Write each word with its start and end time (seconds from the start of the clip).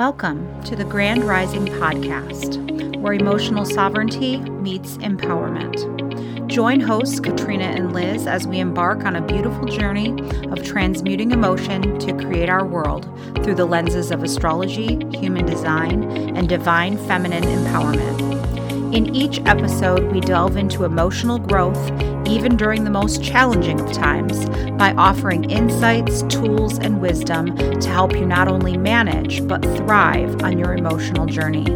Welcome 0.00 0.64
to 0.64 0.74
the 0.74 0.84
Grand 0.86 1.24
Rising 1.24 1.66
Podcast, 1.66 2.56
where 3.02 3.12
emotional 3.12 3.66
sovereignty 3.66 4.38
meets 4.38 4.96
empowerment. 4.96 6.46
Join 6.46 6.80
hosts 6.80 7.20
Katrina 7.20 7.64
and 7.64 7.92
Liz 7.92 8.26
as 8.26 8.46
we 8.46 8.60
embark 8.60 9.04
on 9.04 9.14
a 9.14 9.20
beautiful 9.20 9.66
journey 9.66 10.18
of 10.52 10.64
transmuting 10.64 11.32
emotion 11.32 11.98
to 11.98 12.14
create 12.14 12.48
our 12.48 12.64
world 12.64 13.10
through 13.44 13.56
the 13.56 13.66
lenses 13.66 14.10
of 14.10 14.22
astrology, 14.22 14.98
human 15.18 15.44
design, 15.44 16.34
and 16.34 16.48
divine 16.48 16.96
feminine 17.06 17.44
empowerment. 17.44 18.29
In 18.92 19.14
each 19.14 19.38
episode, 19.46 20.10
we 20.10 20.18
delve 20.18 20.56
into 20.56 20.82
emotional 20.82 21.38
growth, 21.38 21.78
even 22.26 22.56
during 22.56 22.82
the 22.82 22.90
most 22.90 23.22
challenging 23.22 23.80
of 23.80 23.92
times, 23.92 24.48
by 24.70 24.92
offering 24.94 25.48
insights, 25.48 26.22
tools, 26.22 26.76
and 26.80 27.00
wisdom 27.00 27.56
to 27.56 27.88
help 27.88 28.14
you 28.14 28.26
not 28.26 28.48
only 28.48 28.76
manage, 28.76 29.46
but 29.46 29.62
thrive 29.76 30.42
on 30.42 30.58
your 30.58 30.74
emotional 30.74 31.26
journey. 31.26 31.66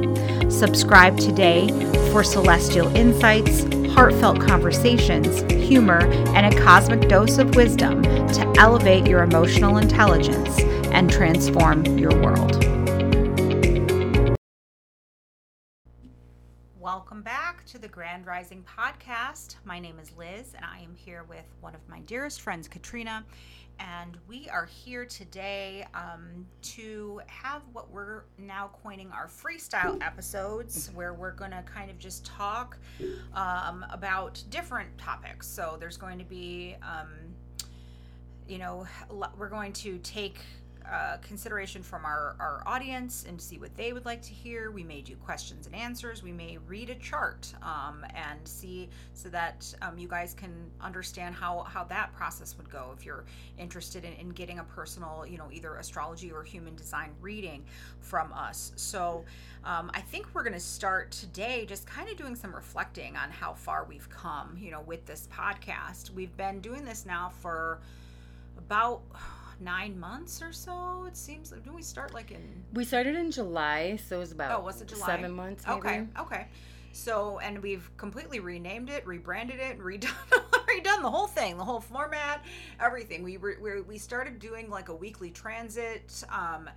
Subscribe 0.50 1.16
today 1.16 1.68
for 2.10 2.24
celestial 2.24 2.88
insights, 2.96 3.62
heartfelt 3.92 4.40
conversations, 4.40 5.42
humor, 5.52 6.00
and 6.34 6.52
a 6.52 6.60
cosmic 6.64 7.08
dose 7.08 7.38
of 7.38 7.54
wisdom 7.54 8.02
to 8.02 8.54
elevate 8.58 9.06
your 9.06 9.22
emotional 9.22 9.78
intelligence 9.78 10.58
and 10.92 11.12
transform 11.12 11.84
your 11.96 12.14
world. 12.20 12.73
To 17.74 17.80
the 17.80 17.88
Grand 17.88 18.24
Rising 18.24 18.64
Podcast. 18.78 19.56
My 19.64 19.80
name 19.80 19.98
is 19.98 20.12
Liz, 20.16 20.54
and 20.54 20.64
I 20.64 20.78
am 20.78 20.94
here 20.94 21.24
with 21.28 21.44
one 21.60 21.74
of 21.74 21.80
my 21.88 21.98
dearest 22.02 22.40
friends, 22.40 22.68
Katrina. 22.68 23.24
And 23.80 24.16
we 24.28 24.48
are 24.48 24.64
here 24.64 25.04
today 25.04 25.84
um, 25.92 26.46
to 26.62 27.20
have 27.26 27.62
what 27.72 27.90
we're 27.90 28.26
now 28.38 28.70
coining 28.84 29.10
our 29.10 29.26
freestyle 29.26 30.00
episodes, 30.04 30.92
where 30.94 31.14
we're 31.14 31.32
going 31.32 31.50
to 31.50 31.64
kind 31.66 31.90
of 31.90 31.98
just 31.98 32.24
talk 32.24 32.78
um, 33.34 33.84
about 33.90 34.40
different 34.50 34.96
topics. 34.96 35.48
So 35.48 35.76
there's 35.80 35.96
going 35.96 36.20
to 36.20 36.24
be, 36.24 36.76
um, 36.80 37.08
you 38.46 38.58
know, 38.58 38.86
we're 39.36 39.48
going 39.48 39.72
to 39.72 39.98
take 40.04 40.38
uh, 40.90 41.16
consideration 41.18 41.82
from 41.82 42.04
our, 42.04 42.36
our 42.38 42.62
audience 42.66 43.24
and 43.26 43.40
see 43.40 43.56
what 43.56 43.74
they 43.76 43.92
would 43.92 44.04
like 44.04 44.20
to 44.20 44.32
hear. 44.32 44.70
We 44.70 44.84
may 44.84 45.00
do 45.00 45.16
questions 45.16 45.66
and 45.66 45.74
answers. 45.74 46.22
We 46.22 46.32
may 46.32 46.58
read 46.66 46.90
a 46.90 46.94
chart 46.96 47.52
um, 47.62 48.04
and 48.14 48.46
see 48.46 48.90
so 49.14 49.28
that 49.30 49.74
um, 49.80 49.98
you 49.98 50.08
guys 50.08 50.34
can 50.34 50.52
understand 50.80 51.34
how, 51.34 51.60
how 51.62 51.84
that 51.84 52.12
process 52.14 52.56
would 52.58 52.70
go 52.70 52.92
if 52.96 53.04
you're 53.04 53.24
interested 53.58 54.04
in, 54.04 54.12
in 54.14 54.28
getting 54.30 54.58
a 54.58 54.64
personal, 54.64 55.24
you 55.26 55.38
know, 55.38 55.48
either 55.50 55.76
astrology 55.76 56.30
or 56.30 56.42
human 56.42 56.74
design 56.76 57.10
reading 57.22 57.64
from 58.00 58.32
us. 58.32 58.72
So 58.76 59.24
um, 59.64 59.90
I 59.94 60.00
think 60.00 60.26
we're 60.34 60.42
going 60.42 60.52
to 60.52 60.60
start 60.60 61.12
today 61.12 61.64
just 61.66 61.86
kind 61.86 62.10
of 62.10 62.16
doing 62.16 62.36
some 62.36 62.54
reflecting 62.54 63.16
on 63.16 63.30
how 63.30 63.54
far 63.54 63.84
we've 63.84 64.08
come, 64.10 64.58
you 64.60 64.70
know, 64.70 64.82
with 64.82 65.06
this 65.06 65.28
podcast. 65.32 66.10
We've 66.10 66.36
been 66.36 66.60
doing 66.60 66.84
this 66.84 67.06
now 67.06 67.32
for 67.40 67.80
about 68.58 69.00
nine 69.60 69.98
months 69.98 70.42
or 70.42 70.52
so. 70.52 71.04
It 71.06 71.16
seems. 71.16 71.50
Did 71.50 71.72
we 71.72 71.82
start 71.82 72.14
like 72.14 72.30
in? 72.30 72.64
We 72.72 72.84
started 72.84 73.16
in 73.16 73.30
July, 73.30 73.96
so 73.96 74.16
it 74.16 74.20
was 74.20 74.32
about. 74.32 74.58
Oh, 74.58 74.64
was 74.64 74.80
it 74.80 74.88
July? 74.88 75.06
Seven 75.06 75.32
months. 75.32 75.64
Maybe. 75.66 75.78
Okay. 75.78 76.06
Okay. 76.18 76.46
So, 76.92 77.40
and 77.40 77.60
we've 77.60 77.90
completely 77.96 78.38
renamed 78.38 78.88
it, 78.88 79.04
rebranded 79.04 79.58
it, 79.58 79.78
redone 79.80 80.12
redone 80.74 81.02
the 81.02 81.10
whole 81.10 81.26
thing, 81.26 81.56
the 81.56 81.64
whole 81.64 81.80
format, 81.80 82.44
everything. 82.80 83.22
We 83.22 83.36
re, 83.36 83.80
we 83.80 83.98
started 83.98 84.38
doing 84.38 84.70
like 84.70 84.88
a 84.88 84.94
weekly 84.94 85.30
transit, 85.30 86.24
um, 86.30 86.70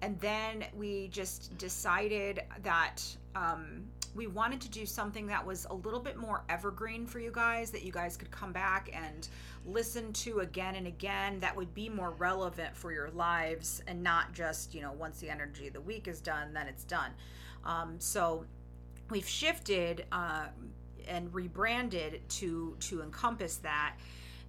and 0.00 0.18
then 0.20 0.64
we 0.76 1.08
just 1.08 1.56
decided 1.58 2.42
that 2.62 3.02
um, 3.34 3.84
we 4.14 4.26
wanted 4.26 4.60
to 4.60 4.68
do 4.68 4.86
something 4.86 5.26
that 5.26 5.44
was 5.44 5.66
a 5.70 5.74
little 5.74 6.00
bit 6.00 6.16
more 6.16 6.44
evergreen 6.48 7.06
for 7.06 7.18
you 7.18 7.30
guys, 7.32 7.70
that 7.70 7.82
you 7.82 7.92
guys 7.92 8.16
could 8.16 8.30
come 8.30 8.52
back 8.52 8.90
and 8.92 9.28
listen 9.66 10.12
to 10.12 10.40
again 10.40 10.76
and 10.76 10.86
again 10.86 11.40
that 11.40 11.56
would 11.56 11.72
be 11.74 11.88
more 11.88 12.10
relevant 12.12 12.76
for 12.76 12.92
your 12.92 13.10
lives 13.10 13.82
and 13.86 14.02
not 14.02 14.32
just 14.32 14.74
you 14.74 14.82
know 14.82 14.92
once 14.92 15.20
the 15.20 15.30
energy 15.30 15.66
of 15.66 15.72
the 15.72 15.80
week 15.80 16.06
is 16.06 16.20
done 16.20 16.52
then 16.52 16.66
it's 16.68 16.84
done. 16.84 17.10
Um, 17.64 17.96
so 17.98 18.44
we've 19.10 19.28
shifted 19.28 20.06
uh, 20.12 20.46
and 21.08 21.32
rebranded 21.34 22.20
to 22.28 22.76
to 22.80 23.02
encompass 23.02 23.56
that 23.58 23.96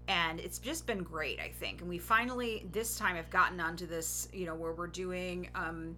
and 0.07 0.39
it's 0.39 0.59
just 0.59 0.85
been 0.85 1.01
great 1.01 1.39
i 1.39 1.49
think. 1.49 1.81
And 1.81 1.89
we 1.89 1.97
finally 1.97 2.65
this 2.71 2.97
time 2.97 3.15
have 3.15 3.29
gotten 3.29 3.59
onto 3.59 3.87
this 3.87 4.27
you 4.33 4.45
know 4.45 4.55
where 4.55 4.73
we're 4.73 4.87
doing 4.87 5.49
um, 5.55 5.95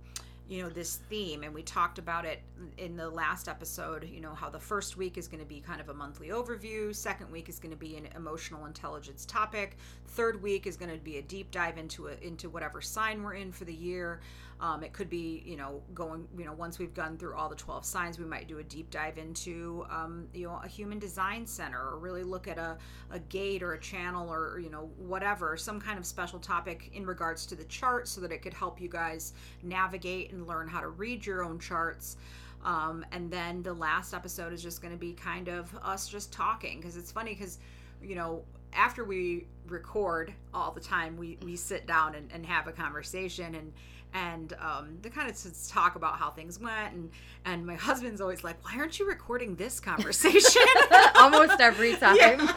you 0.47 0.63
know 0.63 0.69
this 0.69 0.97
theme 1.09 1.43
and 1.43 1.53
we 1.53 1.63
talked 1.63 1.99
about 1.99 2.23
it 2.25 2.39
in 2.77 2.95
the 2.95 3.09
last 3.09 3.47
episode 3.47 4.07
you 4.09 4.21
know 4.21 4.33
how 4.33 4.49
the 4.49 4.59
first 4.59 4.97
week 4.97 5.17
is 5.17 5.27
going 5.27 5.39
to 5.39 5.45
be 5.45 5.59
kind 5.59 5.81
of 5.81 5.89
a 5.89 5.93
monthly 5.93 6.29
overview 6.29 6.95
second 6.95 7.31
week 7.31 7.49
is 7.49 7.59
going 7.59 7.71
to 7.71 7.77
be 7.77 7.95
an 7.95 8.07
emotional 8.15 8.65
intelligence 8.65 9.25
topic 9.25 9.77
third 10.07 10.41
week 10.41 10.67
is 10.67 10.77
going 10.77 10.91
to 10.91 10.97
be 10.97 11.17
a 11.17 11.21
deep 11.21 11.51
dive 11.51 11.77
into 11.77 12.07
a, 12.07 12.13
into 12.21 12.49
whatever 12.49 12.81
sign 12.81 13.23
we're 13.23 13.33
in 13.33 13.51
for 13.51 13.65
the 13.65 13.73
year 13.73 14.19
um, 14.59 14.83
it 14.83 14.91
could 14.91 15.09
be, 15.09 15.43
you 15.45 15.55
know, 15.55 15.81
going, 15.93 16.27
you 16.35 16.43
know, 16.43 16.53
once 16.53 16.79
we've 16.79 16.93
gone 16.93 17.17
through 17.17 17.35
all 17.35 17.47
the 17.47 17.55
12 17.55 17.85
signs, 17.85 18.17
we 18.17 18.25
might 18.25 18.47
do 18.47 18.57
a 18.57 18.63
deep 18.63 18.89
dive 18.89 19.19
into, 19.19 19.85
um, 19.91 20.27
you 20.33 20.47
know, 20.47 20.59
a 20.63 20.67
human 20.67 20.97
design 20.97 21.45
center 21.45 21.79
or 21.79 21.99
really 21.99 22.23
look 22.23 22.47
at 22.47 22.57
a, 22.57 22.75
a 23.11 23.19
gate 23.19 23.61
or 23.61 23.73
a 23.73 23.79
channel 23.79 24.33
or, 24.33 24.59
you 24.59 24.71
know, 24.71 24.89
whatever, 24.97 25.57
some 25.57 25.79
kind 25.79 25.99
of 25.99 26.05
special 26.07 26.39
topic 26.39 26.89
in 26.93 27.05
regards 27.05 27.45
to 27.45 27.55
the 27.55 27.65
chart 27.65 28.07
so 28.07 28.19
that 28.19 28.31
it 28.31 28.41
could 28.41 28.53
help 28.53 28.81
you 28.81 28.89
guys 28.89 29.33
navigate 29.61 30.31
and 30.31 30.47
learn 30.47 30.67
how 30.67 30.81
to 30.81 30.89
read 30.89 31.23
your 31.23 31.43
own 31.43 31.59
charts. 31.59 32.17
Um, 32.63 33.05
and 33.11 33.31
then 33.31 33.63
the 33.63 33.73
last 33.73 34.13
episode 34.13 34.53
is 34.53 34.61
just 34.61 34.81
going 34.81 34.93
to 34.93 34.99
be 34.99 35.13
kind 35.13 35.47
of 35.47 35.73
us 35.83 36.07
just 36.07 36.33
talking 36.33 36.79
because 36.79 36.97
it's 36.97 37.11
funny 37.11 37.33
because, 37.33 37.59
you 38.01 38.15
know, 38.15 38.43
after 38.73 39.03
we 39.05 39.45
record 39.67 40.33
all 40.53 40.71
the 40.71 40.81
time, 40.81 41.17
we, 41.17 41.37
we 41.43 41.55
sit 41.55 41.87
down 41.87 42.15
and, 42.15 42.29
and 42.33 42.45
have 42.45 42.67
a 42.67 42.71
conversation 42.71 43.55
and, 43.55 43.71
and 44.13 44.53
um, 44.61 44.97
they 45.01 45.09
kind 45.09 45.29
of 45.29 45.37
talk 45.69 45.95
about 45.95 46.17
how 46.17 46.29
things 46.29 46.59
went 46.59 46.93
and 46.93 47.09
and 47.45 47.65
my 47.65 47.75
husband's 47.75 48.21
always 48.21 48.43
like 48.43 48.63
why 48.63 48.77
aren't 48.77 48.97
you 48.99 49.07
recording 49.07 49.55
this 49.55 49.79
conversation? 49.81 50.61
Almost 51.15 51.59
every 51.59 51.95
time. 51.97 52.49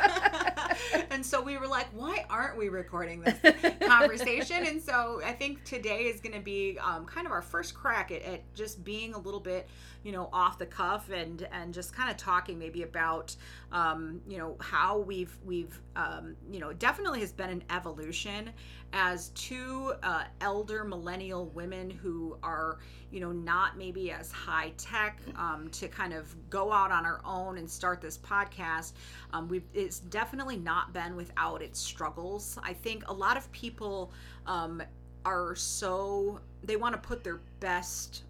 And 1.10 1.25
so 1.25 1.43
we 1.43 1.59
were 1.59 1.66
like 1.66 1.89
why 1.93 2.25
aren't 2.31 2.56
we 2.56 2.69
recording 2.69 3.22
this 3.22 3.37
conversation? 3.81 4.65
And 4.66 4.81
so 4.81 5.21
i 5.25 5.33
think 5.33 5.65
today 5.65 6.05
is 6.05 6.21
going 6.21 6.34
to 6.34 6.41
be 6.41 6.78
um, 6.78 7.05
kind 7.05 7.27
of 7.27 7.33
our 7.33 7.43
first 7.43 7.75
crack 7.75 8.10
at, 8.10 8.22
at 8.22 8.55
just 8.55 8.84
being 8.84 9.15
a 9.15 9.19
little 9.19 9.41
bit 9.41 9.69
you 10.03 10.12
know 10.12 10.28
off 10.33 10.59
the 10.59 10.66
cuff 10.66 11.11
and 11.11 11.47
and 11.53 11.75
just 11.75 11.94
kind 11.94 12.11
of 12.11 12.16
talking 12.16 12.59
maybe 12.59 12.83
about 12.83 13.34
um, 13.72 14.21
you 14.27 14.38
know 14.38 14.56
how 14.61 14.99
we've 14.99 15.37
we've 15.44 15.81
um, 15.97 16.37
you 16.50 16.61
know 16.61 16.72
definitely 16.72 17.21
has 17.21 17.33
been 17.33 17.50
an 17.50 17.62
evolution 17.71 18.50
as 18.93 19.28
two 19.31 19.93
uh, 20.03 20.25
elder 20.41 20.84
millennial 20.84 21.47
women 21.50 21.91
who 21.91 22.37
are 22.43 22.78
you 23.10 23.21
know 23.21 23.33
not 23.33 23.77
maybe 23.77 24.10
as 24.10 24.33
high 24.33 24.72
tech 24.77 25.21
um, 25.37 25.69
to 25.71 25.89
kind 25.89 26.12
of 26.12 26.34
go 26.49 26.72
out 26.72 26.91
on 26.91 27.05
our 27.05 27.21
own 27.25 27.59
and 27.59 27.69
start 27.69 28.00
this 28.00 28.19
podcast. 28.19 28.93
Um, 29.33 29.49
we've 29.49 29.65
it's 29.75 30.00
definitely 30.00 30.56
not 30.56 30.93
been 30.93 31.15
without 31.16 31.62
its 31.62 31.78
struggles. 31.78 32.59
I 32.62 32.72
think 32.72 33.09
a 33.09 33.12
lot 33.12 33.37
of 33.37 33.50
people 33.53 34.12
um, 34.47 34.83
are 35.25 35.55
so 35.55 36.41
they 36.62 36.77
want 36.77 36.94
to 36.94 37.00
put 37.00 37.22
their 37.22 37.41
best 37.60 38.25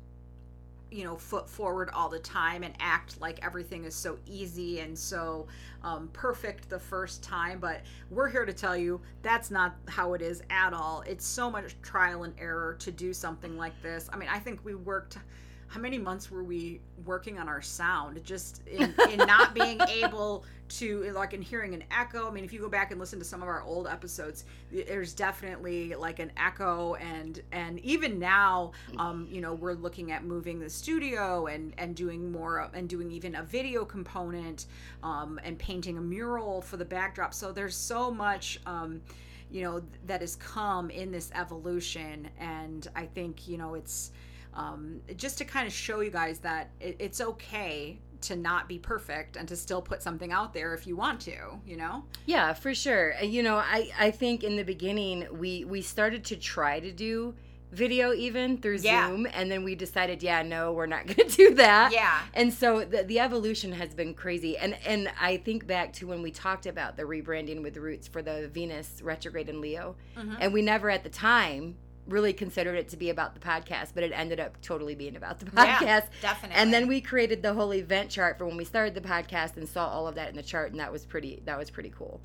you 0.90 1.04
know 1.04 1.16
foot 1.16 1.48
forward 1.48 1.90
all 1.92 2.08
the 2.08 2.18
time 2.18 2.62
and 2.62 2.74
act 2.80 3.20
like 3.20 3.38
everything 3.44 3.84
is 3.84 3.94
so 3.94 4.18
easy 4.26 4.80
and 4.80 4.98
so 4.98 5.46
um, 5.82 6.08
perfect 6.12 6.68
the 6.68 6.78
first 6.78 7.22
time 7.22 7.58
but 7.58 7.82
we're 8.10 8.28
here 8.28 8.44
to 8.44 8.52
tell 8.52 8.76
you 8.76 9.00
that's 9.22 9.50
not 9.50 9.76
how 9.88 10.14
it 10.14 10.22
is 10.22 10.42
at 10.50 10.72
all. 10.72 11.02
It's 11.06 11.24
so 11.24 11.50
much 11.50 11.76
trial 11.82 12.24
and 12.24 12.34
error 12.38 12.76
to 12.80 12.90
do 12.90 13.12
something 13.12 13.56
like 13.56 13.80
this. 13.82 14.08
I 14.12 14.16
mean 14.16 14.28
i 14.30 14.38
think 14.38 14.64
we 14.64 14.74
worked 14.74 15.18
how 15.70 15.78
many 15.78 15.98
months 15.98 16.32
were 16.32 16.42
we 16.42 16.80
working 17.04 17.38
on 17.38 17.48
our 17.48 17.62
sound? 17.62 18.22
Just 18.24 18.66
in, 18.66 18.92
in 19.08 19.18
not 19.18 19.54
being 19.54 19.80
able 19.88 20.44
to 20.70 21.12
like 21.12 21.32
in 21.32 21.40
hearing 21.40 21.74
an 21.74 21.84
echo. 21.92 22.28
I 22.28 22.32
mean 22.32 22.44
if 22.44 22.52
you 22.52 22.58
go 22.58 22.68
back 22.68 22.90
and 22.90 22.98
listen 22.98 23.20
to 23.20 23.24
some 23.24 23.40
of 23.40 23.46
our 23.46 23.62
old 23.62 23.86
episodes 23.86 24.44
there's 24.72 25.12
definitely 25.12 25.94
like 25.94 26.18
an 26.18 26.32
echo 26.36 26.94
and 26.96 27.40
and 27.52 27.78
even 27.80 28.18
now 28.18 28.72
um 28.98 29.26
you 29.30 29.40
know 29.40 29.54
we're 29.54 29.74
looking 29.74 30.12
at 30.12 30.24
moving 30.24 30.58
the 30.60 30.70
studio 30.70 31.46
and 31.46 31.72
and 31.78 31.94
doing 31.96 32.30
more 32.30 32.68
and 32.74 32.88
doing 32.88 33.10
even 33.10 33.36
a 33.36 33.42
video 33.42 33.84
component 33.84 34.66
um 35.02 35.40
and 35.44 35.58
painting 35.58 35.98
a 35.98 36.00
mural 36.00 36.60
for 36.62 36.76
the 36.76 36.84
backdrop. 36.84 37.32
So 37.32 37.52
there's 37.52 37.76
so 37.76 38.10
much 38.10 38.60
um 38.66 39.00
you 39.52 39.62
know 39.62 39.82
that 40.06 40.20
has 40.20 40.34
come 40.36 40.90
in 40.90 41.12
this 41.12 41.30
evolution. 41.34 42.28
And 42.40 42.88
i 42.96 43.06
think 43.06 43.46
you 43.48 43.56
know 43.56 43.74
it's 43.74 44.10
um, 44.54 45.00
just 45.16 45.38
to 45.38 45.44
kind 45.44 45.66
of 45.66 45.72
show 45.72 46.00
you 46.00 46.10
guys 46.10 46.38
that 46.40 46.70
it, 46.80 46.96
it's 46.98 47.20
okay 47.20 47.98
to 48.22 48.36
not 48.36 48.68
be 48.68 48.78
perfect 48.78 49.36
and 49.36 49.48
to 49.48 49.56
still 49.56 49.80
put 49.80 50.02
something 50.02 50.30
out 50.32 50.52
there 50.52 50.74
if 50.74 50.86
you 50.86 50.94
want 50.94 51.18
to 51.20 51.32
you 51.64 51.74
know 51.76 52.04
yeah 52.26 52.52
for 52.52 52.74
sure 52.74 53.14
you 53.22 53.42
know 53.42 53.56
i 53.56 53.90
i 53.98 54.10
think 54.10 54.44
in 54.44 54.56
the 54.56 54.62
beginning 54.62 55.26
we 55.38 55.64
we 55.64 55.80
started 55.80 56.22
to 56.22 56.36
try 56.36 56.78
to 56.80 56.92
do 56.92 57.34
video 57.72 58.12
even 58.12 58.58
through 58.58 58.78
Yeah. 58.82 59.06
Zoom, 59.08 59.28
and 59.32 59.48
then 59.48 59.62
we 59.62 59.76
decided, 59.76 60.24
yeah, 60.24 60.42
no, 60.42 60.72
we're 60.72 60.86
not 60.86 61.06
going 61.10 61.28
to 61.28 61.36
do 61.36 61.54
that. 61.54 61.92
Yeah. 61.92 62.18
And 62.34 62.52
so 62.52 62.84
the, 62.84 63.04
the 63.04 63.20
evolution 63.20 63.70
has 63.70 63.94
been 63.94 64.12
crazy, 64.12 64.58
and 64.58 64.76
and 64.84 65.08
I 65.20 65.36
think 65.36 65.68
back 65.68 65.92
to 65.94 66.06
when 66.08 66.20
we 66.20 66.32
talked 66.32 66.66
about 66.66 66.96
the 66.96 67.04
rebranding 67.04 67.62
with 67.62 67.76
Roots 67.76 68.08
for 68.08 68.22
the 68.22 68.48
Venus 68.52 69.00
retrograde 69.04 69.48
in 69.48 69.60
Leo, 69.60 69.94
Mhm. 70.18 70.36
and 70.40 70.52
we 70.52 70.62
never 70.62 70.90
at 70.90 71.04
the 71.04 71.10
time 71.10 71.76
really 72.10 72.32
considered 72.32 72.74
it 72.76 72.88
to 72.90 72.96
be 72.96 73.10
about 73.10 73.34
the 73.34 73.40
podcast, 73.40 73.92
but 73.94 74.02
it 74.04 74.12
ended 74.14 74.38
up 74.40 74.60
totally 74.60 74.94
being 74.94 75.16
about 75.16 75.40
the 75.40 75.46
Yeah, 75.54 75.78
podcast. 75.78 76.06
definitely. 76.20 76.56
And 76.56 76.72
then 76.72 76.86
we 76.88 77.00
created 77.00 77.42
the 77.42 77.54
whole 77.54 77.72
event 77.72 78.10
chart 78.10 78.38
for 78.38 78.46
when 78.46 78.56
we 78.56 78.64
started 78.64 78.94
the 78.94 79.00
podcast 79.00 79.56
and 79.56 79.68
saw 79.68 79.86
all 79.88 80.06
of 80.06 80.14
that 80.16 80.28
in 80.30 80.36
the 80.36 80.42
chart, 80.42 80.70
and 80.72 80.80
that 80.80 80.92
was 80.92 81.04
pretty. 81.04 81.40
That 81.44 81.58
was 81.58 81.70
pretty 81.70 81.92
cool. 81.96 82.20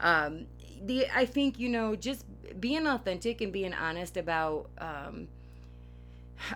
Um, 0.00 0.46
the 0.84 1.06
I 1.14 1.26
think 1.26 1.58
you 1.58 1.68
know 1.68 1.96
just 1.96 2.24
being 2.60 2.86
authentic 2.86 3.40
and 3.40 3.52
being 3.52 3.74
honest 3.74 4.16
about 4.16 4.68
um, 4.78 5.28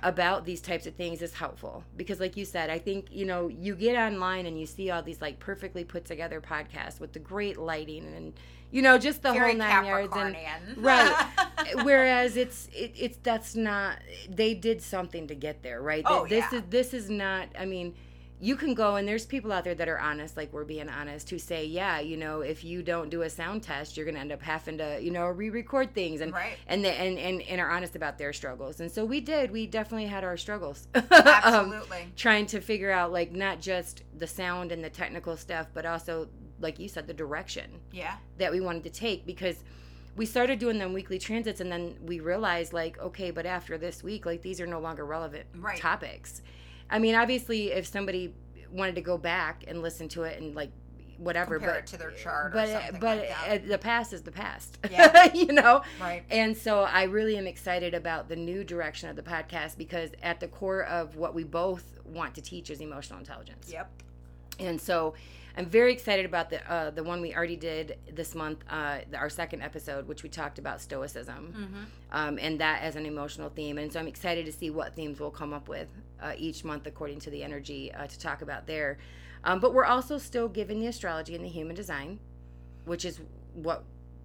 about 0.03 0.45
these 0.45 0.61
types 0.61 0.87
of 0.87 0.95
things 0.95 1.23
is 1.23 1.35
helpful 1.35 1.85
because, 1.97 2.19
like 2.19 2.37
you 2.37 2.45
said, 2.45 2.71
I 2.71 2.79
think 2.79 3.07
you 3.11 3.25
know 3.25 3.49
you 3.49 3.75
get 3.77 3.97
online 3.97 4.47
and 4.47 4.59
you 4.59 4.67
see 4.67 4.91
all 4.91 5.03
these 5.03 5.21
like 5.21 5.39
perfectly 5.39 5.85
put 5.85 6.05
together 6.05 6.41
podcasts 6.41 6.99
with 6.99 7.13
the 7.13 7.19
great 7.21 7.57
lighting 7.57 8.05
and 8.15 8.33
you 8.77 8.83
know 8.83 8.99
just 8.99 9.23
the 9.23 9.33
Very 9.33 9.51
whole 9.53 9.59
nine 9.59 9.85
yards 9.87 10.15
and 10.17 10.37
right 10.77 11.27
whereas 11.83 12.37
it's 12.37 12.69
it, 12.75 12.93
it's 13.05 13.19
that's 13.23 13.55
not 13.57 13.99
they 14.29 14.53
did 14.55 14.83
something 14.83 15.27
to 15.29 15.35
get 15.35 15.63
there 15.63 15.81
right 15.81 16.05
Oh, 16.07 16.27
this 16.27 16.45
yeah. 16.53 16.59
is 16.59 16.65
this 16.69 16.95
is 16.95 17.09
not 17.11 17.49
i 17.59 17.65
mean 17.65 17.95
you 18.39 18.55
can 18.55 18.75
go 18.75 18.97
and 18.97 19.09
there's 19.09 19.25
people 19.25 19.51
out 19.51 19.65
there 19.65 19.75
that 19.75 19.89
are 19.89 19.99
honest 19.99 20.37
like 20.37 20.53
we're 20.53 20.65
being 20.65 20.91
honest 20.91 21.31
who 21.31 21.39
say 21.39 21.65
yeah 21.65 22.01
you 22.01 22.19
know 22.19 22.43
if 22.43 22.65
you 22.65 22.83
don't 22.83 23.09
do 23.09 23.23
a 23.23 23.31
sound 23.31 23.63
test 23.63 23.97
you're 23.97 24.05
gonna 24.05 24.19
end 24.19 24.31
up 24.31 24.43
having 24.43 24.77
to 24.77 24.99
you 25.01 25.11
know 25.11 25.25
re-record 25.27 25.95
things 25.95 26.21
and 26.21 26.35
Right. 26.35 26.59
and, 26.69 26.85
the, 26.85 26.91
and 26.91 27.19
and 27.19 27.41
and 27.43 27.61
are 27.63 27.71
honest 27.71 27.97
about 27.97 28.19
their 28.19 28.35
struggles 28.35 28.81
and 28.81 28.93
so 28.93 29.07
we 29.07 29.21
did 29.23 29.51
we 29.51 29.67
definitely 29.67 30.07
had 30.07 30.23
our 30.23 30.37
struggles 30.37 30.87
Um, 30.95 31.03
Absolutely. 31.73 32.09
trying 32.15 32.45
to 32.49 32.61
figure 32.61 32.91
out 32.91 33.11
like 33.11 33.33
not 33.33 33.59
just 33.61 34.03
the 34.19 34.27
sound 34.27 34.71
and 34.71 34.85
the 34.85 34.91
technical 34.91 35.35
stuff 35.39 35.69
but 35.73 35.87
also 35.87 36.29
like 36.61 36.79
you 36.79 36.89
said 36.89 37.07
the 37.07 37.15
direction 37.15 37.71
yeah. 37.93 38.17
that 38.39 38.51
we 38.53 38.61
wanted 38.61 38.83
to 38.85 38.91
take 38.91 39.27
because 39.27 39.63
we 40.17 40.25
started 40.25 40.59
doing 40.59 40.79
them 40.79 40.93
weekly 40.95 41.19
transits 41.19 41.61
and 41.61 41.71
then 41.71 41.97
we 42.03 42.21
realized 42.21 42.73
like 42.73 42.99
okay 42.99 43.31
but 43.31 43.45
after 43.47 43.77
this 43.77 44.03
week 44.03 44.25
like 44.27 44.43
these 44.43 44.61
are 44.61 44.67
no 44.67 44.81
longer 44.81 45.05
relevant 45.05 45.45
Right. 45.57 45.79
topics 45.79 46.41
i 46.91 46.99
mean 46.99 47.15
obviously 47.15 47.73
if 47.73 47.87
somebody 47.87 48.33
wanted 48.73 48.95
to 48.95 49.01
go 49.03 49.19
back 49.19 49.65
and 49.69 49.83
listen 49.83 50.09
to 50.11 50.23
it 50.23 50.41
and 50.41 50.55
like 50.55 50.71
whatever 51.19 51.55
Compare 51.57 51.71
but 51.75 51.79
it 51.81 51.87
to 51.89 51.97
their 51.97 52.11
chart 52.11 52.53
or 52.53 52.55
but 52.55 52.69
something 52.69 53.01
but 53.01 53.19
like 53.19 53.29
that. 53.29 53.65
uh, 53.65 53.69
the 53.69 53.79
past 53.79 54.13
is 54.13 54.23
the 54.23 54.31
past 54.33 54.79
Yeah. 54.91 55.33
you 55.35 55.47
know 55.53 55.83
Right. 56.01 56.23
and 56.31 56.55
so 56.57 56.81
I 56.83 57.05
really 57.05 57.37
am 57.39 57.47
excited 57.47 57.95
about 57.95 58.29
the 58.29 58.37
new 58.37 58.65
direction 58.65 59.09
of 59.09 59.17
the 59.17 59.23
podcast 59.23 59.79
because 59.79 60.11
at 60.23 60.41
the 60.41 60.49
core 60.49 60.83
of 60.85 61.17
what 61.17 61.35
we 61.35 61.43
both 61.45 61.85
want 62.05 62.35
to 62.35 62.41
teach 62.43 62.69
is 62.71 62.81
emotional 62.83 63.19
intelligence. 63.19 63.71
Yep. 63.73 63.91
And 64.61 64.81
so 64.81 65.15
I'm 65.57 65.67
very 65.67 65.93
excited 65.93 66.27
about 66.27 66.51
the 66.51 66.71
uh, 66.71 66.91
the 66.91 67.03
one 67.03 67.21
we 67.21 67.35
already 67.35 67.57
did 67.57 67.99
this 68.13 68.35
month, 68.35 68.63
uh, 68.69 68.99
the- 69.11 69.17
our 69.17 69.31
second 69.31 69.63
episode, 69.63 70.07
which 70.07 70.23
we 70.23 70.29
talked 70.29 70.59
about 70.59 70.81
stoicism, 70.81 71.55
Mm-hmm. 71.57 71.85
um, 72.13 72.39
and 72.41 72.61
that 72.61 72.83
as 72.83 72.97
an 72.97 73.07
emotional 73.07 73.49
theme. 73.49 73.79
And 73.79 73.93
so 73.93 73.99
I'm 74.01 74.07
excited 74.09 74.45
to 74.47 74.53
see 74.53 74.71
what 74.71 74.95
themes 74.95 75.19
we'll 75.19 75.31
come 75.31 75.53
up 75.55 75.69
with 75.69 75.89
uh, 76.21 76.33
each 76.37 76.65
month 76.65 76.87
according 76.87 77.21
to 77.21 77.31
the 77.31 77.43
energy 77.43 77.93
uh, 77.93 78.07
to 78.07 78.19
talk 78.19 78.43
about 78.43 78.67
there. 78.67 78.99
Um, 79.45 79.61
but 79.61 79.73
we're 79.73 79.85
also 79.85 80.19
still 80.19 80.49
giving 80.49 80.81
the 80.81 80.89
astrology 80.89 81.35
and 81.35 81.45
the 81.45 81.49
human 81.49 81.75
design, 81.77 82.19
which 82.85 83.05
is 83.05 83.21
what 83.55 83.85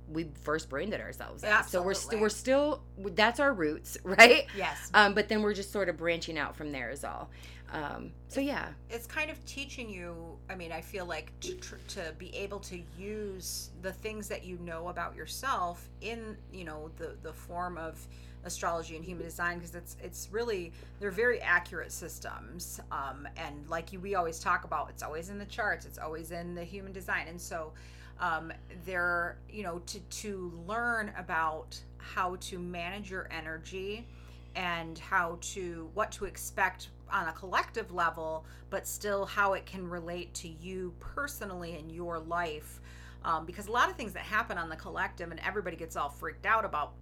we 0.10 0.25
first 0.42 0.68
branded 0.69 1.00
ourselves. 1.00 1.44
So 1.69 1.81
we're 1.81 1.94
still 1.94 2.19
we're 2.19 2.30
still 2.30 2.83
that's 2.98 3.39
our 3.39 3.54
roots, 3.54 3.98
right? 4.04 4.48
Yes. 4.57 4.89
Um, 4.94 5.13
but 5.13 5.30
then 5.30 5.42
we're 5.42 5.54
just 5.54 5.72
sort 5.72 5.88
of 5.88 5.95
branching 5.98 6.38
out 6.38 6.57
from 6.57 6.72
there 6.74 6.89
is 6.89 7.06
all. 7.06 7.30
Um, 7.71 8.12
so 8.27 8.41
yeah, 8.41 8.68
it's 8.89 9.07
kind 9.07 9.31
of 9.31 9.44
teaching 9.45 9.89
you 9.89 10.15
i 10.50 10.56
mean 10.56 10.71
i 10.71 10.81
feel 10.81 11.06
like 11.06 11.31
to, 11.39 11.56
to 11.88 12.13
be 12.18 12.35
able 12.35 12.59
to 12.59 12.81
use 12.97 13.71
the 13.81 13.91
things 13.91 14.27
that 14.27 14.44
you 14.44 14.57
know 14.59 14.89
about 14.89 15.15
yourself 15.15 15.89
in 16.01 16.38
you 16.51 16.63
know 16.63 16.89
the 16.97 17.15
the 17.23 17.33
form 17.33 17.77
of 17.77 18.06
astrology 18.44 18.95
and 18.95 19.06
human 19.06 19.23
design 19.23 19.57
because 19.57 19.75
it's 19.75 19.97
it's 20.01 20.27
really 20.31 20.71
they're 21.00 21.12
very 21.12 21.39
accurate 21.41 21.91
systems 21.91 22.79
um, 22.91 23.27
and 23.38 23.69
like 23.69 23.94
you, 23.94 24.00
we 24.00 24.15
always 24.15 24.39
talk 24.39 24.63
about 24.63 24.89
it's 24.89 25.03
always 25.03 25.29
in 25.29 25.38
the 25.38 25.45
charts 25.45 25.85
it's 25.85 26.00
always 26.00 26.31
in 26.31 26.56
the 26.56 26.63
human 26.63 26.91
design 26.91 27.27
and 27.27 27.39
so 27.39 27.71
um, 28.19 28.51
they're 28.85 29.38
you 29.50 29.63
know 29.63 29.79
to 29.85 30.00
to 30.00 30.51
learn 30.68 31.12
about 31.18 31.79
how 31.97 32.35
to 32.38 32.57
manage 32.57 33.12
your 33.12 33.27
energy 33.31 34.07
and 34.56 34.97
how 35.00 35.38
to 35.41 35.89
what 35.94 36.12
to 36.12 36.25
expect 36.25 36.89
on 37.11 37.27
a 37.27 37.33
collective 37.33 37.91
level 37.91 38.45
but 38.69 38.87
still 38.87 39.25
how 39.25 39.53
it 39.53 39.65
can 39.65 39.87
relate 39.87 40.33
to 40.33 40.47
you 40.47 40.93
personally 40.99 41.77
in 41.77 41.89
your 41.89 42.19
life. 42.19 42.79
Um, 43.23 43.45
because 43.45 43.67
a 43.67 43.71
lot 43.71 43.89
of 43.89 43.95
things 43.95 44.13
that 44.13 44.23
happen 44.23 44.57
on 44.57 44.69
the 44.69 44.75
collective 44.75 45.29
and 45.31 45.39
everybody 45.41 45.75
gets 45.75 45.95
all 45.95 46.09
freaked 46.09 46.45
out 46.45 46.65
about 46.65 46.93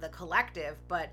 the 0.00 0.08
collective 0.08 0.76
but 0.88 1.10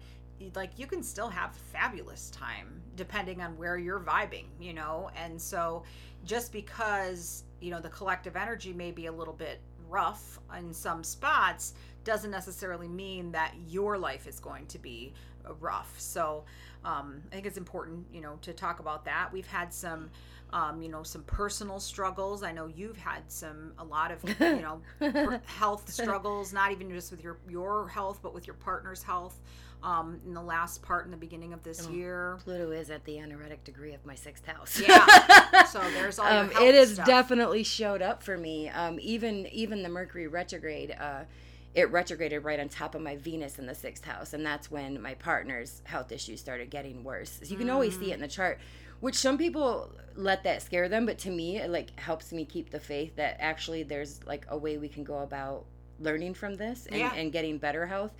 like 0.55 0.71
you 0.77 0.85
can 0.85 1.01
still 1.01 1.29
have 1.29 1.55
fabulous 1.55 2.29
time 2.29 2.81
depending 2.95 3.41
on 3.41 3.57
where 3.57 3.77
you're 3.77 3.99
vibing 3.99 4.45
you 4.59 4.73
know? 4.73 5.09
And 5.15 5.39
so 5.39 5.83
just 6.25 6.51
because 6.51 7.44
you 7.59 7.71
know 7.71 7.79
the 7.79 7.89
collective 7.89 8.35
energy 8.35 8.73
may 8.73 8.91
be 8.91 9.07
a 9.07 9.11
little 9.11 9.33
bit 9.33 9.59
rough 9.89 10.39
in 10.57 10.73
some 10.73 11.03
spots 11.03 11.73
doesn't 12.03 12.31
necessarily 12.31 12.88
mean 12.88 13.31
that 13.31 13.53
your 13.67 13.97
life 13.97 14.27
is 14.27 14.39
going 14.39 14.65
to 14.67 14.79
be 14.79 15.13
uh, 15.45 15.53
rough. 15.55 15.94
So 15.99 16.45
um, 16.85 17.21
i 17.31 17.35
think 17.35 17.45
it's 17.45 17.57
important 17.57 18.06
you 18.13 18.21
know 18.21 18.38
to 18.41 18.53
talk 18.53 18.79
about 18.79 19.06
that 19.06 19.29
we've 19.31 19.47
had 19.47 19.74
some 19.74 20.09
um, 20.53 20.81
you 20.81 20.88
know 20.89 21.03
some 21.03 21.24
personal 21.24 21.79
struggles 21.79 22.41
i 22.44 22.51
know 22.51 22.68
you've 22.68 22.97
had 22.97 23.21
some 23.27 23.74
a 23.79 23.83
lot 23.83 24.12
of 24.12 24.24
you 24.39 24.62
know 24.62 24.81
health 25.45 25.89
struggles 25.91 26.53
not 26.53 26.71
even 26.71 26.89
just 26.89 27.12
with 27.12 27.21
your 27.24 27.38
your 27.50 27.88
health 27.89 28.19
but 28.21 28.33
with 28.33 28.47
your 28.47 28.53
partner's 28.56 29.03
health 29.03 29.39
um, 29.83 30.19
in 30.25 30.33
the 30.33 30.41
last 30.41 30.81
part 30.81 31.06
in 31.06 31.12
the 31.12 31.18
beginning 31.18 31.53
of 31.53 31.62
this 31.63 31.85
Oh. 31.88 31.91
year 31.94 32.39
Pluto 32.44 32.71
is 32.71 32.89
at 32.89 33.06
the 33.06 33.19
anaretic 33.19 33.63
degree 33.63 33.94
of 33.94 34.03
my 34.07 34.15
sixth 34.15 34.44
house. 34.45 34.80
Yeah. 34.80 35.06
so 35.65 35.80
there's 35.91 36.18
all 36.18 36.27
your 36.27 36.44
um, 36.45 36.50
health 36.50 36.63
it 36.63 36.73
has 36.73 36.97
definitely 36.97 37.62
showed 37.63 38.01
up 38.01 38.23
for 38.23 38.38
me. 38.39 38.69
Um, 38.69 38.97
even 39.00 39.45
even 39.51 39.83
the 39.83 39.89
Mercury 39.89 40.27
retrograde, 40.27 40.95
uh, 41.00 41.25
it 41.75 41.92
retrograded 41.92 42.44
right 42.44 42.60
on 42.60 42.69
top 42.69 42.96
of 42.96 43.02
my 43.02 43.16
Venus 43.18 43.60
in 43.60 43.66
the 43.68 43.75
sixth 43.75 44.04
house, 44.06 44.34
and 44.34 44.46
that's 44.46 44.72
when 44.72 45.02
my 45.02 45.14
partner's 45.16 45.81
health 45.86 46.12
issues 46.12 46.40
started 46.40 46.69
getting 46.69 47.04
worse. 47.04 47.40
So 47.44 47.50
you 47.50 47.58
can 47.58 47.69
always 47.69 47.96
Mm. 47.96 48.00
see 48.00 48.12
it 48.12 48.16
in 48.16 48.22
the 48.22 48.28
chart, 48.28 48.60
which 49.00 49.16
some 49.16 49.38
people 49.38 49.92
let 50.16 50.44
that 50.44 50.62
scare 50.64 50.90
them, 50.90 51.06
but 51.06 51.19
to 51.19 51.30
me, 51.30 51.57
it 51.57 51.69
like 51.69 52.00
helps 52.00 52.31
me 52.31 52.45
keep 52.45 52.71
the 52.71 52.80
faith 52.80 53.16
that 53.18 53.38
actually 53.40 53.83
there's 53.83 54.24
like 54.26 54.45
a 54.50 54.57
way 54.57 54.78
we 54.78 54.90
can 54.90 55.04
go 55.04 55.19
about 55.19 55.66
learning 56.00 56.33
from 56.33 56.56
this 56.56 56.88
and, 56.88 57.00
Yeah. 57.00 57.14
and 57.14 57.31
getting 57.31 57.57
better 57.59 57.86
health. 57.86 58.12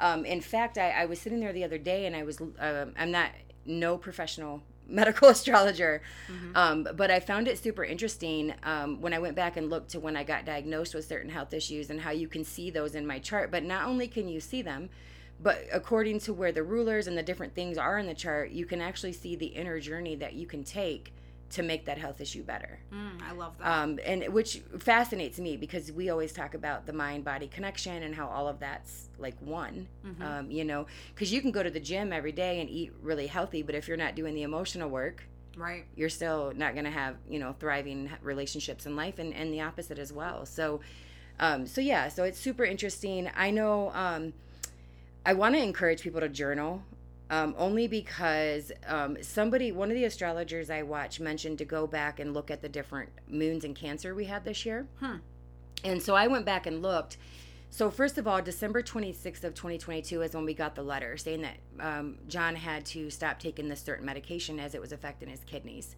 Um, 0.00 0.24
in 0.24 0.40
fact, 0.40 0.76
I, 0.76 0.90
I 0.90 1.04
was 1.04 1.20
sitting 1.20 1.38
there 1.38 1.52
the 1.52 1.62
other 1.62 1.78
day, 1.78 2.06
and 2.06 2.16
I 2.16 2.24
was 2.24 2.40
um, 2.40 2.94
I'm 2.98 3.12
not 3.12 3.30
no 3.64 3.96
professional 3.96 4.62
medical 4.88 5.28
astrologer, 5.36 6.02
Mm-hmm. 6.30 6.56
um, 6.56 6.88
but 6.96 7.10
I 7.10 7.20
found 7.20 7.48
it 7.48 7.58
super 7.58 7.84
interesting 7.84 8.54
um, 8.62 9.00
when 9.00 9.12
I 9.12 9.18
went 9.18 9.36
back 9.36 9.56
and 9.56 9.68
looked 9.70 9.90
to 9.90 10.00
when 10.00 10.16
I 10.16 10.24
got 10.24 10.44
diagnosed 10.44 10.94
with 10.94 11.06
certain 11.06 11.30
health 11.30 11.52
issues 11.52 11.90
and 11.90 12.00
how 12.00 12.10
you 12.10 12.28
can 12.28 12.44
see 12.44 12.70
those 12.70 12.94
in 12.94 13.06
my 13.06 13.18
chart. 13.18 13.50
But 13.50 13.64
not 13.64 13.86
only 13.86 14.08
can 14.08 14.28
you 14.28 14.40
see 14.40 14.62
them, 14.62 14.88
but 15.40 15.66
according 15.72 16.20
to 16.20 16.32
where 16.32 16.52
the 16.52 16.62
rulers 16.62 17.06
and 17.06 17.18
the 17.18 17.22
different 17.22 17.54
things 17.54 17.76
are 17.76 17.98
in 17.98 18.06
the 18.06 18.14
chart, 18.14 18.50
you 18.50 18.66
can 18.66 18.80
actually 18.80 19.12
see 19.12 19.36
the 19.36 19.46
inner 19.46 19.80
journey 19.80 20.14
that 20.16 20.34
you 20.34 20.46
can 20.46 20.64
take 20.64 21.12
to 21.50 21.62
make 21.62 21.84
that 21.84 21.98
health 21.98 22.20
issue 22.20 22.42
better. 22.42 22.80
Mm, 22.92 23.22
i 23.22 23.32
love 23.32 23.56
that 23.58 23.66
Um, 23.66 24.00
and 24.04 24.24
which 24.32 24.62
fascinates 24.78 25.38
me 25.38 25.56
because 25.56 25.92
we 25.92 26.10
always 26.10 26.32
talk 26.32 26.54
about 26.54 26.86
the 26.86 26.92
mind 26.92 27.24
body 27.24 27.46
connection 27.46 28.02
and 28.02 28.14
how 28.14 28.26
all 28.28 28.48
of 28.48 28.58
that's 28.58 29.08
like 29.18 29.36
one. 29.40 29.86
Mhm. 30.04 30.20
Um, 30.22 30.50
you 30.50 30.64
know, 30.64 30.86
because 31.14 31.32
you 31.32 31.40
can 31.40 31.50
go 31.52 31.62
to 31.62 31.70
the 31.70 31.80
gym 31.80 32.12
every 32.12 32.32
day 32.32 32.60
and 32.60 32.68
eat 32.68 32.92
really 33.02 33.26
healthy, 33.28 33.62
but 33.62 33.74
if 33.74 33.86
you're 33.86 33.96
not 33.96 34.14
doing 34.16 34.34
the 34.34 34.42
emotional 34.42 34.88
work, 34.90 35.24
right 35.56 35.84
you're 35.94 36.08
still 36.08 36.52
not 36.56 36.72
going 36.74 36.84
to 36.84 36.90
have 36.90 37.14
you 37.28 37.38
know 37.38 37.54
thriving 37.60 38.10
relationships 38.22 38.86
in 38.86 38.96
life 38.96 39.20
and, 39.20 39.32
and 39.32 39.54
the 39.54 39.60
opposite 39.60 40.00
as 40.00 40.12
well 40.12 40.44
so 40.44 40.80
um, 41.38 41.64
so 41.64 41.80
yeah 41.80 42.08
so 42.08 42.24
it's 42.24 42.40
super 42.40 42.64
interesting 42.64 43.30
i 43.36 43.52
know 43.52 43.92
um, 43.94 44.32
i 45.24 45.32
want 45.32 45.54
to 45.54 45.62
encourage 45.62 46.02
people 46.02 46.20
to 46.20 46.28
journal 46.28 46.82
um, 47.30 47.54
only 47.56 47.86
because 47.86 48.70
um, 48.86 49.16
somebody 49.22 49.72
one 49.72 49.90
of 49.90 49.94
the 49.94 50.04
astrologers 50.04 50.70
i 50.70 50.82
watch 50.82 51.20
mentioned 51.20 51.58
to 51.58 51.64
go 51.64 51.86
back 51.86 52.20
and 52.20 52.34
look 52.34 52.50
at 52.50 52.60
the 52.62 52.68
different 52.68 53.10
moons 53.28 53.64
in 53.64 53.74
cancer 53.74 54.14
we 54.14 54.24
had 54.26 54.44
this 54.44 54.64
year. 54.66 54.86
Hmm. 55.00 55.16
and 55.82 56.02
so 56.02 56.14
i 56.14 56.26
went 56.26 56.44
back 56.44 56.66
and 56.66 56.82
looked. 56.82 57.16
So 57.70 57.90
first 57.90 58.18
of 58.18 58.28
all 58.28 58.40
december 58.40 58.82
26th 58.82 59.42
of 59.42 59.54
2022 59.54 60.22
is 60.22 60.34
when 60.34 60.44
we 60.44 60.54
got 60.54 60.74
the 60.76 60.82
letter 60.82 61.16
saying 61.16 61.42
that 61.42 61.56
um, 61.80 62.18
john 62.28 62.54
had 62.54 62.84
to 62.86 63.10
stop 63.10 63.38
taking 63.40 63.68
this 63.68 63.80
certain 63.80 64.06
medication 64.06 64.60
as 64.60 64.74
it 64.74 64.80
was 64.80 64.92
affecting 64.92 65.28
his 65.28 65.40
kidneys. 65.44 65.96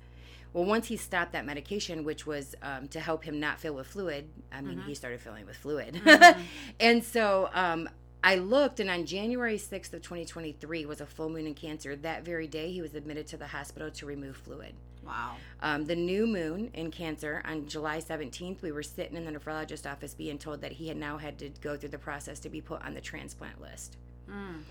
Well 0.54 0.64
once 0.64 0.86
he 0.88 0.96
stopped 0.96 1.32
that 1.32 1.44
medication 1.44 2.02
which 2.04 2.26
was 2.26 2.54
um, 2.62 2.88
to 2.88 3.00
help 3.00 3.24
him 3.24 3.38
not 3.40 3.60
fill 3.60 3.74
with 3.74 3.88
fluid 3.88 4.28
i 4.50 4.60
mean 4.62 4.80
he 4.86 4.94
started 4.94 5.20
filling 5.20 5.44
with 5.44 5.56
fluid. 5.56 6.00
And 6.80 7.04
so 7.04 7.50
um, 7.52 7.90
I 8.22 8.36
looked, 8.36 8.80
and 8.80 8.90
on 8.90 9.06
January 9.06 9.56
6th 9.56 9.92
of 9.92 10.02
2023 10.02 10.84
was 10.86 11.00
a 11.00 11.06
full 11.06 11.28
moon 11.28 11.46
in 11.46 11.54
Cancer. 11.54 11.94
That 11.94 12.24
very 12.24 12.48
day, 12.48 12.72
he 12.72 12.82
was 12.82 12.94
admitted 12.94 13.26
to 13.28 13.36
the 13.36 13.46
hospital 13.46 13.90
to 13.90 14.06
remove 14.06 14.36
fluid. 14.36 14.74
Wow. 15.06 15.36
Um, 15.62 15.84
the 15.84 15.94
new 15.94 16.26
moon 16.26 16.70
in 16.74 16.90
Cancer 16.90 17.42
on 17.44 17.68
July 17.68 17.98
17th, 17.98 18.62
we 18.62 18.72
were 18.72 18.82
sitting 18.82 19.16
in 19.16 19.24
the 19.24 19.38
nephrologist 19.38 19.90
office 19.90 20.14
being 20.14 20.38
told 20.38 20.60
that 20.62 20.72
he 20.72 20.88
had 20.88 20.96
now 20.96 21.18
had 21.18 21.38
to 21.38 21.50
go 21.60 21.76
through 21.76 21.90
the 21.90 21.98
process 21.98 22.40
to 22.40 22.48
be 22.48 22.60
put 22.60 22.82
on 22.84 22.94
the 22.94 23.00
transplant 23.00 23.60
list. 23.60 23.96
Mm. 24.28 24.62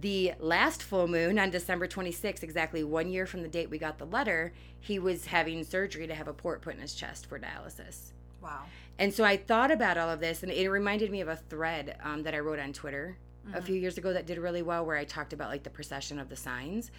The 0.00 0.34
last 0.38 0.82
full 0.82 1.08
moon 1.08 1.38
on 1.38 1.50
December 1.50 1.88
26th, 1.88 2.42
exactly 2.42 2.84
one 2.84 3.08
year 3.08 3.26
from 3.26 3.42
the 3.42 3.48
date 3.48 3.70
we 3.70 3.78
got 3.78 3.98
the 3.98 4.04
letter, 4.04 4.52
he 4.78 4.98
was 4.98 5.26
having 5.26 5.64
surgery 5.64 6.06
to 6.06 6.14
have 6.14 6.28
a 6.28 6.34
port 6.34 6.62
put 6.62 6.74
in 6.74 6.80
his 6.80 6.94
chest 6.94 7.26
for 7.26 7.38
dialysis. 7.38 8.12
Wow. 8.42 8.64
And 8.98 9.12
so 9.12 9.24
I 9.24 9.36
thought 9.36 9.70
about 9.70 9.98
all 9.98 10.08
of 10.08 10.20
this, 10.20 10.42
and 10.42 10.50
it 10.50 10.68
reminded 10.70 11.10
me 11.10 11.20
of 11.20 11.28
a 11.28 11.36
thread 11.36 11.96
um, 12.02 12.22
that 12.22 12.34
I 12.34 12.38
wrote 12.38 12.58
on 12.58 12.72
Twitter 12.72 13.16
a 13.54 13.62
few 13.62 13.76
years 13.76 13.96
ago 13.96 14.12
that 14.12 14.26
did 14.26 14.38
really 14.38 14.62
well, 14.62 14.84
where 14.84 14.96
I 14.96 15.04
talked 15.04 15.32
about 15.32 15.50
like 15.50 15.62
the 15.62 15.70
procession 15.70 16.18
of 16.18 16.28
the 16.28 16.34
signs. 16.36 16.90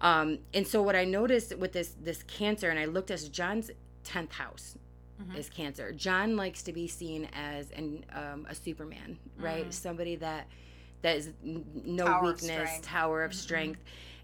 Um, 0.00 0.38
and 0.54 0.64
so 0.66 0.80
what 0.80 0.94
I 0.94 1.04
noticed 1.04 1.56
with 1.56 1.72
this 1.72 1.94
this 2.00 2.22
cancer, 2.22 2.70
and 2.70 2.78
I 2.78 2.84
looked 2.84 3.10
at 3.10 3.28
John's 3.32 3.70
tenth 4.04 4.32
house 4.32 4.76
is 5.36 5.48
cancer. 5.50 5.90
John 5.92 6.36
likes 6.36 6.62
to 6.62 6.72
be 6.72 6.86
seen 6.86 7.28
as 7.32 7.72
an 7.72 8.04
um, 8.14 8.46
a 8.48 8.54
Superman, 8.54 9.18
right? 9.38 9.74
Somebody 9.74 10.14
that 10.16 10.46
that 11.02 11.16
is 11.16 11.30
no 11.42 12.04
Tower 12.04 12.22
weakness, 12.22 12.70
tower 12.82 13.24
of 13.24 13.34
strength. 13.34 13.80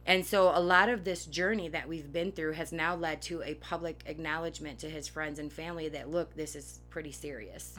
And 0.07 0.25
so 0.27 0.51
a 0.55 0.61
lot 0.61 0.89
of 0.91 1.05
this 1.05 1.25
journey 1.25 1.69
that 1.69 1.89
we've 1.89 2.13
been 2.13 2.31
through 2.33 2.53
has 2.53 2.73
now 2.73 2.95
led 2.95 3.23
to 3.23 3.43
a 3.43 3.55
public 3.55 4.03
acknowledgement 4.07 4.79
to 4.81 4.91
his 4.91 5.09
friends 5.09 5.39
and 5.39 5.51
family 5.53 5.89
that 5.91 6.11
look, 6.11 6.35
this 6.37 6.55
is 6.55 6.81
pretty 6.91 7.13
serious. 7.13 7.75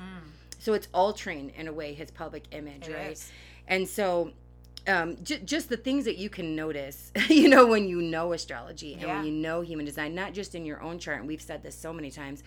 So 0.60 0.74
it's 0.74 0.88
altering 0.94 1.52
in 1.56 1.68
a 1.68 1.74
way 1.74 1.94
his 1.94 2.10
public 2.12 2.44
image, 2.52 2.88
It 2.88 2.94
right? 2.96 3.12
is. 3.12 3.32
And 3.68 3.88
so 3.88 4.32
um, 4.88 5.18
j- 5.24 5.40
just 5.46 5.70
the 5.70 5.78
things 5.78 6.06
that 6.06 6.18
you 6.18 6.30
can 6.30 6.56
notice, 6.56 7.12
you 7.30 7.48
know, 7.48 7.68
when 7.68 7.88
you 7.88 8.02
know 8.02 8.34
astrology 8.34 8.94
and 8.94 9.02
Yeah. 9.04 9.16
when 9.18 9.26
you 9.26 9.32
know 9.32 9.62
human 9.62 9.86
design, 9.86 10.16
not 10.16 10.34
just 10.34 10.56
in 10.56 10.66
your 10.66 10.82
own 10.82 10.98
chart, 10.98 11.20
and 11.20 11.28
we've 11.28 11.42
said 11.42 11.62
this 11.62 11.76
so 11.76 11.94
many 11.94 12.10
times, 12.10 12.42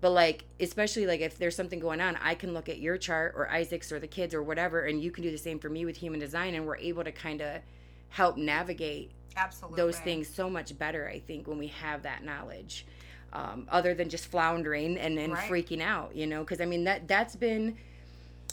but 0.00 0.10
like, 0.10 0.44
especially 0.58 1.06
like 1.06 1.20
if 1.20 1.38
there's 1.38 1.54
something 1.54 1.78
going 1.78 2.00
on, 2.00 2.16
I 2.22 2.34
can 2.34 2.52
look 2.54 2.68
at 2.68 2.78
your 2.78 2.96
chart 2.96 3.34
or 3.36 3.48
Isaac's 3.50 3.92
or 3.92 4.00
the 4.00 4.06
kids 4.08 4.34
or 4.34 4.42
whatever, 4.42 4.80
and 4.86 5.00
you 5.00 5.10
can 5.12 5.22
do 5.22 5.30
the 5.30 5.36
same 5.38 5.58
for 5.60 5.68
me 5.68 5.84
with 5.84 5.96
human 5.98 6.18
design, 6.18 6.54
and 6.54 6.66
we're 6.66 6.76
able 6.78 7.04
to 7.04 7.12
kind 7.12 7.40
of 7.42 7.60
help 8.08 8.36
navigate 8.36 9.10
Absolutely. 9.40 9.76
those 9.76 9.98
things 9.98 10.28
so 10.28 10.50
much 10.50 10.76
better, 10.78 11.08
I 11.08 11.18
think, 11.18 11.46
when 11.48 11.58
we 11.58 11.68
have 11.68 12.02
that 12.02 12.24
knowledge. 12.24 12.86
Um, 13.32 13.68
other 13.70 13.94
than 13.94 14.08
just 14.08 14.26
floundering 14.26 14.98
and, 14.98 15.16
and 15.16 15.32
Right. 15.32 15.48
freaking 15.48 15.80
out, 15.80 16.16
you 16.16 16.26
know, 16.26 16.40
because 16.40 16.60
I 16.60 16.64
mean 16.66 16.82
that 16.84 17.06
that's 17.06 17.36
been, 17.36 17.76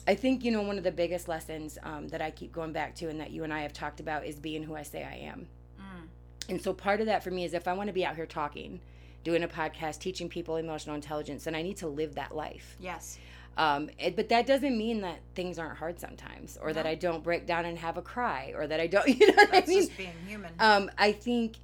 I 0.06 0.13
think 0.13 0.44
you 0.44 0.51
know 0.51 0.62
one 0.62 0.77
of 0.77 0.84
the 0.84 0.91
biggest 0.91 1.27
lessons 1.27 1.79
um, 1.82 2.08
that 2.10 2.22
I 2.22 2.29
keep 2.29 2.53
going 2.53 2.74
back 2.74 2.94
to 2.98 3.10
and 3.10 3.20
that 3.20 3.32
you 3.32 3.44
and 3.44 3.51
I 3.51 3.62
have 3.62 3.74
talked 3.74 4.00
about 4.00 4.25
is 4.27 4.36
being 4.36 4.62
who 4.62 4.75
I 4.75 4.84
say 4.84 5.03
I 5.03 5.15
am. 5.15 5.48
Mm. 5.79 6.08
And 6.50 6.62
so 6.62 6.74
part 6.74 7.00
of 7.00 7.08
that 7.08 7.24
for 7.24 7.32
me 7.32 7.44
is 7.44 7.56
if 7.56 7.67
I 7.67 7.74
want 7.74 7.88
to 7.88 7.94
be 7.94 8.06
out 8.06 8.15
here 8.15 8.27
talking, 8.27 8.79
doing 9.24 9.41
a 9.44 9.48
podcast, 9.48 9.98
teaching 9.98 10.29
people 10.29 10.58
emotional 10.58 10.96
intelligence, 10.96 11.46
then 11.46 11.56
I 11.56 11.63
need 11.63 11.77
to 11.77 11.88
live 11.88 12.13
that 12.13 12.36
life. 12.36 12.77
Yes. 12.79 13.17
Um, 13.58 13.90
it, 13.98 14.16
but 14.16 14.30
that 14.30 14.46
doesn't 14.46 14.78
mean 14.78 15.02
that 15.02 15.20
things 15.34 15.58
aren't 15.58 15.78
hard 15.78 16.00
sometimes, 16.00 16.58
or 16.62 16.74
that 16.74 16.86
I 16.86 16.96
don't 16.96 17.24
break 17.24 17.48
down 17.48 17.66
and 17.66 17.78
have 17.80 17.98
a 17.98 18.04
cry, 18.04 18.54
or 18.56 18.68
that 18.68 18.80
I 18.80 18.88
don't, 18.88 19.08
you 19.20 19.28
know 19.28 19.34
what 19.36 19.52
That's 19.52 19.68
I 19.68 19.74
mean? 19.74 19.82
just 19.82 19.98
being 19.98 20.14
human. 20.26 20.54
um, 20.60 20.92
I 20.98 21.12
think 21.12 21.58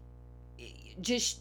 just 1.02 1.40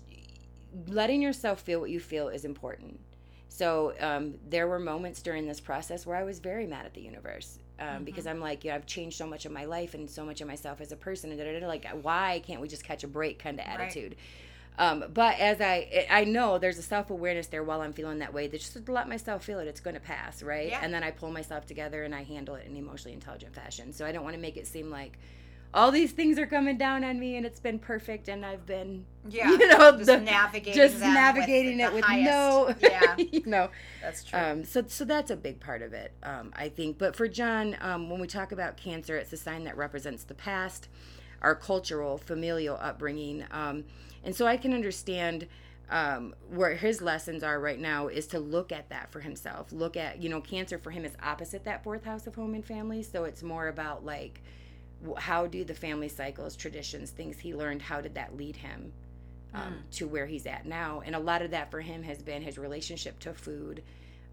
letting 0.87 1.23
yourself 1.23 1.61
feel 1.63 1.81
what 1.81 1.91
you 1.91 2.01
feel 2.01 2.29
is 2.29 2.45
important. 2.45 3.01
So 3.49 3.95
um, 4.01 4.35
there 4.49 4.67
were 4.67 4.79
moments 4.79 5.21
during 5.23 5.47
this 5.47 5.61
process 5.61 6.07
where 6.07 6.17
I 6.17 6.23
was 6.23 6.39
very 6.39 6.67
mad 6.67 6.87
at 6.87 6.95
the 6.95 7.03
universe 7.03 7.59
um, 7.79 8.05
because 8.05 8.27
I'm 8.27 8.41
like, 8.41 8.65
you 8.65 8.71
know, 8.71 8.77
I've 8.77 8.87
changed 8.87 9.19
so 9.19 9.27
much 9.27 9.45
of 9.45 9.53
my 9.53 9.65
life 9.67 9.95
and 9.95 10.09
so 10.09 10.25
much 10.25 10.41
of 10.41 10.49
myself 10.49 10.81
as 10.81 10.93
a 10.93 10.97
person, 10.97 11.31
and 11.31 11.39
da-da-da, 11.39 11.67
like, 11.67 11.87
why 12.03 12.43
can't 12.47 12.61
we 12.61 12.69
just 12.69 12.85
catch 12.85 13.05
a 13.05 13.09
break 13.09 13.39
kind 13.39 13.59
of 13.61 13.67
Right. 13.67 14.15
Um, 14.79 15.05
but 15.13 15.39
as 15.39 15.61
I, 15.61 16.07
I 16.11 16.25
know 16.25 16.59
there's 16.59 16.79
a 16.79 16.83
self 16.83 17.11
awareness 17.11 17.47
there 17.49 17.63
while 17.63 17.83
I'm 17.83 17.93
feeling 17.93 18.19
that 18.21 18.33
way. 18.33 18.47
That 18.47 18.59
just 18.61 18.73
to 18.85 18.93
let 18.93 19.09
myself 19.09 19.45
feel 19.45 19.59
it, 19.59 19.69
it's 19.69 19.81
going 19.81 19.95
to 19.95 20.01
pass, 20.01 20.43
right? 20.43 20.69
Yeah. 20.69 20.81
And 20.83 20.93
then 20.93 21.05
I 21.05 21.11
pull 21.11 21.31
myself 21.31 21.67
together 21.67 22.05
and 22.05 22.15
I 22.15 22.23
handle 22.23 22.55
it 22.55 22.67
in 22.67 22.77
emotionally 22.77 23.13
intelligent 23.15 23.55
fashion. 23.55 23.93
So 23.93 24.07
I 24.07 24.13
don't 24.13 24.25
want 24.25 24.35
to 24.35 24.41
make 24.41 24.57
it 24.57 24.67
seem 24.67 24.91
like 24.91 25.19
all 25.75 25.91
these 25.91 26.13
things 26.13 26.39
are 26.39 26.47
coming 26.47 26.77
down 26.77 27.03
on 27.03 27.19
me 27.19 27.37
and 27.37 27.47
it's 27.47 27.61
been 27.61 27.79
perfect 27.79 28.29
and 28.29 28.45
I've 28.45 28.67
been, 28.67 29.07
yeah. 29.29 29.51
you 29.51 29.59
know, 29.69 29.93
just 29.93 30.07
the- 30.07 30.21
navigating 30.21 30.75
just 30.75 30.99
navigating 30.99 31.79
with 31.79 31.87
it 31.87 31.95
with 31.95 32.05
highest- 32.05 32.31
no, 32.31 32.75
Yeah, 32.83 33.17
you 33.17 33.43
know. 33.47 33.69
that's 34.03 34.25
true. 34.25 34.39
Um, 34.39 34.65
so, 34.65 34.85
so 34.87 35.05
that's 35.05 35.31
a 35.31 35.37
big 35.37 35.61
part 35.61 35.81
of 35.83 35.93
it, 35.95 36.13
um, 36.23 36.53
I 36.55 36.69
think. 36.69 36.99
But 36.99 37.17
for 37.17 37.27
John, 37.27 37.77
um, 37.81 38.11
when 38.11 38.21
we 38.21 38.27
talk 38.27 38.53
about 38.53 38.77
cancer, 38.77 39.17
it's 39.17 39.33
a 39.33 39.37
sign 39.39 39.65
that 39.65 39.77
represents 39.77 40.25
the 40.25 40.35
past, 40.35 40.89
our 41.41 41.55
cultural, 41.55 42.19
familial 42.19 42.77
upbringing, 42.81 43.45
um, 43.51 43.85
and 44.25 44.35
so 44.35 44.47
I 44.47 44.57
can 44.57 44.73
understand 44.73 45.47
um, 45.91 46.35
where 46.49 46.75
his 46.75 47.03
lessons 47.03 47.43
are 47.43 47.61
right 47.61 47.79
now 47.79 48.09
is 48.09 48.27
to 48.29 48.39
look 48.39 48.73
at 48.73 48.89
that 48.91 49.13
for 49.13 49.21
himself. 49.21 49.73
Look 49.73 49.97
at, 49.97 50.23
you 50.23 50.29
know, 50.29 50.41
cancer 50.41 50.79
for 50.79 50.91
him 50.91 51.05
is 51.05 51.13
opposite 51.23 51.65
that 51.65 51.85
fourth 51.85 52.05
house 52.05 52.27
of 52.27 52.35
home 52.35 52.55
and 52.55 52.65
family, 52.65 53.03
so 53.03 53.25
it's 53.25 53.43
more 53.43 53.69
about 53.69 54.05
like, 54.05 54.41
how 55.19 55.47
do 55.47 55.65
the 55.65 55.75
family 55.75 56.09
cycles, 56.09 56.57
traditions, 56.57 57.11
things 57.11 57.39
he 57.39 57.55
learned, 57.55 57.83
how 57.83 58.01
did 58.01 58.15
that 58.15 58.37
lead 58.37 58.57
him? 58.57 58.93
um, 59.55 59.75
to 59.93 60.07
where 60.07 60.27
he's 60.27 60.47
at 60.47 60.67
now. 60.67 61.03
And 61.05 61.15
a 61.15 61.19
lot 61.19 61.43
of 61.43 61.51
that 61.51 61.71
for 61.71 61.81
him 61.81 62.03
has 62.03 62.23
been 62.23 62.43
his 62.43 62.59
relationship 62.59 63.19
to 63.21 63.35
food, 63.35 63.83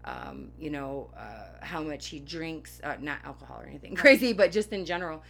um, 0.04 0.50
you 0.58 0.70
know, 0.70 1.10
uh, 1.16 1.64
how 1.64 1.82
much 1.82 2.08
he 2.08 2.20
drinks, 2.20 2.80
uh, 2.82 2.96
not 3.00 3.18
alcohol 3.24 3.60
or 3.60 3.66
anything 3.66 3.94
crazy, 3.96 4.32
but 4.32 4.52
just 4.52 4.72
in 4.72 4.84
general. 4.84 5.22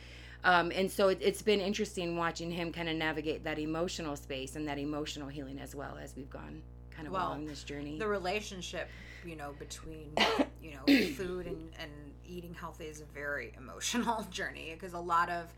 Um, 0.45 0.73
and 0.75 0.91
so 0.91 1.09
it, 1.09 1.19
it's 1.21 1.43
been 1.43 1.61
interesting 1.61 2.17
watching 2.17 2.51
him 2.51 2.73
kind 2.73 2.89
of 2.89 2.97
navigate 2.97 3.45
that 3.45 3.59
emotional 3.59 4.17
space 4.17 4.57
and 4.57 4.67
that 4.69 4.79
emotional 4.79 5.29
healing 5.29 5.59
as 5.59 5.75
well 5.75 5.99
as 6.03 6.17
we've 6.17 6.31
gone 6.31 6.63
kind 6.91 7.07
of 7.07 7.13
Well, 7.13 7.29
along 7.29 7.47
this 7.47 7.63
journey. 7.63 7.99
the 7.99 8.09
relationship, 8.09 8.89
you 9.25 9.37
know, 9.37 9.53
between 9.59 10.13
you 10.63 10.73
know 10.73 11.13
food 11.15 11.47
and 11.47 11.71
and 11.79 11.91
eating 12.27 12.55
healthy 12.55 12.85
is 12.85 13.01
a 13.01 13.05
very 13.07 13.53
emotional 13.59 14.27
journey 14.31 14.71
because 14.73 14.95
a 14.95 14.99
lot 14.99 15.29
of, 15.29 15.53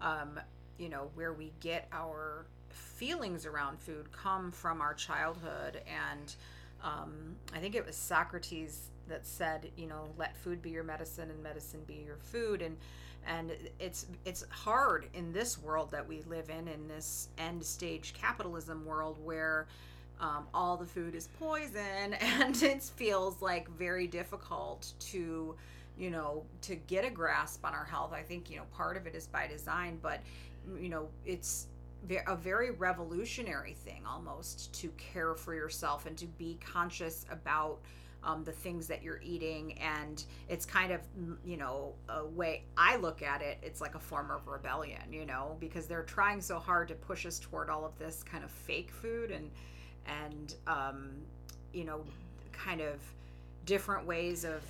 um, 0.00 0.38
you 0.78 0.88
know, 0.88 1.10
where 1.14 1.32
we 1.32 1.52
get 1.60 1.88
our 1.92 2.46
feelings 2.70 3.44
around 3.44 3.78
food 3.80 4.10
come 4.12 4.50
from 4.50 4.80
our 4.80 4.94
childhood 4.94 5.80
and. 5.86 6.34
Um, 6.84 7.36
I 7.54 7.60
think 7.60 7.76
it 7.76 7.86
was 7.86 7.94
Socrates 7.94 8.90
that 9.08 9.24
said, 9.24 9.70
you 9.76 9.86
know, 9.86 10.08
let 10.18 10.36
food 10.36 10.60
be 10.60 10.70
your 10.70 10.82
medicine 10.82 11.30
and 11.30 11.40
medicine 11.40 11.82
be 11.86 12.02
your 12.04 12.16
food, 12.16 12.60
and 12.60 12.76
and 13.26 13.52
it's 13.78 14.06
it's 14.24 14.44
hard 14.50 15.06
in 15.14 15.32
this 15.32 15.58
world 15.58 15.90
that 15.90 16.06
we 16.06 16.22
live 16.22 16.50
in, 16.50 16.68
in 16.68 16.88
this 16.88 17.28
end 17.38 17.64
stage 17.64 18.14
capitalism 18.14 18.84
world 18.84 19.18
where 19.22 19.66
um, 20.20 20.46
all 20.54 20.76
the 20.76 20.86
food 20.86 21.14
is 21.14 21.28
poison 21.38 22.14
and 22.20 22.62
it 22.62 22.82
feels 22.82 23.40
like 23.42 23.68
very 23.70 24.06
difficult 24.06 24.92
to 24.98 25.54
you 25.98 26.10
know 26.10 26.44
to 26.62 26.74
get 26.74 27.04
a 27.04 27.10
grasp 27.10 27.64
on 27.64 27.74
our 27.74 27.84
health. 27.84 28.12
I 28.12 28.22
think 28.22 28.50
you 28.50 28.56
know 28.56 28.64
part 28.74 28.96
of 28.96 29.06
it 29.06 29.14
is 29.14 29.26
by 29.26 29.46
design 29.46 29.98
but 30.02 30.20
you 30.80 30.88
know 30.88 31.08
it's 31.24 31.66
a 32.26 32.36
very 32.36 32.72
revolutionary 32.72 33.74
thing 33.74 34.02
almost 34.06 34.72
to 34.74 34.88
care 34.96 35.34
for 35.34 35.54
yourself 35.54 36.06
and 36.06 36.16
to 36.16 36.26
be 36.26 36.58
conscious 36.60 37.24
about 37.30 37.78
um, 38.24 38.44
the 38.44 38.52
things 38.52 38.86
that 38.86 39.02
you're 39.02 39.20
eating 39.22 39.78
and 39.78 40.24
it's 40.48 40.64
kind 40.64 40.92
of 40.92 41.00
you 41.44 41.56
know 41.56 41.94
a 42.08 42.24
way 42.24 42.62
i 42.76 42.96
look 42.96 43.22
at 43.22 43.42
it 43.42 43.58
it's 43.62 43.80
like 43.80 43.94
a 43.94 43.98
form 43.98 44.30
of 44.30 44.46
rebellion 44.46 45.02
you 45.10 45.26
know 45.26 45.56
because 45.60 45.86
they're 45.86 46.04
trying 46.04 46.40
so 46.40 46.58
hard 46.58 46.88
to 46.88 46.94
push 46.94 47.26
us 47.26 47.38
toward 47.38 47.68
all 47.68 47.84
of 47.84 47.98
this 47.98 48.22
kind 48.22 48.44
of 48.44 48.50
fake 48.50 48.90
food 48.90 49.30
and 49.30 49.50
and 50.06 50.54
um, 50.66 51.10
you 51.72 51.84
know 51.84 52.04
kind 52.52 52.80
of 52.80 53.00
different 53.64 54.06
ways 54.06 54.44
of 54.44 54.62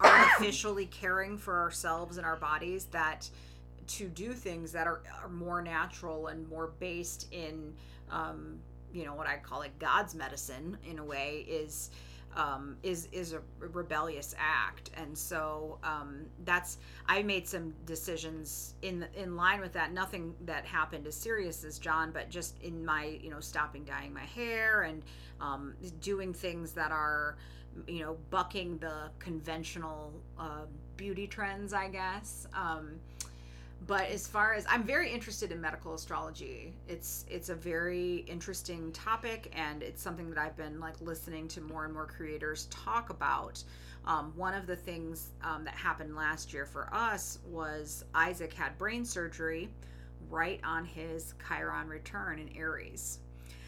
artificially 0.00 0.86
caring 0.90 1.36
for 1.36 1.60
ourselves 1.60 2.16
and 2.16 2.26
our 2.26 2.36
bodies 2.36 2.86
that 2.86 3.28
to 3.86 4.08
do 4.08 4.32
things 4.32 4.72
that 4.72 4.86
are, 4.86 5.02
are 5.22 5.28
more 5.28 5.60
natural 5.60 6.28
and 6.28 6.48
more 6.48 6.72
based 6.80 7.30
in 7.32 7.74
um, 8.10 8.58
you 8.92 9.04
know 9.04 9.14
what 9.14 9.26
I 9.26 9.36
call 9.36 9.62
it 9.62 9.78
God's 9.78 10.14
medicine 10.14 10.78
in 10.88 10.98
a 10.98 11.04
way 11.04 11.44
is 11.48 11.90
um, 12.36 12.76
is 12.82 13.08
is 13.12 13.32
a 13.32 13.40
rebellious 13.58 14.34
act, 14.38 14.90
and 14.96 15.16
so 15.16 15.78
um, 15.84 16.26
that's 16.44 16.78
I 17.06 17.22
made 17.22 17.46
some 17.46 17.74
decisions 17.86 18.74
in 18.82 19.06
in 19.14 19.36
line 19.36 19.60
with 19.60 19.72
that. 19.74 19.92
Nothing 19.92 20.34
that 20.44 20.64
happened 20.64 21.06
as 21.06 21.14
serious 21.14 21.64
as 21.64 21.78
John, 21.78 22.10
but 22.12 22.30
just 22.30 22.60
in 22.62 22.84
my 22.84 23.18
you 23.22 23.30
know 23.30 23.40
stopping 23.40 23.84
dyeing 23.84 24.12
my 24.12 24.24
hair 24.24 24.82
and 24.82 25.02
um, 25.40 25.74
doing 26.00 26.32
things 26.32 26.72
that 26.72 26.90
are 26.90 27.36
you 27.86 28.00
know 28.00 28.16
bucking 28.30 28.78
the 28.78 29.10
conventional 29.18 30.12
uh, 30.38 30.66
beauty 30.96 31.26
trends, 31.26 31.72
I 31.72 31.88
guess. 31.88 32.46
Um, 32.54 33.00
but 33.86 34.08
as 34.08 34.26
far 34.26 34.54
as 34.54 34.64
I'm 34.68 34.84
very 34.84 35.12
interested 35.12 35.52
in 35.52 35.60
medical 35.60 35.94
astrology, 35.94 36.72
it's 36.88 37.24
it's 37.28 37.48
a 37.48 37.54
very 37.54 38.24
interesting 38.28 38.92
topic, 38.92 39.52
and 39.54 39.82
it's 39.82 40.02
something 40.02 40.30
that 40.30 40.38
I've 40.38 40.56
been 40.56 40.80
like 40.80 41.00
listening 41.00 41.48
to 41.48 41.60
more 41.60 41.84
and 41.84 41.92
more 41.92 42.06
creators 42.06 42.66
talk 42.66 43.10
about. 43.10 43.62
Um, 44.06 44.32
one 44.36 44.54
of 44.54 44.66
the 44.66 44.76
things 44.76 45.30
um, 45.42 45.64
that 45.64 45.74
happened 45.74 46.14
last 46.14 46.52
year 46.52 46.66
for 46.66 46.92
us 46.92 47.38
was 47.46 48.04
Isaac 48.14 48.52
had 48.52 48.76
brain 48.78 49.04
surgery 49.04 49.70
right 50.28 50.60
on 50.62 50.84
his 50.84 51.34
Chiron 51.46 51.88
return 51.88 52.38
in 52.38 52.54
Aries. 52.56 53.20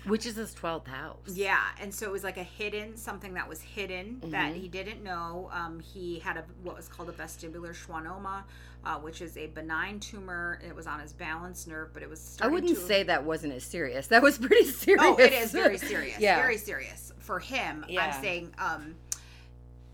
Which 0.06 0.25
is 0.26 0.36
his 0.36 0.54
12th 0.54 0.86
house. 0.86 1.16
Yeah, 1.26 1.62
and 1.80 1.92
so 1.92 2.06
it 2.06 2.12
was 2.12 2.25
like 2.25 2.36
a 2.36 2.42
hidden 2.42 2.96
something 2.96 3.34
that 3.34 3.48
was 3.48 3.60
hidden 3.60 4.20
that 4.26 4.54
he 4.54 4.68
didn't 4.68 5.02
know. 5.02 5.50
Um, 5.52 5.80
he 5.80 6.18
had 6.20 6.36
a 6.36 6.44
what 6.62 6.76
was 6.76 6.88
called 6.88 7.08
a 7.08 7.12
vestibular 7.12 7.75
schwannoma, 7.75 8.44
uh, 8.84 8.98
which 8.98 9.20
is 9.20 9.36
a 9.36 9.48
benign 9.48 9.98
tumor. 9.98 10.60
It 10.66 10.75
was 10.75 10.86
on 10.86 11.00
his 11.00 11.12
balance 11.12 11.66
nerve, 11.66 11.92
but 11.92 12.02
it 12.02 12.08
was. 12.08 12.38
I 12.40 12.46
wouldn't 12.46 12.75
to, 12.75 12.80
say 12.80 13.02
that 13.02 13.25
wasn't 13.25 13.52
as 13.52 13.64
serious. 13.64 14.06
That 14.06 14.22
was 14.22 14.38
pretty 14.38 14.66
serious. 14.66 15.04
Oh, 15.04 15.16
it 15.16 15.32
is 15.32 15.52
very 15.52 15.78
serious. 15.78 16.18
yeah. 16.20 16.36
very 16.36 16.58
serious 16.58 17.12
for 17.18 17.40
him. 17.40 17.84
Yeah. 17.88 18.06
I'm 18.06 18.22
saying, 18.22 18.54
um, 18.58 18.94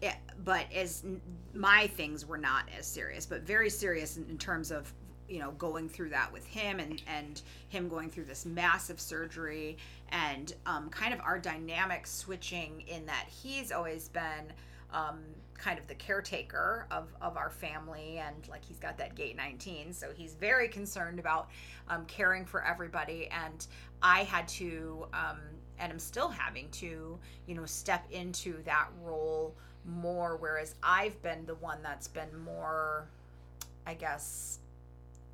yeah, 0.02 0.16
but 0.45 0.66
as 0.75 1.02
n- 1.04 1.21
my 1.54 1.87
things 1.87 2.26
were 2.26 2.38
not 2.38 2.64
as 2.78 2.87
serious, 2.87 3.25
but 3.25 3.42
very 3.42 3.71
serious 3.71 4.16
in, 4.16 4.26
in 4.28 4.37
terms 4.37 4.71
of 4.71 4.92
you 5.29 5.38
know 5.38 5.52
going 5.52 5.88
through 5.88 6.11
that 6.11 6.33
with 6.33 6.47
him 6.47 6.79
and 6.79 7.02
and 7.07 7.43
him 7.69 7.88
going 7.88 8.11
through 8.11 8.25
this 8.25 8.45
massive 8.45 9.00
surgery 9.00 9.76
and 10.11 10.55
um, 10.67 10.88
kind 10.91 11.14
of 11.14 11.21
our 11.21 11.38
dynamic 11.38 12.07
switching 12.07 12.83
in 12.87 13.07
that 13.07 13.26
he's 13.43 13.73
always 13.73 14.09
been 14.09 14.52
um, 14.93 15.21
kind 15.57 15.79
of 15.79 15.87
the 15.87 15.95
caretaker 15.95 16.87
of, 16.91 17.09
of 17.23 17.37
our 17.37 17.49
family 17.49 18.19
and 18.19 18.49
like 18.49 18.64
he's 18.64 18.79
got 18.79 18.99
that 18.99 19.14
gate 19.14 19.37
19 19.37 19.93
so 19.93 20.09
he's 20.14 20.35
very 20.35 20.69
concerned 20.69 21.19
about 21.19 21.49
um, 21.88 22.05
caring 22.07 22.45
for 22.45 22.64
everybody. 22.64 23.29
And 23.29 23.67
i 24.02 24.25
had 24.25 24.49
to 24.49 25.07
um, 25.14 25.38
and 25.79 25.93
i'm 25.93 25.99
still 25.99 26.29
having 26.29 26.69
to 26.71 27.19
you 27.47 27.55
know 27.55 27.64
step 27.64 28.05
into 28.11 28.62
that 28.64 28.88
role 29.02 29.55
more 29.85 30.37
whereas 30.37 30.75
i've 30.83 31.21
been 31.23 31.45
the 31.47 31.55
one 31.57 31.79
that's 31.83 32.09
been 32.09 32.37
more 32.45 33.09
i 33.87 33.95
guess 33.95 34.59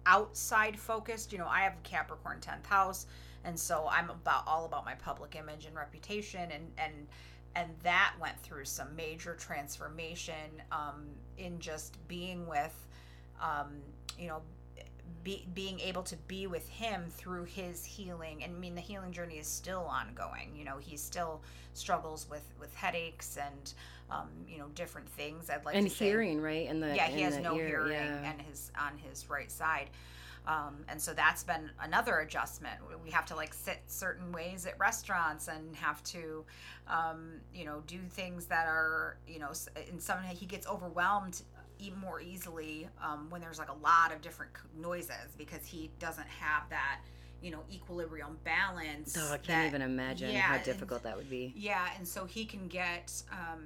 outside 0.09 0.79
focused. 0.79 1.33
You 1.33 1.39
know 1.39 1.47
i 1.47 1.61
have 1.61 1.75
a 1.75 1.89
capricorn 1.89 2.39
10th 2.41 2.67
house 2.67 3.07
and 3.45 3.59
so 3.59 3.87
i'm 3.91 4.11
about 4.11 4.43
all 4.47 4.65
about 4.65 4.85
my 4.85 4.95
public 4.95 5.37
image 5.37 5.67
and 5.67 5.77
reputation 5.77 6.51
and 6.51 6.65
and 6.79 7.07
and 7.55 7.69
that 7.83 8.15
went 8.21 8.39
through 8.41 8.65
some 8.65 8.95
major 8.95 9.35
transformation 9.35 10.63
um, 10.71 11.07
in 11.39 11.59
just 11.59 11.97
being 12.07 12.47
with 12.47 12.87
um, 13.41 13.69
you 14.19 14.29
know 14.29 14.43
be, 15.25 15.47
being 15.55 15.81
able 15.81 16.03
to 16.03 16.17
be 16.29 16.47
with 16.47 16.69
him 16.69 17.05
through 17.11 17.45
his 17.45 17.85
healing 17.85 18.43
and 18.43 18.55
i 18.55 18.59
mean 18.59 18.75
the 18.75 18.81
healing 18.81 19.13
journey 19.13 19.37
is 19.37 19.47
still 19.47 19.87
ongoing 19.91 20.55
you 20.57 20.65
know 20.65 20.79
he 20.79 20.97
still 20.97 21.41
struggles 21.75 22.27
with 22.31 22.45
with 22.61 22.75
headaches 22.75 23.37
and 23.37 23.75
um, 24.11 24.29
you 24.49 24.59
know 24.59 24.67
different 24.75 25.09
things 25.09 25.51
i'd 25.51 25.65
like 25.65 25.77
And 25.77 25.89
to 25.89 25.95
say 25.95 26.07
hearing, 26.07 26.41
right? 26.41 26.69
And 26.69 26.83
the 26.83 26.95
yeah 26.95 27.09
he 27.09 27.21
has 27.23 27.39
no 27.39 27.57
ear, 27.57 27.67
hearing 27.67 27.93
yeah. 27.93 28.31
and 28.31 28.41
his 28.43 28.71
on 28.79 28.97
his 28.99 29.29
right 29.29 29.51
side 29.51 29.91
um, 30.47 30.77
and 30.89 30.99
so 30.99 31.13
that's 31.13 31.45
been 31.45 31.71
another 31.83 32.21
adjustment 32.21 32.79
we 33.05 33.11
have 33.11 33.27
to 33.27 33.37
like 33.37 33.53
sit 33.53 33.83
certain 33.87 34.33
ways 34.33 34.65
at 34.65 34.79
restaurants 34.79 35.49
and 35.49 35.77
have 35.77 36.03
to 36.05 36.45
um, 36.89 37.33
you 37.55 37.65
know 37.65 37.83
do 37.87 37.99
things 38.11 38.47
that 38.47 38.67
are 38.67 39.19
you 39.27 39.39
know 39.39 39.51
in 39.91 40.01
some 40.01 40.23
he 40.23 40.47
gets 40.47 40.67
overwhelmed 40.67 41.43
even 41.79 41.99
more 41.99 42.21
easily 42.21 42.89
um, 43.03 43.27
when 43.31 43.41
there's 43.41 43.59
like 43.59 43.71
a 43.71 43.77
lot 43.83 44.13
of 44.13 44.21
different 44.21 44.53
noises 44.81 45.35
because 45.37 45.65
he 45.65 45.91
doesn't 45.99 46.27
have 46.29 46.69
that 46.71 47.01
you 47.43 47.51
know 47.51 47.61
equilibrium 47.73 48.37
balance 48.45 49.17
Oh, 49.19 49.27
I 49.27 49.37
can't 49.37 49.47
that- 49.47 49.67
even 49.67 49.83
imagine 49.83 50.31
yeah, 50.33 50.41
how 50.41 50.55
and- 50.57 50.65
difficult 50.65 51.03
that 51.05 51.17
would 51.17 51.31
be. 51.31 51.53
yeah, 51.57 51.89
and 51.97 52.07
so 52.07 52.25
he 52.25 52.45
can 52.45 52.67
get, 52.69 53.13
um, 53.31 53.65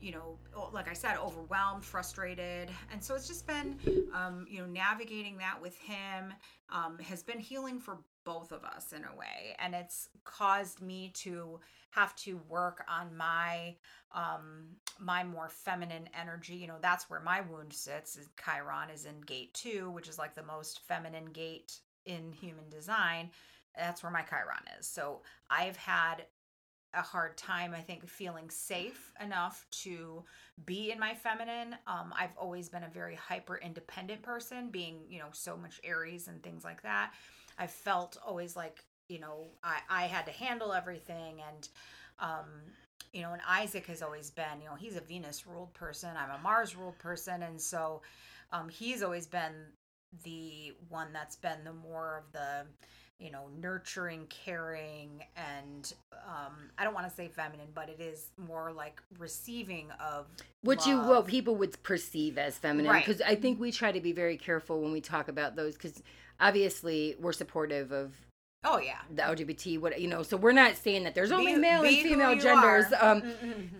you 0.00 0.12
know, 0.12 0.36
like 0.72 0.88
I 0.88 0.92
said, 0.92 1.16
overwhelmed, 1.16 1.84
frustrated, 1.84 2.70
and 2.92 3.02
so 3.02 3.14
it's 3.16 3.26
just 3.26 3.46
been, 3.46 3.76
um, 4.14 4.46
you 4.48 4.60
know, 4.60 4.66
navigating 4.66 5.36
that 5.38 5.60
with 5.60 5.76
him 5.78 6.32
um, 6.70 6.98
has 6.98 7.22
been 7.22 7.38
healing 7.40 7.80
for 7.80 7.98
both 8.26 8.52
of 8.52 8.64
us 8.64 8.92
in 8.92 9.04
a 9.04 9.16
way, 9.16 9.56
and 9.60 9.74
it's 9.74 10.10
caused 10.24 10.82
me 10.82 11.12
to 11.14 11.60
have 11.90 12.14
to 12.16 12.38
work 12.48 12.84
on 12.88 13.16
my 13.16 13.74
um 14.12 14.66
my 14.98 15.24
more 15.24 15.48
feminine 15.48 16.08
energy. 16.18 16.54
You 16.54 16.66
know 16.66 16.78
that's 16.82 17.08
where 17.08 17.20
my 17.20 17.40
wound 17.40 17.72
sits. 17.72 18.18
Chiron 18.44 18.90
is 18.90 19.06
in 19.06 19.20
gate 19.22 19.54
two 19.54 19.90
which 19.92 20.08
is 20.08 20.18
like 20.18 20.34
the 20.34 20.42
most 20.42 20.80
feminine 20.80 21.26
gate 21.26 21.78
in 22.04 22.32
human 22.32 22.68
design. 22.68 23.30
That's 23.76 24.02
where 24.02 24.12
my 24.12 24.22
chiron 24.22 24.64
is. 24.78 24.86
So 24.86 25.22
i've 25.50 25.76
had 25.76 26.26
a 26.94 27.02
hard 27.02 27.36
time 27.36 27.74
i 27.74 27.80
think 27.80 28.08
feeling 28.08 28.48
safe 28.48 29.12
enough 29.22 29.66
to 29.70 30.24
be 30.64 30.92
in 30.92 30.98
my 30.98 31.14
feminine. 31.14 31.76
Um, 31.86 32.12
i've 32.18 32.36
always 32.36 32.68
been 32.68 32.84
a 32.84 32.88
very 32.88 33.14
hyper 33.14 33.58
independent 33.62 34.22
person 34.22 34.70
being 34.70 35.00
you 35.08 35.18
know 35.18 35.28
so 35.32 35.56
much 35.56 35.80
aries 35.84 36.28
and 36.28 36.42
things 36.42 36.64
like 36.64 36.82
that 36.82 37.12
i 37.58 37.66
felt 37.66 38.16
always 38.26 38.56
like 38.56 38.84
you 39.08 39.18
know 39.18 39.44
i, 39.62 39.78
I 39.90 40.02
had 40.04 40.26
to 40.26 40.32
handle 40.32 40.72
everything 40.72 41.40
and 41.48 41.68
um, 42.18 42.46
you 43.12 43.22
know 43.22 43.32
and 43.32 43.42
isaac 43.48 43.86
has 43.86 44.02
always 44.02 44.30
been 44.30 44.60
you 44.62 44.68
know 44.68 44.74
he's 44.74 44.96
a 44.96 45.00
venus 45.00 45.46
ruled 45.46 45.72
person 45.74 46.10
i'm 46.16 46.30
a 46.38 46.42
mars 46.42 46.76
ruled 46.76 46.98
person 46.98 47.42
and 47.42 47.60
so 47.60 48.02
um, 48.52 48.68
he's 48.68 49.02
always 49.02 49.26
been 49.26 49.52
the 50.24 50.72
one 50.88 51.08
that's 51.12 51.36
been 51.36 51.58
the 51.64 51.72
more 51.72 52.18
of 52.24 52.32
the 52.32 52.64
you 53.18 53.30
know 53.30 53.48
nurturing 53.60 54.26
caring 54.28 55.22
and 55.36 55.94
um 56.26 56.52
i 56.78 56.84
don't 56.84 56.92
want 56.94 57.08
to 57.08 57.14
say 57.14 57.28
feminine 57.28 57.66
but 57.74 57.88
it 57.88 58.00
is 58.00 58.30
more 58.36 58.72
like 58.72 59.00
receiving 59.18 59.86
of 59.92 60.26
What 60.62 60.86
you 60.86 60.96
love. 60.96 61.06
what 61.08 61.26
people 61.26 61.56
would 61.56 61.82
perceive 61.82 62.36
as 62.38 62.58
feminine, 62.58 62.90
Right. 62.92 63.04
because 63.04 63.22
I 63.22 63.34
think 63.34 63.58
we 63.58 63.72
try 63.72 63.90
to 63.90 64.00
be 64.00 64.12
very 64.12 64.36
careful 64.36 64.80
when 64.82 64.92
we 64.92 65.00
talk 65.00 65.28
about 65.28 65.56
those, 65.56 65.74
because 65.74 66.02
obviously 66.40 67.16
we're 67.18 67.32
supportive 67.32 67.92
of 67.92 68.14
oh 68.64 68.78
yeah 68.78 68.98
the 69.14 69.22
LGBT, 69.22 69.78
what 69.80 70.00
you 70.00 70.08
know, 70.08 70.22
so 70.22 70.36
we're 70.36 70.52
not 70.52 70.76
saying 70.76 71.04
that 71.04 71.14
there's 71.14 71.30
only 71.32 71.54
Be- 71.54 71.60
male 71.60 71.82
be 71.82 72.00
and 72.00 72.08
female 72.08 72.36
genders, 72.36 72.86
um, 73.00 73.22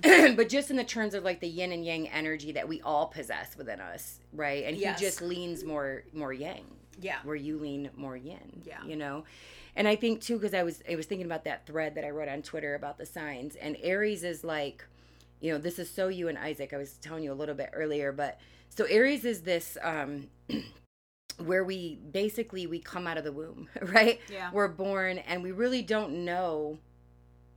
Mm-mm. 0.03 0.37
but 0.37 0.49
just 0.49 0.71
in 0.71 0.77
the 0.77 0.85
terms 0.85 1.15
of 1.15 1.25
like 1.25 1.41
the 1.41 1.49
yin 1.49 1.73
and 1.73 1.85
yang 1.85 2.09
energy 2.09 2.53
that 2.53 2.69
we 2.69 2.81
all 2.83 3.07
possess 3.07 3.57
within 3.57 3.81
us, 3.81 4.21
right? 4.33 4.65
And 4.65 4.77
Yes. 4.77 4.99
he 5.01 5.07
just 5.07 5.23
leans 5.23 5.65
more 5.65 6.05
more 6.13 6.33
yang, 6.33 6.65
yeah 7.01 7.19
where 7.25 7.37
you 7.37 7.59
lean 7.59 7.91
more 7.97 8.17
yin, 8.17 8.63
Yeah. 8.65 8.83
you 8.85 8.97
know. 8.97 9.25
And 9.75 9.87
I 9.87 9.95
think 9.97 10.23
too, 10.23 10.37
because 10.39 10.55
I 10.55 10.63
was 10.63 10.83
I 10.91 10.95
was 10.95 11.07
thinking 11.07 11.27
about 11.27 11.45
that 11.45 11.67
thread 11.67 11.97
that 11.97 12.05
I 12.05 12.11
wrote 12.11 12.29
on 12.29 12.43
Twitter 12.43 12.75
about 12.75 12.97
the 12.97 13.05
signs, 13.07 13.57
and 13.57 13.77
Aries 13.83 14.25
is 14.25 14.43
like, 14.45 14.85
you 15.41 15.53
know, 15.53 15.59
this 15.59 15.79
is 15.79 15.91
so 15.91 16.09
you 16.09 16.29
and 16.29 16.39
Isaac. 16.39 16.73
I 16.73 16.79
was 16.79 16.93
telling 16.95 17.25
you 17.25 17.33
a 17.33 17.35
little 17.35 17.55
bit 17.57 17.71
earlier, 17.75 18.11
but 18.13 18.39
so 18.71 18.85
Aries 18.85 19.25
is 19.27 19.43
this 19.43 19.77
um 19.83 20.29
where 21.39 21.65
we 21.65 21.97
basically 22.11 22.67
we 22.67 22.79
come 22.79 23.07
out 23.07 23.19
of 23.19 23.25
the 23.25 23.33
womb, 23.33 23.69
right? 23.83 24.21
Yeah. 24.31 24.51
We're 24.53 24.69
born 24.69 25.19
and 25.19 25.43
we 25.43 25.53
really 25.53 25.83
don't 25.83 26.25
know 26.25 26.79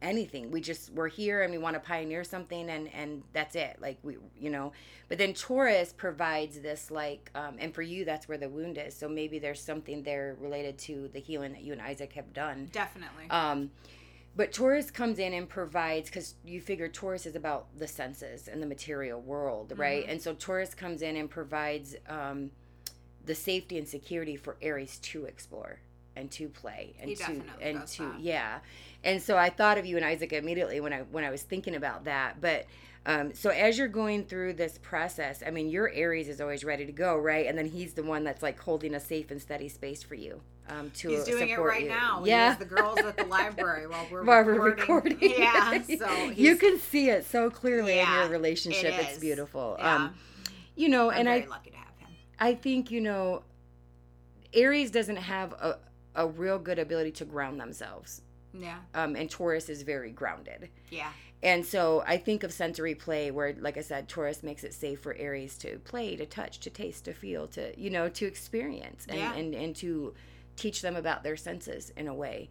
anything. 0.02 0.52
We 0.52 0.62
just 0.62 0.92
we're 0.92 1.10
here 1.10 1.44
and 1.44 1.52
we 1.52 1.58
want 1.58 1.76
to 1.76 1.80
pioneer 1.80 2.24
something 2.24 2.70
and 2.70 2.94
and 2.94 3.24
that's 3.34 3.56
it. 3.56 3.78
Like 3.80 3.98
we 4.04 4.18
you 4.40 4.50
know. 4.50 4.72
But 5.08 5.18
then 5.18 5.34
Taurus 5.34 5.94
provides 5.94 6.60
this 6.60 6.92
like 6.92 7.32
um 7.36 7.56
and 7.60 7.74
for 7.74 7.82
you 7.82 8.06
that's 8.06 8.28
where 8.28 8.38
the 8.38 8.50
wound 8.50 8.78
is. 8.78 8.96
So 8.96 9.08
maybe 9.08 9.40
there's 9.40 9.62
something 9.62 10.04
there 10.04 10.36
related 10.40 10.78
to 10.80 11.10
the 11.14 11.20
healing 11.20 11.54
that 11.54 11.62
you 11.62 11.74
and 11.74 11.82
Isaac 11.82 12.14
have 12.14 12.34
done. 12.34 12.70
definitely 12.72 13.30
Um, 13.30 13.72
but 14.36 14.54
Taurus 14.54 14.90
comes 14.90 15.20
in 15.20 15.34
and 15.34 15.50
provides 15.50 16.10
because 16.10 16.36
you 16.46 16.62
figure 16.62 16.88
Taurus 16.88 17.26
is 17.26 17.36
about 17.36 17.68
the 17.78 17.88
senses 17.88 18.48
and 18.48 18.62
the 18.62 18.68
material 18.68 19.20
world, 19.20 19.74
right? 19.76 20.04
Mm-hmm. 20.04 20.12
And 20.12 20.22
so 20.22 20.34
Taurus 20.34 20.74
comes 20.74 21.02
in 21.02 21.18
and 21.18 21.30
provides 21.30 21.96
um, 22.08 22.52
the 23.30 23.36
safety 23.36 23.78
and 23.78 23.88
security 23.88 24.36
for 24.36 24.58
Aries 24.62 24.98
to 25.00 25.26
explore 25.26 25.80
and 26.16 26.30
to 26.32 26.50
play 26.50 26.96
and 27.00 27.10
He 27.10 27.16
to 27.16 27.42
and 27.62 27.86
to 27.88 28.04
that. 28.04 28.20
yeah. 28.20 28.60
And 29.04 29.22
so 29.22 29.38
I 29.38 29.50
thought 29.50 29.78
of 29.78 29.86
you 29.86 29.96
and 29.98 30.06
Isaac 30.06 30.34
immediately 30.34 30.80
when 30.82 30.92
I 30.92 31.00
when 31.12 31.24
I 31.24 31.30
was 31.30 31.44
thinking 31.44 31.76
about 31.76 32.04
that, 32.06 32.42
but. 32.42 32.66
Um, 33.06 33.34
so 33.34 33.50
as 33.50 33.78
you're 33.78 33.88
going 33.88 34.26
through 34.26 34.54
this 34.54 34.78
process, 34.78 35.42
I 35.48 35.52
mean, 35.52 35.70
your 35.70 35.90
Aries 35.90 36.28
is 36.28 36.42
always 36.42 36.66
ready 36.66 36.86
to 36.86 36.92
go, 36.92 37.18
right? 37.18 37.48
And 37.48 37.58
then 37.58 37.66
he's 37.66 37.94
the 37.94 38.04
one 38.04 38.26
that's 38.26 38.44
like 38.44 38.60
holding 38.60 38.94
a 38.94 39.00
safe 39.00 39.32
and 39.32 39.42
steady 39.42 39.70
space 39.70 40.04
for 40.04 40.16
you 40.16 40.42
um, 40.68 40.92
to 40.98 41.10
he's 41.10 41.24
doing 41.24 41.50
it 41.50 41.58
right 41.60 41.84
you. 41.84 41.88
now 41.90 42.24
Yeah, 42.26 42.56
the 42.56 42.66
girls 42.66 43.00
at 43.00 43.16
the 43.16 43.24
library 43.24 43.88
while 43.88 44.06
we're 44.12 44.24
while 44.30 44.44
we're 44.44 44.60
recording. 44.62 45.18
recording. 45.18 45.40
yeah 45.42 45.82
so 45.98 46.12
you 46.36 46.58
can 46.58 46.78
see 46.78 47.10
it 47.10 47.26
so 47.26 47.50
clearly 47.50 47.96
Yeah, 47.96 48.14
in 48.26 48.30
your 48.30 48.30
relationship. 48.38 48.94
it 48.94 49.08
It's 49.10 49.18
beautiful. 49.18 49.78
yeah. 49.80 49.96
Um, 49.96 50.14
you 50.76 50.90
know, 50.90 51.10
I'm 51.10 51.20
and 51.20 51.28
very 51.30 51.44
I, 51.44 51.48
I 52.40 52.54
think 52.56 52.90
you 52.92 53.02
know, 53.02 53.44
Aries 54.54 54.92
doesn't 54.92 55.18
have 55.18 55.54
a 55.54 55.78
a 56.16 56.28
real 56.28 56.58
good 56.58 56.80
ability 56.80 57.12
to 57.12 57.26
ground 57.26 57.60
themselves. 57.60 58.22
Yeah. 58.54 58.80
Um, 58.96 59.16
and 59.16 59.30
Taurus 59.30 59.70
is 59.70 59.84
very 59.84 60.12
grounded. 60.12 60.70
Yeah. 60.90 61.12
And 61.44 61.66
so 61.66 62.04
I 62.06 62.18
think 62.18 62.44
of 62.44 62.52
sensory 62.52 62.96
play 62.96 63.32
where, 63.32 63.56
like 63.60 63.78
I 63.78 63.82
said, 63.82 64.10
Taurus 64.10 64.44
makes 64.44 64.64
it 64.64 64.74
safe 64.74 65.00
for 65.00 65.14
Aries 65.16 65.56
to 65.60 65.78
play, 65.80 66.16
to 66.18 66.26
touch, 66.26 66.60
to 66.62 66.70
taste, 66.70 67.06
to 67.06 67.14
feel, 67.14 67.48
to, 67.50 67.80
you 67.80 67.90
know, 67.90 68.10
to 68.10 68.26
experience 68.26 69.06
and, 69.08 69.20
Yeah. 69.20 69.34
and, 69.36 69.54
and 69.54 69.76
to 69.78 70.14
teach 70.58 70.82
them 70.82 70.96
about 70.96 71.24
their 71.24 71.38
senses 71.38 71.94
in 71.96 72.08
a 72.08 72.14
way. 72.14 72.50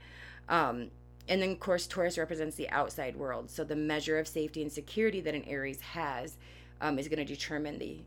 Um, 0.48 0.90
and 1.28 1.42
then, 1.42 1.50
of 1.50 1.60
course, 1.60 1.86
Taurus 1.86 2.16
represents 2.16 2.56
the 2.56 2.70
outside 2.70 3.16
world. 3.16 3.50
So 3.50 3.64
the 3.64 3.76
measure 3.76 4.18
of 4.18 4.26
safety 4.26 4.62
and 4.62 4.72
security 4.72 5.20
that 5.22 5.34
an 5.34 5.44
Aries 5.44 5.80
has 5.80 6.38
um, 6.80 6.98
is 6.98 7.08
going 7.08 7.18
to 7.18 7.24
determine 7.26 7.78
the 7.78 7.98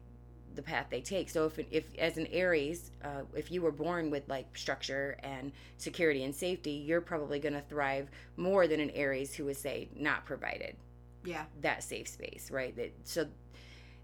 the 0.56 0.62
path 0.62 0.88
they 0.90 1.02
take. 1.02 1.30
So 1.30 1.46
if 1.46 1.60
if 1.72 1.96
as 1.98 2.18
an 2.18 2.28
Aries, 2.28 2.92
uh, 3.04 3.22
if 3.36 3.52
you 3.52 3.62
were 3.62 3.72
born 3.72 4.10
with 4.10 4.28
like 4.28 4.56
structure 4.58 5.18
and 5.24 5.52
security 5.78 6.24
and 6.24 6.34
safety, 6.36 6.72
you're 6.72 7.02
probably 7.02 7.40
going 7.40 7.54
to 7.54 7.62
thrive 7.62 8.10
more 8.38 8.68
than 8.68 8.80
an 8.80 8.90
Aries 8.92 9.36
who 9.36 9.48
is 9.48 9.58
say 9.58 9.90
not 9.96 10.26
provided 10.26 10.76
Yeah. 11.24 11.46
that 11.62 11.84
safe 11.84 12.08
space, 12.08 12.52
right? 12.52 12.76
That 12.76 12.92
so 13.04 13.28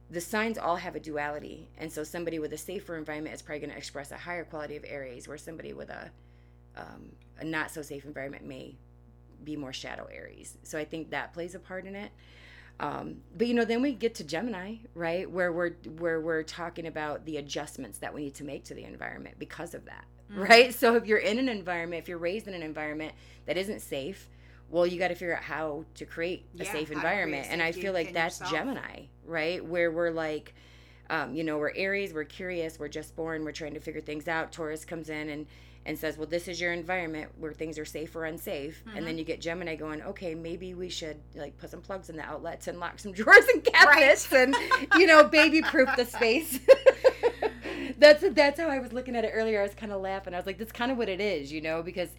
the 0.09 0.21
signs 0.21 0.57
all 0.57 0.77
have 0.77 0.95
a 0.95 0.99
duality, 1.01 1.67
and 1.77 1.91
so 1.91 2.03
somebody 2.03 2.39
with 2.39 2.53
a 2.53 2.57
safer 2.57 2.95
environment 2.97 3.35
is 3.35 3.41
probably 3.41 3.59
going 3.59 3.71
to 3.71 3.77
express 3.77 4.11
a 4.11 4.17
higher 4.17 4.45
quality 4.45 4.77
of 4.77 4.85
Aries, 4.87 5.27
where 5.27 5.37
somebody 5.37 5.73
with 5.73 5.89
a 5.89 6.11
um, 6.77 7.11
a 7.39 7.43
not 7.43 7.71
so 7.71 7.81
safe 7.81 8.05
environment 8.05 8.45
may 8.45 8.75
be 9.43 9.55
more 9.55 9.73
shadow 9.73 10.07
Aries. 10.11 10.57
So 10.63 10.77
I 10.79 10.85
think 10.85 11.09
that 11.09 11.33
plays 11.33 11.55
a 11.55 11.59
part 11.59 11.85
in 11.85 11.95
it. 11.95 12.11
Um, 12.79 13.21
but 13.35 13.47
you 13.47 13.53
know, 13.55 13.65
then 13.65 13.81
we 13.81 13.93
get 13.93 14.15
to 14.15 14.23
Gemini, 14.23 14.75
right, 14.93 15.29
where 15.29 15.51
we're 15.51 15.71
where 15.97 16.21
we're 16.21 16.43
talking 16.43 16.85
about 16.87 17.25
the 17.25 17.37
adjustments 17.37 17.99
that 17.99 18.13
we 18.13 18.25
need 18.25 18.35
to 18.35 18.43
make 18.43 18.65
to 18.65 18.73
the 18.75 18.83
environment 18.83 19.35
because 19.39 19.73
of 19.73 19.85
that, 19.85 20.05
right? 20.29 20.73
So 20.73 20.95
if 20.95 21.07
you're 21.07 21.17
in 21.17 21.39
an 21.39 21.49
environment, 21.49 22.03
if 22.03 22.07
you're 22.09 22.19
raised 22.19 22.47
in 22.47 22.53
an 22.53 22.63
environment 22.63 23.13
that 23.47 23.57
isn't 23.57 23.81
safe, 23.81 24.29
well, 24.69 24.85
you 24.85 24.99
got 24.99 25.07
to 25.09 25.15
figure 25.15 25.35
out 25.35 25.43
how 25.43 25.85
to 25.95 26.05
create 26.05 26.45
a 26.59 26.63
Yeah, 26.63 26.71
safe 26.71 26.89
how 26.89 27.01
to 27.01 27.07
create 27.09 27.21
environment. 27.25 27.47
And 27.49 27.61
I 27.61 27.71
feel 27.71 27.93
like 27.93 28.13
that's 28.13 28.39
yourself. 28.41 28.51
Gemini, 28.51 29.05
right, 29.25 29.63
where 29.65 29.91
we're 29.91 30.11
like. 30.11 30.53
Um, 31.09 31.33
you 31.35 31.45
know, 31.45 31.57
we're 31.57 31.71
Aries, 31.75 32.13
we're 32.13 32.25
curious, 32.25 32.79
we're 32.79 32.89
just 32.89 33.15
born, 33.15 33.45
we're 33.45 33.53
trying 33.53 33.73
to 33.75 33.79
figure 33.79 34.01
things 34.01 34.27
out. 34.27 34.51
Taurus 34.51 34.83
comes 34.83 35.09
in 35.09 35.29
and 35.29 35.47
and 35.87 35.97
says, 35.97 36.17
"Well, 36.17 36.27
this 36.27 36.47
is 36.47 36.61
your 36.61 36.73
environment 36.73 37.31
where 37.39 37.53
things 37.53 37.79
are 37.79 37.85
safe 37.85 38.15
or 38.15 38.25
unsafe." 38.25 38.83
And 38.93 38.97
Mm-hmm. 38.97 39.05
then 39.07 39.17
you 39.17 39.23
get 39.23 39.41
Gemini 39.41 39.75
going, 39.75 40.03
"Okay, 40.03 40.35
maybe 40.35 40.75
we 40.75 40.89
should 40.89 41.17
like 41.33 41.57
put 41.57 41.71
some 41.71 41.81
plugs 41.81 42.11
in 42.11 42.15
the 42.17 42.23
outlets 42.23 42.67
and 42.67 42.79
lock 42.79 42.99
some 42.99 43.11
drawers 43.19 43.47
and 43.53 43.63
cabinets 43.63 44.31
and 44.43 44.55
you 44.95 45.07
know, 45.07 45.23
baby 45.27 45.63
proof 45.63 45.89
the 45.95 46.05
space." 46.05 46.59
that's 47.97 48.23
that's 48.31 48.59
how 48.59 48.67
I 48.67 48.79
was 48.79 48.93
looking 48.93 49.15
at 49.15 49.25
it 49.25 49.31
earlier. 49.33 49.59
I 49.59 49.63
was 49.63 49.73
kind 49.75 49.91
of 49.91 50.01
laughing. 50.01 50.33
I 50.33 50.37
was 50.37 50.45
like, 50.45 50.57
"That's 50.59 50.71
kind 50.71 50.91
of 50.91 50.97
what 50.97 51.09
it 51.09 51.19
is," 51.21 51.51
you 51.51 51.61
know, 51.61 51.81
because 51.81 52.09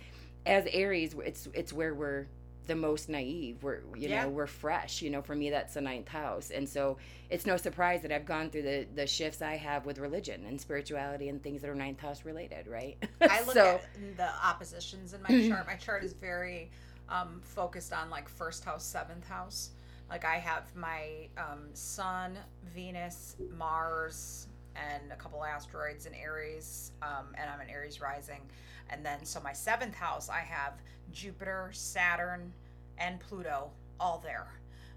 as 0.46 0.66
Aries, 0.72 1.14
it's 1.24 1.48
it's 1.54 1.72
where 1.72 1.94
we're 1.94 2.26
the 2.68 2.76
most 2.76 3.08
naive. 3.08 3.62
We're 3.62 3.80
you 3.96 4.08
Yeah. 4.08 4.22
know 4.22 4.28
we're 4.28 4.46
fresh. 4.46 5.02
You 5.02 5.10
know, 5.10 5.22
for 5.22 5.34
me 5.34 5.50
that's 5.50 5.74
the 5.74 5.80
ninth 5.80 6.08
house, 6.08 6.50
and 6.50 6.68
so 6.68 6.98
it's 7.30 7.46
no 7.46 7.56
surprise 7.56 8.02
that 8.02 8.12
I've 8.12 8.26
gone 8.26 8.50
through 8.50 8.62
the 8.62 8.86
the 8.94 9.06
shifts 9.06 9.42
I 9.42 9.56
have 9.56 9.86
with 9.86 9.98
religion 9.98 10.44
and 10.46 10.60
spirituality 10.60 11.28
and 11.28 11.42
things 11.42 11.62
that 11.62 11.70
are 11.70 11.74
ninth 11.74 12.00
house 12.00 12.24
related, 12.24 12.68
right? 12.68 12.96
I 13.28 13.40
look 13.46 13.54
so 13.54 13.64
at 13.64 14.16
the 14.16 14.28
oppositions 14.46 15.14
in 15.14 15.22
my 15.22 15.28
chart. 15.48 15.66
My 15.66 15.74
chart 15.76 16.04
is 16.04 16.12
very 16.12 16.70
um, 17.08 17.40
focused 17.42 17.92
on 17.92 18.10
like 18.10 18.28
first 18.28 18.64
house, 18.64 18.84
seventh 18.84 19.26
house. 19.26 19.70
Like 20.08 20.24
I 20.24 20.36
have 20.36 20.74
my 20.74 21.28
um, 21.36 21.68
Sun, 21.74 22.38
Venus, 22.74 23.36
Mars, 23.56 24.46
and 24.76 25.12
a 25.12 25.16
couple 25.16 25.44
asteroids 25.44 26.06
in 26.06 26.14
Aries, 26.14 26.92
um, 27.02 27.26
and 27.34 27.50
I'm 27.50 27.60
an 27.60 27.68
Aries 27.68 28.00
rising. 28.00 28.40
And 28.90 29.04
then 29.04 29.24
so 29.24 29.40
my 29.40 29.52
seventh 29.52 29.94
house, 29.94 30.28
I 30.30 30.40
have 30.40 30.74
Jupiter, 31.12 31.70
Saturn, 31.72 32.52
and 32.98 33.20
Pluto 33.20 33.70
all 34.00 34.18
there 34.24 34.48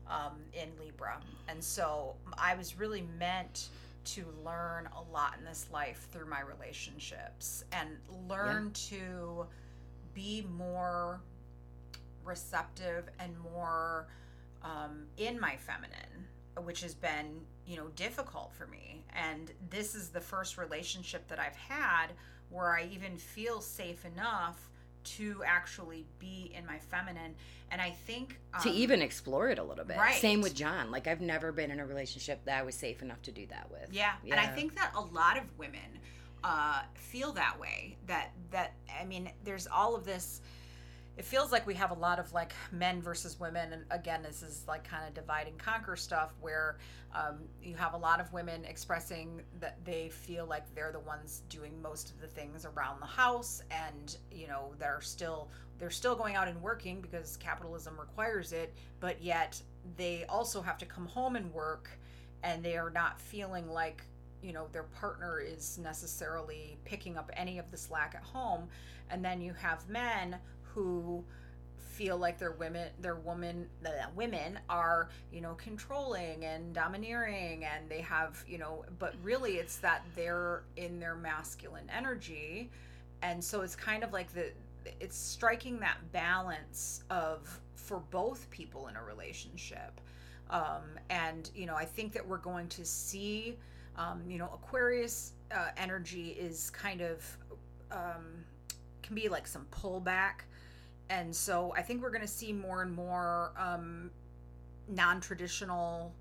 um, 0.07 0.39
in 0.53 0.69
Libra. 0.79 1.19
And 1.47 1.63
so 1.63 2.15
I 2.37 2.55
was 2.55 2.77
really 2.77 3.05
meant 3.17 3.69
to 4.03 4.25
learn 4.43 4.89
a 4.95 5.13
lot 5.13 5.35
in 5.37 5.45
this 5.45 5.67
life 5.71 6.07
through 6.11 6.27
my 6.27 6.41
relationships 6.41 7.63
and 7.71 7.89
learn 8.27 8.71
to 8.71 9.45
be 10.13 10.45
more 10.57 11.21
receptive 12.23 13.09
and 13.19 13.37
more 13.39 14.07
um, 14.63 15.05
in 15.17 15.39
my 15.39 15.55
feminine, 15.55 16.27
which 16.63 16.81
has 16.81 16.93
been, 16.93 17.41
you 17.65 17.77
know, 17.77 17.87
difficult 17.95 18.53
for 18.53 18.67
me. 18.67 19.03
And 19.13 19.51
this 19.69 19.95
is 19.95 20.09
the 20.09 20.21
first 20.21 20.57
relationship 20.57 21.27
that 21.27 21.39
I've 21.39 21.55
had 21.55 22.07
where 22.49 22.71
I 22.75 22.89
even 22.91 23.17
feel 23.17 23.61
safe 23.61 24.03
enough 24.05 24.70
to 25.03 25.41
actually 25.45 26.05
be 26.19 26.51
in 26.55 26.65
my 26.65 26.77
feminine. 26.77 27.35
And 27.71 27.81
I 27.81 27.91
think 27.91 28.39
um, 28.53 28.61
to 28.63 28.69
even 28.69 29.01
explore 29.01 29.49
it 29.49 29.59
a 29.59 29.63
little 29.63 29.85
bit. 29.85 29.97
right. 29.97 30.15
Same 30.15 30.41
with 30.41 30.53
John. 30.53 30.91
Like 30.91 31.07
I've 31.07 31.21
never 31.21 31.51
been 31.51 31.71
in 31.71 31.79
a 31.79 31.85
relationship 31.85 32.43
that 32.45 32.59
I 32.59 32.63
was 32.63 32.75
safe 32.75 33.01
enough 33.01 33.21
to 33.23 33.31
do 33.31 33.45
that 33.47 33.69
with. 33.71 33.93
Yeah. 33.93 34.13
and 34.23 34.39
I 34.39 34.47
think 34.47 34.75
that 34.75 34.91
a 34.95 35.01
lot 35.01 35.37
of 35.37 35.43
women 35.57 35.99
uh, 36.43 36.81
feel 36.95 37.31
that 37.33 37.59
way. 37.59 37.97
That 38.07 38.31
that 38.51 38.73
I 38.99 39.05
mean, 39.05 39.29
there's 39.43 39.67
all 39.67 39.95
of 39.95 40.05
this. 40.05 40.41
It 41.17 41.25
feels 41.25 41.51
like 41.51 41.67
we 41.67 41.75
have 41.75 41.91
a 41.91 41.95
lot 41.95 42.19
of 42.19 42.31
like 42.33 42.53
men 42.71 43.01
versus 43.01 43.39
women, 43.39 43.73
and 43.73 43.83
again, 43.91 44.23
this 44.23 44.41
is 44.41 44.63
like 44.67 44.83
kind 44.83 45.05
of 45.07 45.13
divide 45.13 45.47
and 45.47 45.57
conquer 45.57 45.95
stuff 45.95 46.33
where 46.39 46.77
um, 47.13 47.39
you 47.61 47.75
have 47.75 47.93
a 47.93 47.97
lot 47.97 48.19
of 48.19 48.31
women 48.31 48.63
expressing 48.65 49.41
that 49.59 49.83
they 49.83 50.09
feel 50.09 50.45
like 50.45 50.63
they're 50.73 50.93
the 50.93 50.99
ones 51.01 51.43
doing 51.49 51.79
most 51.81 52.11
of 52.11 52.21
the 52.21 52.27
things 52.27 52.65
around 52.65 53.01
the 53.01 53.05
house, 53.05 53.61
and 53.69 54.17
you 54.31 54.47
know 54.47 54.73
they're 54.79 55.01
still 55.01 55.49
they're 55.79 55.89
still 55.89 56.15
going 56.15 56.35
out 56.35 56.47
and 56.47 56.61
working 56.61 57.01
because 57.01 57.37
capitalism 57.37 57.99
requires 57.99 58.53
it, 58.53 58.73
but 58.99 59.21
yet 59.21 59.61
they 59.97 60.25
also 60.29 60.61
have 60.61 60.77
to 60.77 60.85
come 60.85 61.07
home 61.07 61.35
and 61.35 61.51
work 61.53 61.89
and 62.43 62.63
they 62.63 62.77
are 62.77 62.89
not 62.89 63.19
feeling 63.19 63.67
like 63.69 64.03
you 64.41 64.53
know 64.53 64.67
their 64.71 64.83
partner 64.83 65.39
is 65.39 65.77
necessarily 65.77 66.77
picking 66.83 67.17
up 67.17 67.29
any 67.35 67.59
of 67.59 67.69
the 67.71 67.77
slack 67.77 68.13
at 68.15 68.23
home. 68.23 68.67
And 69.09 69.23
then 69.23 69.41
you 69.41 69.53
have 69.53 69.87
men 69.89 70.37
who 70.73 71.23
feel 71.91 72.17
like 72.17 72.39
their 72.39 72.53
women 72.53 72.89
their 73.01 73.17
woman 73.17 73.67
the 73.83 73.91
women 74.15 74.57
are 74.69 75.09
you 75.31 75.41
know 75.41 75.53
controlling 75.55 76.45
and 76.45 76.73
domineering 76.73 77.65
and 77.65 77.89
they 77.89 77.99
have 77.99 78.43
you 78.47 78.57
know 78.57 78.85
but 78.97 79.13
really 79.21 79.55
it's 79.57 79.77
that 79.77 80.03
they're 80.15 80.63
in 80.77 80.99
their 80.99 81.15
masculine 81.15 81.89
energy. 81.95 82.69
And 83.23 83.43
so 83.43 83.61
it's 83.61 83.75
kind 83.75 84.03
of 84.03 84.13
like 84.13 84.33
the 84.33 84.51
it's 84.99 85.17
striking 85.17 85.79
that 85.79 85.97
balance 86.11 87.03
of 87.11 87.59
for 87.75 87.99
both 88.09 88.49
people 88.49 88.87
in 88.87 88.95
a 88.95 89.03
relationship. 89.03 90.01
Um, 90.49 90.97
and 91.09 91.49
you 91.55 91.65
know 91.65 91.75
i 91.75 91.85
think 91.85 92.11
that 92.11 92.27
we're 92.27 92.37
going 92.37 92.67
to 92.69 92.83
see 92.83 93.57
um, 93.95 94.21
you 94.27 94.37
know 94.37 94.49
aquarius 94.53 95.31
uh, 95.55 95.69
energy 95.77 96.29
is 96.29 96.69
kind 96.71 97.01
of 97.01 97.37
um, 97.91 98.43
can 99.01 99.15
be 99.15 99.29
like 99.29 99.47
some 99.47 99.65
pullback 99.71 100.41
and 101.11 101.35
so 101.35 101.73
i 101.77 101.81
think 101.81 102.01
we're 102.01 102.09
going 102.09 102.21
to 102.21 102.27
see 102.27 102.51
more 102.53 102.81
and 102.81 102.91
more 102.95 103.51
um, 103.57 104.09
non-traditional 104.87 106.13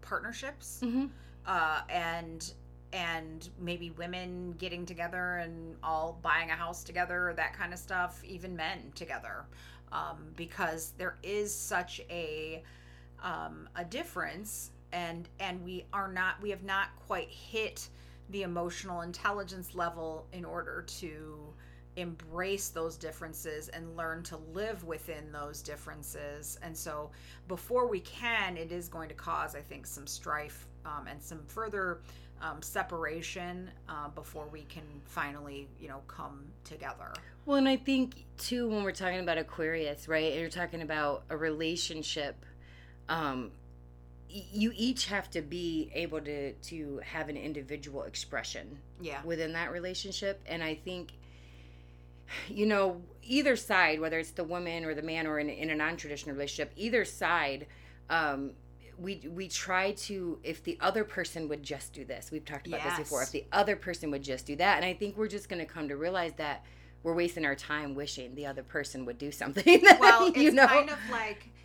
partnerships 0.00 0.80
Mhm. 0.82 1.10
uh, 1.46 1.82
and 1.88 2.54
and 2.94 3.48
maybe 3.58 3.90
women 3.92 4.52
getting 4.58 4.84
together 4.84 5.36
and 5.36 5.76
all 5.82 6.18
buying 6.22 6.50
a 6.50 6.54
house 6.54 6.84
together 6.84 7.32
that 7.36 7.54
kind 7.54 7.72
of 7.72 7.78
stuff 7.78 8.22
even 8.24 8.54
men 8.54 8.92
together 8.94 9.44
um, 9.92 10.32
because 10.36 10.92
there 10.98 11.16
is 11.22 11.54
such 11.54 12.00
a 12.10 12.62
um, 13.22 13.68
a 13.76 13.84
difference 13.84 14.70
and 14.92 15.28
and 15.40 15.62
we 15.64 15.84
are 15.92 16.12
not 16.12 16.40
we 16.42 16.50
have 16.50 16.62
not 16.64 16.88
quite 17.06 17.28
hit 17.28 17.88
the 18.30 18.42
emotional 18.42 19.00
intelligence 19.02 19.74
level 19.74 20.26
in 20.32 20.44
order 20.44 20.82
to 20.86 21.38
embrace 21.96 22.68
those 22.68 22.96
differences 22.96 23.68
and 23.68 23.96
learn 23.96 24.22
to 24.22 24.38
live 24.54 24.82
within 24.84 25.30
those 25.30 25.60
differences 25.60 26.58
and 26.62 26.76
so 26.76 27.10
before 27.48 27.86
we 27.86 28.00
can 28.00 28.56
it 28.56 28.72
is 28.72 28.88
going 28.88 29.08
to 29.08 29.14
cause 29.14 29.54
i 29.54 29.60
think 29.60 29.86
some 29.86 30.06
strife 30.06 30.66
um, 30.86 31.06
and 31.06 31.22
some 31.22 31.40
further 31.48 32.00
um, 32.42 32.60
separation 32.60 33.70
uh, 33.88 34.08
before 34.08 34.48
we 34.48 34.62
can 34.62 34.82
finally 35.04 35.68
you 35.80 35.88
know 35.88 36.00
come 36.08 36.44
together 36.64 37.12
Well, 37.46 37.56
and 37.56 37.68
I 37.68 37.76
think 37.76 38.24
too 38.36 38.68
when 38.68 38.82
we're 38.82 38.92
talking 38.92 39.20
about 39.20 39.38
Aquarius, 39.38 40.08
right? 40.08 40.32
And 40.32 40.40
you're 40.40 40.50
talking 40.50 40.82
about 40.82 41.22
a 41.30 41.36
relationship. 41.36 42.44
Um, 43.08 43.50
you 44.28 44.72
each 44.74 45.06
have 45.06 45.30
to 45.30 45.42
be 45.42 45.90
able 45.94 46.20
to 46.22 46.52
to 46.52 47.00
have 47.04 47.28
an 47.28 47.36
individual 47.36 48.04
expression 48.04 48.78
yeah 49.00 49.20
within 49.24 49.52
that 49.52 49.70
relationship, 49.72 50.40
and 50.46 50.62
I 50.62 50.74
think, 50.74 51.12
you 52.48 52.66
know, 52.66 53.00
either 53.22 53.56
side, 53.56 54.00
whether 54.00 54.18
it's 54.18 54.30
the 54.30 54.44
woman 54.44 54.84
or 54.84 54.94
the 54.94 55.02
man, 55.02 55.26
or 55.26 55.38
in, 55.38 55.48
in 55.48 55.70
a 55.70 55.74
non-traditional 55.74 56.34
relationship, 56.34 56.72
either 56.76 57.04
side. 57.04 57.66
Um, 58.10 58.52
we, 58.98 59.26
we 59.32 59.48
try 59.48 59.92
to 59.92 60.38
if 60.44 60.62
the 60.62 60.76
other 60.80 61.02
person 61.02 61.48
would 61.48 61.62
just 61.62 61.94
do 61.94 62.04
this 62.04 62.30
we've 62.30 62.44
talked 62.44 62.66
about 62.66 62.84
this 62.84 62.98
before 62.98 63.22
if 63.22 63.32
the 63.32 63.44
other 63.50 63.74
person 63.74 64.10
would 64.10 64.22
just 64.22 64.46
do 64.46 64.54
that 64.54 64.76
and 64.76 64.84
i 64.84 64.92
think 64.92 65.16
we're 65.16 65.26
just 65.26 65.48
going 65.48 65.58
to 65.58 65.64
come 65.64 65.88
to 65.88 65.96
realize 65.96 66.32
that 66.34 66.62
we're 67.02 67.14
wasting 67.14 67.44
our 67.44 67.54
time 67.54 67.94
wishing 67.94 68.34
the 68.34 68.46
other 68.46 68.62
person 68.62 69.04
would 69.06 69.18
do 69.18 69.32
something. 69.32 69.62
That, 69.82 69.98
well, 69.98 70.28
it's 70.28 70.38
you 70.38 70.52
know, 70.52 70.66
kind 70.66 70.90
of 70.90 70.98
like 71.10 71.48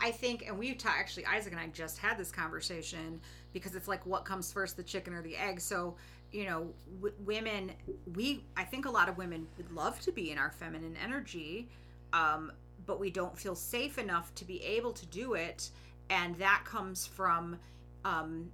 I 0.00 0.10
think, 0.12 0.46
and 0.46 0.58
we 0.58 0.72
ta- 0.74 0.94
actually 0.98 1.26
Isaac 1.26 1.52
and 1.52 1.60
I 1.60 1.66
just 1.68 1.98
had 1.98 2.16
this 2.16 2.30
conversation 2.30 3.20
because 3.52 3.74
it's 3.74 3.88
like 3.88 4.04
what 4.06 4.24
comes 4.24 4.52
first, 4.52 4.76
the 4.76 4.82
chicken 4.82 5.12
or 5.12 5.20
the 5.20 5.36
egg. 5.36 5.60
So 5.60 5.96
you 6.32 6.44
know, 6.44 6.68
w- 6.96 7.14
women, 7.24 7.72
we 8.14 8.44
I 8.56 8.64
think 8.64 8.86
a 8.86 8.90
lot 8.90 9.08
of 9.08 9.18
women 9.18 9.46
would 9.56 9.72
love 9.72 10.00
to 10.02 10.12
be 10.12 10.30
in 10.30 10.38
our 10.38 10.50
feminine 10.50 10.96
energy, 11.02 11.68
um, 12.12 12.52
but 12.86 13.00
we 13.00 13.10
don't 13.10 13.36
feel 13.38 13.54
safe 13.54 13.98
enough 13.98 14.34
to 14.36 14.44
be 14.44 14.62
able 14.62 14.92
to 14.92 15.06
do 15.06 15.34
it, 15.34 15.70
and 16.08 16.36
that 16.36 16.62
comes 16.64 17.06
from, 17.06 17.58
um, 18.04 18.50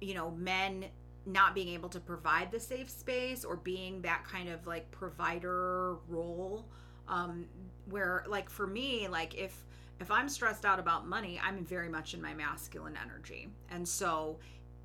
you 0.00 0.14
know, 0.14 0.30
men 0.32 0.86
not 1.24 1.54
being 1.54 1.68
able 1.68 1.88
to 1.88 2.00
provide 2.00 2.50
the 2.50 2.58
safe 2.58 2.90
space 2.90 3.44
or 3.44 3.56
being 3.56 4.02
that 4.02 4.24
kind 4.24 4.48
of 4.48 4.66
like 4.66 4.90
provider 4.90 5.96
role. 6.08 6.66
Um 7.08 7.46
where 7.86 8.24
like 8.28 8.48
for 8.48 8.66
me 8.66 9.08
like 9.08 9.34
if 9.34 9.64
if 10.00 10.08
i'm 10.10 10.28
stressed 10.28 10.64
out 10.64 10.78
about 10.78 11.06
money 11.06 11.40
i'm 11.44 11.64
very 11.64 11.88
much 11.88 12.14
in 12.14 12.22
my 12.22 12.32
masculine 12.34 12.96
energy. 13.02 13.48
And 13.70 13.86
so 13.86 14.38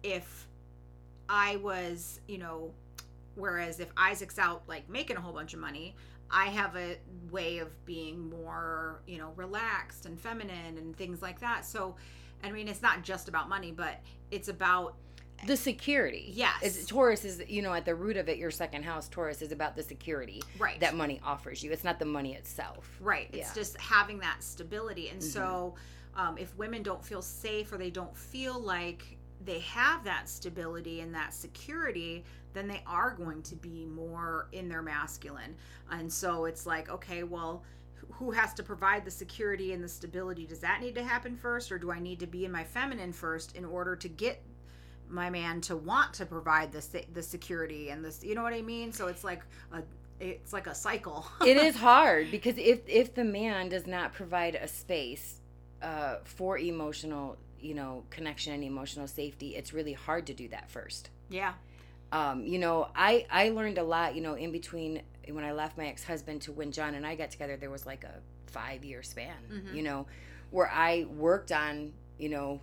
if 0.03 0.47
i 1.29 1.55
was 1.57 2.19
you 2.27 2.37
know 2.37 2.71
whereas 3.35 3.79
if 3.79 3.89
isaac's 3.97 4.39
out 4.39 4.63
like 4.67 4.89
making 4.89 5.17
a 5.17 5.21
whole 5.21 5.33
bunch 5.33 5.53
of 5.53 5.59
money 5.59 5.95
i 6.31 6.45
have 6.47 6.75
a 6.75 6.97
way 7.31 7.59
of 7.59 7.69
being 7.85 8.29
more 8.29 9.01
you 9.07 9.17
know 9.17 9.31
relaxed 9.35 10.05
and 10.05 10.19
feminine 10.19 10.77
and 10.77 10.95
things 10.97 11.21
like 11.21 11.39
that 11.39 11.65
so 11.65 11.95
i 12.43 12.51
mean 12.51 12.67
it's 12.67 12.81
not 12.81 13.03
just 13.03 13.27
about 13.27 13.47
money 13.49 13.71
but 13.71 13.99
it's 14.31 14.47
about 14.47 14.95
the 15.45 15.55
security. 15.55 16.31
Yes. 16.33 16.63
It's, 16.63 16.85
Taurus 16.87 17.23
is, 17.23 17.43
you 17.47 17.61
know, 17.61 17.71
at 17.71 17.85
the 17.85 17.93
root 17.93 18.17
of 18.17 18.27
it, 18.27 18.39
your 18.39 18.49
second 18.49 18.81
house, 18.81 19.07
Taurus, 19.07 19.43
is 19.43 19.51
about 19.51 19.75
the 19.75 19.83
security 19.83 20.41
right 20.57 20.79
that 20.79 20.95
money 20.95 21.21
offers 21.23 21.61
you. 21.61 21.71
It's 21.71 21.83
not 21.83 21.99
the 21.99 22.05
money 22.05 22.33
itself. 22.33 22.89
right 22.99 23.27
it's 23.31 23.49
Yeah. 23.49 23.53
just 23.53 23.77
having 23.79 24.17
that 24.21 24.41
stability 24.41 25.09
and 25.09 25.21
Mhm. 25.21 25.31
so 25.31 25.75
um, 26.15 26.39
if 26.39 26.57
women 26.57 26.81
don't 26.81 27.05
feel 27.05 27.21
safe 27.21 27.71
or 27.71 27.77
they 27.77 27.91
don't 27.91 28.17
feel 28.17 28.59
like 28.59 29.16
they 29.45 29.59
have 29.59 30.03
that 30.03 30.29
stability 30.29 31.01
and 31.01 31.13
that 31.13 31.33
security 31.33 32.23
then 32.53 32.67
they 32.67 32.81
are 32.87 33.13
going 33.13 33.43
to 33.43 33.55
be 33.55 33.85
more 33.85 34.47
in 34.51 34.67
their 34.67 34.81
masculine. 34.81 35.55
And 35.91 36.11
so 36.11 36.45
it's 36.45 36.65
like 36.65 36.89
okay 36.89 37.23
well 37.23 37.63
who 38.11 38.31
has 38.31 38.53
to 38.55 38.63
provide 38.63 39.05
the 39.05 39.11
security 39.11 39.73
and 39.73 39.83
the 39.83 39.89
stability? 39.89 40.45
Does 40.45 40.59
that 40.59 40.81
need 40.81 40.95
to 40.95 41.03
happen 41.03 41.35
first 41.35 41.71
or 41.71 41.77
do 41.77 41.91
i 41.91 41.99
need 41.99 42.19
to 42.19 42.27
be 42.27 42.45
in 42.45 42.51
my 42.51 42.63
feminine 42.63 43.13
first 43.13 43.55
in 43.55 43.65
order 43.65 43.95
to 43.95 44.07
get 44.07 44.41
my 45.09 45.29
man 45.29 45.61
to 45.61 45.77
want 45.77 46.13
to 46.13 46.25
provide 46.25 46.71
the 46.71 47.05
the 47.13 47.23
security 47.23 47.89
and 47.91 48.03
this 48.03 48.23
you 48.23 48.35
know 48.35 48.43
what 48.43 48.53
i 48.53 48.61
mean? 48.61 48.91
So 48.91 49.07
it's 49.07 49.23
like 49.23 49.43
a 49.71 49.83
it's 50.19 50.53
like 50.53 50.67
a 50.67 50.75
cycle. 50.75 51.25
It 51.45 51.57
is 51.57 51.75
hard 51.75 52.31
because 52.31 52.57
if 52.57 52.81
if 52.87 53.13
the 53.13 53.23
man 53.23 53.69
does 53.69 53.87
not 53.87 54.13
provide 54.13 54.55
a 54.55 54.67
space 54.67 55.41
uh, 55.81 56.17
for 56.23 56.57
emotional, 56.57 57.37
you 57.61 57.73
know, 57.73 58.03
connection 58.09 58.53
and 58.53 58.63
emotional 58.63 59.07
safety, 59.07 59.55
it's 59.55 59.73
really 59.73 59.93
hard 59.93 60.27
to 60.27 60.33
do 60.33 60.47
that 60.49 60.69
first. 60.69 61.09
yeah 61.29 61.53
um, 62.11 62.45
you 62.45 62.57
know, 62.57 62.87
I 62.95 63.25
I 63.29 63.49
learned 63.49 63.77
a 63.77 63.83
lot. 63.83 64.15
You 64.15 64.21
know, 64.21 64.35
in 64.35 64.51
between 64.51 65.01
when 65.29 65.43
I 65.43 65.51
left 65.51 65.77
my 65.77 65.87
ex 65.87 66.03
husband 66.05 66.41
to 66.43 66.51
when 66.53 66.71
John 66.71 66.95
and 66.95 67.05
I 67.05 67.15
got 67.15 67.31
together, 67.31 67.57
there 67.57 67.69
was 67.69 67.85
like 67.85 68.03
a 68.05 68.13
five 68.45 68.85
year 68.85 69.03
span. 69.03 69.35
Mhm. 69.51 69.75
You 69.75 69.83
know, 69.83 70.07
where 70.51 70.69
I 70.69 71.03
worked 71.03 71.51
on 71.51 71.91
you 72.17 72.29
know 72.29 72.61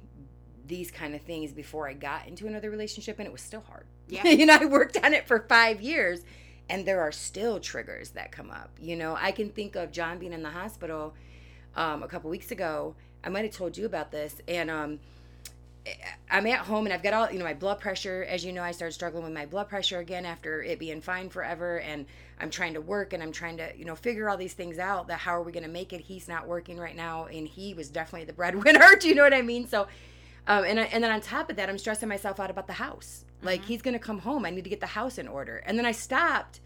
these 0.66 0.90
kind 0.90 1.14
of 1.14 1.20
things 1.20 1.52
before 1.52 1.86
I 1.86 1.92
got 1.92 2.26
into 2.26 2.46
another 2.46 2.70
relationship, 2.70 3.18
and 3.18 3.26
it 3.26 3.32
was 3.32 3.42
still 3.42 3.60
hard. 3.60 3.84
Yeah. 4.08 4.26
you 4.28 4.46
know, 4.46 4.56
I 4.58 4.64
worked 4.64 4.96
on 5.04 5.12
it 5.12 5.26
for 5.28 5.40
five 5.46 5.82
years, 5.82 6.22
and 6.70 6.86
there 6.86 7.02
are 7.02 7.12
still 7.12 7.60
triggers 7.60 8.10
that 8.12 8.32
come 8.32 8.50
up. 8.50 8.70
You 8.80 8.96
know, 8.96 9.14
I 9.14 9.30
can 9.32 9.50
think 9.50 9.76
of 9.76 9.92
John 9.92 10.18
being 10.18 10.32
in 10.32 10.42
the 10.42 10.50
hospital 10.50 11.12
um, 11.76 12.02
a 12.02 12.08
couple 12.08 12.30
weeks 12.30 12.50
ago. 12.50 12.94
I 13.24 13.30
might 13.30 13.44
have 13.44 13.54
told 13.54 13.76
you 13.76 13.86
about 13.86 14.10
this, 14.12 14.36
and 14.46 14.70
um, 14.70 15.00
I'm 16.30 16.46
at 16.46 16.60
home 16.60 16.86
and 16.86 16.92
I've 16.92 17.02
got 17.02 17.12
all, 17.12 17.30
you 17.30 17.38
know, 17.38 17.44
my 17.44 17.54
blood 17.54 17.78
pressure. 17.80 18.24
As 18.28 18.44
you 18.44 18.52
know, 18.52 18.62
I 18.62 18.72
started 18.72 18.92
struggling 18.92 19.22
with 19.24 19.32
my 19.32 19.46
blood 19.46 19.68
pressure 19.68 19.98
again 19.98 20.24
after 20.24 20.62
it 20.62 20.78
being 20.78 21.00
fine 21.02 21.28
forever. 21.28 21.80
And 21.80 22.06
I'm 22.40 22.48
trying 22.50 22.74
to 22.74 22.80
work 22.80 23.12
and 23.12 23.22
I'm 23.22 23.32
trying 23.32 23.58
to, 23.58 23.70
you 23.76 23.84
know, 23.84 23.94
figure 23.94 24.28
all 24.30 24.36
these 24.38 24.54
things 24.54 24.78
out 24.78 25.08
that 25.08 25.18
how 25.18 25.32
are 25.32 25.42
we 25.42 25.52
going 25.52 25.62
to 25.64 25.68
make 25.70 25.92
it? 25.92 26.00
He's 26.00 26.26
not 26.26 26.48
working 26.48 26.78
right 26.78 26.96
now. 26.96 27.26
And 27.26 27.46
he 27.46 27.74
was 27.74 27.90
definitely 27.90 28.24
the 28.24 28.32
breadwinner. 28.32 28.96
Do 29.00 29.08
you 29.08 29.14
know 29.14 29.22
what 29.24 29.34
I 29.34 29.42
mean? 29.42 29.68
So, 29.68 29.82
um, 30.46 30.64
and, 30.64 30.80
I- 30.80 30.84
and 30.84 31.04
then 31.04 31.10
on 31.10 31.20
top 31.20 31.50
of 31.50 31.56
that, 31.56 31.68
I'm 31.68 31.76
stressing 31.78 32.08
myself 32.08 32.40
out 32.40 32.50
about 32.50 32.66
the 32.66 32.72
house. 32.74 33.26
Like, 33.42 33.60
Mhm. 33.62 33.66
he's 33.66 33.82
going 33.82 33.92
to 33.94 33.98
come 34.00 34.20
home. 34.20 34.46
I 34.46 34.50
need 34.50 34.64
to 34.64 34.70
get 34.70 34.80
the 34.80 34.86
house 34.86 35.18
in 35.18 35.28
order. 35.28 35.58
And 35.66 35.78
then 35.78 35.84
I 35.84 35.92
stopped 35.92 36.60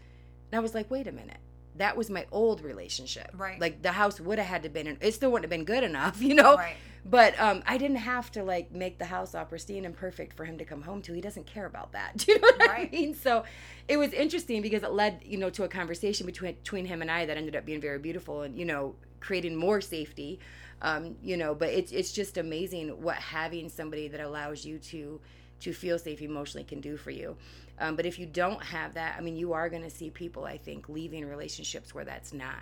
and 0.49 0.57
I 0.57 0.61
was 0.61 0.73
like, 0.73 0.89
wait 0.89 1.07
a 1.07 1.11
minute. 1.11 1.37
That 1.79 1.97
was 1.97 2.09
my 2.09 2.25
old 2.31 2.61
relationship. 2.61 3.31
Right. 3.35 3.59
Like, 3.59 3.81
the 3.81 3.91
house 3.91 4.19
would 4.21 4.37
have 4.37 4.47
had 4.47 4.63
to 4.63 4.69
been, 4.69 4.87
in, 4.87 4.97
it 5.01 5.13
still 5.13 5.31
wouldn't 5.31 5.45
have 5.45 5.57
been 5.57 5.65
good 5.65 5.83
enough, 5.83 6.21
you 6.29 6.35
know? 6.35 6.55
right 6.55 6.75
But 7.05 7.39
um, 7.39 7.63
I 7.65 7.77
didn't 7.77 7.97
have 7.97 8.29
to 8.33 8.43
like 8.43 8.71
make 8.71 8.99
the 8.99 9.05
house 9.05 9.33
all 9.33 9.45
pristine 9.45 9.85
and 9.85 9.95
perfect 9.95 10.35
for 10.35 10.45
him 10.45 10.57
to 10.57 10.65
come 10.65 10.81
home 10.81 11.01
to. 11.03 11.13
He 11.13 11.21
doesn't 11.21 11.45
care 11.47 11.65
about 11.65 11.93
that. 11.93 12.17
Do 12.17 12.33
you 12.33 12.39
know 12.39 12.47
what 12.57 12.69
Right. 12.69 12.89
I 12.91 12.95
mean? 12.95 13.15
So 13.15 13.43
it 13.87 13.97
was 13.97 14.11
interesting 14.13 14.61
because 14.61 14.83
it 14.83 14.91
led, 14.91 15.21
you 15.25 15.37
know, 15.37 15.49
to 15.51 15.63
a 15.63 15.67
conversation 15.69 16.25
between 16.25 16.55
between 16.55 16.85
him 16.85 17.01
and 17.01 17.09
I 17.09 17.25
that 17.25 17.37
ended 17.37 17.55
up 17.55 17.65
being 17.65 17.81
very 17.81 17.97
beautiful 17.99 18.41
and 18.43 18.57
you 18.57 18.65
know 18.65 18.95
creating 19.21 19.55
more 19.55 19.81
safety. 19.81 20.39
Um, 20.81 21.15
you 21.23 21.37
know, 21.37 21.55
but 21.55 21.69
it's 21.69 21.91
it's 21.91 22.11
just 22.11 22.37
amazing 22.37 22.89
what 23.01 23.15
having 23.15 23.69
somebody 23.69 24.07
that 24.09 24.19
allows 24.21 24.65
you 24.65 24.77
to 24.79 25.19
to 25.61 25.73
feel 25.73 25.99
safe 25.99 26.21
emotionally 26.21 26.63
can 26.63 26.81
do 26.81 26.97
for 26.97 27.11
you. 27.11 27.35
Um, 27.79 27.95
but 27.95 28.05
if 28.05 28.19
you 28.19 28.25
don't 28.25 28.61
have 28.63 28.93
that, 28.95 29.15
I 29.17 29.21
mean, 29.21 29.37
you 29.37 29.53
are 29.53 29.69
going 29.69 29.83
to 29.83 29.89
see 29.89 30.09
people, 30.09 30.45
I 30.45 30.57
think, 30.57 30.89
leaving 30.89 31.25
relationships 31.25 31.93
where 31.93 32.05
that's 32.05 32.33
not 32.33 32.59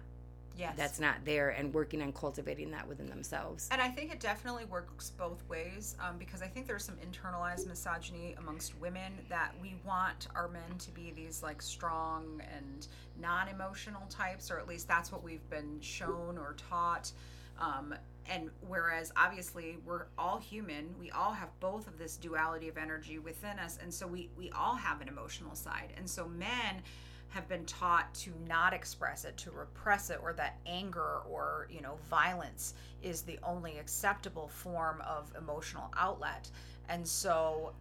yes 0.58 0.74
that's 0.76 1.00
not 1.00 1.16
there 1.24 1.50
and 1.50 1.74
working 1.74 2.02
on 2.02 2.12
cultivating 2.12 2.72
that 2.72 2.88
within 2.88 3.06
themselves. 3.08 3.70
And 3.72 3.82
I 3.82 3.90
think 3.90 4.12
it 4.12 4.20
definitely 4.20 4.66
works 4.66 5.12
both 5.12 5.48
ways 5.48 5.96
um, 6.00 6.18
because 6.18 6.42
I 6.42 6.48
think 6.48 6.68
there's 6.68 6.84
some 6.84 6.96
internalized 6.96 7.68
misogyny 7.68 8.36
amongst 8.40 8.78
women 8.80 9.14
that 9.30 9.54
we 9.62 9.76
want 9.86 10.28
our 10.36 10.48
men 10.48 10.78
to 10.80 10.92
be 10.92 11.12
these 11.16 11.44
like 11.44 11.62
strong 11.62 12.42
and 12.56 12.88
non 13.22 13.48
emotional 13.48 14.06
types, 14.10 14.52
or 14.52 14.60
at 14.60 14.68
least 14.68 14.88
that's 14.88 15.12
what 15.12 15.24
we've 15.24 15.48
been 15.50 15.80
shown 15.80 16.38
or 16.38 16.56
taught. 16.70 17.12
Um, 17.60 17.96
and 18.30 18.50
whereas 18.68 19.12
obviously 19.16 19.78
we're 19.86 20.08
all 20.18 20.38
human, 20.38 20.94
we 21.00 21.12
all 21.12 21.32
have 21.32 21.50
both 21.60 21.88
of 21.88 21.98
this 21.98 22.18
duality 22.18 22.68
of 22.68 22.78
energy 22.78 23.20
within 23.20 23.60
us. 23.60 23.78
And 23.82 23.94
so 23.94 24.08
we, 24.08 24.30
we 24.38 24.50
all 24.52 24.76
have 24.76 25.02
an 25.02 25.08
emotional 25.08 25.56
side. 25.56 25.94
And 25.98 26.10
so 26.10 26.28
men 26.28 26.82
have 27.30 27.48
been 27.48 27.66
taught 27.66 28.14
to 28.14 28.32
not 28.48 28.74
express 28.74 29.26
it 29.26 29.36
to 29.38 29.52
repress 29.52 30.10
it 30.10 30.20
or 30.22 30.34
that 30.34 30.58
anger 30.66 31.20
or 31.30 31.68
you 31.70 31.82
know 31.82 31.98
violence 32.10 32.74
is 33.02 33.22
the 33.22 33.38
only 33.44 33.78
acceptable 33.78 34.48
form 34.48 35.02
of 35.02 35.32
emotional 35.38 35.92
outlet 35.98 36.50
and 36.90 37.06
so 37.06 37.74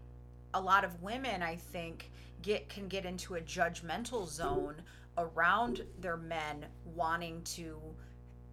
a 0.55 0.61
lot 0.61 0.85
of 0.85 1.01
women 1.03 1.43
i 1.43 1.55
think 1.55 2.11
get 2.43 2.69
can 2.69 2.89
get 2.89 3.05
into 3.05 3.37
a 3.37 3.41
judgmental 3.41 4.29
zone 4.29 4.75
around 5.19 5.83
their 6.01 6.17
men 6.17 6.67
wanting 6.95 7.41
to 7.43 7.79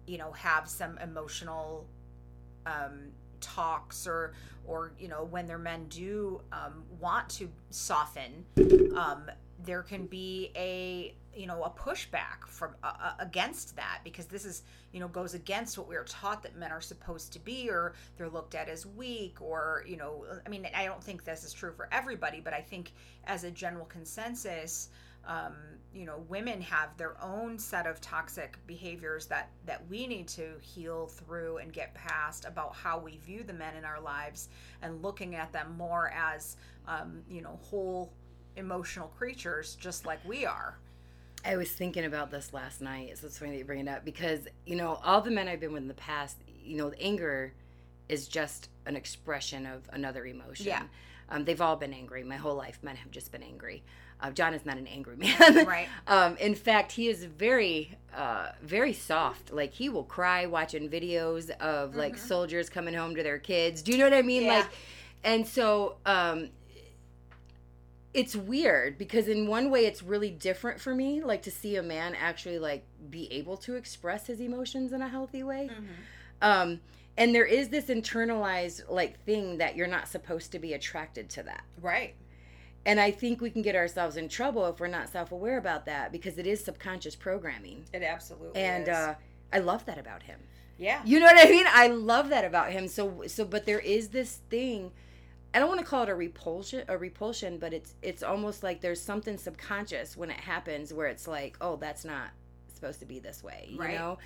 you 0.06 0.18
know 0.18 0.32
have 0.32 0.68
some 0.68 0.98
emotional 0.98 1.86
um 2.66 3.10
talks 3.40 4.06
or 4.06 4.32
or 4.66 4.92
you 4.98 5.08
know 5.08 5.24
when 5.24 5.46
their 5.46 5.58
men 5.58 5.86
do 5.88 6.40
um, 6.52 6.82
want 6.98 7.28
to 7.28 7.48
soften 7.70 8.44
um, 8.96 9.30
there 9.64 9.82
can 9.82 10.06
be 10.06 10.50
a 10.56 11.14
you 11.36 11.46
know 11.46 11.62
a 11.64 11.70
pushback 11.70 12.46
from 12.46 12.74
uh, 12.82 13.12
against 13.18 13.76
that 13.76 13.98
because 14.04 14.26
this 14.26 14.44
is 14.44 14.62
you 14.92 15.00
know 15.00 15.08
goes 15.08 15.34
against 15.34 15.76
what 15.76 15.88
we 15.88 15.96
are 15.96 16.04
taught 16.04 16.42
that 16.42 16.56
men 16.56 16.70
are 16.70 16.80
supposed 16.80 17.32
to 17.32 17.38
be 17.38 17.68
or 17.68 17.92
they're 18.16 18.28
looked 18.28 18.54
at 18.54 18.68
as 18.68 18.86
weak 18.86 19.40
or 19.40 19.84
you 19.86 19.96
know 19.96 20.24
i 20.46 20.48
mean 20.48 20.66
i 20.74 20.84
don't 20.84 21.02
think 21.02 21.24
this 21.24 21.44
is 21.44 21.52
true 21.52 21.72
for 21.72 21.88
everybody 21.92 22.40
but 22.40 22.54
i 22.54 22.60
think 22.60 22.92
as 23.24 23.44
a 23.44 23.50
general 23.50 23.84
consensus 23.86 24.88
um, 25.26 25.54
you 25.94 26.04
know 26.04 26.24
women 26.28 26.60
have 26.60 26.96
their 26.96 27.14
own 27.22 27.58
set 27.58 27.86
of 27.86 28.00
toxic 28.00 28.58
behaviors 28.66 29.26
that 29.26 29.50
that 29.66 29.82
we 29.88 30.06
need 30.06 30.28
to 30.28 30.54
heal 30.60 31.06
through 31.06 31.58
and 31.58 31.72
get 31.72 31.94
past 31.94 32.44
about 32.44 32.74
how 32.74 32.98
we 32.98 33.18
view 33.18 33.42
the 33.44 33.52
men 33.52 33.76
in 33.76 33.84
our 33.84 34.00
lives 34.00 34.48
and 34.82 35.02
looking 35.02 35.34
at 35.34 35.52
them 35.52 35.74
more 35.76 36.10
as 36.10 36.56
um, 36.88 37.22
you 37.28 37.40
know 37.40 37.58
whole 37.62 38.12
emotional 38.56 39.08
creatures 39.08 39.76
just 39.80 40.06
like 40.06 40.18
we 40.26 40.44
are 40.44 40.78
I 41.44 41.56
was 41.56 41.70
thinking 41.70 42.06
about 42.06 42.30
this 42.30 42.54
last 42.54 42.80
night. 42.80 43.18
So 43.18 43.26
it's 43.26 43.38
funny 43.38 43.52
that 43.52 43.58
you 43.58 43.64
bring 43.64 43.80
it 43.80 43.88
up 43.88 44.04
because, 44.04 44.48
you 44.64 44.76
know, 44.76 44.98
all 45.04 45.20
the 45.20 45.30
men 45.30 45.46
I've 45.46 45.60
been 45.60 45.72
with 45.72 45.82
in 45.82 45.88
the 45.88 45.94
past, 45.94 46.38
you 46.64 46.78
know, 46.78 46.92
anger 46.98 47.52
is 48.08 48.28
just 48.28 48.70
an 48.86 48.96
expression 48.96 49.66
of 49.66 49.82
another 49.92 50.24
emotion. 50.24 50.66
Yeah. 50.66 50.84
Um, 51.28 51.44
they've 51.44 51.60
all 51.60 51.76
been 51.76 51.92
angry. 51.92 52.22
My 52.22 52.36
whole 52.36 52.54
life, 52.54 52.78
men 52.82 52.96
have 52.96 53.10
just 53.10 53.30
been 53.30 53.42
angry. 53.42 53.82
Uh, 54.20 54.30
John 54.30 54.54
is 54.54 54.64
not 54.64 54.78
an 54.78 54.86
angry 54.86 55.16
man. 55.18 55.66
right 55.66 55.88
Um, 56.06 56.36
in 56.38 56.54
fact, 56.54 56.92
he 56.92 57.08
is 57.08 57.24
very, 57.24 57.96
uh, 58.16 58.52
very 58.62 58.92
soft. 58.92 59.52
Like 59.52 59.74
he 59.74 59.88
will 59.88 60.04
cry 60.04 60.46
watching 60.46 60.88
videos 60.88 61.50
of 61.60 61.94
like 61.94 62.14
Mhm. 62.16 62.18
soldiers 62.18 62.68
coming 62.70 62.94
home 62.94 63.14
to 63.16 63.22
their 63.22 63.38
kids. 63.38 63.82
Do 63.82 63.92
you 63.92 63.98
know 63.98 64.04
what 64.04 64.14
I 64.14 64.22
mean? 64.22 64.44
Yeah. 64.44 64.58
Like, 64.58 64.66
and 65.24 65.46
so 65.46 65.96
um, 66.06 66.50
it's 68.12 68.36
weird 68.36 68.96
because 68.96 69.26
in 69.28 69.46
one 69.46 69.70
way 69.70 69.86
it's 69.86 70.02
really 70.02 70.30
different 70.30 70.80
for 70.80 70.94
me 70.94 71.20
like 71.22 71.42
to 71.42 71.50
see 71.50 71.76
a 71.76 71.82
man 71.82 72.14
actually 72.14 72.58
like 72.58 72.84
be 73.10 73.30
able 73.32 73.56
to 73.56 73.74
express 73.74 74.26
his 74.28 74.40
emotions 74.40 74.92
in 74.92 75.02
a 75.02 75.08
healthy 75.08 75.42
way 75.42 75.68
Mm-hmm. 75.72 75.84
um 76.42 76.80
and 77.16 77.34
there 77.34 77.44
is 77.44 77.68
this 77.70 77.86
internalized 77.86 78.82
like 78.88 79.18
thing 79.24 79.58
that 79.58 79.76
you're 79.76 79.86
not 79.88 80.06
supposed 80.08 80.52
to 80.52 80.58
be 80.58 80.72
attracted 80.74 81.28
to 81.30 81.42
that 81.44 81.64
Right. 81.80 82.14
And 82.86 83.00
i 83.00 83.10
think 83.10 83.40
we 83.40 83.50
can 83.50 83.62
get 83.62 83.74
ourselves 83.76 84.16
in 84.16 84.28
trouble 84.28 84.66
if 84.66 84.78
we're 84.80 84.86
not 84.86 85.08
self-aware 85.08 85.58
about 85.58 85.86
that 85.86 86.12
because 86.12 86.38
it 86.38 86.46
is 86.46 86.62
subconscious 86.64 87.14
programming 87.16 87.84
It 87.92 88.02
absolutely 88.02 88.60
and 88.60 88.84
is. 88.84 88.94
uh 88.94 89.14
i 89.52 89.58
love 89.58 89.84
that 89.86 89.98
about 89.98 90.22
him 90.24 90.40
yeah. 90.76 91.02
you 91.04 91.20
know 91.20 91.26
what 91.26 91.46
I 91.46 91.48
mean? 91.48 91.66
I 91.68 91.86
love 91.86 92.30
that 92.30 92.44
about 92.44 92.72
him. 92.72 92.88
So 92.88 93.22
so 93.28 93.44
but 93.44 93.64
there 93.64 93.78
is 93.78 94.08
this 94.08 94.40
thing 94.50 94.90
I 95.54 95.60
don't 95.60 95.68
want 95.68 95.78
to 95.78 95.86
call 95.86 96.02
it 96.02 96.08
a 96.08 96.14
repulsion 96.16 96.82
a 96.88 96.98
repulsion, 96.98 97.58
but 97.58 97.72
it's 97.72 97.94
it's 98.02 98.24
almost 98.24 98.64
like 98.64 98.80
there's 98.80 99.00
something 99.00 99.38
subconscious 99.38 100.16
when 100.16 100.30
it 100.30 100.40
happens 100.40 100.92
where 100.92 101.06
it's 101.06 101.28
like, 101.28 101.56
"Oh, 101.60 101.76
that's 101.76 102.04
not 102.04 102.30
supposed 102.74 102.98
to 103.00 103.06
be 103.06 103.20
this 103.20 103.40
way." 103.40 103.68
You 103.70 103.78
Right. 103.78 103.94
know? 103.94 104.18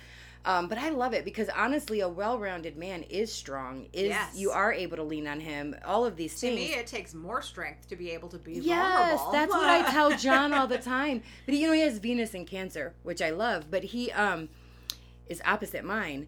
Um, 0.45 0.67
but 0.69 0.77
I 0.77 0.89
love 0.89 1.13
it 1.13 1.25
because 1.25 1.49
honestly, 1.49 1.99
a 1.99 2.07
well-rounded 2.07 2.77
man 2.77 3.03
is 3.03 3.31
strong. 3.31 3.87
Is 3.91 4.07
Yes. 4.09 4.35
you 4.37 4.51
are 4.51 4.71
able 4.71 4.95
to 4.97 5.03
lean 5.03 5.27
on 5.27 5.39
him. 5.41 5.75
All 5.85 6.05
of 6.05 6.15
these 6.15 6.33
To 6.35 6.39
things. 6.47 6.55
me, 6.55 6.73
it 6.73 6.87
takes 6.87 7.13
more 7.13 7.41
strength 7.41 7.89
to 7.89 7.95
be 7.97 8.11
able 8.11 8.29
to 8.29 8.37
be 8.37 8.53
vulnerable. 8.59 8.67
Yes, 8.69 9.19
vulnerable. 9.19 9.31
that's 9.33 9.51
what 9.51 9.69
I 9.69 9.91
tell 9.91 10.17
John 10.17 10.53
all 10.53 10.65
the 10.67 10.77
time. 10.77 11.23
But 11.45 11.55
you 11.55 11.67
know, 11.67 11.73
he 11.73 11.81
has 11.81 11.97
Venus 11.99 12.33
in 12.33 12.45
Cancer, 12.45 12.93
which 13.03 13.21
I 13.21 13.31
love. 13.31 13.69
But 13.69 13.83
he 13.83 14.11
um 14.13 14.47
is 15.27 15.41
opposite 15.45 15.83
mine. 15.83 16.27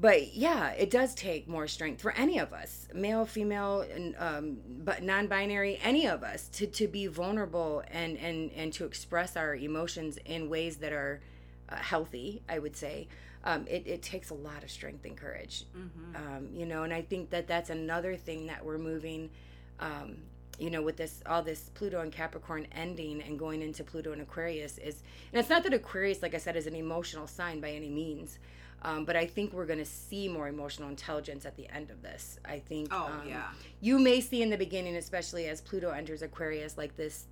But 0.00 0.32
yeah, 0.34 0.70
it 0.70 0.88
does 0.88 1.14
take 1.16 1.48
more 1.48 1.66
strength 1.66 2.00
for 2.00 2.12
any 2.12 2.38
of 2.38 2.52
us, 2.52 2.86
male, 2.94 3.26
female, 3.26 3.84
um, 4.18 4.58
but 4.84 5.02
non-binary, 5.02 5.78
any 5.82 6.06
of 6.06 6.22
us, 6.22 6.48
to 6.54 6.66
to 6.68 6.86
be 6.86 7.08
vulnerable 7.08 7.82
and 7.90 8.16
and 8.16 8.52
and 8.52 8.72
to 8.74 8.84
express 8.84 9.36
our 9.36 9.56
emotions 9.56 10.18
in 10.24 10.48
ways 10.48 10.76
that 10.76 10.92
are 10.92 11.20
uh, 11.68 11.74
healthy. 11.76 12.42
I 12.48 12.60
would 12.60 12.76
say. 12.76 13.08
Um, 13.44 13.66
it, 13.68 13.86
it 13.86 14.02
takes 14.02 14.28
a 14.30 14.34
lot 14.34 14.62
of 14.62 14.70
strength 14.70 15.04
and 15.06 15.16
courage 15.16 15.64
Mhm. 15.74 16.14
um, 16.16 16.48
you 16.52 16.66
know 16.66 16.82
and 16.82 16.92
i 16.92 17.00
think 17.00 17.30
that 17.30 17.46
that's 17.46 17.70
another 17.70 18.14
thing 18.16 18.46
that 18.48 18.62
we're 18.64 18.76
moving 18.76 19.30
um, 19.78 20.16
you 20.58 20.68
know 20.68 20.82
with 20.82 20.98
this 20.98 21.22
all 21.24 21.42
this 21.42 21.70
pluto 21.72 22.00
and 22.02 22.12
capricorn 22.12 22.66
ending 22.72 23.22
and 23.22 23.38
going 23.38 23.62
into 23.62 23.82
pluto 23.82 24.12
and 24.12 24.20
aquarius 24.20 24.76
is 24.76 25.02
and 25.32 25.40
it's 25.40 25.48
not 25.48 25.62
that 25.62 25.72
aquarius 25.72 26.20
like 26.20 26.34
i 26.34 26.38
said 26.38 26.54
is 26.54 26.66
an 26.66 26.74
emotional 26.74 27.26
sign 27.26 27.60
by 27.62 27.70
any 27.70 27.88
means 27.88 28.38
um, 28.82 29.06
but 29.06 29.16
i 29.16 29.24
think 29.24 29.54
we're 29.54 29.64
going 29.64 29.78
to 29.78 29.86
see 29.86 30.28
more 30.28 30.48
emotional 30.48 30.90
intelligence 30.90 31.46
at 31.46 31.56
the 31.56 31.66
end 31.70 31.90
of 31.90 32.02
this 32.02 32.38
i 32.44 32.58
think 32.58 32.88
Oh 32.92 33.06
um, 33.06 33.26
yeah. 33.26 33.48
you 33.80 33.98
may 33.98 34.20
see 34.20 34.42
in 34.42 34.50
the 34.50 34.58
beginning 34.58 34.96
especially 34.96 35.46
as 35.46 35.62
pluto 35.62 35.88
enters 35.90 36.20
aquarius 36.20 36.76
like 36.76 36.94
this 36.94 37.24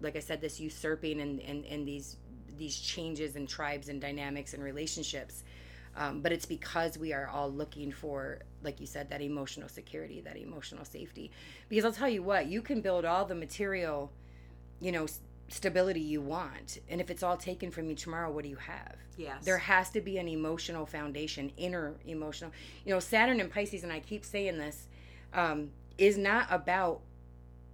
like 0.00 0.16
i 0.16 0.20
said 0.20 0.40
this 0.40 0.58
usurping 0.58 1.20
and 1.20 1.38
and, 1.40 1.66
and 1.66 1.86
these 1.86 2.16
these 2.56 2.78
changes 2.78 3.36
in 3.36 3.46
tribes 3.46 3.88
and 3.88 4.02
dynamics 4.02 4.52
and 4.52 4.62
relationships 4.62 5.44
um, 5.96 6.20
but 6.20 6.32
it's 6.32 6.46
because 6.46 6.96
we 6.98 7.12
are 7.12 7.28
all 7.28 7.50
looking 7.50 7.92
for 7.92 8.38
like 8.62 8.80
you 8.80 8.86
said 8.86 9.10
that 9.10 9.20
emotional 9.20 9.68
security 9.68 10.20
that 10.20 10.36
emotional 10.36 10.84
safety. 10.84 11.30
Because 11.68 11.84
i'll 11.84 11.92
tell 11.92 12.08
you 12.08 12.22
what 12.22 12.46
you 12.46 12.62
can 12.62 12.80
build 12.80 13.04
all 13.04 13.24
the 13.24 13.34
material 13.34 14.12
you 14.80 14.92
know 14.92 15.04
s- 15.04 15.20
stability 15.48 16.00
you 16.00 16.20
want. 16.20 16.78
And 16.88 17.00
if 17.00 17.10
it's 17.10 17.22
all 17.22 17.36
taken 17.36 17.70
from 17.70 17.88
you 17.88 17.94
tomorrow 17.96 18.30
what 18.30 18.44
do 18.44 18.50
you 18.50 18.56
have? 18.56 18.96
Yes. 19.16 19.44
there 19.44 19.58
has 19.58 19.90
to 19.90 20.00
be 20.00 20.16
an 20.16 20.28
emotional 20.28 20.86
foundation 20.86 21.52
inner 21.58 21.94
emotional 22.06 22.52
you 22.86 22.94
know 22.94 23.00
saturn 23.00 23.38
and 23.38 23.50
pisces 23.52 23.82
and 23.82 23.92
i 23.92 24.00
keep 24.00 24.24
saying 24.24 24.56
this 24.56 24.88
um, 25.34 25.70
is 25.98 26.16
not 26.16 26.46
about 26.50 27.02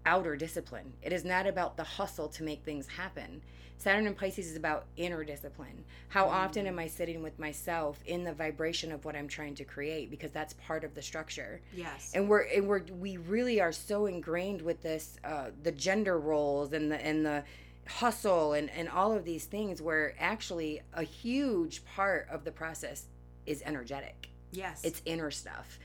outer 0.04 0.36
discipline. 0.36 0.92
It 1.02 1.12
is 1.12 1.24
not 1.24 1.46
about 1.46 1.76
the 1.76 1.84
hustle 1.84 2.28
to 2.28 2.42
make 2.42 2.64
things 2.64 2.86
happen 2.86 3.42
saturn 3.78 4.06
and 4.06 4.16
pisces 4.16 4.50
is 4.50 4.56
about 4.56 4.86
inner 4.96 5.24
discipline. 5.24 5.84
How 6.08 6.26
often 6.28 6.66
am 6.66 6.78
i 6.78 6.86
sitting 6.86 7.22
with 7.22 7.38
myself 7.38 7.98
in 8.06 8.24
the 8.24 8.32
vibration 8.32 8.92
of 8.92 9.04
what 9.04 9.16
i'm 9.16 9.28
trying 9.28 9.54
to 9.56 9.64
create? 9.64 10.10
Because 10.10 10.30
that's 10.30 10.54
part 10.54 10.84
of 10.84 10.94
the 10.94 11.02
structure. 11.02 11.60
Yes. 11.74 12.12
and 12.14 12.28
we're 12.28 12.42
and 12.42 12.66
we're 12.66 12.82
we 12.98 13.16
really 13.16 13.60
are 13.60 13.72
so 13.72 14.06
ingrained 14.06 14.62
with 14.62 14.82
this 14.82 15.16
uh 15.24 15.46
the 15.62 15.72
gender 15.72 16.18
roles 16.18 16.72
and 16.72 16.90
the 16.90 17.04
and 17.04 17.24
the 17.24 17.44
hustle 17.88 18.54
and 18.54 18.70
and 18.70 18.88
all 18.88 19.12
of 19.12 19.24
these 19.24 19.44
things 19.44 19.80
where 19.80 20.14
actually 20.18 20.80
a 20.94 21.02
huge 21.02 21.84
part 21.84 22.26
of 22.30 22.44
the 22.44 22.52
process 22.52 23.06
is 23.46 23.62
energetic. 23.64 24.28
Yes. 24.52 24.84
it's 24.84 25.02
inner 25.04 25.30
stuff 25.30 25.78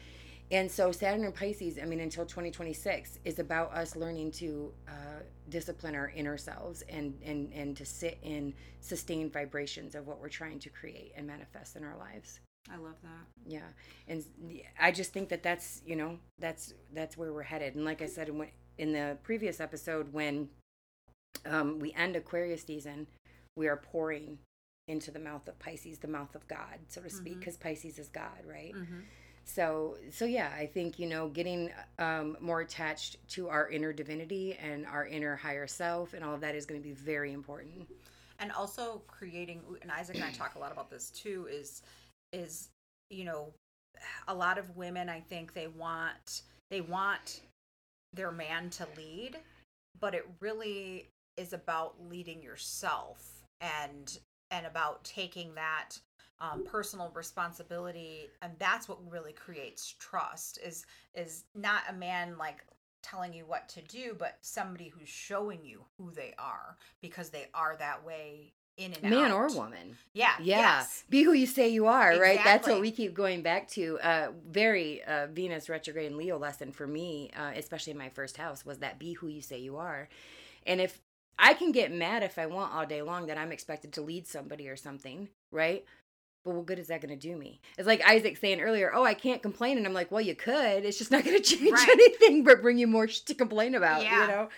and 0.51 0.69
so 0.69 0.91
saturn 0.91 1.23
and 1.23 1.33
pisces 1.33 1.79
i 1.81 1.85
mean 1.85 1.99
until 2.01 2.25
2026 2.25 3.19
is 3.25 3.39
about 3.39 3.73
us 3.73 3.95
learning 3.95 4.31
to 4.31 4.71
uh, 4.87 5.21
discipline 5.49 5.93
our 5.95 6.09
inner 6.15 6.37
selves 6.37 6.81
and 6.89 7.13
and 7.23 7.51
and 7.53 7.77
to 7.77 7.85
sit 7.85 8.17
in 8.23 8.53
sustained 8.79 9.31
vibrations 9.31 9.93
of 9.93 10.07
what 10.07 10.19
we're 10.19 10.29
trying 10.29 10.57
to 10.59 10.69
create 10.69 11.11
and 11.15 11.27
manifest 11.27 11.75
in 11.75 11.83
our 11.83 11.97
lives. 11.97 12.39
I 12.71 12.77
love 12.77 12.95
that. 13.01 13.27
yeah. 13.45 13.69
And 14.07 14.23
i 14.79 14.91
just 14.91 15.13
think 15.13 15.29
that 15.29 15.43
that's 15.43 15.81
you 15.85 15.95
know 15.95 16.17
that's 16.39 16.73
that's 16.93 17.17
where 17.17 17.33
we're 17.33 17.43
headed. 17.43 17.75
And 17.75 17.85
like 17.85 18.01
i 18.01 18.07
said 18.07 18.29
in, 18.77 18.93
the 18.93 19.17
previous 19.23 19.59
episode 19.59 20.11
when 20.13 20.49
um, 21.45 21.79
we 21.79 21.93
end 21.93 22.15
aquarius 22.15 22.63
season 22.63 23.07
we 23.55 23.67
are 23.67 23.77
pouring 23.77 24.37
into 24.87 25.11
the 25.11 25.19
mouth 25.19 25.47
of 25.47 25.57
pisces 25.59 25.99
the 25.99 26.07
mouth 26.07 26.35
of 26.35 26.47
god 26.47 26.79
so 26.87 27.01
to 27.01 27.09
speak 27.09 27.39
because 27.39 27.57
pisces 27.57 27.97
is 27.99 28.09
god 28.09 28.39
right? 28.47 28.73
Mm-hmm. 28.75 28.99
So 29.45 29.97
so 30.11 30.25
yeah 30.25 30.51
i 30.57 30.65
think 30.65 30.99
you 30.99 31.07
know 31.07 31.27
getting 31.29 31.69
um, 31.99 32.37
more 32.39 32.61
attached 32.61 33.17
to 33.27 33.49
our 33.49 33.69
inner 33.69 33.91
divinity 33.91 34.57
and 34.61 34.85
our 34.85 35.05
inner 35.07 35.35
higher 35.35 35.67
self 35.67 36.13
and 36.13 36.23
all 36.23 36.33
of 36.33 36.41
that 36.41 36.55
is 36.55 36.65
going 36.65 36.79
to 36.79 36.87
be 36.87 36.93
very 36.93 37.33
important. 37.33 37.87
And 38.39 38.51
also 38.51 39.01
creating 39.07 39.61
and 39.81 39.91
isaac 39.91 40.15
and 40.15 40.25
i 40.25 40.31
talk 40.31 40.55
a 40.55 40.59
lot 40.59 40.71
about 40.71 40.89
this 40.89 41.11
too 41.11 41.47
is 41.51 41.83
is 42.33 42.69
you 43.09 43.23
know 43.23 43.53
a 44.27 44.33
lot 44.33 44.57
of 44.57 44.75
women 44.75 45.09
i 45.09 45.19
think 45.19 45.53
they 45.53 45.67
want 45.67 46.41
they 46.71 46.81
want 46.81 47.41
their 48.13 48.31
man 48.31 48.69
to 48.71 48.87
lead 48.97 49.37
but 49.99 50.15
it 50.15 50.27
really 50.39 51.07
is 51.37 51.53
about 51.53 51.95
leading 52.09 52.41
yourself 52.41 53.43
and 53.59 54.19
and 54.49 54.65
about 54.65 55.03
taking 55.03 55.53
that 55.55 55.99
um, 56.41 56.63
personal 56.65 57.11
responsibility 57.13 58.27
and 58.41 58.51
that's 58.57 58.89
what 58.89 58.97
really 59.09 59.31
creates 59.31 59.95
trust 59.99 60.57
is 60.65 60.85
is 61.13 61.45
not 61.55 61.83
a 61.89 61.93
man 61.93 62.35
like 62.37 62.65
telling 63.03 63.33
you 63.33 63.45
what 63.45 63.69
to 63.69 63.81
do 63.83 64.15
but 64.17 64.37
somebody 64.41 64.87
who's 64.87 65.09
showing 65.09 65.59
you 65.63 65.81
who 65.97 66.11
they 66.11 66.33
are 66.37 66.77
because 67.01 67.29
they 67.29 67.47
are 67.53 67.75
that 67.77 68.03
way 68.03 68.53
in 68.77 68.93
and 68.93 69.11
man 69.11 69.31
out. 69.31 69.31
or 69.31 69.47
woman. 69.55 69.97
Yeah 70.13 70.31
yeah. 70.39 70.59
yes. 70.59 71.03
be 71.09 71.23
who 71.23 71.33
you 71.33 71.45
say 71.45 71.69
you 71.69 71.87
are 71.87 72.17
right? 72.19 72.39
That's 72.43 72.67
what 72.67 72.81
we 72.81 72.91
keep 72.91 73.13
going 73.13 73.41
back 73.41 73.67
to. 73.69 73.99
Uh 73.99 74.27
very 74.49 75.03
uh 75.03 75.27
venus 75.27 75.69
retrograde 75.69 76.07
and 76.07 76.17
leo 76.17 76.37
lesson 76.37 76.71
for 76.71 76.87
me 76.87 77.29
uh 77.37 77.51
especially 77.55 77.91
in 77.91 77.97
my 77.97 78.09
first 78.09 78.37
house 78.37 78.65
was 78.65 78.79
that 78.79 78.97
be 78.97 79.13
who 79.13 79.27
you 79.27 79.41
say 79.41 79.59
you 79.59 79.77
are. 79.77 80.09
And 80.65 80.81
if 80.81 80.99
i 81.39 81.53
can 81.53 81.71
get 81.71 81.91
mad 81.91 82.23
if 82.23 82.37
i 82.37 82.45
want 82.45 82.73
all 82.73 82.85
day 82.85 83.01
long 83.01 83.27
that 83.27 83.37
i'm 83.37 83.51
expected 83.51 83.93
to 83.93 84.01
lead 84.01 84.27
somebody 84.27 84.67
or 84.67 84.75
something 84.75 85.29
right 85.51 85.85
but 86.43 86.53
what 86.55 86.65
good 86.65 86.79
is 86.79 86.87
that 86.87 87.01
going 87.01 87.17
to 87.17 87.27
do 87.27 87.35
me? 87.35 87.61
It's 87.77 87.87
like 87.87 88.01
Isaac 88.07 88.37
saying 88.37 88.61
earlier, 88.61 88.91
"Oh, 88.93 89.03
I 89.03 89.13
can't 89.13 89.41
complain," 89.41 89.77
and 89.77 89.85
I'm 89.85 89.93
like, 89.93 90.11
"Well, 90.11 90.21
you 90.21 90.35
could. 90.35 90.85
It's 90.85 90.97
just 90.97 91.11
not 91.11 91.23
going 91.23 91.37
to 91.41 91.43
change 91.43 91.71
Right. 91.71 91.89
anything, 91.89 92.43
but 92.43 92.61
bring 92.61 92.77
you 92.77 92.87
more 92.87 93.07
sh- 93.07 93.19
to 93.21 93.33
complain 93.35 93.75
about." 93.75 94.03
Yeah. 94.03 94.21
You 94.21 94.27
know. 94.27 94.49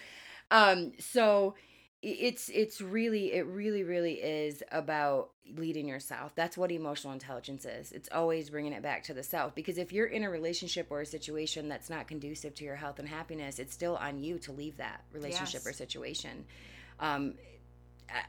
Um. 0.52 0.92
So 1.00 1.56
it's 2.02 2.50
it's 2.50 2.82
really 2.82 3.32
it 3.34 3.46
really 3.48 3.84
really 3.84 4.16
is 4.16 4.62
about 4.72 5.30
leading 5.56 5.88
yourself. 5.88 6.34
That's 6.36 6.58
what 6.58 6.72
emotional 6.72 7.14
intelligence 7.14 7.66
is. 7.66 7.92
It's 7.94 8.10
always 8.12 8.50
bringing 8.50 8.74
it 8.74 8.82
back 8.82 9.04
to 9.06 9.14
the 9.14 9.24
self 9.24 9.56
because 9.56 9.78
if 9.78 9.92
you're 9.94 10.08
in 10.08 10.24
a 10.24 10.30
relationship 10.30 10.88
or 10.90 11.02
a 11.02 11.06
situation 11.06 11.70
that's 11.70 11.90
not 11.90 12.08
conducive 12.08 12.56
to 12.56 12.66
your 12.66 12.76
health 12.76 13.00
and 13.00 13.08
happiness, 13.08 13.58
it's 13.60 13.74
still 13.74 13.96
on 13.98 14.20
you 14.22 14.38
to 14.40 14.52
leave 14.52 14.78
that 14.78 15.04
relationship 15.14 15.62
Yes. 15.64 15.68
or 15.68 15.74
situation. 15.74 16.46
Um, 17.00 17.36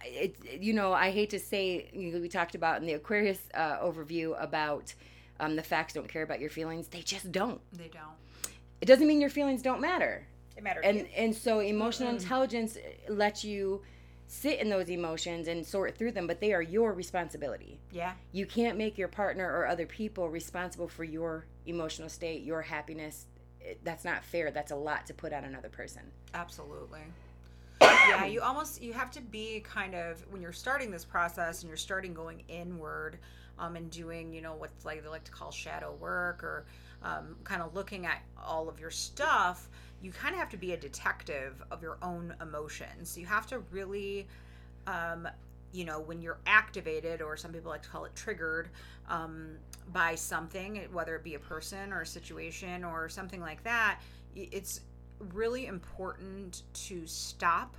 it, 0.05 0.37
you 0.61 0.73
know, 0.73 0.93
I 0.93 1.11
hate 1.11 1.31
to 1.31 1.39
say, 1.39 1.91
you 1.93 2.13
know, 2.13 2.21
we 2.21 2.29
talked 2.29 2.55
about 2.55 2.81
in 2.81 2.87
the 2.87 2.95
Aquarius 2.95 3.41
uh, 3.55 3.79
overview 3.79 4.41
about 4.43 4.95
um, 5.41 5.57
the 5.57 5.63
facts 5.63 5.95
don't 5.95 6.09
care 6.09 6.23
about 6.23 6.41
your 6.41 6.51
feelings. 6.51 6.89
They 6.89 7.01
just 7.03 7.31
don't. 7.33 7.61
they 7.73 7.89
don't 7.89 8.17
It 8.81 8.87
doesn't 8.87 9.07
mean 9.07 9.21
your 9.21 9.31
feelings 9.31 9.63
don't 9.63 9.81
matter. 9.81 10.27
it 10.57 10.63
matters 10.63 10.85
And 10.87 11.07
and 11.17 11.35
so 11.35 11.59
emotional 11.61 12.11
Mm-mm. 12.11 12.21
intelligence 12.21 12.79
lets 13.09 13.45
you 13.45 13.83
sit 14.27 14.59
in 14.59 14.71
those 14.71 14.89
emotions 14.89 15.49
and 15.49 15.67
sort 15.67 15.97
through 15.99 16.13
them, 16.13 16.27
but 16.27 16.41
they 16.41 16.53
are 16.55 16.63
your 16.63 16.93
responsibility. 16.95 17.79
yeah 17.93 18.13
You 18.33 18.47
can't 18.47 18.79
make 18.79 18.97
your 18.97 19.09
partner 19.09 19.47
or 19.47 19.67
other 19.67 19.87
people 19.87 20.29
responsible 20.31 20.89
for 20.89 21.05
your 21.05 21.45
emotional 21.67 22.09
state, 22.09 22.43
your 22.43 22.63
happiness. 22.63 23.27
It- 23.61 23.81
That's 23.85 24.05
not 24.05 24.25
fair. 24.25 24.51
That's 24.51 24.71
a 24.73 24.77
lot 24.77 25.07
to 25.07 25.15
put 25.15 25.33
on 25.33 25.45
another 25.45 25.69
person. 25.69 26.03
absolutely 26.33 27.01
yeah, 27.81 28.25
you 28.25 28.41
almost 28.43 28.83
you 28.83 28.93
have 28.93 29.11
to 29.13 29.21
be 29.21 29.61
kind 29.61 29.95
of 29.95 30.25
when 30.31 30.43
you're 30.43 30.53
starting 30.53 30.91
this 30.91 31.05
process 31.05 31.63
and 31.63 31.69
you're 31.69 31.77
starting 31.77 32.15
going 32.15 32.43
inward 32.49 33.19
um, 33.59 33.77
and 33.77 33.91
doing 33.91 34.33
you 34.33 34.43
know 34.43 34.55
what's 34.55 34.85
like 34.85 35.03
they 35.03 35.09
like 35.09 35.25
to 35.25 35.33
call 35.33 35.51
shadow 35.51 35.95
work 36.01 36.43
or 36.43 36.67
um, 37.03 37.37
kind 37.45 37.63
of 37.63 37.75
looking 37.75 38.07
at 38.07 38.23
all 38.43 38.69
of 38.69 38.81
your 38.81 38.91
stuff. 38.91 39.69
You 40.03 40.13
kind 40.13 40.35
of 40.35 40.41
have 40.41 40.51
to 40.51 40.57
be 40.59 40.73
a 40.73 40.77
detective 40.77 41.63
of 41.71 41.83
your 41.83 41.97
own 42.03 42.35
emotions. 42.43 43.17
You 43.17 43.27
have 43.27 43.47
to 43.49 43.61
really 43.71 44.27
um, 44.87 45.29
you 45.75 45.85
know, 45.85 46.01
when 46.01 46.23
you're 46.23 46.39
activated, 46.47 47.21
or 47.21 47.37
some 47.37 47.53
people 47.53 47.71
like 47.71 47.83
to 47.83 47.89
call 47.89 48.05
it 48.05 48.15
triggered, 48.15 48.69
um, 49.09 49.57
by 49.93 50.15
something, 50.15 50.81
whether 50.93 51.17
it 51.17 51.25
be 51.25 51.35
a 51.35 51.39
person 51.39 51.93
or 51.93 52.03
a 52.03 52.07
situation 52.07 52.85
or 52.85 53.09
something 53.09 53.41
like 53.41 53.63
that, 53.65 54.01
it's 54.37 54.81
really 55.19 55.67
important 55.67 56.63
to 56.73 57.07
stop 57.07 57.77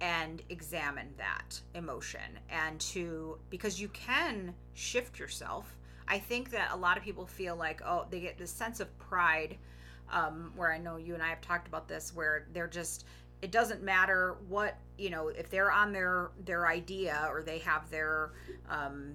and 0.00 0.42
examine 0.48 1.08
that 1.18 1.60
emotion 1.74 2.38
and 2.48 2.80
to 2.80 3.38
because 3.50 3.80
you 3.80 3.88
can 3.88 4.54
shift 4.74 5.18
yourself. 5.18 5.76
I 6.08 6.18
think 6.18 6.50
that 6.50 6.70
a 6.72 6.76
lot 6.76 6.96
of 6.96 7.02
people 7.02 7.26
feel 7.26 7.54
like 7.56 7.82
oh 7.84 8.06
they 8.10 8.20
get 8.20 8.38
this 8.38 8.50
sense 8.50 8.80
of 8.80 8.98
pride 8.98 9.58
um, 10.12 10.52
where 10.56 10.72
i 10.72 10.78
know 10.78 10.96
you 10.96 11.14
and 11.14 11.22
i 11.22 11.28
have 11.28 11.40
talked 11.40 11.68
about 11.68 11.88
this 11.88 12.14
where 12.14 12.46
they're 12.52 12.66
just 12.66 13.04
it 13.42 13.50
doesn't 13.50 13.82
matter 13.82 14.36
what 14.48 14.76
you 14.98 15.10
know 15.10 15.28
if 15.28 15.50
they're 15.50 15.70
on 15.72 15.92
their 15.92 16.30
their 16.44 16.66
idea 16.66 17.26
or 17.30 17.42
they 17.42 17.58
have 17.58 17.88
their 17.90 18.32
um, 18.68 19.14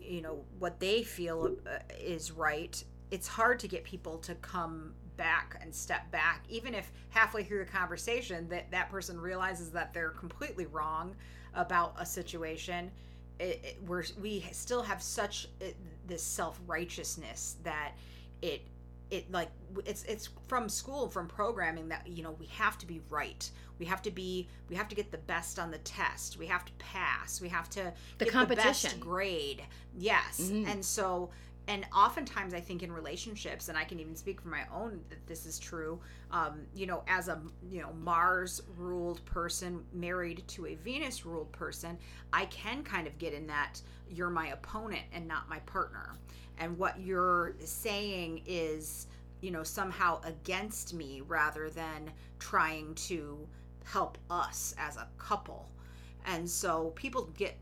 you 0.00 0.20
know 0.20 0.44
what 0.58 0.78
they 0.80 1.02
feel 1.02 1.56
uh, 1.66 1.78
is 1.98 2.32
right 2.32 2.82
it's 3.10 3.28
hard 3.28 3.58
to 3.58 3.68
get 3.68 3.84
people 3.84 4.18
to 4.18 4.34
come 4.36 4.92
back 5.18 5.58
and 5.60 5.74
step 5.74 6.10
back 6.10 6.44
even 6.48 6.74
if 6.74 6.90
halfway 7.10 7.44
through 7.44 7.58
the 7.58 7.70
conversation 7.70 8.48
that 8.48 8.70
that 8.70 8.88
person 8.88 9.20
realizes 9.20 9.70
that 9.70 9.92
they're 9.92 10.10
completely 10.10 10.64
wrong 10.66 11.14
about 11.54 11.94
a 11.98 12.06
situation 12.06 12.90
it, 13.38 13.60
it, 13.62 13.78
we're, 13.86 14.04
we 14.20 14.44
still 14.52 14.82
have 14.82 15.02
such 15.02 15.48
it, 15.60 15.76
uh, 15.76 15.88
this 16.06 16.22
self-righteousness 16.22 17.56
that 17.62 17.92
it 18.42 18.62
it 19.10 19.30
like 19.30 19.50
it's 19.86 20.04
it's 20.04 20.28
from 20.48 20.68
school 20.68 21.08
from 21.08 21.26
programming 21.26 21.88
that 21.88 22.06
you 22.06 22.22
know 22.22 22.34
we 22.38 22.46
have 22.46 22.76
to 22.78 22.86
be 22.86 23.00
right. 23.08 23.50
We 23.78 23.86
have 23.86 24.02
to 24.02 24.10
be 24.10 24.48
we 24.68 24.76
have 24.76 24.88
to 24.88 24.94
get 24.94 25.10
the 25.10 25.18
best 25.18 25.58
on 25.58 25.70
the 25.70 25.78
test. 25.78 26.38
We 26.38 26.46
have 26.46 26.64
to 26.64 26.72
pass. 26.78 27.40
We 27.40 27.48
have 27.48 27.70
to 27.70 27.92
the 28.18 28.24
get 28.24 28.34
competition 28.34 28.90
the 28.90 28.96
best 28.96 29.00
grade. 29.00 29.62
Yes. 29.96 30.40
Mm-hmm. 30.42 30.68
and 30.68 30.84
so 30.84 31.30
and 31.68 31.86
oftentimes 31.94 32.52
i 32.52 32.60
think 32.60 32.82
in 32.82 32.90
relationships 32.90 33.68
and 33.68 33.78
i 33.78 33.84
can 33.84 34.00
even 34.00 34.16
speak 34.16 34.40
for 34.40 34.48
my 34.48 34.62
own 34.74 35.00
that 35.08 35.24
this 35.26 35.46
is 35.46 35.58
true 35.58 36.00
um, 36.32 36.62
you 36.74 36.86
know 36.86 37.04
as 37.06 37.28
a 37.28 37.40
you 37.70 37.80
know 37.80 37.92
mars 38.02 38.62
ruled 38.76 39.24
person 39.24 39.84
married 39.92 40.42
to 40.48 40.66
a 40.66 40.74
venus 40.74 41.24
ruled 41.24 41.50
person 41.52 41.96
i 42.32 42.44
can 42.46 42.82
kind 42.82 43.06
of 43.06 43.16
get 43.18 43.32
in 43.32 43.46
that 43.46 43.80
you're 44.10 44.30
my 44.30 44.48
opponent 44.48 45.02
and 45.12 45.26
not 45.26 45.48
my 45.48 45.58
partner. 45.60 46.14
And 46.58 46.76
what 46.78 47.00
you're 47.00 47.54
saying 47.60 48.42
is 48.46 49.06
you 49.40 49.50
know 49.50 49.62
somehow 49.62 50.20
against 50.24 50.94
me 50.94 51.22
rather 51.26 51.70
than 51.70 52.10
trying 52.38 52.94
to 52.94 53.46
help 53.84 54.18
us 54.30 54.74
as 54.78 54.96
a 54.96 55.08
couple. 55.18 55.68
And 56.26 56.48
so 56.48 56.92
people 56.96 57.30
get 57.36 57.56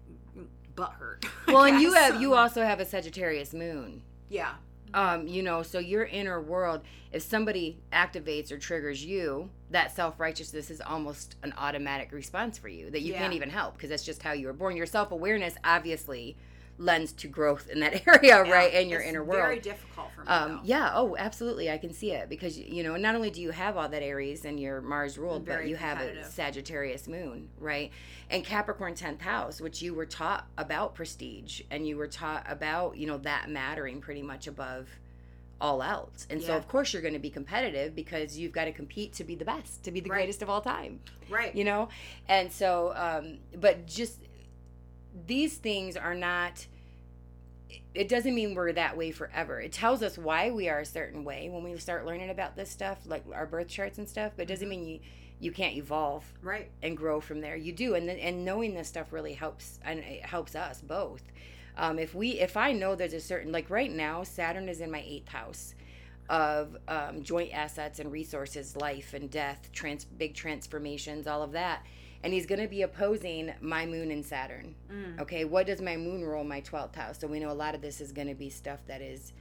butthurt 0.77 1.25
well 1.47 1.65
and 1.65 1.81
you 1.81 1.95
have 1.95 2.21
you 2.21 2.35
also 2.35 2.63
have 2.63 2.81
a 2.81 2.85
sagittarius 2.85 3.53
moon. 3.53 4.03
Yeah. 4.29 4.53
Um 4.95 5.27
you 5.27 5.43
know 5.43 5.63
so 5.63 5.79
your 5.79 6.05
inner 6.05 6.41
world 6.41 6.83
if 7.13 7.23
somebody 7.23 7.79
activates 7.93 8.53
or 8.53 8.59
triggers 8.59 9.05
you 9.05 9.51
that 9.71 9.95
self-righteousness 9.95 10.71
is 10.71 10.81
almost 10.81 11.37
an 11.43 11.53
automatic 11.59 12.13
response 12.13 12.59
for 12.59 12.69
you 12.69 12.91
that 12.91 13.03
you 13.03 13.13
yeah. 13.13 13.19
can't 13.19 13.33
even 13.33 13.51
help 13.51 13.75
because 13.75 13.91
that's 13.91 14.05
just 14.05 14.23
how 14.23 14.33
you 14.33 14.47
were 14.47 14.53
born. 14.53 14.77
Your 14.77 14.87
self-awareness 14.87 15.55
obviously 15.65 16.37
lends 16.79 17.13
to 17.13 17.29
growth 17.29 17.69
in 17.69 17.81
that 17.81 18.07
area, 18.07 18.21
yeah, 18.23 18.39
right? 18.39 18.73
In 18.75 18.89
your 18.89 19.01
inner 19.01 19.25
world. 19.25 19.43
Very 19.43 19.61
difficult 19.61 20.09
for 20.15 20.23
me. 20.23 20.27
Um, 20.29 20.61
yeah. 20.65 20.93
Oh, 20.95 21.17
absolutely. 21.19 21.71
I 21.71 21.79
can 21.79 21.93
see 21.93 22.13
it 22.13 22.29
because 22.29 22.59
you 22.59 22.83
know 22.83 22.97
not 22.97 23.15
only 23.15 23.31
do 23.31 23.41
you 23.41 23.51
have 23.51 23.77
all 23.77 23.89
that 23.89 24.03
Aries 24.03 24.45
and 24.45 24.59
your 24.59 24.81
Mars 24.81 25.19
ruled, 25.19 25.45
but 25.45 25.67
you 25.67 25.77
have 25.77 26.01
a 26.01 26.25
Sagittarius 26.25 27.09
moon, 27.09 27.49
right? 27.59 27.91
And 28.31 28.45
Capricorn 28.45 28.95
tenth 28.95 29.21
house, 29.21 29.61
which 29.61 29.83
you 29.83 29.95
were 29.95 30.07
taught 30.07 30.47
about 30.59 30.95
prestige 30.95 31.63
and 31.71 31.87
you 31.87 31.97
were 31.97 32.09
taught 32.09 32.45
about 32.49 32.97
you 32.97 33.07
know 33.07 33.19
that 33.19 33.49
mattering 33.49 34.01
pretty 34.01 34.23
much 34.23 34.47
above 34.47 34.89
all 35.61 35.83
else. 35.83 36.27
And 36.29 36.41
yeah. 36.41 36.49
so 36.49 36.57
of 36.57 36.69
course 36.69 36.93
you're 36.93 37.03
going 37.03 37.15
to 37.15 37.21
be 37.21 37.31
competitive 37.31 37.95
because 37.95 38.39
you've 38.39 38.53
got 38.53 38.67
to 38.67 38.73
compete 38.73 39.15
to 39.15 39.25
be 39.25 39.35
the 39.35 39.45
best, 39.45 39.85
to 39.85 39.91
be 39.91 40.01
the 40.01 40.11
right. 40.11 40.19
greatest 40.19 40.43
of 40.43 40.51
all 40.51 40.61
time. 40.61 41.01
Right. 41.31 41.55
You 41.55 41.65
know? 41.65 41.89
And 42.29 42.53
so 42.53 42.93
um 42.95 43.39
but 43.59 43.87
just 43.87 44.19
these 45.27 45.57
things 45.57 45.97
are 45.97 46.15
not 46.15 46.67
it 47.95 48.09
doesn't 48.09 48.35
mean 48.35 48.55
we're 48.55 48.73
that 48.73 48.97
way 48.97 49.11
forever. 49.11 49.61
It 49.61 49.73
tells 49.73 50.03
us 50.03 50.17
why 50.19 50.51
we 50.51 50.69
are 50.69 50.81
a 50.81 50.87
certain 50.87 51.25
way 51.25 51.49
when 51.49 51.65
we 51.65 51.77
start 51.79 52.07
learning 52.07 52.31
about 52.31 52.55
this 52.55 52.71
stuff, 52.71 52.99
like 53.07 53.25
our 53.33 53.47
birth 53.47 53.69
charts 53.69 53.99
and 53.99 54.09
stuff. 54.09 54.33
But 54.37 54.43
it 54.43 54.49
doesn't 54.49 54.69
mm-hmm. 54.69 54.85
mean 54.85 54.89
you 54.89 55.01
you 55.39 55.53
can't 55.53 55.77
evolve, 55.77 56.25
right, 56.43 56.71
and 56.83 56.97
grow 56.97 57.21
from 57.21 57.41
there. 57.41 57.57
You 57.57 57.73
do, 57.73 57.95
and 57.95 58.09
and 58.09 58.45
knowing 58.45 58.75
this 58.75 58.89
stuff 58.89 59.13
really 59.13 59.35
helps, 59.35 59.79
and 59.85 60.01
it 60.01 60.25
helps 60.25 60.55
us 60.55 60.81
both. 60.81 61.23
Um, 61.77 61.99
if 61.99 62.15
we, 62.15 62.41
if 62.41 62.57
I 62.57 62.73
know 62.73 62.95
there's 62.95 63.13
a 63.13 63.21
certain, 63.21 63.53
like 63.53 63.69
right 63.69 63.93
now, 63.93 64.23
Saturn 64.23 64.67
is 64.69 64.81
in 64.81 64.91
my 64.91 65.05
eighth 65.07 65.29
house 65.29 65.75
of 66.31 66.77
um, 66.89 67.23
joint 67.23 67.53
assets 67.53 67.99
and 67.99 68.11
resources, 68.11 68.77
life 68.77 69.13
and 69.13 69.31
death, 69.31 69.69
trans, 69.73 70.05
big 70.05 70.35
transformations, 70.35 71.27
all 71.27 71.43
of 71.43 71.53
that 71.53 71.85
and 72.27 72.35
he's 72.35 72.45
going 72.45 72.61
to 72.61 72.67
be 72.67 72.83
opposing 72.83 73.53
my 73.61 73.87
moon 73.87 74.11
and 74.11 74.27
Saturn. 74.27 74.75
Mm. 74.91 75.21
Okay, 75.21 75.45
what 75.45 75.65
does 75.65 75.81
my 75.81 75.97
moon 75.97 76.25
rule 76.25 76.43
my 76.43 76.61
12th 76.61 76.97
house? 76.97 77.21
So 77.21 77.29
we 77.29 77.39
know 77.39 77.53
a 77.53 77.55
lot 77.55 77.77
of 77.77 77.81
this 77.81 78.01
is 78.01 78.11
going 78.11 78.27
to 78.27 78.35
be 78.35 78.51
stuff 78.51 78.81
that 78.89 79.01
is 79.01 79.33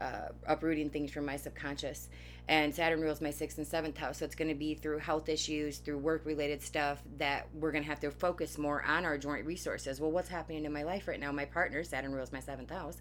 uh, 0.00 0.30
uprooting 0.48 0.90
things 0.90 1.12
from 1.12 1.24
my 1.24 1.36
subconscious. 1.36 2.08
And 2.48 2.74
Saturn 2.74 3.00
rules 3.00 3.20
my 3.20 3.30
sixth 3.30 3.58
and 3.58 3.66
seventh 3.66 3.96
house. 3.96 4.18
So 4.18 4.24
it's 4.24 4.34
going 4.34 4.48
to 4.48 4.56
be 4.56 4.74
through 4.74 4.98
health 4.98 5.28
issues, 5.28 5.78
through 5.78 5.98
work 5.98 6.26
related 6.26 6.62
stuff 6.62 7.00
that 7.18 7.46
we're 7.54 7.70
going 7.70 7.84
to 7.84 7.88
have 7.88 8.00
to 8.00 8.10
focus 8.10 8.58
more 8.58 8.82
on 8.82 9.04
our 9.04 9.16
joint 9.16 9.46
resources. 9.46 10.00
Well, 10.00 10.10
what's 10.10 10.28
happening 10.28 10.64
in 10.64 10.72
my 10.72 10.82
life 10.82 11.06
right 11.06 11.20
now? 11.20 11.30
My 11.30 11.44
partner, 11.44 11.84
Saturn 11.84 12.10
rules 12.12 12.32
my 12.32 12.40
seventh 12.40 12.70
house, 12.70 13.00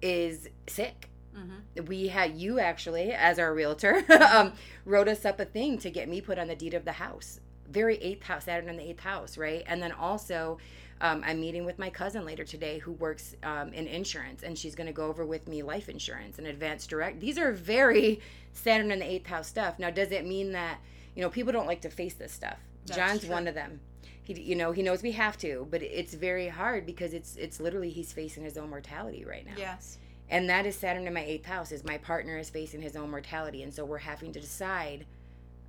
is 0.00 0.48
sick. 0.68 1.10
Mm-hmm. 1.36 1.86
We 1.86 2.06
had 2.06 2.36
you 2.36 2.60
actually, 2.60 3.10
as 3.10 3.40
our 3.40 3.52
realtor, 3.52 4.04
um, 4.32 4.52
wrote 4.84 5.08
us 5.08 5.24
up 5.24 5.40
a 5.40 5.44
thing 5.44 5.76
to 5.78 5.90
get 5.90 6.08
me 6.08 6.20
put 6.20 6.38
on 6.38 6.46
the 6.46 6.54
deed 6.54 6.74
of 6.74 6.84
the 6.84 6.92
house 6.92 7.40
very 7.70 7.96
eighth 7.96 8.22
house, 8.24 8.44
Saturn 8.44 8.68
in 8.68 8.76
the 8.76 8.88
eighth 8.88 9.00
house, 9.00 9.38
right? 9.38 9.62
And 9.66 9.82
then 9.82 9.92
also, 9.92 10.58
um, 11.00 11.22
I'm 11.24 11.40
meeting 11.40 11.64
with 11.64 11.78
my 11.78 11.88
cousin 11.88 12.24
later 12.24 12.44
today 12.44 12.78
who 12.78 12.92
works 12.92 13.34
um, 13.42 13.72
in 13.72 13.86
insurance, 13.86 14.42
and 14.42 14.58
she's 14.58 14.74
going 14.74 14.86
to 14.86 14.92
go 14.92 15.06
over 15.06 15.24
with 15.24 15.48
me 15.48 15.62
life 15.62 15.88
insurance 15.88 16.38
and 16.38 16.46
advanced 16.46 16.90
direct. 16.90 17.20
These 17.20 17.38
are 17.38 17.52
very 17.52 18.20
Saturn 18.52 18.90
in 18.90 18.98
the 18.98 19.10
eighth 19.10 19.26
house 19.26 19.46
stuff. 19.46 19.78
Now, 19.78 19.90
does 19.90 20.10
it 20.10 20.26
mean 20.26 20.52
that 20.52 20.78
you 21.14 21.22
know 21.22 21.30
people 21.30 21.52
don't 21.52 21.66
like 21.66 21.80
to 21.82 21.90
face 21.90 22.14
this 22.14 22.32
stuff? 22.32 22.58
That's 22.86 22.96
John's 22.98 23.20
true. 23.20 23.30
one 23.30 23.48
of 23.48 23.54
them. 23.54 23.80
He, 24.22 24.40
you 24.40 24.54
know, 24.54 24.72
he 24.72 24.82
knows 24.82 25.02
we 25.02 25.12
have 25.12 25.38
to, 25.38 25.66
but 25.70 25.82
it's 25.82 26.14
very 26.14 26.48
hard 26.48 26.84
because 26.84 27.14
it's 27.14 27.36
it's 27.36 27.60
literally 27.60 27.90
he's 27.90 28.12
facing 28.12 28.44
his 28.44 28.58
own 28.58 28.68
mortality 28.68 29.24
right 29.24 29.46
now. 29.46 29.54
Yes. 29.56 29.98
And 30.28 30.48
that 30.48 30.66
is 30.66 30.76
Saturn 30.76 31.06
in 31.06 31.14
my 31.14 31.24
eighth 31.24 31.46
house. 31.46 31.72
Is 31.72 31.82
my 31.82 31.98
partner 31.98 32.36
is 32.36 32.50
facing 32.50 32.82
his 32.82 32.94
own 32.94 33.10
mortality, 33.10 33.62
and 33.62 33.72
so 33.72 33.84
we're 33.84 33.98
having 33.98 34.32
to 34.32 34.40
decide 34.40 35.06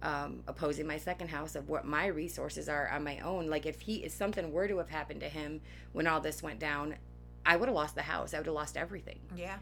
um, 0.03 0.43
opposing 0.47 0.87
my 0.87 0.97
second 0.97 1.29
house 1.29 1.55
of 1.55 1.69
what 1.69 1.85
my 1.85 2.07
resources 2.07 2.67
are 2.67 2.89
on 2.89 3.03
my 3.03 3.19
own. 3.19 3.47
Like 3.47 3.65
if 3.65 3.81
he 3.81 4.03
if 4.03 4.11
something 4.11 4.51
were 4.51 4.67
to 4.67 4.77
have 4.77 4.89
happened 4.89 5.21
to 5.21 5.29
him 5.29 5.61
when 5.93 6.07
all 6.07 6.19
this 6.19 6.41
went 6.41 6.59
down, 6.59 6.95
I 7.45 7.55
would 7.55 7.67
have 7.67 7.75
lost 7.75 7.95
the 7.95 8.01
house. 8.01 8.33
I 8.33 8.37
would 8.37 8.47
have 8.47 8.55
lost 8.55 8.77
everything. 8.77 9.19
Yeah. 9.35 9.57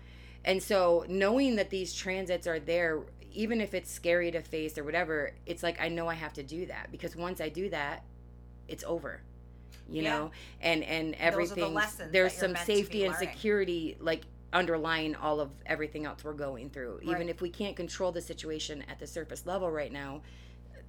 And 0.45 0.61
so 0.63 1.05
knowing 1.09 1.57
that 1.57 1.69
these 1.69 1.93
transits 1.93 2.47
are 2.47 2.59
there, 2.59 3.01
even 3.33 3.61
if 3.61 3.73
it's 3.73 3.91
scary 3.91 4.31
to 4.31 4.41
face 4.41 4.77
or 4.77 4.83
whatever, 4.83 5.33
it's 5.45 5.63
like 5.63 5.81
I 5.81 5.89
know 5.89 6.07
I 6.07 6.15
have 6.15 6.33
to 6.33 6.43
do 6.43 6.65
that 6.67 6.91
because 6.91 7.15
once 7.15 7.41
I 7.41 7.49
do 7.49 7.69
that, 7.69 8.03
it's 8.67 8.83
over. 8.85 9.21
You 9.89 10.03
yeah. 10.03 10.17
know, 10.17 10.31
and 10.61 10.83
and 10.83 11.15
everything. 11.15 11.73
The 11.73 12.09
there's 12.11 12.33
some 12.33 12.55
safety 12.55 13.05
and 13.05 13.15
security 13.15 13.97
like 13.99 14.21
underlying 14.51 15.15
all 15.15 15.39
of 15.39 15.51
everything 15.65 16.05
else 16.05 16.23
we're 16.23 16.33
going 16.33 16.69
through. 16.69 16.99
Even 17.03 17.15
right. 17.15 17.29
if 17.29 17.41
we 17.41 17.49
can't 17.49 17.75
control 17.75 18.11
the 18.11 18.21
situation 18.21 18.83
at 18.89 18.99
the 18.99 19.07
surface 19.07 19.45
level 19.45 19.69
right 19.69 19.91
now, 19.91 20.21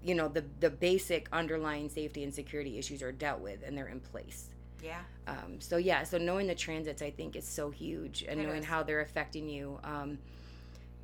you 0.03 0.15
know, 0.15 0.29
the 0.29 0.45
the 0.61 0.71
basic 0.71 1.29
underlying 1.33 1.89
safety 1.89 2.25
and 2.25 2.35
security 2.35 2.79
issues 2.79 3.03
are 3.03 3.13
dealt 3.13 3.41
with 3.41 3.63
and 3.65 3.77
they're 3.77 3.89
in 3.89 4.01
place. 4.01 4.49
Yeah. 4.83 5.01
Um, 5.27 5.61
so 5.61 5.77
yeah, 5.77 6.05
so 6.05 6.17
knowing 6.17 6.47
the 6.47 6.55
transits 6.55 7.03
I 7.03 7.11
think 7.11 7.37
is 7.37 7.47
so 7.47 7.71
huge 7.71 8.25
and 8.27 8.41
it 8.41 8.47
knowing 8.47 8.61
is. 8.61 8.65
how 8.65 8.83
they're 8.83 9.03
affecting 9.03 9.49
you 9.49 9.79
um, 9.85 10.19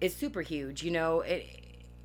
is 0.00 0.16
super 0.16 0.40
huge. 0.40 0.82
You 0.82 0.92
know, 0.92 1.20
it, 1.20 1.46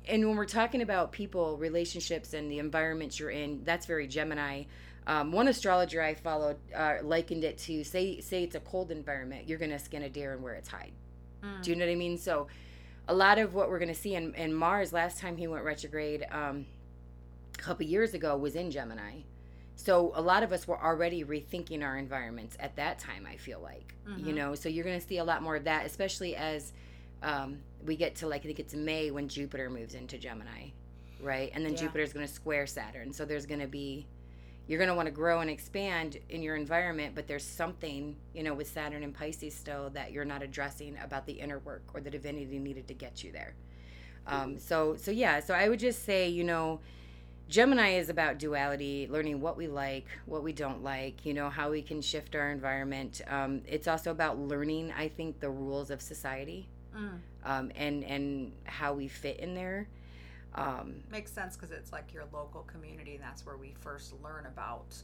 and 0.06 0.26
when 0.26 0.36
we're 0.36 0.44
talking 0.44 0.82
about 0.82 1.12
people, 1.12 1.56
relationships, 1.56 2.34
and 2.34 2.50
the 2.50 2.58
environments 2.58 3.18
you're 3.18 3.30
in, 3.30 3.62
that's 3.64 3.86
very 3.86 4.06
Gemini. 4.06 4.64
Um, 5.06 5.32
one 5.32 5.48
astrologer 5.48 6.00
I 6.02 6.14
followed 6.14 6.56
uh, 6.74 6.96
likened 7.02 7.44
it 7.44 7.58
to 7.58 7.82
say 7.82 8.20
say 8.20 8.44
it's 8.44 8.54
a 8.54 8.60
cold 8.60 8.90
environment, 8.90 9.48
you're 9.48 9.58
gonna 9.58 9.78
skin 9.78 10.02
a 10.02 10.08
deer 10.08 10.32
and 10.32 10.42
wear 10.42 10.54
its 10.54 10.68
hide. 10.68 10.92
Mm. 11.42 11.62
Do 11.62 11.70
you 11.70 11.76
know 11.76 11.86
what 11.86 11.92
I 11.92 11.96
mean? 11.96 12.18
So, 12.18 12.46
a 13.08 13.14
lot 13.14 13.38
of 13.38 13.54
what 13.54 13.68
we're 13.68 13.80
gonna 13.80 13.94
see 13.94 14.14
in, 14.14 14.34
in 14.34 14.54
Mars 14.54 14.92
last 14.92 15.18
time 15.18 15.36
he 15.36 15.46
went 15.46 15.64
retrograde, 15.64 16.24
um, 16.30 16.66
a 17.54 17.58
couple 17.58 17.84
years 17.84 18.14
ago 18.14 18.36
was 18.36 18.54
in 18.54 18.70
Gemini. 18.70 19.22
So 19.74 20.12
a 20.14 20.22
lot 20.22 20.42
of 20.42 20.52
us 20.52 20.68
were 20.68 20.80
already 20.80 21.24
rethinking 21.24 21.82
our 21.82 21.96
environments 21.96 22.56
at 22.60 22.76
that 22.76 22.98
time. 22.98 23.26
I 23.28 23.36
feel 23.36 23.60
like 23.60 23.94
mm-hmm. 24.08 24.26
you 24.26 24.32
know, 24.32 24.54
so 24.54 24.68
you're 24.68 24.84
going 24.84 25.00
to 25.00 25.06
see 25.06 25.18
a 25.18 25.24
lot 25.24 25.42
more 25.42 25.56
of 25.56 25.64
that, 25.64 25.86
especially 25.86 26.36
as 26.36 26.72
um, 27.22 27.58
we 27.84 27.96
get 27.96 28.14
to 28.16 28.28
like 28.28 28.42
I 28.42 28.44
think 28.44 28.60
it's 28.60 28.74
May 28.74 29.10
when 29.10 29.28
Jupiter 29.28 29.70
moves 29.70 29.94
into 29.94 30.18
Gemini, 30.18 30.70
right? 31.20 31.50
And 31.54 31.64
then 31.64 31.72
yeah. 31.72 31.80
Jupiter's 31.80 32.12
going 32.12 32.26
to 32.26 32.32
square 32.32 32.66
Saturn, 32.66 33.12
so 33.12 33.24
there's 33.24 33.46
going 33.46 33.60
to 33.60 33.66
be 33.66 34.06
you're 34.66 34.78
going 34.78 34.88
to 34.88 34.94
want 34.94 35.06
to 35.06 35.12
grow 35.12 35.40
and 35.40 35.50
expand 35.50 36.18
in 36.30 36.42
your 36.42 36.56
environment, 36.56 37.14
but 37.14 37.26
there's 37.26 37.44
something 37.44 38.16
you 38.34 38.42
know 38.42 38.54
with 38.54 38.68
Saturn 38.68 39.02
and 39.02 39.14
Pisces 39.14 39.54
still 39.54 39.90
that 39.90 40.12
you're 40.12 40.24
not 40.24 40.42
addressing 40.42 40.96
about 41.02 41.26
the 41.26 41.32
inner 41.32 41.58
work 41.60 41.82
or 41.94 42.00
the 42.00 42.10
divinity 42.10 42.58
needed 42.58 42.88
to 42.88 42.94
get 42.94 43.22
you 43.24 43.32
there. 43.32 43.54
Um, 44.26 44.58
so 44.58 44.96
so 44.96 45.10
yeah, 45.10 45.40
so 45.40 45.54
I 45.54 45.68
would 45.68 45.80
just 45.80 46.04
say 46.04 46.28
you 46.28 46.44
know 46.44 46.80
Gemini 47.52 47.96
is 47.96 48.08
about 48.08 48.38
duality, 48.38 49.06
learning 49.10 49.42
what 49.42 49.58
we 49.58 49.66
like, 49.66 50.06
what 50.24 50.42
we 50.42 50.54
don't 50.54 50.82
like, 50.82 51.26
you 51.26 51.34
know, 51.34 51.50
how 51.50 51.70
we 51.70 51.82
can 51.82 52.00
shift 52.00 52.34
our 52.34 52.50
environment. 52.50 53.20
Um, 53.28 53.60
it's 53.68 53.86
also 53.86 54.10
about 54.10 54.38
learning, 54.38 54.90
I 54.96 55.08
think, 55.08 55.38
the 55.38 55.50
rules 55.50 55.90
of 55.90 56.00
society 56.00 56.66
mm. 56.96 57.18
um, 57.44 57.70
and, 57.76 58.04
and 58.04 58.52
how 58.64 58.94
we 58.94 59.06
fit 59.06 59.38
in 59.38 59.54
there. 59.54 59.86
Um, 60.54 60.94
Makes 61.10 61.32
sense 61.32 61.56
because 61.56 61.70
it's 61.70 61.92
like 61.92 62.12
your 62.12 62.24
local 62.32 62.62
community, 62.62 63.14
and 63.14 63.22
that's 63.22 63.46
where 63.46 63.56
we 63.56 63.74
first 63.80 64.14
learn 64.22 64.46
about, 64.46 64.94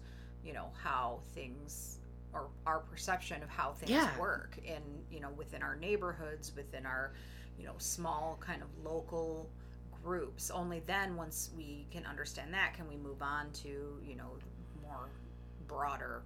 you 0.44 0.52
know, 0.52 0.66
how 0.82 1.20
things 1.34 1.98
or 2.34 2.48
our 2.66 2.80
perception 2.80 3.42
of 3.42 3.48
how 3.48 3.72
things 3.72 3.90
yeah. 3.90 4.18
work 4.18 4.58
in, 4.62 4.82
you 5.10 5.20
know, 5.20 5.30
within 5.36 5.62
our 5.62 5.76
neighborhoods, 5.76 6.52
within 6.54 6.84
our, 6.84 7.12
you 7.58 7.64
know, 7.64 7.72
small 7.78 8.38
kind 8.40 8.62
of 8.62 8.68
local 8.84 9.48
groups. 10.02 10.50
Only 10.50 10.82
then, 10.86 11.16
once 11.16 11.50
we 11.56 11.86
can 11.90 12.04
understand 12.06 12.52
that, 12.54 12.74
can 12.74 12.88
we 12.88 12.96
move 12.96 13.22
on 13.22 13.50
to 13.62 13.68
you 14.06 14.16
know 14.16 14.30
more 14.82 15.08
broader 15.66 16.22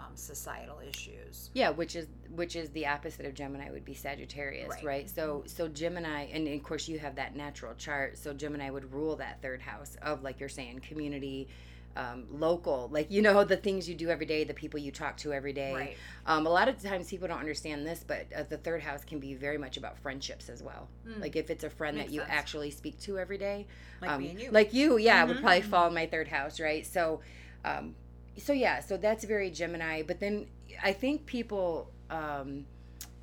um, 0.00 0.16
societal 0.16 0.78
issues. 0.88 1.50
Yeah, 1.54 1.70
which 1.70 1.96
is 1.96 2.06
which 2.34 2.56
is 2.56 2.70
the 2.70 2.86
opposite 2.86 3.26
of 3.26 3.34
Gemini 3.34 3.70
would 3.70 3.84
be 3.84 3.94
Sagittarius, 3.94 4.70
right? 4.70 4.84
right? 4.84 5.10
So 5.10 5.42
so 5.46 5.68
Gemini, 5.68 6.26
and 6.32 6.48
of 6.48 6.62
course 6.62 6.88
you 6.88 6.98
have 6.98 7.16
that 7.16 7.36
natural 7.36 7.74
chart. 7.74 8.18
So 8.18 8.32
Gemini 8.32 8.70
would 8.70 8.92
rule 8.92 9.16
that 9.16 9.42
third 9.42 9.60
house 9.60 9.96
of 10.02 10.22
like 10.22 10.40
you're 10.40 10.48
saying 10.48 10.80
community 10.80 11.48
um, 11.96 12.24
local, 12.30 12.88
like 12.92 13.10
you 13.10 13.20
know 13.20 13.42
the 13.42 13.56
things 13.56 13.88
you 13.88 13.94
do 13.94 14.10
every 14.10 14.26
day, 14.26 14.44
the 14.44 14.54
people 14.54 14.78
you 14.78 14.92
talk 14.92 15.16
to 15.18 15.32
every 15.32 15.52
day. 15.52 15.74
Right. 15.74 15.96
Um, 16.24 16.46
a 16.46 16.50
lot 16.50 16.68
of 16.68 16.80
times 16.80 17.10
people 17.10 17.26
don't 17.26 17.40
understand 17.40 17.86
this, 17.86 18.04
but 18.06 18.26
uh, 18.34 18.44
the 18.48 18.58
third 18.58 18.80
house 18.80 19.04
can 19.04 19.18
be 19.18 19.34
very 19.34 19.58
much 19.58 19.76
about 19.76 19.98
friendships 19.98 20.48
as 20.48 20.62
well. 20.62 20.88
Mm. 21.06 21.20
Like 21.20 21.36
if 21.36 21.50
it's 21.50 21.64
a 21.64 21.70
friend 21.70 21.96
Makes 21.96 22.08
that 22.08 22.14
you 22.14 22.20
sense. 22.20 22.32
actually 22.32 22.70
speak 22.70 22.98
to 23.00 23.18
every 23.18 23.38
day, 23.38 23.66
like 24.00 24.10
um, 24.12 24.22
me 24.22 24.30
and 24.30 24.40
you, 24.40 24.50
like 24.50 24.72
you, 24.72 24.98
yeah, 24.98 25.20
mm-hmm. 25.20 25.28
would 25.28 25.40
probably 25.40 25.62
fall 25.62 25.88
in 25.88 25.94
my 25.94 26.06
third 26.06 26.28
house, 26.28 26.60
right? 26.60 26.86
So, 26.86 27.20
um, 27.64 27.94
so 28.36 28.52
yeah, 28.52 28.80
so 28.80 28.96
that's 28.96 29.24
very 29.24 29.50
Gemini. 29.50 30.02
But 30.02 30.20
then 30.20 30.46
I 30.82 30.92
think 30.92 31.26
people, 31.26 31.90
um, 32.10 32.64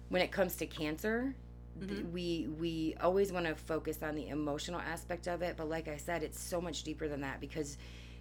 when 0.09 0.21
it 0.21 0.31
comes 0.31 0.55
to 0.57 0.65
Cancer, 0.65 1.35
Mm-hmm. 1.79 2.11
we 2.11 2.47
we 2.59 2.95
always 3.01 3.31
want 3.31 3.45
to 3.45 3.53
focus 3.53 4.01
on 4.01 4.15
the 4.15 4.29
emotional 4.29 4.79
aspect 4.79 5.27
of 5.27 5.43
it 5.43 5.55
but 5.57 5.69
like 5.69 5.87
i 5.87 5.95
said 5.95 6.23
it's 6.23 6.39
so 6.41 6.59
much 6.59 6.81
deeper 6.81 7.07
than 7.07 7.21
that 7.21 7.39
because 7.39 7.77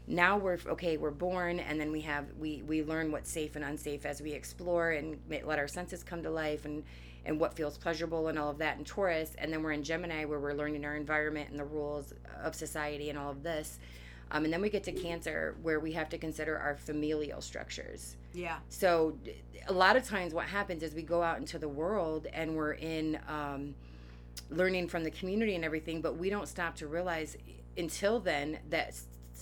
now 0.06 0.36
we're 0.36 0.58
okay 0.66 0.98
we're 0.98 1.10
born 1.10 1.58
and 1.60 1.80
then 1.80 1.90
we 1.90 2.02
have 2.02 2.26
we 2.38 2.62
we 2.66 2.82
learn 2.82 3.10
what's 3.10 3.30
safe 3.30 3.56
and 3.56 3.64
unsafe 3.64 4.04
as 4.04 4.20
we 4.20 4.32
explore 4.32 4.90
and 4.90 5.18
let 5.44 5.58
our 5.58 5.66
senses 5.68 6.02
come 6.02 6.22
to 6.22 6.30
life 6.30 6.66
and 6.66 6.84
and 7.24 7.40
what 7.40 7.54
feels 7.54 7.78
pleasurable 7.78 8.28
and 8.28 8.38
all 8.38 8.50
of 8.50 8.58
that 8.58 8.76
in 8.76 8.84
taurus 8.84 9.34
and 9.38 9.50
then 9.50 9.62
we're 9.62 9.72
in 9.72 9.82
gemini 9.82 10.26
where 10.26 10.38
we're 10.38 10.52
learning 10.52 10.84
our 10.84 10.94
environment 10.94 11.48
and 11.48 11.58
the 11.58 11.64
rules 11.64 12.12
of 12.42 12.54
society 12.54 13.08
and 13.08 13.18
all 13.18 13.30
of 13.30 13.42
this 13.42 13.78
um, 14.32 14.44
and 14.44 14.52
then 14.52 14.60
we 14.60 14.68
get 14.68 14.82
to 14.82 14.92
cancer 14.92 15.56
where 15.62 15.80
we 15.80 15.92
have 15.92 16.08
to 16.08 16.18
consider 16.18 16.58
our 16.58 16.76
familial 16.76 17.40
structures 17.40 18.16
yeah 18.34 18.58
so 18.68 19.16
a 19.68 19.72
lot 19.72 19.96
of 19.96 20.04
times 20.04 20.34
what 20.34 20.46
happens 20.46 20.82
is 20.82 20.94
we 20.94 21.02
go 21.02 21.22
out 21.22 21.38
into 21.38 21.58
the 21.58 21.68
world 21.68 22.26
and 22.32 22.54
we're 22.54 22.74
in 22.74 23.18
um, 23.28 23.74
learning 24.50 24.88
from 24.88 25.04
the 25.04 25.10
community 25.10 25.54
and 25.54 25.64
everything 25.64 26.00
but 26.00 26.16
we 26.16 26.30
don't 26.30 26.48
stop 26.48 26.74
to 26.74 26.86
realize 26.86 27.36
until 27.76 28.20
then 28.20 28.58
that 28.70 28.94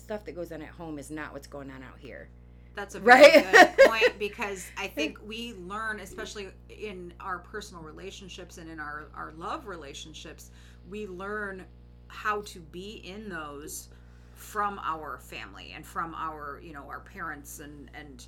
stuff 0.04 0.24
that 0.24 0.32
goes 0.32 0.52
on 0.52 0.62
at 0.62 0.68
home 0.68 0.98
is 0.98 1.10
not 1.10 1.32
what's 1.32 1.46
going 1.46 1.70
on 1.70 1.82
out 1.82 1.98
here. 1.98 2.28
That's 2.74 2.96
a 2.96 3.00
very 3.00 3.22
right? 3.22 3.52
good 3.52 3.86
point 3.88 4.18
because 4.18 4.68
I 4.76 4.88
think 4.88 5.18
we 5.24 5.54
learn, 5.54 6.00
especially 6.00 6.48
in 6.68 7.14
our 7.20 7.38
personal 7.38 7.82
relationships 7.82 8.58
and 8.58 8.68
in 8.68 8.80
our, 8.80 9.06
our 9.14 9.32
love 9.36 9.66
relationships, 9.66 10.50
we 10.90 11.06
learn 11.06 11.64
how 12.08 12.42
to 12.42 12.60
be 12.60 13.00
in 13.04 13.28
those 13.28 13.88
from 14.44 14.78
our 14.84 15.18
family 15.18 15.72
and 15.74 15.84
from 15.84 16.14
our, 16.14 16.60
you 16.62 16.72
know, 16.72 16.84
our 16.88 17.00
parents 17.00 17.60
and 17.60 17.90
and 17.94 18.26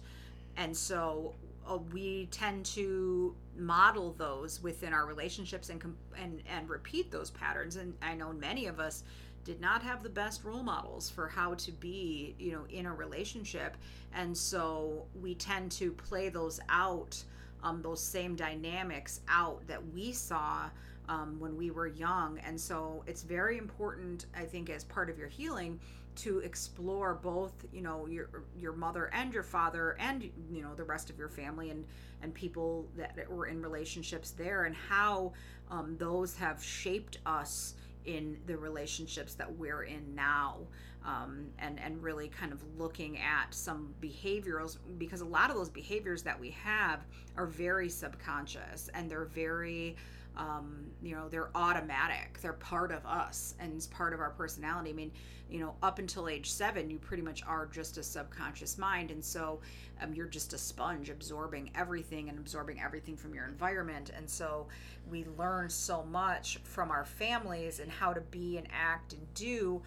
and 0.57 0.75
so 0.75 1.35
uh, 1.69 1.77
we 1.93 2.27
tend 2.31 2.65
to 2.65 3.35
model 3.57 4.15
those 4.17 4.63
within 4.63 4.93
our 4.95 5.07
relationships 5.07 5.69
and 5.69 5.83
and 6.21 6.43
and 6.49 6.69
repeat 6.69 7.11
those 7.11 7.31
patterns 7.31 7.77
and 7.77 7.95
I 8.01 8.15
know 8.15 8.33
many 8.33 8.67
of 8.67 8.81
us 8.81 9.05
did 9.45 9.61
not 9.61 9.83
have 9.83 10.03
the 10.03 10.09
best 10.09 10.43
role 10.43 10.63
models 10.63 11.09
for 11.09 11.29
how 11.29 11.55
to 11.55 11.71
be, 11.71 12.35
you 12.37 12.51
know, 12.51 12.65
in 12.69 12.87
a 12.87 12.93
relationship. 12.93 13.77
And 14.13 14.37
so 14.37 15.07
we 15.23 15.37
tend 15.37 15.71
to 15.73 15.93
play 15.93 16.31
those 16.31 16.59
out, 16.69 17.23
um, 17.63 17.81
those 17.81 18.03
same 18.03 18.35
dynamics 18.35 19.21
out 19.29 19.65
that 19.69 19.81
we 19.95 20.11
saw 20.11 20.69
um, 21.09 21.39
when 21.39 21.57
we 21.57 21.71
were 21.71 21.87
young. 21.87 22.41
And 22.41 22.61
so 22.61 23.05
it's 23.07 23.23
very 23.23 23.57
important, 23.57 24.27
I 24.37 24.43
think, 24.43 24.69
as 24.69 24.83
part 24.83 25.09
of 25.09 25.17
your 25.17 25.29
healing 25.29 25.79
to 26.17 26.39
explore 26.41 27.15
both 27.15 27.53
you 27.73 27.83
know 27.83 28.07
your 28.07 28.29
your 28.59 28.73
mother 28.73 29.11
and 29.13 29.33
your 29.33 29.43
father 29.43 29.97
and 30.01 30.31
you 30.51 30.63
know 30.63 30.75
the 30.75 30.85
rest 30.85 31.11
of 31.11 31.19
your 31.19 31.29
family 31.29 31.71
and 31.71 31.85
and 32.23 32.35
people 32.35 32.87
that 32.97 33.31
were 33.31 33.47
in 33.47 33.61
relationships 33.61 34.31
there 34.31 34.65
and 34.65 34.75
how 34.75 35.33
um, 35.71 35.97
those 35.99 36.37
have 36.37 36.63
shaped 36.63 37.19
us 37.27 37.75
in 38.07 38.39
the 38.47 38.57
relationships 38.57 39.35
that 39.35 39.53
we're 39.57 39.83
in 39.83 40.15
now. 40.15 40.59
Um, 41.05 41.51
and 41.61 41.79
and 41.79 42.03
really 42.03 42.27
kind 42.27 42.53
of 42.53 42.61
looking 42.77 43.19
at 43.19 43.55
some 43.55 43.95
behaviors 44.01 44.79
because 44.99 45.21
a 45.21 45.25
lot 45.25 45.51
of 45.51 45.57
those 45.57 45.69
behaviors 45.69 46.25
that 46.25 46.41
we 46.41 46.51
have 46.51 47.05
are 47.37 47.47
very 47.47 47.89
subconscious 47.89 48.91
and 48.93 49.09
they're 49.09 49.27
very 49.27 49.95
um, 50.37 50.87
you 51.03 51.15
know 51.15 51.29
they're 51.29 51.51
automatic. 51.55 52.39
They're 52.41 52.53
part 52.53 52.93
of 52.93 53.05
us 53.07 53.55
and 53.61 53.73
it's 53.75 53.87
part 53.87 54.13
of 54.13 54.21
our 54.21 54.31
personality. 54.31 54.91
I 54.91 54.95
mean 54.95 55.13
you 55.49 55.61
know 55.61 55.77
up 55.83 55.99
until 55.99 56.29
age 56.29 56.51
seven 56.51 56.91
you 56.91 56.99
pretty 56.99 57.23
much 57.23 57.43
are 57.47 57.67
just 57.67 57.99
a 57.99 58.03
subconscious 58.03 58.79
mind. 58.79 59.11
And 59.11 59.25
so 59.25 59.61
um, 60.01 60.13
you're 60.15 60.27
just 60.27 60.53
a 60.53 60.59
sponge 60.59 61.11
absorbing 61.11 61.71
everything 61.75 62.29
and 62.29 62.39
absorbing 62.39 62.81
everything 62.81 63.17
from 63.17 63.35
your 63.35 63.47
environment. 63.47 64.11
And 64.17 64.29
so 64.29 64.67
we 65.09 65.25
learn 65.39 65.71
so 65.71 66.05
much 66.05 66.59
from 66.65 66.91
our 66.91 67.05
families 67.05 67.81
and 67.81 67.91
how 67.91 68.13
to 68.13 68.21
be 68.21 68.59
and 68.59 68.67
act 68.73 69.13
and 69.13 69.35
do 69.35 69.83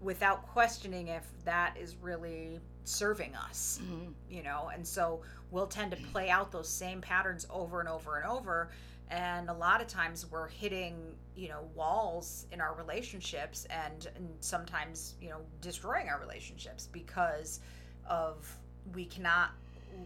without 0.00 0.46
questioning 0.48 1.08
if 1.08 1.24
that 1.44 1.76
is 1.80 1.94
really 2.02 2.58
serving 2.84 3.34
us 3.36 3.78
mm-hmm. 3.82 4.10
you 4.28 4.42
know? 4.42 4.70
And 4.74 4.86
so 4.86 5.20
we'll 5.50 5.66
tend 5.66 5.92
to 5.92 5.96
play 6.12 6.28
out 6.30 6.50
those 6.50 6.68
same 6.68 7.00
patterns 7.00 7.46
over 7.50 7.80
and 7.80 7.88
over 7.88 8.16
and 8.16 8.26
over 8.28 8.70
and 9.12 9.50
a 9.50 9.52
lot 9.52 9.80
of 9.82 9.86
times 9.86 10.26
we're 10.30 10.48
hitting 10.48 10.96
you 11.36 11.48
know 11.48 11.68
walls 11.74 12.46
in 12.50 12.60
our 12.60 12.74
relationships 12.74 13.66
and, 13.70 14.08
and 14.16 14.28
sometimes 14.40 15.14
you 15.20 15.28
know 15.28 15.38
destroying 15.60 16.08
our 16.08 16.18
relationships 16.18 16.88
because 16.90 17.60
of 18.08 18.58
we 18.94 19.04
cannot 19.04 19.50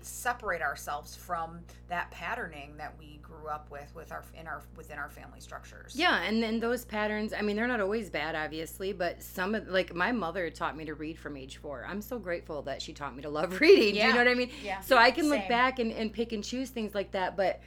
separate 0.00 0.60
ourselves 0.60 1.14
from 1.14 1.60
that 1.88 2.10
patterning 2.10 2.76
that 2.76 2.92
we 2.98 3.20
grew 3.22 3.46
up 3.48 3.70
with 3.70 3.94
with 3.94 4.10
our 4.10 4.24
in 4.38 4.48
our 4.48 4.62
within 4.76 4.98
our 4.98 5.08
family 5.08 5.38
structures. 5.38 5.94
Yeah, 5.94 6.22
and 6.22 6.42
then 6.42 6.58
those 6.58 6.84
patterns, 6.84 7.32
I 7.32 7.42
mean, 7.42 7.54
they're 7.54 7.68
not 7.68 7.80
always 7.80 8.10
bad 8.10 8.34
obviously, 8.34 8.92
but 8.92 9.22
some 9.22 9.54
of 9.54 9.68
like 9.68 9.94
my 9.94 10.10
mother 10.10 10.50
taught 10.50 10.76
me 10.76 10.84
to 10.86 10.94
read 10.94 11.16
from 11.18 11.36
age 11.36 11.58
4. 11.58 11.86
I'm 11.88 12.02
so 12.02 12.18
grateful 12.18 12.62
that 12.62 12.82
she 12.82 12.92
taught 12.92 13.14
me 13.14 13.22
to 13.22 13.30
love 13.30 13.60
reading. 13.60 13.94
Yeah. 13.94 14.08
You 14.08 14.12
know 14.14 14.18
what 14.18 14.28
I 14.28 14.34
mean? 14.34 14.50
Yeah. 14.64 14.80
So 14.80 14.96
I 14.96 15.12
can 15.12 15.24
Same. 15.24 15.38
look 15.38 15.48
back 15.48 15.78
and, 15.78 15.92
and 15.92 16.12
pick 16.12 16.32
and 16.32 16.42
choose 16.42 16.70
things 16.70 16.92
like 16.92 17.12
that, 17.12 17.36
but 17.36 17.60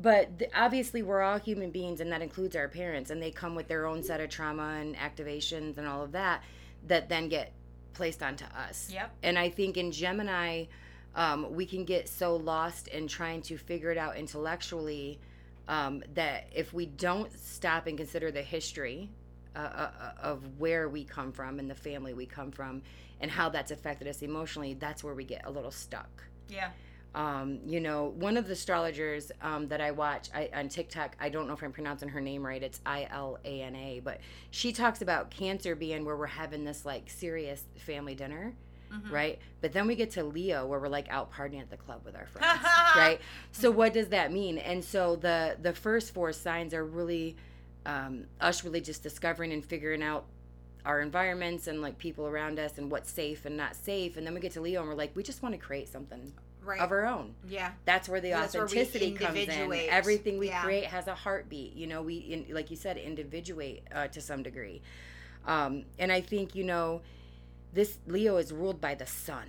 but 0.00 0.38
the, 0.38 0.48
obviously 0.58 1.02
we're 1.02 1.22
all 1.22 1.38
human 1.38 1.70
beings 1.70 2.00
and 2.00 2.12
that 2.12 2.22
includes 2.22 2.54
our 2.54 2.68
parents 2.68 3.10
and 3.10 3.20
they 3.20 3.30
come 3.30 3.54
with 3.54 3.68
their 3.68 3.86
own 3.86 4.02
set 4.02 4.20
of 4.20 4.30
trauma 4.30 4.78
and 4.80 4.96
activations 4.96 5.76
and 5.78 5.86
all 5.86 6.02
of 6.02 6.12
that 6.12 6.42
that 6.86 7.08
then 7.08 7.28
get 7.28 7.52
placed 7.92 8.22
onto 8.22 8.44
us. 8.44 8.88
Yep. 8.92 9.10
And 9.22 9.38
I 9.38 9.50
think 9.50 9.76
in 9.76 9.90
Gemini 9.90 10.66
um, 11.16 11.52
we 11.54 11.66
can 11.66 11.84
get 11.84 12.08
so 12.08 12.36
lost 12.36 12.88
in 12.88 13.08
trying 13.08 13.42
to 13.42 13.58
figure 13.58 13.90
it 13.90 13.98
out 13.98 14.16
intellectually 14.16 15.18
um, 15.66 16.02
that 16.14 16.46
if 16.54 16.72
we 16.72 16.86
don't 16.86 17.32
stop 17.38 17.86
and 17.86 17.98
consider 17.98 18.30
the 18.30 18.42
history 18.42 19.10
uh, 19.56 19.58
uh, 19.58 19.90
uh, 20.00 20.12
of 20.22 20.42
where 20.58 20.88
we 20.88 21.02
come 21.04 21.32
from 21.32 21.58
and 21.58 21.68
the 21.68 21.74
family 21.74 22.14
we 22.14 22.24
come 22.24 22.52
from 22.52 22.82
and 23.20 23.30
how 23.30 23.48
that's 23.48 23.72
affected 23.72 24.06
us 24.06 24.22
emotionally, 24.22 24.74
that's 24.74 25.02
where 25.02 25.14
we 25.14 25.24
get 25.24 25.44
a 25.44 25.50
little 25.50 25.72
stuck. 25.72 26.22
Yeah. 26.48 26.70
Um, 27.14 27.60
you 27.66 27.80
know, 27.80 28.12
one 28.18 28.36
of 28.36 28.46
the 28.46 28.52
astrologers 28.52 29.32
um, 29.42 29.66
that 29.68 29.80
I 29.80 29.90
watch 29.90 30.28
I, 30.34 30.50
on 30.54 30.68
TikTok, 30.68 31.16
I 31.18 31.30
don't 31.30 31.46
know 31.48 31.54
if 31.54 31.62
I'm 31.62 31.72
pronouncing 31.72 32.08
her 32.10 32.20
name 32.20 32.44
right. 32.46 32.62
It's 32.62 32.80
I 32.86 33.08
L 33.10 33.38
A 33.44 33.62
N 33.62 33.74
A, 33.74 34.00
but 34.04 34.20
she 34.50 34.72
talks 34.72 35.00
about 35.02 35.30
Cancer 35.30 35.74
being 35.74 36.04
where 36.04 36.16
we're 36.16 36.26
having 36.26 36.64
this 36.64 36.84
like 36.84 37.08
serious 37.10 37.64
family 37.76 38.14
dinner, 38.14 38.52
Mhm. 38.92 39.10
right? 39.10 39.38
But 39.62 39.72
then 39.72 39.86
we 39.86 39.96
get 39.96 40.10
to 40.12 40.22
Leo 40.24 40.66
where 40.66 40.78
we're 40.78 40.88
like 40.88 41.08
out 41.10 41.32
partying 41.32 41.60
at 41.60 41.70
the 41.70 41.76
club 41.78 42.02
with 42.04 42.14
our 42.14 42.26
friends, 42.26 42.60
right? 42.96 43.20
So 43.52 43.70
what 43.70 43.92
does 43.94 44.08
that 44.08 44.32
mean? 44.32 44.58
And 44.58 44.84
so 44.84 45.16
the 45.16 45.56
the 45.60 45.72
first 45.72 46.12
four 46.14 46.32
signs 46.32 46.72
are 46.74 46.84
really 46.84 47.36
um, 47.86 48.24
us 48.40 48.64
really 48.64 48.82
just 48.82 49.02
discovering 49.02 49.52
and 49.52 49.64
figuring 49.64 50.02
out 50.02 50.26
our 50.84 51.00
environments 51.00 51.66
and 51.66 51.80
like 51.82 51.98
people 51.98 52.26
around 52.26 52.58
us 52.58 52.76
and 52.78 52.90
what's 52.90 53.10
safe 53.10 53.44
and 53.46 53.56
not 53.56 53.74
safe. 53.74 54.16
And 54.18 54.26
then 54.26 54.34
we 54.34 54.40
get 54.40 54.52
to 54.52 54.60
Leo 54.60 54.80
and 54.80 54.88
we're 54.90 54.94
like, 54.94 55.16
we 55.16 55.22
just 55.22 55.42
want 55.42 55.54
to 55.54 55.58
create 55.58 55.88
something 55.88 56.32
Right. 56.68 56.80
of 56.80 56.90
our 56.92 57.06
own. 57.06 57.34
yeah. 57.48 57.72
That's 57.86 58.08
where 58.08 58.20
the 58.20 58.30
That's 58.30 58.52
where 58.54 58.64
authenticity 58.64 59.12
comes 59.12 59.38
in. 59.38 59.72
Everything 59.88 60.38
we 60.38 60.48
Yeah. 60.48 60.62
create 60.62 60.84
has 60.84 61.06
a 61.06 61.14
heartbeat. 61.14 61.74
You 61.74 61.86
know, 61.86 62.02
we 62.02 62.16
in, 62.18 62.46
like 62.54 62.70
you 62.70 62.76
said, 62.76 62.98
individuate 62.98 63.82
uh, 63.94 64.08
to 64.08 64.20
some 64.20 64.42
degree. 64.42 64.82
Um, 65.46 65.84
and 65.98 66.12
I 66.12 66.20
think 66.20 66.54
you 66.54 66.64
know, 66.64 67.00
this 67.72 67.98
Leo 68.06 68.36
is 68.36 68.52
ruled 68.52 68.80
by 68.82 68.94
the 68.94 69.06
sun, 69.06 69.48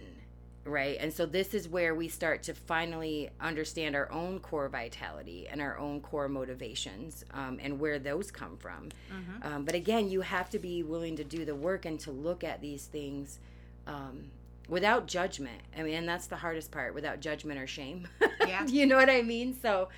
right? 0.63 0.97
And 0.99 1.11
so 1.11 1.25
this 1.25 1.53
is 1.53 1.67
where 1.67 1.93
we 1.93 2.07
start 2.07 2.43
to 2.43 2.53
finally 2.53 3.29
understand 3.41 3.95
our 3.95 4.09
own 4.11 4.39
core 4.39 4.69
vitality 4.69 5.47
and 5.49 5.61
our 5.61 5.77
own 5.77 5.99
core 6.01 6.29
motivations 6.29 7.25
um, 7.33 7.59
and 7.61 7.79
where 7.79 7.99
those 7.99 8.31
come 8.31 8.55
from. 8.57 8.89
Mhm. 9.11 9.45
Um, 9.45 9.65
but 9.65 9.75
again, 9.75 10.09
you 10.09 10.21
have 10.21 10.49
to 10.51 10.59
be 10.59 10.83
willing 10.83 11.15
to 11.17 11.23
do 11.25 11.43
the 11.43 11.55
work 11.55 11.83
and 11.85 11.99
to 12.01 12.11
look 12.11 12.43
at 12.43 12.61
these 12.61 12.85
things 12.85 13.39
um, 13.87 14.25
without 14.69 15.07
judgment. 15.07 15.61
I 15.77 15.83
mean, 15.83 15.95
and 15.95 16.07
that's 16.07 16.27
the 16.27 16.35
hardest 16.37 16.71
part, 16.71 16.93
without 16.93 17.19
judgment 17.19 17.59
or 17.59 17.67
shame. 17.67 18.07
Yeah. 18.47 18.65
you 18.65 18.87
know 18.87 18.95
what 18.95 19.09
I 19.11 19.21
mean? 19.21 19.55
So, 19.61 19.89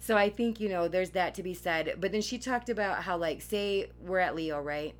so 0.00 0.16
I 0.18 0.28
think 0.28 0.60
you 0.60 0.68
know 0.68 0.86
there's 0.86 1.10
that 1.10 1.34
to 1.36 1.42
be 1.42 1.54
said. 1.54 1.94
But 1.98 2.12
then 2.12 2.20
she 2.20 2.36
talked 2.36 2.68
about 2.68 3.04
how, 3.04 3.16
like, 3.16 3.40
say 3.40 3.88
we're 4.04 4.18
at 4.18 4.34
Leo, 4.34 4.60
right? 4.60 4.94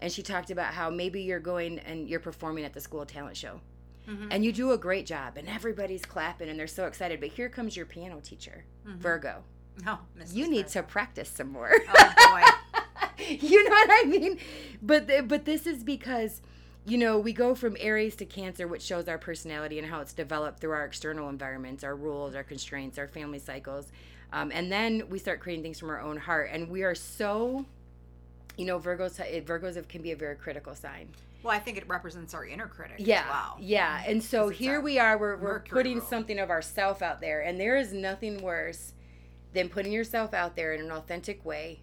And 0.00 0.10
she 0.10 0.22
talked 0.22 0.50
about 0.50 0.72
how 0.74 0.90
maybe 0.90 1.20
you're 1.22 1.38
going 1.38 1.78
and 1.80 2.08
you're 2.08 2.18
performing 2.18 2.64
at 2.64 2.72
the 2.72 2.80
school 2.80 3.04
talent 3.06 3.36
show. 3.36 3.60
Mhm. 4.08 4.28
And 4.32 4.44
you 4.44 4.50
do 4.52 4.72
a 4.72 4.78
great 4.78 5.06
job, 5.06 5.36
and 5.36 5.48
everybody's 5.48 6.04
clapping 6.04 6.48
and 6.48 6.58
they're 6.58 6.66
so 6.66 6.86
excited. 6.86 7.20
But 7.20 7.28
here 7.28 7.48
comes 7.48 7.76
your 7.76 7.86
piano 7.86 8.18
teacher, 8.20 8.64
Mhm. 8.84 8.96
Virgo. 8.96 9.44
No, 9.84 9.98
Mrs. 10.18 10.34
You 10.34 10.48
need 10.50 10.66
Virgo. 10.66 10.80
to 10.80 10.82
practice 10.84 11.28
some 11.28 11.52
more. 11.52 11.70
Oh 11.72 12.12
boy. 12.32 13.22
you 13.28 13.62
know 13.62 13.70
what 13.70 13.90
I 13.92 14.08
mean? 14.08 14.38
But 14.82 15.06
th- 15.06 15.28
but 15.28 15.44
this 15.44 15.66
is 15.68 15.84
because 15.84 16.40
you 16.86 16.98
know 16.98 17.18
we 17.18 17.32
go 17.32 17.54
from 17.54 17.76
Aries 17.78 18.16
to 18.16 18.24
Cancer, 18.24 18.66
which 18.66 18.82
shows 18.82 19.08
our 19.08 19.18
personality 19.18 19.78
and 19.78 19.88
how 19.88 20.00
it's 20.00 20.12
developed 20.12 20.60
through 20.60 20.72
our 20.72 20.84
external 20.84 21.28
environments, 21.28 21.84
our 21.84 21.94
rules, 21.96 22.34
our 22.34 22.42
constraints, 22.44 22.98
our 22.98 23.08
family 23.08 23.38
cycles, 23.38 23.88
um, 24.32 24.50
and 24.54 24.70
then 24.70 25.04
we 25.08 25.18
start 25.18 25.40
creating 25.40 25.62
things 25.62 25.78
from 25.78 25.90
our 25.90 26.00
own 26.00 26.16
heart. 26.16 26.50
And 26.52 26.68
we 26.68 26.82
are 26.82 26.94
so, 26.94 27.66
you 28.56 28.64
know, 28.64 28.78
Virgos 28.78 29.18
Virgos 29.44 29.88
can 29.88 30.02
be 30.02 30.12
a 30.12 30.16
very 30.16 30.36
critical 30.36 30.74
sign. 30.74 31.08
Well, 31.42 31.54
I 31.54 31.58
think 31.58 31.78
it 31.78 31.88
represents 31.88 32.34
our 32.34 32.44
inner 32.44 32.66
critic. 32.66 32.96
Yeah, 32.98 33.20
As 33.20 33.26
well. 33.30 33.56
yeah. 33.60 34.02
And 34.06 34.22
so 34.22 34.50
here 34.50 34.80
we 34.82 34.98
are. 34.98 35.16
We're, 35.16 35.36
we're 35.38 35.60
putting 35.60 35.96
rule. 35.98 36.06
something 36.06 36.38
of 36.38 36.50
ourself 36.50 37.00
out 37.00 37.20
there, 37.22 37.40
and 37.40 37.58
there 37.58 37.78
is 37.78 37.94
nothing 37.94 38.42
worse 38.42 38.92
than 39.54 39.70
putting 39.70 39.90
yourself 39.90 40.34
out 40.34 40.54
there 40.54 40.74
in 40.74 40.82
an 40.82 40.92
authentic 40.92 41.42
way, 41.44 41.80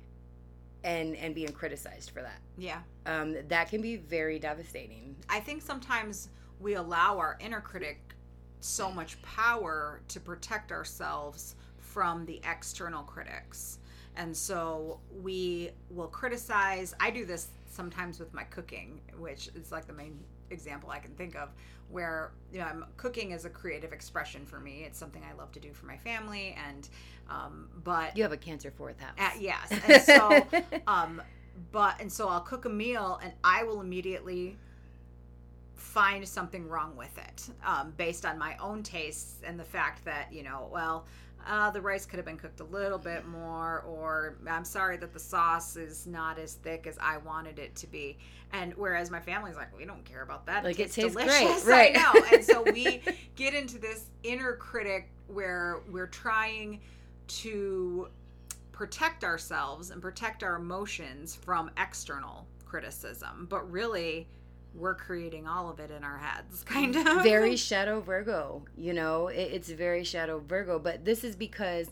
and 0.87 1.17
and 1.17 1.35
being 1.35 1.51
criticized 1.51 2.11
for 2.11 2.21
that. 2.21 2.39
Yeah. 2.57 2.79
Um, 3.05 3.35
that 3.49 3.69
can 3.69 3.81
be 3.81 3.97
very 3.97 4.39
devastating. 4.39 5.15
I 5.29 5.41
think 5.41 5.61
sometimes 5.61 6.29
we 6.59 6.75
allow 6.75 7.17
our 7.17 7.37
inner 7.41 7.61
critic 7.61 7.99
so 8.61 8.89
much 8.89 9.21
power 9.21 10.01
to 10.07 10.19
protect 10.19 10.71
ourselves 10.71 11.55
from 11.77 12.25
the 12.25 12.41
external 12.49 13.03
critics. 13.03 13.79
And 14.15 14.35
so 14.35 14.99
we 15.21 15.71
will 15.91 16.07
criticize. 16.07 16.95
I 16.99 17.11
do 17.11 17.25
this 17.25 17.49
sometimes 17.69 18.17
with 18.17 18.33
my 18.33 18.43
cooking, 18.45 19.01
which 19.19 19.49
is 19.55 19.71
like 19.71 19.85
the 19.85 19.93
main 19.93 20.17
example 20.49 20.89
I 20.89 20.99
can 20.99 21.11
think 21.11 21.35
of, 21.35 21.49
where 21.89 22.31
you 22.51 22.59
know, 22.59 22.65
I'm, 22.65 22.85
cooking 22.97 23.31
is 23.31 23.45
a 23.45 23.49
creative 23.49 23.93
expression 23.93 24.45
for 24.45 24.59
me. 24.59 24.83
It's 24.85 24.97
something 24.99 25.23
I 25.29 25.33
love 25.37 25.51
to 25.53 25.59
do 25.59 25.73
for 25.73 25.85
my 25.85 25.97
family, 25.97 26.55
and 26.67 26.87
um, 27.29 27.69
but 27.83 28.15
You 28.15 28.23
have 28.23 28.31
a 28.31 28.37
Cancer 28.37 28.71
fourth 28.71 28.99
house. 28.99 29.15
uh, 29.19 29.29
yes, 29.39 29.71
and 29.87 30.01
so 30.01 30.47
um, 30.87 31.21
but 31.71 31.99
and 31.99 32.11
so 32.11 32.29
I'll 32.29 32.41
cook 32.41 32.65
a 32.65 32.69
meal 32.69 33.19
and 33.23 33.33
I 33.43 33.63
will 33.63 33.81
immediately 33.81 34.57
find 35.75 36.27
something 36.27 36.67
wrong 36.67 36.95
with 36.95 37.17
it 37.17 37.49
um, 37.65 37.93
based 37.97 38.25
on 38.25 38.37
my 38.37 38.55
own 38.57 38.83
tastes 38.83 39.41
and 39.43 39.59
the 39.59 39.63
fact 39.63 40.05
that 40.05 40.31
you 40.31 40.43
know 40.43 40.69
well 40.71 41.05
uh, 41.45 41.69
the 41.71 41.81
rice 41.81 42.05
could 42.05 42.17
have 42.17 42.25
been 42.25 42.37
cooked 42.37 42.59
a 42.59 42.65
little 42.65 42.97
bit 42.97 43.25
more 43.27 43.81
or 43.87 44.37
i'm 44.49 44.65
sorry 44.65 44.97
that 44.97 45.13
the 45.13 45.19
sauce 45.19 45.75
is 45.75 46.07
not 46.07 46.37
as 46.39 46.53
thick 46.55 46.87
as 46.87 46.97
i 47.01 47.17
wanted 47.17 47.59
it 47.59 47.75
to 47.75 47.87
be. 47.87 48.17
And 48.53 48.73
whereas 48.75 49.11
my 49.11 49.19
family's 49.19 49.55
like 49.55 49.75
we 49.77 49.85
don't 49.85 50.05
care 50.05 50.21
about 50.21 50.45
that. 50.45 50.63
Like, 50.63 50.79
it 50.79 50.91
tastes 50.91 50.95
tastes 50.95 51.15
great, 51.15 51.27
delicious. 51.27 51.65
Right. 51.65 51.97
i 51.97 52.13
know. 52.13 52.25
And 52.31 52.43
so 52.43 52.63
we 52.63 53.01
get 53.35 53.53
into 53.53 53.77
this 53.77 54.05
inner 54.23 54.53
critic 54.53 55.09
where 55.27 55.81
we're 55.89 56.07
trying 56.07 56.79
to 57.27 58.07
protect 58.71 59.23
ourselves 59.23 59.89
and 59.89 60.01
protect 60.01 60.43
our 60.43 60.55
emotions 60.55 61.35
from 61.35 61.69
external 61.77 62.47
criticism. 62.65 63.47
But 63.49 63.69
really 63.69 64.27
we're 64.77 64.95
creating 64.95 65.47
all 65.47 65.69
of 65.69 65.79
it 65.79 65.89
in 65.91 66.03
our 66.03 66.17
heads 66.17 66.63
kind 66.65 66.95
of 66.95 67.23
very 67.23 67.55
shadow 67.55 67.99
Virgo. 67.99 68.63
You 68.77 68.93
know, 68.93 69.27
it, 69.27 69.49
it's 69.53 69.69
very 69.69 70.03
shadow 70.03 70.39
Virgo. 70.39 70.77
But 70.79 71.03
this 71.03 71.23
is 71.23 71.35
because 71.35 71.89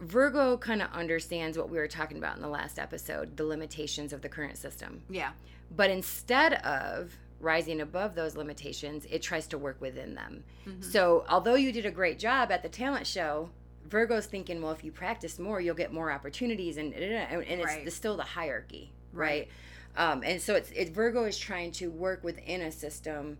Virgo 0.00 0.56
kind 0.56 0.82
of 0.82 0.90
understands 0.92 1.56
what 1.56 1.70
we 1.70 1.78
were 1.78 1.88
talking 1.88 2.18
about 2.18 2.36
in 2.36 2.42
the 2.42 2.48
last 2.48 2.78
episode 2.78 3.36
the 3.36 3.44
limitations 3.44 4.12
of 4.12 4.22
the 4.22 4.28
current 4.28 4.56
system. 4.56 5.02
yeah 5.08 5.30
But 5.74 5.90
instead 5.90 6.54
of 6.64 7.12
rising 7.40 7.80
above 7.80 8.14
those 8.14 8.36
limitations, 8.36 9.06
it 9.10 9.20
tries 9.22 9.46
to 9.48 9.58
work 9.58 9.80
within 9.80 10.14
them. 10.14 10.44
Mhm. 10.66 10.82
So, 10.82 11.24
although 11.28 11.56
you 11.56 11.72
did 11.72 11.84
a 11.84 11.90
great 11.90 12.18
job 12.18 12.50
at 12.50 12.62
the 12.62 12.68
talent 12.70 13.06
show, 13.06 13.50
Virgo's 13.86 14.26
thinking, 14.26 14.62
well, 14.62 14.72
if 14.72 14.82
you 14.82 14.90
practice 14.90 15.38
more, 15.38 15.60
you'll 15.60 15.74
get 15.74 15.92
more 15.92 16.10
opportunities, 16.10 16.76
and 16.78 16.94
and 16.94 17.44
it's 17.60 17.64
Right. 17.66 17.92
still 17.92 18.16
the 18.16 18.22
hierarchy, 18.22 18.92
Right. 19.12 19.28
right? 19.28 19.48
Um, 19.96 20.22
and 20.24 20.40
so 20.40 20.54
it's 20.54 20.70
it, 20.72 20.90
Virgo 20.90 21.24
is 21.24 21.38
trying 21.38 21.72
to 21.72 21.90
work 21.90 22.24
within 22.24 22.62
a 22.62 22.72
system 22.72 23.38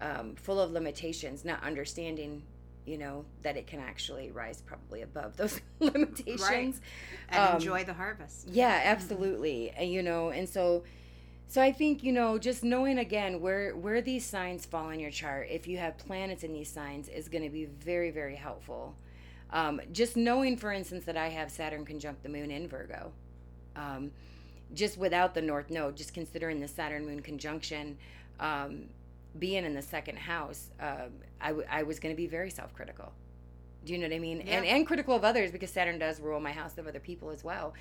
um, 0.00 0.34
full 0.36 0.60
of 0.60 0.70
limitations, 0.70 1.44
not 1.44 1.62
understanding, 1.64 2.42
you 2.84 2.98
know, 2.98 3.24
that 3.42 3.56
it 3.56 3.66
can 3.66 3.80
actually 3.80 4.30
rise 4.30 4.60
probably 4.60 5.02
above 5.02 5.36
those 5.38 5.60
limitations. 5.80 6.80
and 7.28 7.50
Um, 7.50 7.54
enjoy 7.56 7.84
the 7.84 7.94
harvest 7.94 8.48
Yeah, 8.48 8.80
absolutely. 8.84 9.70
And 9.70 9.90
you 9.90 10.02
know, 10.02 10.30
and 10.30 10.48
so 10.48 10.84
so 11.48 11.62
I 11.62 11.70
think, 11.70 12.02
you 12.02 12.12
know, 12.12 12.38
just 12.38 12.64
knowing 12.64 12.98
again 12.98 13.40
where 13.40 13.74
where 13.76 14.00
these 14.00 14.24
signs 14.24 14.66
fall 14.66 14.90
in 14.90 15.00
your 15.00 15.10
chart, 15.10 15.48
if 15.50 15.66
you 15.66 15.78
have 15.78 15.96
planets 15.98 16.42
in 16.44 16.52
these 16.52 16.68
signs 16.68 17.08
is 17.08 17.28
going 17.28 17.44
to 17.44 17.50
be 17.50 17.64
very 17.64 18.10
very 18.10 18.36
helpful. 18.36 18.94
Um, 19.50 19.80
just 19.92 20.16
knowing 20.16 20.56
for 20.56 20.72
instance 20.72 21.04
that 21.04 21.16
I 21.16 21.28
have 21.28 21.50
Saturn 21.50 21.84
conjunct 21.84 22.22
the 22.22 22.28
moon 22.28 22.50
in 22.50 22.68
Virgo. 22.68 23.12
Um, 23.76 24.10
just 24.74 24.98
without 24.98 25.34
the 25.34 25.42
north 25.42 25.70
node, 25.70 25.96
just 25.96 26.12
considering 26.14 26.60
the 26.60 26.68
Saturn 26.68 27.06
moon 27.06 27.20
conjunction 27.20 27.96
um, 28.40 28.86
being 29.38 29.64
in 29.64 29.74
the 29.74 29.82
second 29.82 30.18
house, 30.18 30.70
um, 30.80 31.10
I, 31.40 31.48
w- 31.48 31.66
I 31.70 31.82
was 31.82 31.98
going 32.00 32.14
to 32.14 32.16
be 32.16 32.26
very 32.26 32.50
self-critical. 32.50 33.12
Do 33.84 33.92
you 33.92 33.98
know 34.00 34.08
what 34.08 34.16
I 34.16 34.18
mean? 34.18 34.42
Yeah. 34.44 34.54
And 34.56 34.66
and 34.66 34.84
critical 34.86 35.14
of 35.14 35.24
others 35.24 35.52
because 35.52 35.70
Saturn 35.70 35.96
does 36.00 36.18
rule 36.20 36.40
my 36.40 36.50
house 36.50 36.76
of 36.76 36.88
other 36.88 36.98
people 36.98 37.30
as 37.30 37.44
well. 37.44 37.72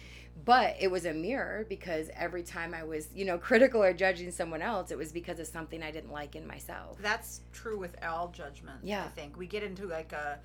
But 0.43 0.75
it 0.79 0.91
was 0.91 1.05
a 1.05 1.13
mirror 1.13 1.65
because 1.67 2.11
every 2.15 2.43
time 2.43 2.75
I 2.75 2.83
was, 2.83 3.07
you 3.15 3.25
know, 3.25 3.37
critical 3.49 3.81
or 3.83 3.91
judging 3.91 4.29
someone 4.29 4.61
else, 4.61 4.91
it 4.91 4.97
was 4.99 5.11
because 5.11 5.39
of 5.39 5.47
something 5.47 5.81
I 5.81 5.89
didn't 5.89 6.11
like 6.11 6.35
in 6.35 6.45
myself. 6.45 6.97
that's 7.01 7.41
true 7.53 7.79
with 7.79 7.95
all 8.03 8.27
judgments 8.27 8.81
Yeah, 8.83 9.03
i 9.03 9.07
think 9.09 9.35
we 9.35 9.47
get 9.47 9.63
into 9.63 9.87
like 9.87 10.11
a 10.13 10.37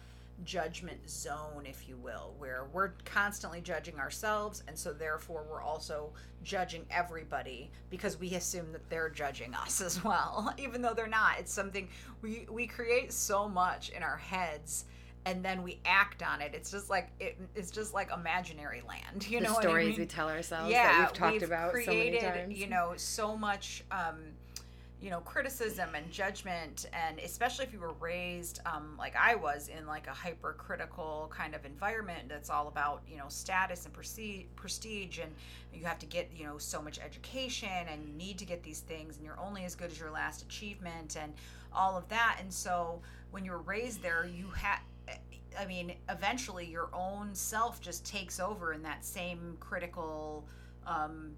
judgment 0.45 1.09
zone 1.09 1.64
if 1.64 1.88
you 1.88 1.97
will 1.97 2.34
where 2.38 2.66
we're 2.72 2.93
constantly 3.05 3.61
judging 3.61 3.99
ourselves 3.99 4.62
and 4.68 4.78
so 4.78 4.93
therefore 4.93 5.45
we're 5.51 5.62
also 5.62 6.11
judging 6.43 6.84
everybody 6.91 7.70
because 7.91 8.18
we 8.18 8.34
assume 8.34 8.72
that 8.72 8.88
they're 8.88 9.11
judging 9.11 9.55
us 9.55 9.80
as 9.80 10.03
well 10.03 10.53
even 10.59 10.82
though 10.82 10.95
they're 10.95 11.07
not 11.07 11.38
it's 11.38 11.53
something 11.53 11.88
we 12.22 12.47
we 12.51 12.66
create 12.66 13.12
so 13.12 13.49
much 13.49 13.91
in 13.91 14.03
our 14.03 14.16
heads 14.16 14.86
and 15.26 15.45
then 15.45 15.62
we 15.62 15.78
act 15.84 16.22
on 16.22 16.41
it 16.41 16.53
it's 16.55 16.70
just 16.70 16.88
like 16.88 17.11
it, 17.20 17.38
it's 17.55 17.70
just 17.70 17.93
like 17.93 18.11
imaginary 18.12 18.82
land 18.88 19.26
you 19.28 19.38
the 19.38 19.45
know 19.45 19.53
what 19.53 19.64
I 19.64 19.68
stories 19.68 19.88
mean? 19.91 20.01
we 20.01 20.07
tell 20.07 20.28
ourselves 20.28 20.70
yeah, 20.70 20.88
that 20.88 21.11
we've 21.11 21.18
talked 21.18 21.43
about 21.43 21.72
created, 21.72 22.20
so 22.20 22.26
many 22.26 22.38
times. 22.38 22.59
you 22.59 22.66
know, 22.66 22.95
so 22.97 23.36
much, 23.36 23.84
um, 23.91 24.16
you 25.01 25.09
know 25.09 25.20
criticism 25.20 25.94
and 25.94 26.11
judgment 26.11 26.86
and 26.92 27.18
especially 27.20 27.64
if 27.64 27.72
you 27.72 27.80
were 27.80 27.94
raised 28.01 28.61
um, 28.66 28.94
like 28.98 29.14
i 29.16 29.34
was 29.34 29.68
in 29.68 29.86
like 29.86 30.07
a 30.07 30.12
hypercritical 30.12 31.30
kind 31.34 31.55
of 31.55 31.64
environment 31.64 32.28
that's 32.28 32.51
all 32.51 32.68
about 32.68 33.03
you 33.09 33.16
know 33.16 33.28
status 33.28 33.86
and 33.86 33.94
prestige 33.94 34.44
prestige 34.57 35.18
and 35.18 35.32
you 35.72 35.84
have 35.84 35.98
to 35.98 36.07
get 36.07 36.30
you 36.36 36.44
know 36.44 36.59
so 36.59 36.82
much 36.82 36.98
education 36.98 37.68
and 37.90 38.05
you 38.07 38.12
need 38.12 38.36
to 38.38 38.44
get 38.44 38.62
these 38.62 38.80
things 38.80 39.16
and 39.16 39.24
you're 39.24 39.40
only 39.40 39.64
as 39.64 39.74
good 39.74 39.90
as 39.90 39.98
your 39.98 40.11
last 40.11 40.42
achievement 40.42 41.16
and 41.20 41.32
all 41.72 41.96
of 41.96 42.07
that 42.09 42.36
and 42.40 42.53
so 42.53 43.01
when 43.30 43.44
you 43.44 43.53
were 43.53 43.62
raised 43.62 44.03
there 44.03 44.26
you 44.26 44.48
had 44.48 44.80
I 45.59 45.66
mean, 45.66 45.94
eventually 46.09 46.66
your 46.66 46.88
own 46.92 47.34
self 47.34 47.80
just 47.80 48.05
takes 48.05 48.38
over 48.38 48.72
in 48.72 48.82
that 48.82 49.05
same 49.05 49.57
critical, 49.59 50.46
um, 50.86 51.32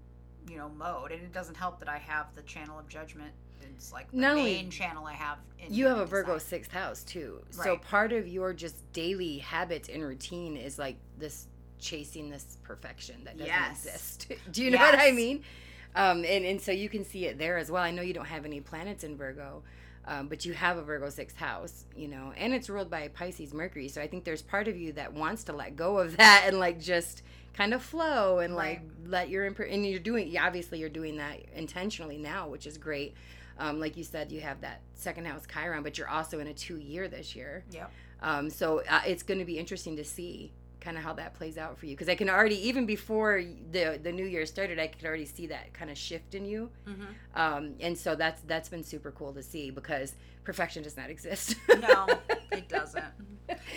you 0.47 0.57
know, 0.57 0.69
mode. 0.69 1.11
And 1.11 1.21
it 1.21 1.33
doesn't 1.33 1.55
help 1.55 1.79
that 1.79 1.89
I 1.89 1.97
have 1.97 2.27
the 2.35 2.43
channel 2.43 2.77
of 2.77 2.87
judgment. 2.87 3.31
Like 3.93 4.11
the 4.11 4.17
Not 4.17 4.37
only- 4.37 4.53
main 4.55 4.69
channel 4.69 5.05
I 5.05 5.13
have. 5.13 5.37
In 5.59 5.73
you 5.73 5.87
have 5.87 5.97
a 5.99 6.05
Virgo 6.05 6.33
design. 6.35 6.49
sixth 6.49 6.71
house 6.71 7.03
too. 7.03 7.41
So 7.51 7.77
part 7.77 8.11
of 8.11 8.27
your 8.27 8.53
just 8.53 8.75
daily 8.93 9.37
habits 9.39 9.87
and 9.89 10.03
routine 10.03 10.57
is 10.57 10.77
like 10.77 10.97
this 11.17 11.47
chasing 11.79 12.29
this 12.29 12.57
perfection 12.63 13.23
that 13.25 13.37
doesn't 13.37 13.47
Yes. 13.47 13.85
exist. 13.85 14.31
Do 14.51 14.63
you 14.63 14.71
know 14.71 14.77
what 14.79 14.97
I 14.99 15.11
mean? 15.11 15.43
Um, 15.95 16.17
and, 16.25 16.43
and 16.45 16.59
so 16.61 16.71
you 16.71 16.89
can 16.89 17.05
see 17.05 17.25
it 17.27 17.37
there 17.37 17.57
as 17.57 17.69
well. 17.71 17.83
I 17.83 17.91
know 17.91 18.01
you 18.01 18.13
don't 18.13 18.25
have 18.25 18.45
any 18.45 18.59
planets 18.61 19.03
in 19.03 19.15
Virgo, 19.15 19.63
um, 20.05 20.27
but 20.27 20.43
you 20.43 20.53
have 20.53 20.77
a 20.77 20.81
Virgo 20.81 21.09
sixth 21.09 21.37
house, 21.37 21.85
you 21.95 22.07
know, 22.07 22.33
and 22.35 22.53
it's 22.53 22.69
ruled 22.69 22.89
by 22.89 23.07
Pisces 23.09 23.53
Mercury. 23.53 23.87
So 23.89 24.01
I 24.01 24.07
think 24.07 24.23
there's 24.23 24.41
part 24.41 24.67
of 24.67 24.75
you 24.75 24.91
that 24.93 25.13
wants 25.13 25.43
to 25.45 25.53
let 25.53 25.75
go 25.75 25.99
of 25.99 26.17
that 26.17 26.45
and 26.47 26.59
like 26.59 26.79
just 26.81 27.21
kind 27.53 27.73
of 27.73 27.83
flow 27.83 28.39
and 28.39 28.55
like 28.55 28.79
Right. 28.79 29.09
let 29.09 29.29
your 29.29 29.45
imp- 29.45 29.59
and 29.59 29.85
you're 29.85 29.99
doing 29.99 30.35
obviously 30.37 30.79
you're 30.79 30.89
doing 30.89 31.17
that 31.17 31.39
intentionally 31.55 32.17
now, 32.17 32.47
which 32.49 32.65
is 32.65 32.77
great. 32.77 33.13
Um, 33.57 33.79
like 33.79 33.97
you 33.97 34.03
said, 34.03 34.31
you 34.31 34.41
have 34.41 34.61
that 34.61 34.81
second 34.95 35.25
house 35.25 35.43
Chiron, 35.51 35.83
but 35.83 35.97
you're 35.97 36.09
also 36.09 36.39
in 36.39 36.47
a 36.47 36.53
two 36.53 36.77
year 36.77 37.07
this 37.07 37.35
year. 37.35 37.63
Yep. 37.71 37.91
Um, 38.21 38.49
so 38.49 38.81
uh, 38.89 39.01
it's 39.05 39.23
going 39.23 39.39
to 39.39 39.45
be 39.45 39.59
interesting 39.59 39.95
to 39.97 40.03
see 40.03 40.51
kind 40.83 40.97
of 40.97 41.03
how 41.03 41.13
that 41.13 41.33
plays 41.33 41.57
out 41.57 41.77
for 41.77 41.85
you 41.85 41.95
because 41.95 42.09
I 42.09 42.15
can 42.15 42.29
already 42.29 42.67
even 42.67 42.85
before 42.85 43.41
the 43.71 43.99
the 44.01 44.11
new 44.11 44.25
year 44.25 44.45
started, 44.45 44.79
I 44.79 44.87
could 44.87 45.05
already 45.05 45.25
see 45.25 45.47
that 45.47 45.73
kind 45.73 45.89
of 45.89 45.97
shift 45.97 46.35
in 46.35 46.45
you. 46.45 46.69
Mm-hmm. 46.87 47.03
Um, 47.35 47.75
and 47.79 47.97
so 47.97 48.15
that's 48.15 48.41
that's 48.41 48.69
been 48.69 48.83
super 48.83 49.11
cool 49.11 49.33
to 49.33 49.41
see 49.41 49.71
because 49.71 50.15
perfection 50.43 50.83
does 50.83 50.97
not 50.97 51.09
exist. 51.09 51.55
No, 51.69 52.07
it 52.51 52.67
doesn't. 52.69 53.05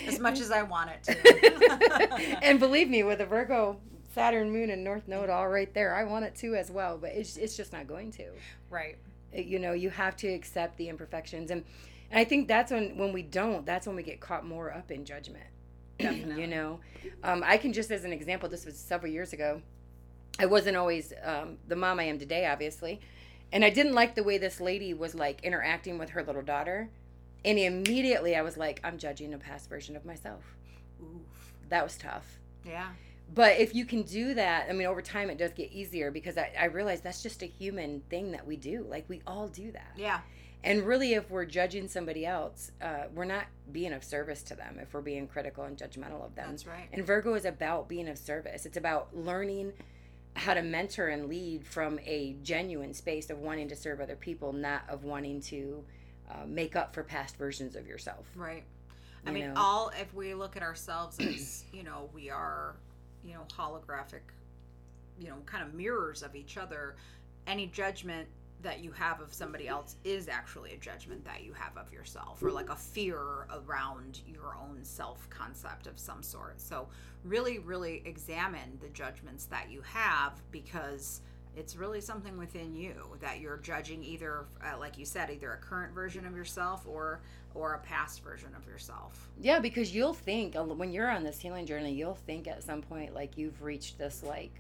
As 0.07 0.18
much 0.18 0.41
as 0.41 0.51
I 0.51 0.62
want 0.62 0.91
it 0.91 1.03
to. 1.05 2.39
and 2.43 2.59
believe 2.59 2.89
me, 2.89 3.03
with 3.03 3.20
a 3.20 3.27
Virgo, 3.27 3.79
Saturn, 4.14 4.51
Moon, 4.51 4.70
and 4.70 4.83
North 4.83 5.07
Node 5.09 5.29
all 5.29 5.49
right 5.49 5.72
there, 5.74 5.95
I 5.95 6.05
want 6.05 6.24
it 6.24 6.35
to 6.37 6.55
as 6.55 6.70
well. 6.70 6.99
But 6.99 7.11
it's 7.12 7.37
it's 7.37 7.57
just 7.57 7.72
not 7.72 7.87
going 7.87 8.11
to. 8.12 8.24
right. 8.70 8.97
You 9.33 9.59
know, 9.59 9.72
you 9.72 9.91
have 9.91 10.16
to 10.18 10.29
accept 10.29 10.77
the 10.77 10.89
imperfections, 10.89 11.51
and 11.51 11.64
and 12.11 12.20
I 12.20 12.24
think 12.24 12.49
that's 12.49 12.72
when 12.72 12.97
when 12.97 13.12
we 13.12 13.22
don't, 13.22 13.66
that's 13.66 13.87
when 13.87 13.97
we 13.97 14.03
get 14.03 14.20
caught 14.20 14.47
more 14.47 14.72
up 14.72 14.91
in 14.91 15.05
judgment. 15.05 15.47
Definitely. 15.99 16.43
you 16.43 16.47
know, 16.47 16.81
um, 17.24 17.43
I 17.45 17.57
can 17.57 17.72
just 17.72 17.91
as 17.91 18.05
an 18.05 18.12
example. 18.12 18.49
This 18.49 18.64
was 18.64 18.77
several 18.77 19.12
years 19.12 19.33
ago. 19.33 19.62
I 20.39 20.47
wasn't 20.47 20.77
always 20.77 21.14
um, 21.24 21.57
the 21.66 21.77
mom 21.77 21.99
I 21.99 22.05
am 22.05 22.18
today, 22.18 22.47
obviously, 22.47 23.01
and 23.53 23.64
I 23.64 23.70
didn't 23.70 23.95
like 23.95 24.14
the 24.14 24.22
way 24.22 24.37
this 24.39 24.61
lady 24.61 24.93
was 24.93 25.14
like 25.14 25.43
interacting 25.43 25.99
with 25.99 26.11
her 26.11 26.22
little 26.22 26.43
daughter. 26.43 26.91
And 27.45 27.59
immediately 27.59 28.35
I 28.35 28.43
was 28.43 28.57
like, 28.57 28.81
I'm 28.83 28.99
judging 28.99 29.33
a 29.33 29.39
past 29.39 29.68
version 29.68 29.95
of 29.95 30.05
myself. 30.05 30.43
Oof. 31.01 31.55
That 31.68 31.85
was 31.85 31.97
tough. 31.97 32.39
Yeah. 32.64 32.89
But 33.35 33.59
if 33.59 33.74
you 33.74 33.85
can 33.85 34.03
do 34.03 34.35
that, 34.35 34.66
I 34.68 34.72
mean, 34.72 34.87
over 34.87 35.03
time 35.03 35.31
it 35.31 35.39
does 35.39 35.53
get 35.53 35.72
easier 35.72 36.11
because 36.11 36.39
I, 36.39 36.53
I 36.59 36.66
realize 36.66 37.01
that's 37.01 37.22
just 37.22 37.43
a 37.43 37.47
human 37.47 38.01
thing 38.09 38.33
that 38.33 38.47
we 38.47 38.57
do. 38.57 38.87
Like, 38.89 39.09
we 39.09 39.20
all 39.27 39.49
do 39.49 39.72
that. 39.72 39.93
Yeah. 39.97 40.20
And 40.64 40.83
really, 40.85 41.14
if 41.14 41.31
we're 41.31 41.45
judging 41.45 41.87
somebody 41.87 42.27
else, 42.27 42.72
uh, 42.81 43.05
we're 43.14 43.24
not 43.24 43.45
being 43.70 43.93
of 43.93 44.03
service 44.03 44.43
to 44.45 44.55
them 44.55 44.79
if 44.81 44.95
we're 44.95 45.01
being 45.01 45.29
critical 45.29 45.64
and 45.64 45.77
judgmental 45.77 46.24
of 46.24 46.35
them. 46.35 46.51
That's 46.51 46.66
right. 46.66 46.89
And 46.93 47.07
Virgo 47.07 47.35
is 47.35 47.45
about 47.45 47.89
being 47.89 48.09
of 48.09 48.18
service. 48.18 48.66
It's 48.66 48.77
about 48.77 49.14
learning 49.14 49.72
how 50.35 50.55
to 50.55 50.62
mentor 50.62 51.09
and 51.09 51.29
lead 51.29 51.66
from 51.66 51.99
a 52.05 52.37
genuine 52.43 52.95
space 52.95 53.31
of 53.31 53.39
wanting 53.39 53.68
to 53.68 53.77
serve 53.77 54.01
other 54.01 54.16
people, 54.16 54.53
not 54.53 54.83
of 54.89 55.05
wanting 55.05 55.41
to 55.41 55.85
uh, 56.31 56.45
make 56.47 56.77
up 56.77 56.95
for 56.95 57.03
past 57.03 57.37
versions 57.37 57.77
of 57.77 57.87
yourself. 57.87 58.27
Right. 58.35 58.64
I 59.24 59.31
you 59.31 59.35
mean, 59.35 59.55
know? 59.55 59.61
all 59.61 59.93
if 60.01 60.12
we 60.14 60.35
look 60.35 60.57
at 60.57 60.62
ourselves 60.62 61.18
as 61.20 61.64
you 61.72 61.83
know, 61.83 62.11
we 62.12 62.31
are 62.31 62.77
you 63.27 63.35
know 63.35 63.47
holographic, 63.57 64.22
you 65.18 65.29
know, 65.29 65.37
kind 65.47 65.62
of 65.62 65.74
mirrors 65.74 66.22
of 66.22 66.35
each 66.35 66.57
other. 66.57 66.97
Any 67.47 67.66
judgment 67.66 68.29
that 68.62 68.81
you 68.81 68.91
have 68.93 69.20
of 69.20 69.33
somebody 69.33 69.68
else 69.68 69.97
is 70.05 70.29
actually 70.29 70.72
a 70.72 70.77
judgment 70.77 71.24
that 71.24 71.45
you 71.45 71.53
have 71.53 71.77
of 71.77 71.93
yourself, 71.93 72.43
or 72.43 72.51
like 72.51 72.70
a 72.70 72.77
fear 72.77 73.47
around 73.51 74.20
your 74.27 74.57
own 74.61 74.79
self 74.83 75.29
concept 75.31 75.87
of 75.87 75.99
some 75.99 76.22
sort. 76.22 76.61
So, 76.61 76.89
really, 77.24 77.59
really 77.59 78.03
examine 78.05 78.79
the 78.81 78.89
judgments 78.89 79.47
that 79.47 79.70
you 79.70 79.83
have 79.83 80.41
because 80.51 81.20
it's 81.57 81.75
really 81.77 82.01
something 82.01 82.37
within 82.37 82.75
you 82.77 82.95
that 83.21 83.41
you're 83.41 83.57
judging 83.57 84.05
either 84.05 84.45
uh, 84.63 84.79
like 84.79 84.99
you 84.99 85.05
said 85.07 85.31
either 85.31 85.53
a 85.53 85.57
current 85.57 85.95
version 85.95 86.27
of 86.27 86.37
yourself 86.37 86.85
or 86.87 87.21
or 87.55 87.75
a 87.75 87.79
past 87.79 88.23
version 88.23 88.51
of 88.57 88.67
yourself 88.69 89.29
Yeah, 89.41 89.59
because 89.61 89.95
you'll 89.95 90.13
think 90.15 90.55
uh, 90.55 90.63
when 90.65 90.93
you're 90.93 91.11
on 91.11 91.25
this 91.25 91.41
healing 91.41 91.65
journey, 91.65 91.93
you'll 91.95 92.15
think 92.27 92.47
at 92.47 92.63
some 92.63 92.83
point 92.83 93.15
like 93.15 93.39
you've 93.39 93.63
reached 93.63 93.97
this 93.99 94.23
like 94.23 94.53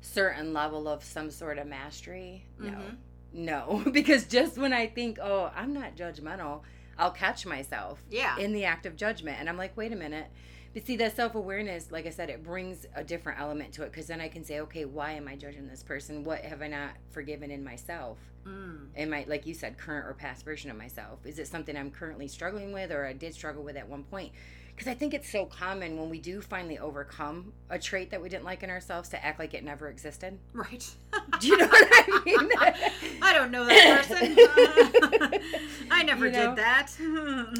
certain 0.00 0.52
level 0.52 0.88
of 0.88 1.02
some 1.04 1.30
sort 1.30 1.58
of 1.58 1.66
mastery. 1.66 2.44
No, 2.58 2.70
Mhm. 2.70 2.96
no, 3.32 3.82
because 3.92 4.24
just 4.26 4.58
when 4.58 4.72
I 4.72 4.86
think, 4.86 5.18
oh, 5.22 5.50
I'm 5.54 5.72
not 5.72 5.96
judgmental, 5.96 6.62
I'll 6.98 7.10
catch 7.12 7.46
myself 7.46 8.02
yeah 8.10 8.36
in 8.38 8.52
the 8.52 8.64
act 8.64 8.84
of 8.86 8.96
judgment, 8.96 9.38
and 9.40 9.48
I'm 9.48 9.56
like, 9.56 9.76
wait 9.76 9.92
a 9.92 9.96
minute. 9.96 10.26
But 10.74 10.86
see, 10.86 10.96
that 10.96 11.16
self 11.16 11.34
awareness, 11.36 11.90
like 11.90 12.06
I 12.06 12.10
said, 12.10 12.28
it 12.28 12.42
brings 12.42 12.86
a 12.94 13.04
different 13.04 13.40
element 13.40 13.72
to 13.74 13.84
it 13.84 13.92
because 13.92 14.08
then 14.08 14.20
I 14.20 14.28
can 14.28 14.44
say, 14.44 14.60
okay, 14.60 14.84
why 14.84 15.12
am 15.12 15.28
I 15.28 15.36
judging 15.36 15.68
this 15.68 15.82
person? 15.82 16.24
What 16.24 16.40
have 16.40 16.62
I 16.62 16.68
not 16.68 16.90
forgiven 17.12 17.50
in 17.50 17.64
myself? 17.64 18.18
mm. 18.46 18.86
am 18.96 19.12
I 19.12 19.24
like 19.28 19.46
you 19.46 19.54
said 19.54 19.78
current 19.78 20.06
or 20.06 20.14
past 20.14 20.44
version 20.44 20.70
of 20.70 20.76
myself 20.76 21.20
is 21.24 21.38
it 21.38 21.48
something 21.48 21.76
i'm 21.76 21.90
currently 21.90 22.28
struggling 22.28 22.72
with 22.72 22.92
or 22.92 23.06
i 23.06 23.12
did 23.12 23.34
struggle 23.34 23.62
with 23.62 23.76
at 23.76 23.88
one 23.88 24.04
point 24.04 24.32
because 24.74 24.88
i 24.88 24.94
think 24.94 25.14
it's 25.14 25.30
so 25.30 25.44
common 25.46 25.96
when 25.98 26.10
we 26.10 26.18
do 26.20 26.40
finally 26.40 26.78
overcome 26.78 27.52
a 27.70 27.78
trait 27.78 28.10
that 28.10 28.20
we 28.22 28.28
didn't 28.28 28.44
like 28.44 28.62
in 28.62 28.70
ourselves 28.70 29.08
to 29.10 29.24
act 29.24 29.38
like 29.38 29.54
it 29.54 29.64
never 29.64 29.88
existed. 29.88 30.38
Right. 30.52 30.88
Do 31.40 31.48
you 31.48 31.56
know 31.56 31.66
what 31.66 31.88
i 31.90 32.22
mean? 32.24 32.50
I 33.22 33.32
don't 33.32 33.50
know 33.50 33.64
that 33.64 34.04
person. 34.06 34.36
I 35.90 36.02
never 36.02 36.26
You 36.26 36.32
know? 36.32 36.48
did 36.48 36.56
that. 36.56 36.92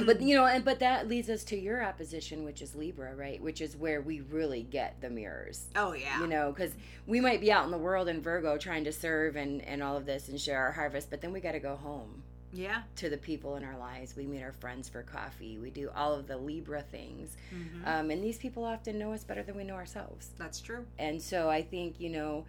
But 0.05 0.21
you 0.21 0.37
know 0.37 0.45
and 0.45 0.65
but 0.65 0.79
that 0.81 1.09
leads 1.09 1.31
us 1.31 1.43
to 1.45 1.57
your 1.59 1.85
opposition 1.85 2.45
which 2.45 2.63
is 2.63 2.75
libra 2.75 3.15
right? 3.15 3.41
Which 3.43 3.61
is 3.61 3.77
where 3.77 4.01
we 4.03 4.21
really 4.21 4.63
get 4.63 5.01
the 5.01 5.11
mirrors. 5.11 5.67
Oh 5.77 5.93
yeah. 5.95 6.21
You 6.21 6.27
know 6.27 6.53
because 6.53 6.73
we 7.07 7.21
might 7.21 7.41
be 7.41 7.51
out 7.53 7.65
in 7.65 7.71
the 7.71 7.79
world 7.79 8.09
in 8.09 8.21
virgo 8.21 8.57
trying 8.59 8.85
to 8.85 8.93
serve 8.93 9.37
and 9.37 9.63
and 9.63 9.83
all 9.83 9.97
of 9.97 10.07
this 10.07 10.29
and 10.29 10.41
share 10.41 10.61
our 10.61 10.73
harvest 10.73 11.11
but 11.11 11.21
then 11.21 11.33
we 11.33 11.41
got 11.41 11.53
to 11.53 11.61
go 11.61 11.77
home 11.77 12.23
yeah 12.55 12.83
to 12.97 13.11
the 13.11 13.17
people 13.19 13.57
in 13.57 13.65
our 13.65 13.77
lives. 13.77 14.15
We 14.17 14.25
meet 14.27 14.43
our 14.43 14.53
friends 14.53 14.89
for 14.89 15.03
coffee. 15.03 15.59
We 15.59 15.71
do 15.71 15.91
all 15.95 16.15
of 16.15 16.27
the 16.27 16.37
Libra 16.37 16.83
things. 16.83 17.37
Mhm. 17.53 17.87
Um, 17.87 18.11
and 18.11 18.23
these 18.23 18.39
people 18.39 18.65
often 18.65 18.99
know 18.99 19.13
us 19.13 19.25
better 19.25 19.43
than 19.43 19.57
we 19.57 19.65
know 19.65 19.75
ourselves. 19.75 20.31
that's 20.39 20.61
true 20.61 20.87
And 20.99 21.21
so 21.21 21.51
I 21.51 21.63
think, 21.63 22.01
you 22.01 22.11
know, 22.11 22.45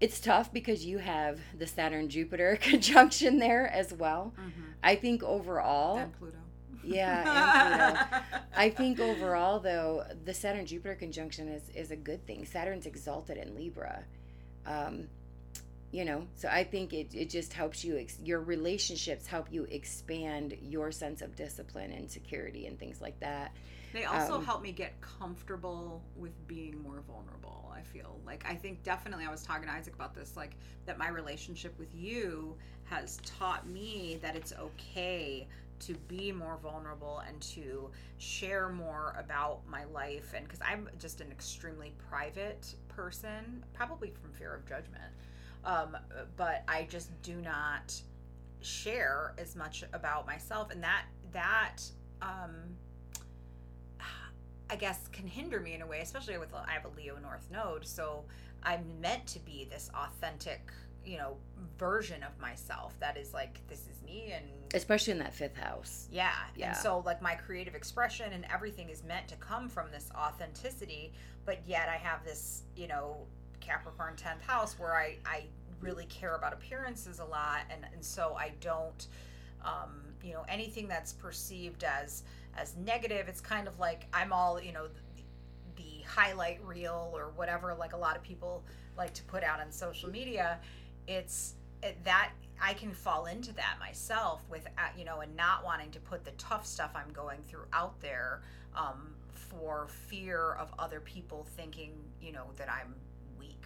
it's 0.00 0.20
tough 0.20 0.52
because 0.52 0.84
you 0.86 0.98
have 0.98 1.40
the 1.58 1.66
Saturn 1.66 2.08
Jupiter 2.08 2.56
conjunction 2.60 3.38
there 3.38 3.66
as 3.68 3.92
well. 3.92 4.32
mm-hmm. 4.38 4.70
I 4.82 4.94
think 4.96 5.22
overall, 5.22 5.98
and 5.98 6.12
pluto 6.18 6.38
yeah, 6.82 7.90
and 7.90 7.98
Pluto. 8.30 8.44
I 8.56 8.70
think 8.70 9.00
overall, 9.00 9.60
though, 9.60 10.04
the 10.24 10.32
Saturn 10.32 10.64
Jupiter 10.64 10.94
conjunction 10.94 11.48
is, 11.48 11.62
is 11.74 11.90
a 11.90 11.96
good 11.96 12.26
thing. 12.26 12.46
Saturn's 12.46 12.86
exalted 12.86 13.36
in 13.36 13.54
Libra. 13.54 14.04
Um, 14.66 15.08
you 15.92 16.04
know, 16.04 16.26
so 16.36 16.48
I 16.48 16.64
think 16.64 16.92
it, 16.92 17.14
it 17.14 17.30
just 17.30 17.52
helps 17.52 17.84
you, 17.84 17.98
ex- 17.98 18.18
your 18.24 18.40
relationships 18.40 19.26
help 19.26 19.52
you 19.52 19.64
expand 19.64 20.56
your 20.62 20.92
sense 20.92 21.20
of 21.20 21.34
discipline 21.34 21.92
and 21.92 22.10
security 22.10 22.66
and 22.66 22.78
things 22.78 23.00
like 23.00 23.18
that. 23.20 23.52
They 23.92 24.04
also 24.04 24.34
Um, 24.34 24.44
help 24.44 24.62
me 24.62 24.70
get 24.70 25.00
comfortable 25.00 26.02
with 26.16 26.32
being 26.46 26.80
more 26.82 27.02
vulnerable. 27.08 27.72
I 27.74 27.82
feel 27.82 28.20
like 28.24 28.44
I 28.48 28.54
think 28.54 28.82
definitely 28.84 29.24
I 29.24 29.30
was 29.30 29.42
talking 29.42 29.66
to 29.66 29.74
Isaac 29.74 29.94
about 29.94 30.14
this, 30.14 30.36
like 30.36 30.52
that 30.86 30.96
my 30.96 31.08
relationship 31.08 31.76
with 31.78 31.92
you 31.94 32.56
has 32.84 33.18
taught 33.24 33.66
me 33.68 34.18
that 34.22 34.36
it's 34.36 34.52
okay 34.52 35.48
to 35.80 35.94
be 36.08 36.30
more 36.30 36.58
vulnerable 36.62 37.22
and 37.26 37.40
to 37.40 37.90
share 38.18 38.68
more 38.68 39.16
about 39.18 39.60
my 39.66 39.84
life 39.84 40.34
and 40.36 40.44
because 40.44 40.60
i'm 40.62 40.88
just 40.98 41.22
an 41.22 41.30
extremely 41.30 41.94
private 42.10 42.74
person 42.88 43.64
probably 43.72 44.10
from 44.10 44.30
fear 44.32 44.54
of 44.54 44.66
judgment 44.66 45.10
um, 45.64 45.96
but 46.36 46.62
i 46.68 46.86
just 46.88 47.10
do 47.22 47.36
not 47.36 47.94
share 48.60 49.34
as 49.38 49.56
much 49.56 49.84
about 49.92 50.26
myself 50.26 50.70
and 50.70 50.82
that 50.82 51.04
that 51.32 51.78
um, 52.22 52.76
I 54.70 54.76
guess 54.76 55.08
can 55.08 55.26
hinder 55.26 55.58
me 55.58 55.74
in 55.74 55.82
a 55.82 55.86
way, 55.86 56.00
especially 56.00 56.38
with 56.38 56.54
I 56.54 56.72
have 56.72 56.84
a 56.84 56.96
Leo 56.96 57.16
North 57.20 57.48
node, 57.50 57.84
so 57.84 58.24
I'm 58.62 58.84
meant 59.00 59.26
to 59.28 59.40
be 59.40 59.66
this 59.70 59.90
authentic 59.94 60.70
you 61.04 61.16
know 61.16 61.36
version 61.78 62.22
of 62.22 62.38
myself 62.38 62.94
that 63.00 63.16
is 63.16 63.32
like 63.32 63.66
this 63.68 63.80
is 63.80 64.02
me 64.04 64.32
and 64.32 64.44
especially 64.74 65.12
in 65.12 65.18
that 65.18 65.34
fifth 65.34 65.56
house 65.56 66.06
yeah. 66.12 66.30
Yeah. 66.54 66.68
And 66.68 66.76
so 66.76 67.02
like 67.06 67.22
my 67.22 67.34
creative 67.34 67.74
expression 67.74 68.32
and 68.34 68.44
everything 68.52 68.90
is 68.90 69.02
meant 69.02 69.26
to 69.28 69.36
come 69.36 69.68
from 69.68 69.90
this 69.90 70.10
authenticity, 70.14 71.12
but 71.46 71.58
yet 71.66 71.88
I 71.88 71.96
have 71.96 72.22
this, 72.22 72.64
you 72.76 72.86
know, 72.86 73.26
Capricorn 73.70 74.14
10th 74.16 74.42
house 74.42 74.78
where 74.78 74.94
I 74.96 75.16
I 75.24 75.44
really 75.80 76.06
care 76.06 76.34
about 76.34 76.52
appearances 76.52 77.20
a 77.20 77.24
lot 77.24 77.60
and 77.70 77.86
and 77.94 78.04
so 78.04 78.34
I 78.38 78.52
don't 78.60 79.06
um, 79.64 80.00
you 80.22 80.32
know, 80.32 80.44
anything 80.48 80.88
that's 80.88 81.12
perceived 81.12 81.84
as 81.84 82.22
as 82.56 82.76
negative, 82.76 83.28
it's 83.28 83.40
kind 83.40 83.68
of 83.68 83.78
like 83.78 84.06
I'm 84.12 84.32
all, 84.32 84.60
you 84.60 84.72
know, 84.72 84.86
the, 85.16 85.22
the 85.76 86.04
highlight 86.06 86.64
reel 86.64 87.12
or 87.14 87.32
whatever 87.36 87.74
like 87.74 87.92
a 87.92 87.96
lot 87.96 88.16
of 88.16 88.22
people 88.22 88.64
like 88.96 89.14
to 89.14 89.22
put 89.24 89.44
out 89.44 89.60
on 89.60 89.70
social 89.70 90.10
media. 90.10 90.58
It's 91.06 91.54
it, 91.82 92.02
that 92.04 92.32
I 92.60 92.74
can 92.74 92.92
fall 92.92 93.26
into 93.26 93.54
that 93.54 93.76
myself 93.78 94.42
with 94.50 94.66
uh, 94.78 94.88
you 94.96 95.04
know 95.04 95.20
and 95.20 95.34
not 95.36 95.64
wanting 95.64 95.90
to 95.92 96.00
put 96.00 96.24
the 96.24 96.32
tough 96.32 96.66
stuff 96.66 96.90
I'm 96.94 97.12
going 97.12 97.40
through 97.48 97.66
out 97.72 98.00
there 98.00 98.42
um, 98.76 99.14
for 99.32 99.88
fear 100.08 100.56
of 100.58 100.72
other 100.78 101.00
people 101.00 101.46
thinking 101.56 101.92
you 102.20 102.32
know 102.32 102.46
that 102.56 102.70
I'm 102.70 102.94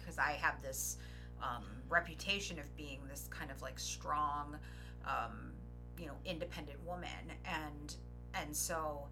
because 0.05 0.17
I 0.17 0.33
have 0.33 0.61
this 0.61 0.97
um, 1.41 1.63
reputation 1.89 2.59
of 2.59 2.75
being 2.75 2.99
this 3.09 3.27
kind 3.29 3.51
of 3.51 3.61
like 3.61 3.79
strong 3.79 4.57
um, 5.05 5.51
you 5.99 6.07
know 6.07 6.15
independent 6.25 6.83
woman 6.85 7.09
and 7.45 7.95
and 8.33 8.55
so 8.55 9.07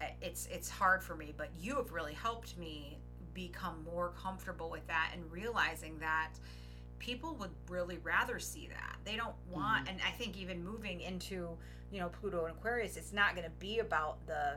uh, 0.00 0.06
it's 0.20 0.46
it's 0.50 0.68
hard 0.68 1.02
for 1.02 1.14
me 1.14 1.34
but 1.36 1.50
you 1.58 1.76
have 1.76 1.92
really 1.92 2.14
helped 2.14 2.56
me 2.58 2.98
become 3.32 3.84
more 3.84 4.12
comfortable 4.20 4.70
with 4.70 4.86
that 4.86 5.10
and 5.12 5.30
realizing 5.30 5.98
that 5.98 6.30
people 6.98 7.36
would 7.38 7.50
really 7.68 7.98
rather 8.02 8.38
see 8.38 8.68
that. 8.68 8.96
They 9.04 9.16
don't 9.16 9.34
want, 9.50 9.88
and 9.88 9.98
I 10.06 10.10
think 10.12 10.38
even 10.38 10.64
moving 10.64 11.00
into, 11.00 11.50
you 11.90 12.00
know, 12.00 12.08
Pluto 12.08 12.46
and 12.46 12.56
Aquarius, 12.56 12.96
it's 12.96 13.12
not 13.12 13.34
going 13.34 13.44
to 13.44 13.52
be 13.58 13.80
about 13.80 14.24
the, 14.26 14.56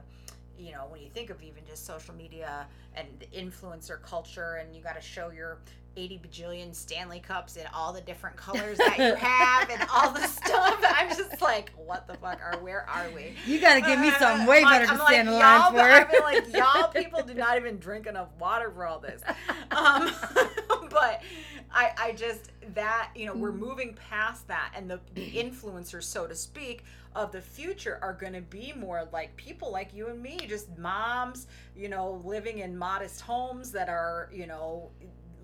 you 0.58 0.72
know, 0.72 0.86
when 0.90 1.02
you 1.02 1.10
think 1.14 1.30
of 1.30 1.42
even 1.42 1.64
just 1.66 1.86
social 1.86 2.14
media 2.14 2.68
and 2.96 3.08
the 3.20 3.28
influencer 3.28 4.02
culture, 4.02 4.56
and 4.56 4.76
you 4.76 4.82
got 4.82 4.96
to 4.96 5.02
show 5.02 5.30
your 5.30 5.60
80 5.98 6.20
bajillion 6.20 6.76
Stanley 6.76 7.20
Cups 7.20 7.58
in 7.58 7.66
all 7.74 7.92
the 7.92 8.02
different 8.02 8.36
colors 8.36 8.78
that 8.78 8.98
you 8.98 9.16
have 9.16 9.70
and 9.70 9.82
all 9.92 10.12
the 10.12 10.22
stuff. 10.28 10.80
I'm 10.88 11.10
just 11.10 11.42
like, 11.42 11.72
what 11.76 12.08
the 12.08 12.14
fuck 12.16 12.40
are, 12.40 12.60
where 12.60 12.88
are 12.88 13.10
we? 13.16 13.34
you 13.48 13.60
got 13.60 13.76
to 13.76 13.82
give 13.82 14.00
me 14.00 14.12
something 14.12 14.46
way 14.46 14.64
I'm 14.64 14.72
better 14.72 14.86
to 14.86 14.92
I'm 14.92 15.08
stand 15.08 15.28
in 15.28 15.34
like, 15.34 15.44
line 15.44 15.74
y'all, 15.74 16.06
for 16.06 16.12
been 16.12 16.22
like, 16.22 16.54
y'all 16.54 16.88
people 16.90 17.24
do 17.24 17.34
not 17.34 17.58
even 17.58 17.80
drink 17.80 18.06
enough 18.06 18.30
water 18.40 18.72
for 18.72 18.86
all 18.86 19.00
this. 19.00 19.22
Um, 19.70 20.10
but 20.90 21.22
I, 21.72 21.92
I 21.98 22.12
just 22.14 22.52
that 22.74 23.12
you 23.16 23.26
know 23.26 23.34
we're 23.36 23.52
Mm. 23.52 23.60
moving 23.60 23.94
past 24.10 24.48
that, 24.48 24.74
and 24.76 24.90
the, 24.90 25.00
the 25.16 25.26
influencers, 25.36 26.04
so 26.04 26.28
to 26.28 26.36
speak, 26.36 26.84
of 27.16 27.32
the 27.32 27.42
future 27.42 28.00
are 28.02 28.14
going 28.14 28.34
to 28.34 28.42
be 28.42 28.74
more 28.76 29.08
like 29.12 29.36
people 29.38 29.72
like 29.72 29.94
you 29.94 30.08
and 30.08 30.22
me, 30.22 30.38
just 30.48 30.76
moms, 30.78 31.48
you 31.76 31.90
know, 31.90 32.22
living 32.24 32.60
in 32.60 32.78
modest 32.78 33.22
homes 33.22 33.72
that 33.72 33.90
are 33.90 34.30
you 34.34 34.48
know 34.48 34.92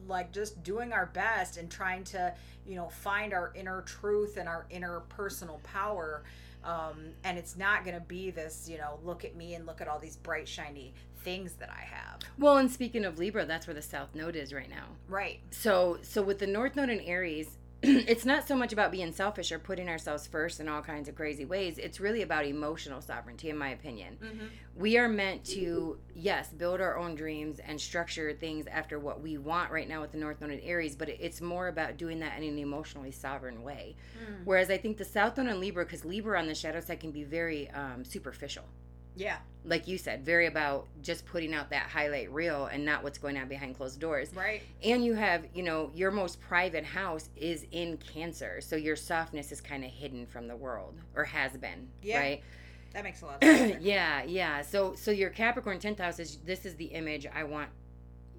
like 0.08 0.32
just 0.32 0.62
doing 0.64 0.92
our 0.94 1.08
best 1.08 1.58
and 1.58 1.70
trying 1.72 2.04
to 2.04 2.34
you 2.68 2.76
know 2.76 2.90
find 2.90 3.34
our 3.34 3.52
inner 3.56 3.82
truth 3.84 4.38
and 4.38 4.50
our 4.50 4.66
inner 4.70 5.02
personal 5.10 5.60
power 5.64 6.24
um, 6.64 6.98
and 7.24 7.38
it's 7.38 7.58
not 7.58 7.84
going 7.86 7.96
to 7.96 8.06
be 8.06 8.30
this 8.32 8.68
you 8.70 8.78
know 8.78 9.00
look 9.04 9.24
at 9.24 9.36
me 9.36 9.56
and 9.56 9.66
look 9.66 9.82
at 9.82 9.88
all 9.88 10.00
these 10.00 10.18
bright 10.18 10.48
shiny 10.48 10.94
things 11.24 11.54
that 11.54 11.70
i 11.70 11.82
have. 11.82 12.20
Well 12.38 12.58
and 12.58 12.72
speaking 12.72 13.06
of 13.06 13.18
libra 13.20 13.46
that's 13.46 13.68
where 13.68 13.74
the 13.74 13.82
south 13.82 14.16
node 14.16 14.36
is 14.36 14.54
right 14.54 14.70
now. 14.70 14.86
Right. 15.08 15.40
So 15.52 16.00
so 16.02 16.22
with 16.22 16.40
the 16.40 16.48
north 16.48 16.76
node 16.76 16.90
in 16.90 17.00
aries 17.02 17.58
it's 17.86 18.24
not 18.24 18.48
so 18.48 18.56
much 18.56 18.72
about 18.72 18.94
being 18.94 19.12
selfish 19.12 19.52
or 19.52 19.60
putting 19.60 19.90
ourselves 19.90 20.26
first 20.26 20.62
in 20.62 20.70
all 20.70 20.82
kinds 20.82 21.10
of 21.10 21.16
crazy 21.16 21.44
ways. 21.44 21.78
It's 21.78 22.00
really 22.00 22.22
about 22.22 22.46
emotional 22.46 23.02
sovereignty 23.02 23.50
in 23.50 23.58
my 23.58 23.70
opinion. 23.72 24.18
Mm-hmm. 24.24 24.46
we 24.78 24.98
are 24.98 25.10
meant 25.10 25.44
to 25.46 25.98
yes 26.16 26.48
build 26.50 26.80
our 26.80 26.98
own 26.98 27.14
dreams 27.16 27.60
and 27.60 27.80
structure 27.80 28.32
things 28.32 28.68
after 28.68 29.00
what 29.00 29.20
we 29.22 29.38
want 29.38 29.70
right 29.70 29.88
now 29.88 30.00
with 30.00 30.14
the 30.14 30.18
north 30.18 30.40
node 30.40 30.52
in 30.52 30.60
aries 30.62 30.96
but 30.96 31.10
it's 31.10 31.42
more 31.42 31.68
about 31.68 31.98
doing 31.98 32.20
that 32.20 32.38
in 32.38 32.44
an 32.44 32.58
emotionally 32.58 33.12
sovereign 33.12 33.64
way. 33.64 33.96
Whereas 34.46 34.70
i 34.70 34.78
think 34.78 34.98
the 34.98 35.06
south 35.06 35.36
node 35.38 35.48
in 35.48 35.60
libra 35.60 35.84
because 35.84 36.06
libra 36.06 36.40
on 36.40 36.48
the 36.48 36.56
shadow 36.56 36.80
side 36.80 37.02
can 37.02 37.12
be 37.12 37.24
very 37.24 37.70
um, 37.72 38.06
superficial 38.06 38.64
yeah. 39.16 39.38
like 39.66 39.88
you 39.88 39.98
said 39.98 40.26
very 40.26 40.48
about 40.48 40.88
just 41.02 41.26
putting 41.26 41.54
out 41.54 41.70
that 41.70 41.84
highlight 41.90 42.32
reel 42.32 42.66
and 42.66 42.84
not 42.84 43.04
what's 43.04 43.18
going 43.18 43.38
on 43.38 43.48
behind 43.48 43.76
closed 43.78 44.00
doors. 44.00 44.34
Right. 44.36 44.62
And 44.84 45.04
you 45.06 45.14
have 45.14 45.46
you 45.54 45.64
know 45.64 45.92
your 45.94 46.12
most 46.12 46.40
private 46.42 46.84
house 46.86 47.30
is 47.36 47.66
in 47.72 47.98
cancer 47.98 48.60
so 48.62 48.76
your 48.76 48.96
softness 48.96 49.52
is 49.52 49.62
kind 49.62 49.84
of 49.84 49.92
hidden 49.92 50.26
from 50.26 50.48
the 50.48 50.56
world 50.56 50.96
or 51.16 51.24
has 51.24 51.52
been 51.54 51.88
Yeah. 52.02 52.20
right? 52.20 52.44
That 52.94 53.04
makes 53.04 53.22
a 53.22 53.26
lot 53.26 53.44
of 53.44 53.50
sense 53.58 53.84
yeah 53.84 54.24
yeah. 54.24 54.62
So 54.62 54.94
so 54.96 55.12
your 55.12 55.30
capricorn 55.30 55.80
10th 55.80 56.00
house 56.00 56.20
is 56.20 56.38
this 56.46 56.66
is 56.66 56.76
the 56.76 56.86
image 56.86 57.26
i 57.34 57.44
want 57.44 57.70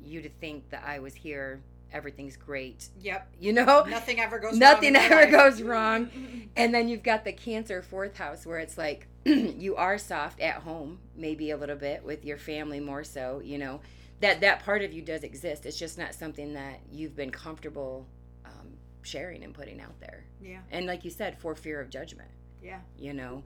you 0.04 0.20
to 0.20 0.28
think 0.28 0.68
that 0.70 0.84
i 0.86 0.98
was 0.98 1.14
here 1.14 1.62
everything's 1.94 2.36
great. 2.36 2.88
Yep. 3.00 3.34
You 3.40 3.52
know? 3.54 3.84
Nothing 3.84 4.20
ever 4.20 4.38
goes 4.38 4.58
Nothing 4.58 4.94
wrong 4.94 5.02
ever 5.04 5.30
goes 5.30 5.62
wrong. 5.62 6.10
and 6.56 6.74
then 6.74 6.88
you've 6.88 7.02
got 7.02 7.24
the 7.24 7.32
cancer 7.32 7.80
fourth 7.80 8.16
house 8.16 8.44
where 8.44 8.58
it's 8.58 8.76
like 8.76 9.06
you 9.24 9.76
are 9.76 9.96
soft 9.96 10.40
at 10.40 10.56
home 10.56 10.98
maybe 11.16 11.50
a 11.50 11.56
little 11.56 11.76
bit 11.76 12.04
with 12.04 12.24
your 12.24 12.36
family 12.36 12.80
more 12.80 13.04
so 13.04 13.40
you 13.42 13.56
know? 13.56 13.80
That 14.20 14.40
that 14.40 14.64
part 14.64 14.82
of 14.82 14.92
you 14.92 15.02
does 15.02 15.22
exist. 15.22 15.66
It's 15.66 15.78
just 15.78 15.98
not 15.98 16.14
something 16.14 16.54
that 16.54 16.80
you've 16.92 17.16
been 17.16 17.30
comfortable 17.30 18.06
um, 18.44 18.68
sharing 19.02 19.42
and 19.44 19.52
putting 19.52 19.80
out 19.80 19.98
there. 20.00 20.24
Yeah. 20.42 20.60
And 20.70 20.86
like 20.86 21.04
you 21.04 21.10
said 21.10 21.38
for 21.38 21.54
fear 21.54 21.80
of 21.80 21.90
judgment. 21.90 22.30
Yeah. 22.62 22.80
You 22.98 23.12
know? 23.14 23.42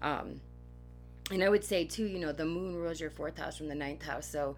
Um, 0.00 0.40
and 1.30 1.42
i 1.42 1.48
would 1.48 1.64
say 1.64 1.84
too 1.84 2.04
you 2.04 2.18
know 2.18 2.32
the 2.32 2.44
moon 2.44 2.74
rules 2.74 3.00
your 3.00 3.10
fourth 3.10 3.38
house 3.38 3.56
from 3.56 3.68
the 3.68 3.74
ninth 3.74 4.02
house. 4.02 4.26
So 4.28 4.56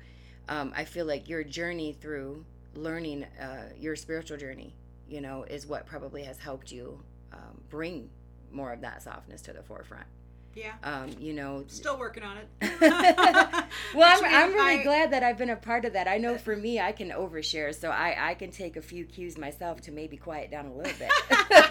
um, 0.48 0.72
i 0.74 0.84
feel 0.84 1.04
like 1.06 1.28
your 1.28 1.44
journey 1.44 1.92
through 1.92 2.44
learning 2.76 3.24
uh, 3.40 3.68
your 3.78 3.96
spiritual 3.96 4.36
journey 4.36 4.74
you 5.08 5.20
know 5.20 5.44
is 5.44 5.66
what 5.66 5.86
probably 5.86 6.22
has 6.22 6.38
helped 6.38 6.72
you 6.72 7.00
um, 7.32 7.60
bring 7.68 8.08
more 8.50 8.72
of 8.72 8.80
that 8.80 9.02
softness 9.02 9.42
to 9.42 9.52
the 9.52 9.62
forefront 9.62 10.06
yeah 10.54 10.72
um, 10.82 11.10
you 11.18 11.32
know 11.32 11.64
still 11.66 11.98
working 11.98 12.22
on 12.22 12.36
it 12.38 12.48
well 13.94 14.18
I'm, 14.22 14.24
I'm 14.24 14.52
really 14.54 14.80
I- 14.80 14.82
glad 14.82 15.12
that 15.12 15.22
i've 15.22 15.38
been 15.38 15.50
a 15.50 15.56
part 15.56 15.84
of 15.84 15.92
that 15.94 16.08
i 16.08 16.18
know 16.18 16.36
for 16.38 16.56
me 16.64 16.80
i 16.80 16.92
can 16.92 17.10
overshare 17.10 17.74
so 17.74 17.90
i, 17.90 18.30
I 18.30 18.34
can 18.34 18.50
take 18.50 18.76
a 18.76 18.82
few 18.82 19.04
cues 19.04 19.36
myself 19.38 19.80
to 19.82 19.92
maybe 19.92 20.16
quiet 20.16 20.50
down 20.50 20.66
a 20.66 20.74
little 20.74 20.92
bit 20.98 21.10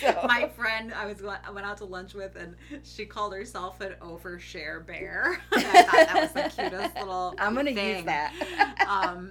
So- 0.00 0.20
my 0.26 0.48
friend 0.48 0.92
I 0.92 1.06
was 1.06 1.22
I 1.24 1.50
went 1.50 1.66
out 1.66 1.78
to 1.78 1.84
lunch 1.84 2.14
with, 2.14 2.36
and 2.36 2.54
she 2.84 3.06
called 3.06 3.32
herself 3.32 3.80
an 3.80 3.94
overshare 4.00 4.86
bear. 4.86 5.40
I 5.52 5.62
thought 5.62 5.92
that 5.92 6.14
was 6.14 6.32
the 6.32 6.62
cutest 6.62 6.94
little. 6.96 7.34
i'm 7.38 7.54
gonna 7.54 7.70
use 7.70 8.04
that 8.04 8.32
um, 8.88 9.30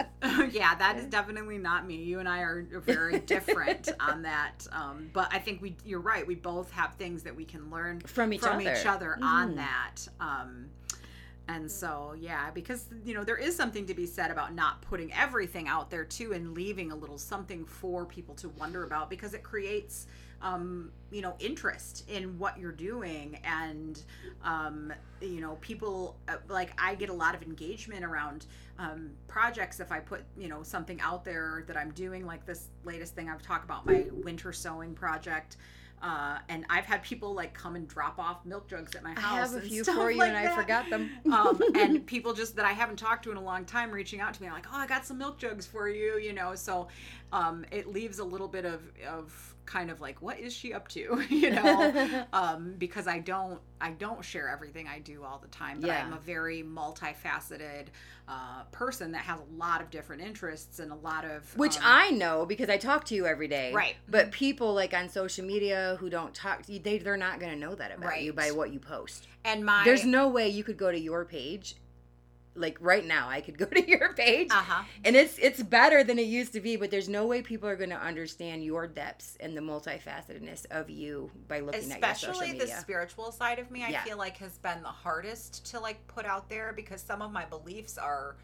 yeah, 0.51 0.75
that 0.75 0.97
is 0.97 1.05
definitely 1.05 1.57
not 1.57 1.87
me. 1.87 1.95
You 1.95 2.19
and 2.19 2.29
I 2.29 2.39
are 2.39 2.65
very 2.85 3.19
different 3.19 3.89
on 3.99 4.21
that. 4.23 4.67
Um, 4.71 5.09
but 5.13 5.33
I 5.33 5.39
think 5.39 5.61
we, 5.61 5.75
you're 5.85 5.99
right. 5.99 6.25
We 6.25 6.35
both 6.35 6.71
have 6.71 6.93
things 6.95 7.23
that 7.23 7.35
we 7.35 7.43
can 7.45 7.69
learn 7.71 8.01
from 8.01 8.33
each 8.33 8.41
from 8.41 8.59
other 8.59 8.73
each 8.73 8.76
other 8.85 9.17
on 9.21 9.53
Mhm. 9.53 9.55
that. 9.55 9.95
Um, 10.19 10.69
and 11.49 11.71
so, 11.71 12.13
yeah, 12.19 12.51
because 12.51 12.87
you 13.05 13.13
know 13.13 13.23
there 13.23 13.37
is 13.37 13.55
something 13.55 13.85
to 13.85 13.93
be 13.93 14.05
said 14.05 14.31
about 14.31 14.53
not 14.53 14.81
putting 14.81 15.13
everything 15.13 15.67
out 15.69 15.89
there 15.89 16.03
too, 16.03 16.33
and 16.33 16.53
leaving 16.53 16.91
a 16.91 16.95
little 16.95 17.17
something 17.17 17.65
for 17.65 18.05
people 18.05 18.35
to 18.35 18.49
wonder 18.49 18.83
about 18.83 19.09
because 19.09 19.33
it 19.33 19.43
creates, 19.43 20.07
um, 20.41 20.91
you 21.09 21.21
know, 21.21 21.35
interest 21.39 22.03
in 22.09 22.37
what 22.37 22.59
you're 22.59 22.73
doing, 22.73 23.39
and 23.45 24.03
um, 24.43 24.91
you 25.21 25.39
know, 25.39 25.57
people 25.61 26.17
uh, 26.27 26.35
like 26.49 26.71
I 26.81 26.95
get 26.95 27.09
a 27.09 27.13
lot 27.13 27.33
of 27.33 27.41
engagement 27.43 28.03
around 28.03 28.45
um, 28.77 29.11
projects 29.29 29.79
if 29.79 29.89
I 29.89 30.01
put 30.01 30.25
you 30.37 30.49
know 30.49 30.63
something 30.63 30.99
out 30.99 31.23
there 31.23 31.63
that 31.67 31.77
I'm 31.77 31.91
doing, 31.91 32.25
like 32.25 32.45
this 32.45 32.67
latest 32.83 33.15
thing 33.15 33.29
I've 33.29 33.41
talked 33.41 33.63
about 33.63 33.85
my 33.85 34.07
winter 34.11 34.51
sewing 34.51 34.93
project. 34.95 35.55
Uh, 36.01 36.37
and 36.47 36.63
I've 36.69 36.85
had 36.85 37.01
people 37.01 37.33
like 37.33 37.53
come 37.53 37.75
and 37.75 37.87
drop 37.87 38.19
off 38.19 38.45
milk 38.45 38.69
jugs 38.69 38.93
at 38.93 39.01
my 39.01 39.13
house. 39.19 39.53
I 39.53 39.55
have 39.55 39.63
a 39.63 39.67
few 39.67 39.83
for 39.83 40.11
you, 40.11 40.19
like 40.19 40.29
and 40.29 40.37
I 40.37 40.55
forgot 40.55 40.89
them. 40.89 41.09
um, 41.33 41.59
and 41.75 42.05
people 42.05 42.33
just 42.33 42.55
that 42.55 42.65
I 42.65 42.73
haven't 42.73 42.97
talked 42.97 43.23
to 43.23 43.31
in 43.31 43.37
a 43.37 43.43
long 43.43 43.65
time 43.65 43.91
reaching 43.91 44.21
out 44.21 44.33
to 44.35 44.43
me, 44.43 44.49
like, 44.49 44.67
"Oh, 44.71 44.77
I 44.77 44.85
got 44.85 45.05
some 45.05 45.17
milk 45.17 45.39
jugs 45.39 45.65
for 45.65 45.89
you," 45.89 46.19
you 46.19 46.33
know. 46.33 46.53
So 46.53 46.87
um, 47.33 47.65
it 47.71 47.87
leaves 47.87 48.19
a 48.19 48.23
little 48.23 48.47
bit 48.47 48.65
of 48.65 48.81
of 49.07 49.55
kind 49.67 49.91
of 49.91 50.01
like, 50.01 50.21
what 50.21 50.39
is 50.39 50.53
she 50.53 50.73
up 50.73 50.87
to, 50.89 51.23
you 51.29 51.51
know? 51.51 52.25
um, 52.33 52.73
because 52.77 53.07
I 53.07 53.19
don't 53.19 53.59
I 53.79 53.91
don't 53.91 54.25
share 54.25 54.49
everything 54.49 54.87
I 54.87 54.97
do 54.97 55.23
all 55.23 55.37
the 55.37 55.49
time, 55.49 55.79
but 55.79 55.87
Yeah. 55.87 56.03
I'm 56.03 56.13
a 56.13 56.17
very 56.19 56.63
multifaceted 56.63 57.87
uh, 58.27 58.63
person 58.71 59.11
that 59.11 59.21
has 59.21 59.39
a 59.39 59.55
lot 59.55 59.81
of 59.81 59.91
different 59.91 60.23
interests 60.23 60.79
and 60.79 60.91
a 60.91 60.95
lot 60.95 61.23
of 61.25 61.55
Which 61.55 61.77
um, 61.77 61.83
I 61.85 62.09
know 62.09 62.45
because 62.45 62.69
I 62.69 62.77
talk 62.77 63.03
to 63.05 63.15
you 63.15 63.27
every 63.27 63.47
day. 63.47 63.71
Right. 63.73 63.95
But 64.09 64.31
people 64.31 64.73
like 64.73 64.95
on 64.95 65.09
social 65.09 65.45
media 65.45 65.97
who 65.99 66.09
don't 66.09 66.33
talk 66.33 66.63
to 66.63 66.73
you, 66.73 66.79
they 66.79 66.97
they're 66.97 67.17
not 67.17 67.39
going 67.39 67.51
to 67.51 67.59
know 67.59 67.75
that 67.75 67.95
about 67.95 68.21
you 68.21 68.33
by 68.33 68.49
what 68.51 68.73
you 68.73 68.79
post. 68.79 69.27
and 69.45 69.63
my 69.63 69.83
There's 69.83 70.05
no 70.05 70.27
way 70.27 70.49
you 70.49 70.63
could 70.63 70.77
go 70.77 70.91
to 70.91 70.99
your 70.99 71.23
page 71.23 71.75
like 72.57 72.77
right 72.81 73.05
now 73.05 73.29
I 73.29 73.41
could 73.41 73.57
go 73.57 73.65
to 73.65 73.87
your 73.87 74.13
page 74.25 74.49
Uh-huh. 74.51 74.83
and 75.05 75.15
it's 75.15 75.37
it's 75.37 75.61
better 75.63 76.03
than 76.03 76.17
it 76.19 76.23
used 76.27 76.53
to 76.53 76.59
be, 76.59 76.75
but 76.75 76.91
there's 76.91 77.07
no 77.09 77.25
way 77.25 77.41
people 77.41 77.69
are 77.69 77.75
going 77.75 77.91
to 77.91 78.01
understand 78.01 78.63
your 78.63 78.87
depths 78.87 79.37
and 79.39 79.55
the 79.55 79.61
multifacetedness 79.61 80.65
of 80.71 80.89
you 80.89 81.29
by 81.47 81.59
looking 81.59 81.91
at 81.91 81.99
your 82.01 82.13
social 82.15 82.31
especially 82.31 82.59
the 82.59 82.67
spiritual 82.81 83.31
side 83.31 83.59
of 83.59 83.69
me 83.71 83.83
i 83.83 83.89
Yeah. 83.89 84.03
feel 84.03 84.17
like 84.17 84.37
has 84.37 84.57
been 84.57 84.81
the 84.81 84.87
hardest 84.89 85.65
to 85.71 85.79
like 85.79 86.05
put 86.07 86.25
out 86.25 86.49
there 86.49 86.73
because 86.75 87.01
some 87.01 87.21
of 87.21 87.31
my 87.31 87.45
beliefs 87.45 87.97
are 87.97 88.35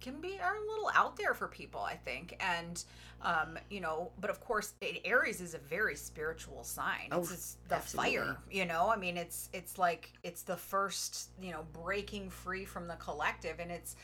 can 0.00 0.20
be 0.20 0.38
are 0.40 0.56
a 0.56 0.70
little 0.70 0.90
out 0.94 1.16
there 1.16 1.34
for 1.34 1.48
people 1.48 1.80
i 1.80 1.94
think. 1.94 2.40
And 2.40 2.82
um 3.22 3.58
you 3.68 3.80
know 3.80 4.10
but 4.20 4.30
of 4.30 4.40
course 4.40 4.72
it, 4.80 5.00
aries 5.04 5.40
is 5.40 5.54
a 5.54 5.58
very 5.58 5.96
spiritual 5.96 6.64
sign. 6.64 7.08
Oh, 7.12 7.20
it's, 7.20 7.32
it's 7.32 7.56
the 7.68 7.76
absolutely. 7.76 8.16
fire 8.16 8.36
you 8.50 8.66
know? 8.66 8.90
I 8.92 8.96
mean 8.96 9.16
it's 9.16 9.48
it's 9.52 9.78
like 9.78 10.12
it's 10.22 10.42
the 10.42 10.56
first 10.56 11.30
you 11.40 11.52
know 11.52 11.66
breaking 11.72 12.30
free 12.30 12.64
from 12.64 12.88
the 12.88 12.96
collective. 12.96 13.60
And 13.60 13.70
it's 13.70 13.96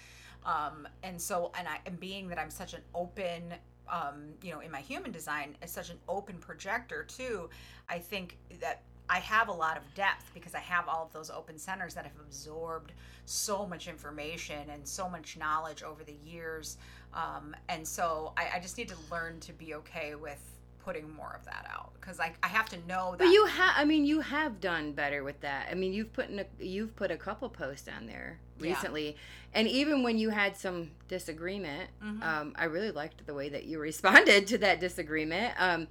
um 0.47 0.87
and 1.03 1.21
so 1.21 1.51
and 1.59 1.69
i 1.69 1.79
and 1.87 1.99
being 1.99 2.29
that 2.29 2.39
i'm 2.39 2.51
such 2.51 2.73
an 2.73 2.81
open 2.95 3.53
um 3.89 4.29
you 4.43 4.53
know 4.53 4.61
in 4.61 4.71
my 4.71 4.81
human 4.81 5.11
design 5.11 5.57
as 5.61 5.71
such 5.71 5.91
an 5.91 5.99
open 6.09 6.37
projector 6.39 7.05
too 7.05 7.51
i 7.89 7.99
think 7.99 8.39
that 8.61 8.83
i 9.09 9.19
have 9.19 9.49
a 9.49 9.53
lot 9.53 9.77
of 9.77 9.83
depth 9.95 10.31
because 10.35 10.55
i 10.55 10.59
have 10.61 10.89
all 10.89 11.05
of 11.05 11.13
those 11.13 11.31
open 11.31 11.59
centers 11.59 11.95
that 11.95 12.05
have 12.05 12.17
absorbed 12.27 12.93
so 13.25 13.67
much 13.67 13.89
information 13.89 14.69
and 14.71 14.87
so 14.87 15.09
much 15.09 15.37
knowledge 15.37 15.83
over 15.83 16.03
the 16.05 16.17
years 16.25 16.77
um, 17.15 17.55
and 17.69 17.87
so 17.87 18.33
I, 18.37 18.57
I 18.57 18.61
just 18.61 18.77
need 18.77 18.89
to 18.89 18.97
learn 19.11 19.41
to 19.41 19.53
be 19.55 19.75
okay 19.75 20.15
with 20.17 20.39
putting 20.85 21.11
more 21.15 21.35
of 21.35 21.45
that 21.47 21.67
out 21.73 21.93
because 22.01 22.21
I, 22.21 22.33
I 22.43 22.49
have 22.49 22.69
to 22.69 22.77
know 22.87 23.13
that 23.13 23.19
But 23.19 23.29
you 23.31 23.47
have, 23.47 23.73
I 23.77 23.85
mean, 23.85 24.05
you 24.05 24.21
have 24.21 24.61
done 24.61 24.93
better 24.93 25.25
with 25.25 25.41
that. 25.41 25.67
I 25.69 25.75
mean, 25.75 25.93
you've 25.93 26.13
put 26.13 26.29
in 26.29 26.39
a, 26.39 26.45
you've 26.61 26.95
put 26.95 27.11
a 27.11 27.17
couple 27.17 27.49
posts 27.49 27.89
on 27.89 28.07
there 28.07 28.39
Yeah. 28.61 28.69
recently, 28.71 29.17
and 29.53 29.67
even 29.67 30.03
when 30.05 30.17
you 30.19 30.31
had 30.31 30.57
some 30.57 30.91
disagreement, 31.09 31.91
Mhm. 32.05 32.23
um, 32.23 32.53
I 32.57 32.65
really 32.67 32.93
liked 32.93 33.27
the 33.27 33.35
way 33.35 33.49
that 33.49 33.65
you 33.65 33.79
responded 33.91 34.47
to 34.49 34.59
that 34.59 34.79
disagreement. 34.79 35.55
Um, 35.59 35.89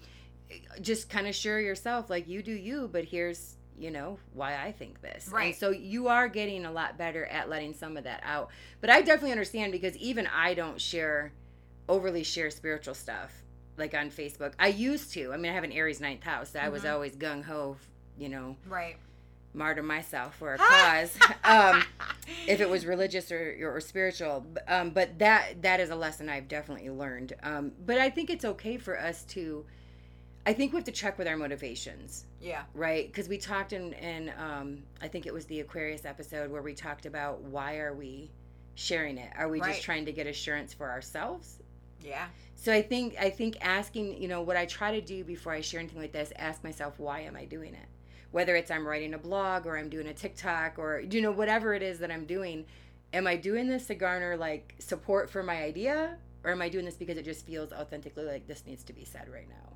just 0.81 1.09
kind 1.09 1.27
of 1.27 1.35
share 1.35 1.59
yourself, 1.59 2.09
like 2.09 2.27
you 2.27 2.41
do 2.43 2.51
you, 2.53 2.89
but 2.91 3.05
here's 3.05 3.55
you 3.77 3.91
know 3.91 4.17
why 4.33 4.55
I 4.55 4.71
think 4.71 5.01
this. 5.01 5.25
And 5.25 5.33
Right. 5.35 5.55
so 5.55 5.69
you 5.69 6.07
are 6.07 6.29
getting 6.29 6.63
a 6.65 6.71
lot 6.71 6.97
better 6.97 7.25
at 7.25 7.49
letting 7.49 7.73
some 7.73 7.97
of 7.97 8.05
that 8.05 8.21
out. 8.23 8.49
But 8.79 8.89
I 8.89 9.01
definitely 9.01 9.31
understand 9.33 9.73
because 9.73 9.97
even 9.97 10.27
I 10.27 10.53
don't 10.53 10.79
share 10.79 11.33
overly 11.89 12.23
share 12.23 12.49
spiritual 12.51 12.93
stuff 12.95 13.43
like 13.77 13.93
on 13.93 14.09
Facebook. 14.09 14.53
I 14.57 14.67
used 14.67 15.11
to. 15.13 15.33
I 15.33 15.37
mean, 15.37 15.51
I 15.51 15.55
have 15.55 15.65
an 15.65 15.73
Aries 15.73 15.99
ninth 15.99 16.23
house. 16.23 16.51
So 16.51 16.59
I 16.59 16.69
was 16.69 16.83
Mhm. 16.83 16.93
always 16.93 17.15
gung 17.17 17.43
ho, 17.43 17.75
you 18.17 18.29
know, 18.29 18.55
right 18.67 18.95
martyr 19.53 19.83
myself 19.83 20.35
for 20.35 20.53
a 20.53 20.57
cause. 20.69 21.17
um, 21.43 21.83
if 22.47 22.59
it 22.61 22.69
was 22.69 22.85
religious 22.93 23.31
or, 23.31 23.57
or, 23.75 23.79
spiritual, 23.81 24.45
um, 24.67 24.89
but 24.91 25.17
that 25.19 25.61
that 25.61 25.79
is 25.81 25.89
a 25.89 25.95
lesson 25.95 26.29
I've 26.29 26.47
definitely 26.47 26.89
learned. 26.89 27.33
Um, 27.43 27.71
but 27.85 27.97
I 27.97 28.09
think 28.09 28.29
it's 28.29 28.45
okay 28.45 28.77
for 28.77 28.97
us 28.99 29.23
to. 29.25 29.65
I 30.47 30.53
think 30.53 30.73
we 30.73 30.77
have 30.77 30.85
to 30.85 30.91
check 30.91 31.17
with 31.17 31.27
our 31.27 31.37
motivations. 31.37 32.25
Yeah. 32.39 32.63
Right? 32.73 33.07
Because 33.07 33.27
we 33.27 33.37
talked 33.37 33.73
in 33.73 33.93
in 33.93 34.31
um 34.37 34.83
i 35.01 35.07
think 35.07 35.25
it 35.25 35.33
was 35.33 35.45
the 35.45 35.59
aquarius 35.61 36.05
episode 36.05 36.51
where 36.51 36.61
we 36.61 36.73
talked 36.73 37.05
about 37.05 37.41
why 37.41 37.77
are 37.77 37.93
we 37.93 38.29
sharing 38.75 39.17
it? 39.17 39.31
Are 39.37 39.47
we 39.49 39.59
Right. 39.61 39.71
just 39.73 39.83
trying 39.83 40.05
to 40.05 40.11
get 40.11 40.27
assurance 40.27 40.73
for 40.73 40.89
ourselves? 40.89 41.59
Yeah. 42.01 42.27
So 42.55 42.71
i 42.71 42.81
think 42.81 43.15
i 43.19 43.29
think 43.29 43.57
asking 43.61 44.21
you 44.21 44.27
know 44.27 44.41
what 44.41 44.55
i 44.57 44.65
try 44.65 44.91
to 44.91 45.01
do 45.01 45.23
before 45.23 45.53
i 45.53 45.61
share 45.61 45.79
anything 45.79 45.99
like 46.01 46.11
this 46.11 46.31
ask 46.37 46.63
myself 46.63 46.99
why 46.99 47.21
am 47.21 47.35
i 47.35 47.45
doing 47.45 47.73
it? 47.73 47.87
Whether 48.31 48.55
it's 48.55 48.69
i'm 48.69 48.85
writing 48.87 49.13
a 49.13 49.17
blog 49.17 49.65
or 49.65 49.77
i'm 49.77 49.89
doing 49.89 50.07
a 50.07 50.13
tiktok 50.13 50.77
or 50.77 50.99
you 50.99 51.21
know 51.21 51.31
whatever 51.31 51.73
it 51.73 51.81
is 51.81 51.99
that 51.99 52.11
i'm 52.11 52.25
doing 52.25 52.65
am 53.13 53.25
i 53.27 53.35
doing 53.35 53.67
this 53.67 53.87
to 53.87 53.95
garner 53.95 54.35
like 54.37 54.75
support 54.79 55.29
for 55.29 55.41
my 55.41 55.63
idea 55.63 56.17
or 56.43 56.51
am 56.51 56.61
i 56.61 56.69
doing 56.69 56.85
this 56.85 56.95
because 56.95 57.17
it 57.17 57.23
just 57.25 57.45
feels 57.45 57.71
authentically 57.71 58.25
like 58.25 58.45
this 58.47 58.63
needs 58.67 58.83
to 58.83 58.93
be 58.93 59.05
said 59.05 59.27
right 59.31 59.47
now 59.49 59.74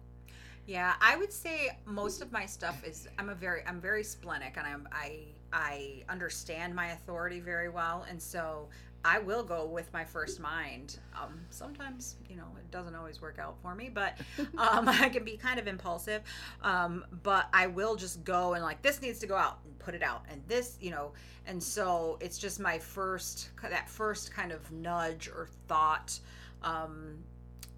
Yeah, 0.69 0.93
I 1.01 1.15
would 1.15 1.33
say 1.33 1.71
most 1.87 2.21
of 2.21 2.31
my 2.31 2.45
stuff 2.45 2.85
is 2.85 3.07
I'm 3.17 3.29
a 3.29 3.33
very 3.33 3.63
I'm 3.65 3.81
very 3.81 4.03
splenic 4.03 4.53
and 4.55 4.67
I'm 4.67 4.87
I 4.91 5.21
I 5.51 6.03
understand 6.07 6.75
my 6.75 6.89
authority 6.89 7.39
very 7.39 7.69
well 7.69 8.05
and 8.07 8.21
so 8.21 8.69
I 9.03 9.17
will 9.17 9.41
go 9.41 9.65
with 9.65 9.91
my 9.93 10.05
first 10.05 10.39
mind. 10.39 10.99
Um, 11.19 11.41
sometimes 11.49 12.17
you 12.29 12.35
know 12.35 12.45
it 12.59 12.69
doesn't 12.69 12.93
always 12.93 13.19
work 13.19 13.39
out 13.39 13.55
for 13.63 13.73
me, 13.73 13.89
but 13.91 14.19
um, 14.59 14.87
I 14.87 15.09
can 15.09 15.23
be 15.23 15.37
kind 15.37 15.59
of 15.59 15.67
impulsive. 15.67 16.21
Um, 16.61 17.03
but 17.23 17.47
I 17.51 17.65
will 17.65 17.95
just 17.95 18.23
go 18.23 18.53
and 18.53 18.63
like 18.63 18.83
this 18.83 19.01
needs 19.01 19.17
to 19.21 19.25
go 19.25 19.37
out 19.37 19.57
and 19.65 19.79
put 19.79 19.95
it 19.95 20.03
out 20.03 20.23
and 20.29 20.39
this 20.47 20.77
you 20.79 20.91
know 20.91 21.13
and 21.47 21.63
so 21.63 22.19
it's 22.21 22.37
just 22.37 22.59
my 22.59 22.77
first 22.77 23.49
that 23.63 23.89
first 23.89 24.31
kind 24.31 24.51
of 24.51 24.71
nudge 24.71 25.29
or 25.29 25.49
thought 25.67 26.19
um, 26.61 27.17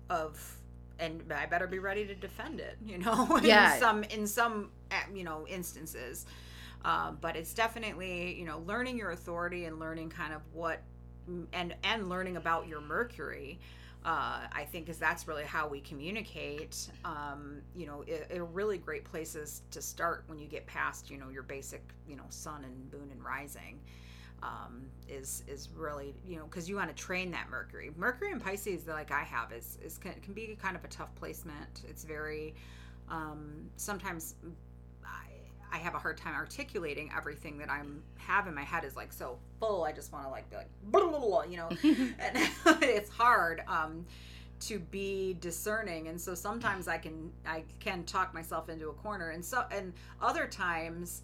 of 0.09 0.57
and 1.01 1.33
I 1.33 1.45
better 1.47 1.67
be 1.67 1.79
ready 1.79 2.05
to 2.07 2.15
defend 2.15 2.61
it, 2.61 2.77
you 2.85 2.99
know, 2.99 3.39
Yeah. 3.43 3.73
in 3.73 3.79
some 3.81 4.03
in 4.05 4.27
some 4.27 4.69
uh, 4.91 4.95
you 5.13 5.23
know 5.25 5.45
instances. 5.47 6.25
Um, 6.85 7.17
but 7.21 7.35
it's 7.35 7.53
definitely 7.53 8.35
you 8.39 8.45
know 8.45 8.63
learning 8.65 8.97
your 8.97 9.11
authority 9.11 9.65
and 9.65 9.79
learning 9.79 10.09
kind 10.09 10.33
of 10.33 10.41
what 10.53 10.81
and 11.53 11.75
and 11.83 12.09
learning 12.09 12.37
about 12.37 12.67
your 12.67 12.81
Mercury. 12.81 13.59
Uh, 14.03 14.47
I 14.51 14.63
think 14.71 14.89
is 14.89 14.97
that's 14.97 15.27
really 15.27 15.43
how 15.43 15.67
we 15.67 15.79
communicate. 15.81 16.89
Um, 17.05 17.61
you 17.75 17.85
know, 17.85 18.03
it, 18.07 18.27
it 18.31 18.41
really 18.51 18.79
great 18.79 19.03
places 19.03 19.61
to 19.69 19.79
start 19.81 20.23
when 20.25 20.39
you 20.39 20.47
get 20.47 20.65
past 20.65 21.11
you 21.11 21.17
know 21.19 21.29
your 21.29 21.43
basic 21.43 21.83
you 22.07 22.15
know 22.15 22.25
sun 22.29 22.63
and 22.63 22.91
moon 22.91 23.11
and 23.11 23.23
rising 23.23 23.79
um, 24.43 24.85
is 25.07 25.43
is 25.47 25.69
really 25.75 26.15
you 26.25 26.37
know 26.37 26.45
because 26.45 26.67
you 26.67 26.75
want 26.75 26.95
to 26.95 26.95
train 26.95 27.31
that 27.31 27.49
Mercury. 27.49 27.91
Mercury 27.95 28.31
and 28.31 28.43
Pisces, 28.43 28.87
like 28.87 29.11
I 29.11 29.23
have, 29.23 29.51
is 29.51 29.77
is 29.83 29.97
can, 29.97 30.13
can 30.21 30.33
be 30.33 30.57
kind 30.61 30.75
of 30.75 30.83
a 30.83 30.87
tough 30.87 31.13
placement. 31.15 31.83
It's 31.87 32.03
very 32.03 32.55
um, 33.09 33.69
sometimes 33.75 34.35
I, 35.05 35.75
I 35.75 35.77
have 35.77 35.95
a 35.95 35.99
hard 35.99 36.17
time 36.17 36.33
articulating 36.33 37.11
everything 37.15 37.57
that 37.59 37.69
I'm 37.69 38.01
have 38.17 38.47
in 38.47 38.55
my 38.55 38.63
head 38.63 38.83
is 38.83 38.95
like 38.95 39.13
so 39.13 39.37
full. 39.59 39.83
I 39.83 39.91
just 39.91 40.11
want 40.11 40.25
to 40.25 40.31
like 40.31 40.49
be 40.49 40.55
like 40.55 40.69
blah, 40.85 41.07
blah, 41.09 41.19
blah, 41.19 41.43
you 41.43 41.57
know, 41.57 41.69
and 41.83 42.49
it's 42.83 43.09
hard. 43.09 43.61
Um, 43.67 44.05
to 44.61 44.77
be 44.77 45.35
discerning 45.39 46.07
and 46.07 46.21
so 46.21 46.35
sometimes 46.35 46.87
i 46.87 46.95
can 46.95 47.31
i 47.47 47.63
can 47.79 48.03
talk 48.03 48.31
myself 48.31 48.69
into 48.69 48.89
a 48.89 48.93
corner 48.93 49.31
and 49.31 49.43
so 49.43 49.65
and 49.71 49.91
other 50.21 50.45
times 50.45 51.23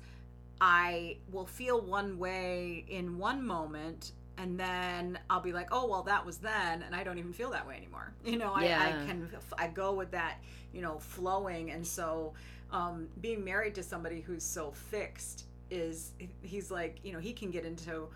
I 0.60 1.18
will 1.32 1.46
feel 1.46 1.82
one 1.82 2.18
way 2.18 2.86
in 2.88 3.18
one 3.18 3.46
moment 3.46 4.12
and 4.38 4.60
then 4.60 5.18
I'll 5.30 5.42
be 5.42 5.52
like, 5.52 5.70
oh, 5.72 5.88
well, 5.88 6.04
that 6.04 6.26
was 6.26 6.38
then. 6.38 6.84
And 6.84 6.96
I 6.96 7.04
don't 7.04 7.18
even 7.18 7.34
feel 7.34 7.50
that 7.52 7.68
way 7.68 7.76
anymore. 7.76 8.14
You 8.26 8.38
know, 8.38 8.54
I, 8.54 8.66
Yeah. 8.66 8.82
I 8.82 9.06
can, 9.08 9.30
I 9.58 9.68
go 9.68 9.94
with 9.94 10.12
that, 10.12 10.38
you 10.74 10.82
know, 10.82 11.00
flowing. 11.00 11.72
And 11.72 11.86
so 11.86 12.34
um, 12.72 13.08
being 13.22 13.44
married 13.44 13.74
to 13.76 13.84
somebody 13.84 14.22
who's 14.22 14.44
so 14.44 14.72
fixed 14.72 15.46
is, 15.72 16.12
he's 16.42 16.70
like, 16.70 17.00
you 17.04 17.14
know, 17.14 17.20
he 17.20 17.34
can 17.34 17.50
get 17.52 17.66
into, 17.66 18.10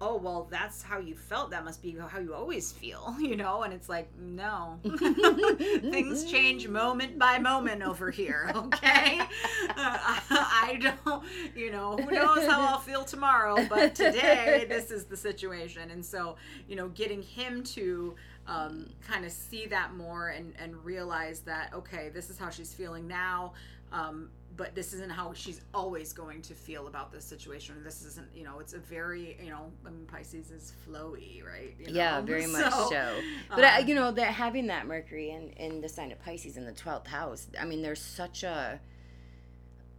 oh, 0.00 0.16
well, 0.16 0.46
that's 0.50 0.82
how 0.82 0.98
you 0.98 1.14
felt. 1.14 1.50
That 1.50 1.64
must 1.64 1.82
be 1.82 1.96
how 2.08 2.18
you 2.18 2.34
always 2.34 2.72
feel, 2.72 3.14
you 3.20 3.36
know? 3.36 3.62
And 3.62 3.72
it's 3.72 3.88
like, 3.88 4.08
no. 4.18 4.78
Things 4.84 6.24
change 6.24 6.68
moment 6.68 7.18
by 7.18 7.38
moment 7.38 7.82
over 7.82 8.10
here, 8.10 8.50
okay? 8.56 9.20
Uh, 9.20 10.20
I 10.28 10.78
don't, 10.80 11.24
you 11.54 11.70
know, 11.70 11.96
who 11.96 12.10
knows 12.10 12.46
how 12.46 12.60
I'll 12.60 12.78
feel 12.78 13.04
tomorrow, 13.04 13.66
but 13.68 13.94
today 13.94 14.66
this 14.68 14.90
is 14.90 15.04
the 15.04 15.16
situation. 15.16 15.90
And 15.90 16.04
so, 16.04 16.36
you 16.68 16.76
know, 16.76 16.88
getting 16.88 17.22
him 17.22 17.62
to 17.64 18.14
um, 18.46 18.90
kind 19.06 19.24
of 19.24 19.32
see 19.32 19.66
that 19.66 19.94
more 19.94 20.28
and, 20.28 20.52
and 20.58 20.84
realize 20.84 21.40
that, 21.40 21.72
okay, 21.74 22.10
this 22.12 22.30
is 22.30 22.38
how 22.38 22.50
she's 22.50 22.72
feeling 22.72 23.08
now. 23.08 23.54
Um, 23.92 24.30
but 24.56 24.74
this 24.74 24.92
isn't 24.92 25.10
how 25.10 25.32
she's 25.32 25.60
always 25.74 26.12
going 26.12 26.40
to 26.42 26.54
feel 26.54 26.86
about 26.86 27.12
this 27.12 27.24
situation. 27.24 27.76
This 27.84 28.04
isn't, 28.04 28.28
you 28.34 28.44
know, 28.44 28.58
it's 28.60 28.72
a 28.72 28.78
very, 28.78 29.36
you 29.42 29.50
know, 29.50 29.70
I 29.86 29.90
mean, 29.90 30.06
Pisces 30.06 30.50
is 30.50 30.72
flowy, 30.86 31.44
right? 31.44 31.74
You 31.78 31.94
yeah, 31.94 32.20
know? 32.20 32.26
very 32.26 32.46
much 32.52 32.72
so. 32.72 33.14
But 33.50 33.64
I, 33.64 33.78
you 33.80 33.94
know 33.94 34.10
that 34.12 34.28
having 34.28 34.66
that 34.68 34.86
Mercury 34.86 35.30
in 35.30 35.50
in 35.50 35.80
the 35.80 35.88
sign 35.88 36.12
of 36.12 36.20
Pisces 36.22 36.56
in 36.56 36.64
the 36.64 36.72
twelfth 36.72 37.06
house, 37.06 37.48
I 37.60 37.64
mean, 37.64 37.82
there's 37.82 38.00
such 38.00 38.42
a 38.42 38.80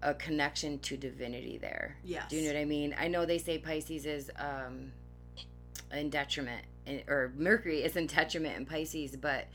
a 0.02 0.14
connection 0.14 0.80
to 0.80 0.96
divinity 0.96 1.58
there. 1.58 1.98
yes. 2.04 2.30
Do 2.30 2.36
you 2.36 2.44
know 2.44 2.54
what 2.54 2.60
I 2.60 2.66
mean? 2.66 2.96
I 3.00 3.08
know 3.08 3.26
they 3.26 3.40
say 3.40 3.58
Pisces 3.58 4.06
is 4.06 4.32
um, 4.38 4.92
in 5.92 6.10
detriment, 6.10 6.66
in, 6.86 7.02
or 7.08 7.34
Mercury 7.36 7.84
is 7.84 7.96
in 7.96 8.06
detriment 8.08 8.58
in 8.58 8.66
Pisces, 8.66 9.16
but 9.16 9.48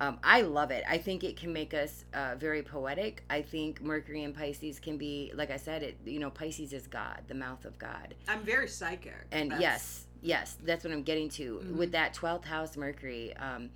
um, 0.00 0.18
I 0.22 0.42
love 0.42 0.70
it. 0.70 0.84
I 0.88 0.98
think 0.98 1.24
it 1.24 1.36
can 1.36 1.52
make 1.52 1.72
us 1.72 2.04
uh, 2.12 2.34
very 2.38 2.62
poetic. 2.62 3.22
I 3.30 3.40
think 3.42 3.80
Mercury 3.80 4.24
and 4.24 4.34
Pisces 4.34 4.78
can 4.78 4.98
be, 4.98 5.32
like 5.34 5.50
I 5.50 5.56
said, 5.56 5.82
it. 5.82 5.96
You 6.04 6.18
know, 6.18 6.30
Pisces 6.30 6.72
is 6.72 6.86
God, 6.86 7.22
the 7.28 7.34
mouth 7.34 7.64
of 7.64 7.78
God. 7.78 8.14
I'm 8.28 8.42
very 8.42 8.68
psychic. 8.68 9.14
And 9.32 9.50
That's- 9.52 9.60
yes, 9.62 10.06
yes, 10.22 10.56
that's 10.64 10.84
what 10.84 10.92
I'm 10.92 11.02
getting 11.02 11.28
to 11.30 11.60
Mhm. 11.64 11.76
with 11.76 11.92
that 11.92 12.12
12th 12.12 12.44
house 12.44 12.76
Mercury. 12.76 13.34
Um, 13.36 13.70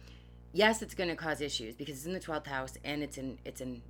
yes, 0.52 0.82
it's 0.82 0.94
going 0.94 1.08
to 1.10 1.16
cause 1.16 1.40
issues 1.40 1.74
because 1.74 1.96
it's 1.96 2.06
in 2.06 2.12
the 2.12 2.20
12th 2.20 2.46
house 2.46 2.76
and 2.84 3.02
it's 3.02 3.16
in 3.16 3.38
it's 3.44 3.60
in 3.62 3.82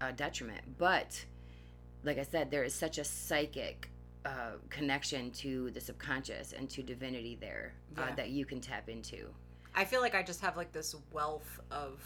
uh, 0.00 0.12
detriment. 0.12 0.76
But 0.78 1.24
like 2.04 2.18
I 2.18 2.22
said, 2.24 2.50
there 2.50 2.62
is 2.64 2.74
such 2.74 2.98
a 2.98 3.04
psychic 3.04 3.88
uh, 4.26 4.52
connection 4.70 5.30
to 5.30 5.70
the 5.72 5.80
subconscious 5.80 6.52
and 6.52 6.68
to 6.70 6.82
divinity 6.82 7.36
there 7.40 7.74
uh, 7.96 8.06
Yeah. 8.08 8.14
that 8.14 8.30
you 8.30 8.44
can 8.46 8.60
tap 8.60 8.88
into. 8.88 9.34
I 9.74 9.84
feel 9.84 10.00
like 10.00 10.14
I 10.14 10.22
just 10.22 10.40
have 10.42 10.56
like 10.56 10.72
this 10.72 10.94
wealth 11.12 11.60
of 11.70 12.00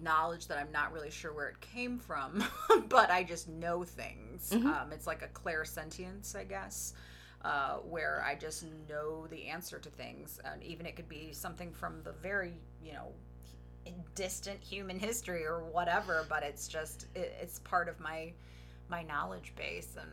knowledge 0.00 0.46
that 0.48 0.58
I'm 0.58 0.72
not 0.72 0.92
really 0.92 1.10
sure 1.10 1.32
where 1.32 1.48
it 1.48 1.60
came 1.60 1.98
from, 1.98 2.42
but 2.88 3.10
I 3.10 3.22
just 3.22 3.48
know 3.48 3.84
things. 3.84 4.50
Mhm. 4.50 4.64
Um, 4.64 4.92
it's 4.92 5.06
like 5.06 5.22
a 5.22 5.28
clairsentience, 5.28 6.34
I 6.34 6.44
guess, 6.44 6.94
uh, 7.44 7.76
where 7.78 8.22
I 8.26 8.34
just 8.34 8.64
know 8.88 9.26
the 9.26 9.46
answer 9.48 9.78
to 9.78 9.88
things, 9.90 10.40
and 10.44 10.62
even 10.62 10.86
it 10.86 10.96
could 10.96 11.08
be 11.08 11.32
something 11.32 11.72
from 11.72 12.02
the 12.02 12.12
very, 12.12 12.52
you 12.84 12.92
know, 12.92 13.08
distant 14.14 14.62
human 14.62 14.98
history 15.08 15.44
or 15.44 15.60
whatever. 15.64 16.24
But 16.28 16.42
it's 16.42 16.68
just 16.68 17.06
it, 17.14 17.34
it's 17.40 17.58
part 17.60 17.88
of 17.88 17.98
my 18.00 18.32
my 18.88 19.02
knowledge 19.02 19.52
base, 19.56 19.96
and 20.00 20.10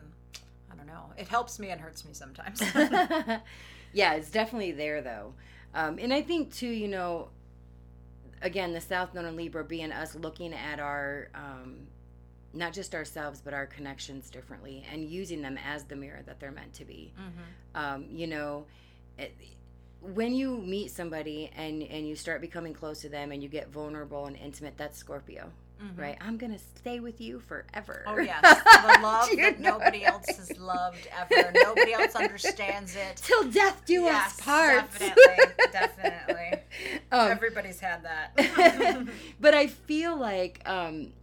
I 0.72 0.76
don't 0.76 0.88
know. 0.88 1.12
It 1.18 1.28
helps 1.28 1.60
me 1.60 1.70
and 1.70 1.80
hurts 1.80 2.06
me 2.06 2.14
sometimes. 2.14 2.62
yeah, 3.93 4.14
it's 4.14 4.30
definitely 4.32 4.72
there 4.74 5.02
though. 5.02 5.34
Um, 5.74 5.99
and 5.99 6.13
I 6.13 6.22
think 6.22 6.53
too, 6.53 6.70
you 6.70 6.88
know, 6.88 7.30
again, 8.41 8.74
the 8.74 8.82
South 8.82 9.13
Node 9.13 9.26
and 9.26 9.36
Libra 9.38 9.63
being 9.63 9.91
us 9.91 10.15
looking 10.15 10.53
at 10.53 10.80
our, 10.80 11.30
um, 11.36 11.88
not 12.53 12.74
just 12.74 12.95
ourselves, 12.95 13.41
but 13.43 13.53
our 13.53 13.65
connections 13.65 14.30
differently 14.30 14.86
and 14.91 15.07
using 15.09 15.41
them 15.41 15.57
as 15.65 15.84
the 15.86 15.95
mirror 15.95 16.22
that 16.26 16.39
they're 16.39 16.51
meant 16.51 16.74
to 16.76 16.86
be. 16.86 17.13
hmm 17.15 17.80
Um, 17.80 18.05
you 18.11 18.28
know, 18.28 18.65
it, 19.18 19.36
when 20.01 20.34
you 20.34 20.57
meet 20.57 20.91
somebody 20.91 21.51
and, 21.55 21.82
and 21.84 22.07
you 22.07 22.15
start 22.15 22.41
becoming 22.41 22.74
close 22.74 23.01
to 23.01 23.09
them 23.09 23.32
and 23.32 23.41
you 23.43 23.49
get 23.49 23.70
vulnerable 23.70 24.26
and 24.28 24.36
intimate, 24.38 24.78
that's 24.78 24.97
Scorpio, 24.97 25.51
Mhm. 25.82 25.97
right? 25.99 26.17
I'm 26.21 26.38
going 26.38 26.51
to 26.53 26.59
stay 26.78 26.99
with 26.99 27.21
you 27.21 27.39
forever. 27.39 28.03
Oh 28.07 28.17
yes, 28.32 28.41
the 28.41 28.99
love 29.03 29.30
that 29.38 29.59
nobody 29.59 30.03
else 30.03 30.25
has 30.28 30.57
loved 30.57 31.07
ever. 31.17 31.51
Nobody 31.53 31.93
else 31.93 32.15
understands 32.15 32.95
it. 32.95 33.17
Till 33.17 33.49
death 33.51 33.84
do 33.86 34.01
yes, 34.03 34.34
us 34.39 34.41
part. 34.41 34.91
definitely, 34.91 35.53
definitely. 35.71 36.59
Um, 37.11 37.32
Everybody's 37.32 37.80
had 37.80 38.03
that. 38.03 39.07
but 39.39 39.53
I 39.53 39.67
feel 39.67 40.17
like 40.17 40.61
um, 40.67 41.13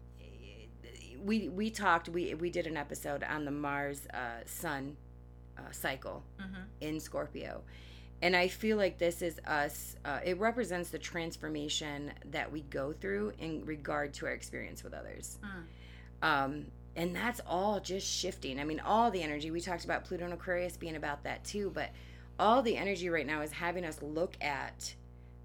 we 1.24 1.48
we 1.48 1.70
talked 1.70 2.08
we 2.08 2.34
we 2.34 2.50
did 2.50 2.66
an 2.66 2.76
episode 2.76 3.24
on 3.24 3.44
the 3.44 3.50
Mars 3.50 4.06
uh, 4.12 4.42
Sun 4.46 4.96
uh, 5.58 5.62
cycle 5.72 6.22
Mhm. 6.40 6.64
in 6.80 7.00
Scorpio, 7.00 7.62
and 8.22 8.34
I 8.34 8.48
feel 8.48 8.76
like 8.76 8.98
this 8.98 9.22
is 9.22 9.40
us. 9.46 9.96
Uh, 10.04 10.20
it 10.24 10.38
represents 10.38 10.90
the 10.90 10.98
transformation 10.98 12.12
that 12.30 12.50
we 12.50 12.62
go 12.62 12.92
through 12.92 13.32
in 13.38 13.64
regard 13.64 14.14
to 14.14 14.26
our 14.26 14.32
experience 14.32 14.82
with 14.82 14.94
others. 14.94 15.38
Mm. 15.44 16.26
Um, 16.26 16.66
and 16.96 17.14
that's 17.14 17.40
all 17.46 17.80
just 17.80 18.06
shifting. 18.06 18.58
I 18.58 18.64
mean, 18.64 18.80
all 18.80 19.10
the 19.10 19.22
energy 19.22 19.50
we 19.50 19.60
talked 19.60 19.84
about 19.84 20.04
Pluto 20.04 20.24
and 20.24 20.32
Aquarius 20.32 20.76
being 20.76 20.96
about 20.96 21.24
that 21.24 21.44
too, 21.44 21.70
but 21.74 21.90
all 22.38 22.62
the 22.62 22.76
energy 22.76 23.08
right 23.10 23.26
now 23.26 23.42
is 23.42 23.52
having 23.52 23.84
us 23.84 24.00
look 24.00 24.36
at 24.40 24.94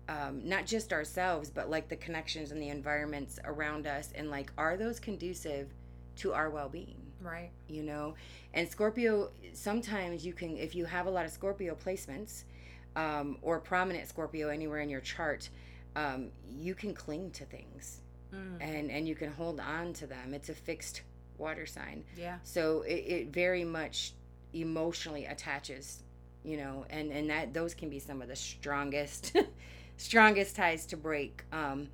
um, 0.08 0.42
not 0.44 0.66
just 0.66 0.92
ourselves, 0.92 1.50
but 1.50 1.70
like 1.70 1.88
the 1.88 1.96
connections 1.96 2.52
and 2.52 2.62
the 2.62 2.70
environments 2.70 3.40
around 3.46 3.86
us, 3.86 4.12
and 4.16 4.32
like, 4.32 4.52
are 4.58 4.76
those 4.76 5.00
conducive 5.00 5.70
to 6.18 6.34
our 6.34 6.50
well 6.50 6.70
being? 6.70 6.98
Right. 7.22 7.52
You 7.68 7.84
know, 7.84 8.16
and 8.54 8.68
Scorpio, 8.68 9.30
sometimes 9.54 10.26
you 10.26 10.34
can, 10.34 10.58
if 10.58 10.74
you 10.74 10.86
have 10.86 11.06
a 11.06 11.10
lot 11.10 11.26
of 11.26 11.32
Scorpio 11.32 11.76
placements 11.76 12.44
um, 13.00 13.38
or 13.41 13.60
prominent 13.60 14.08
Scorpio 14.08 14.50
anywhere 14.50 14.80
in 14.82 14.89
your 14.89 15.02
chart, 15.02 15.50
um, 15.95 16.30
you 16.50 16.74
can 16.76 16.93
cling 16.93 17.32
to 17.32 17.45
things 17.45 18.02
Mm. 18.34 18.58
and 18.62 18.91
and 18.91 19.08
you 19.08 19.16
can 19.16 19.32
hold 19.32 19.60
on 19.60 19.91
to 19.93 20.06
them. 20.06 20.36
It's 20.36 20.50
a 20.50 20.54
fixed 20.54 21.02
water 21.39 21.66
sign, 21.66 22.04
Yeah. 22.16 22.38
so 22.43 22.84
it, 22.84 23.04
it 23.18 23.28
very 23.34 23.64
much 23.64 24.14
emotionally 24.54 25.26
attaches, 25.26 26.04
you 26.43 26.58
know, 26.58 26.86
and 26.91 27.12
and 27.12 27.28
that 27.32 27.54
those 27.56 27.74
can 27.74 27.89
be 27.89 27.97
some 28.00 28.22
of 28.22 28.28
the 28.28 28.36
strongest 28.36 29.36
strongest 29.97 30.56
ties 30.56 30.86
to 30.88 30.97
break. 30.97 31.43
Um, 31.52 31.88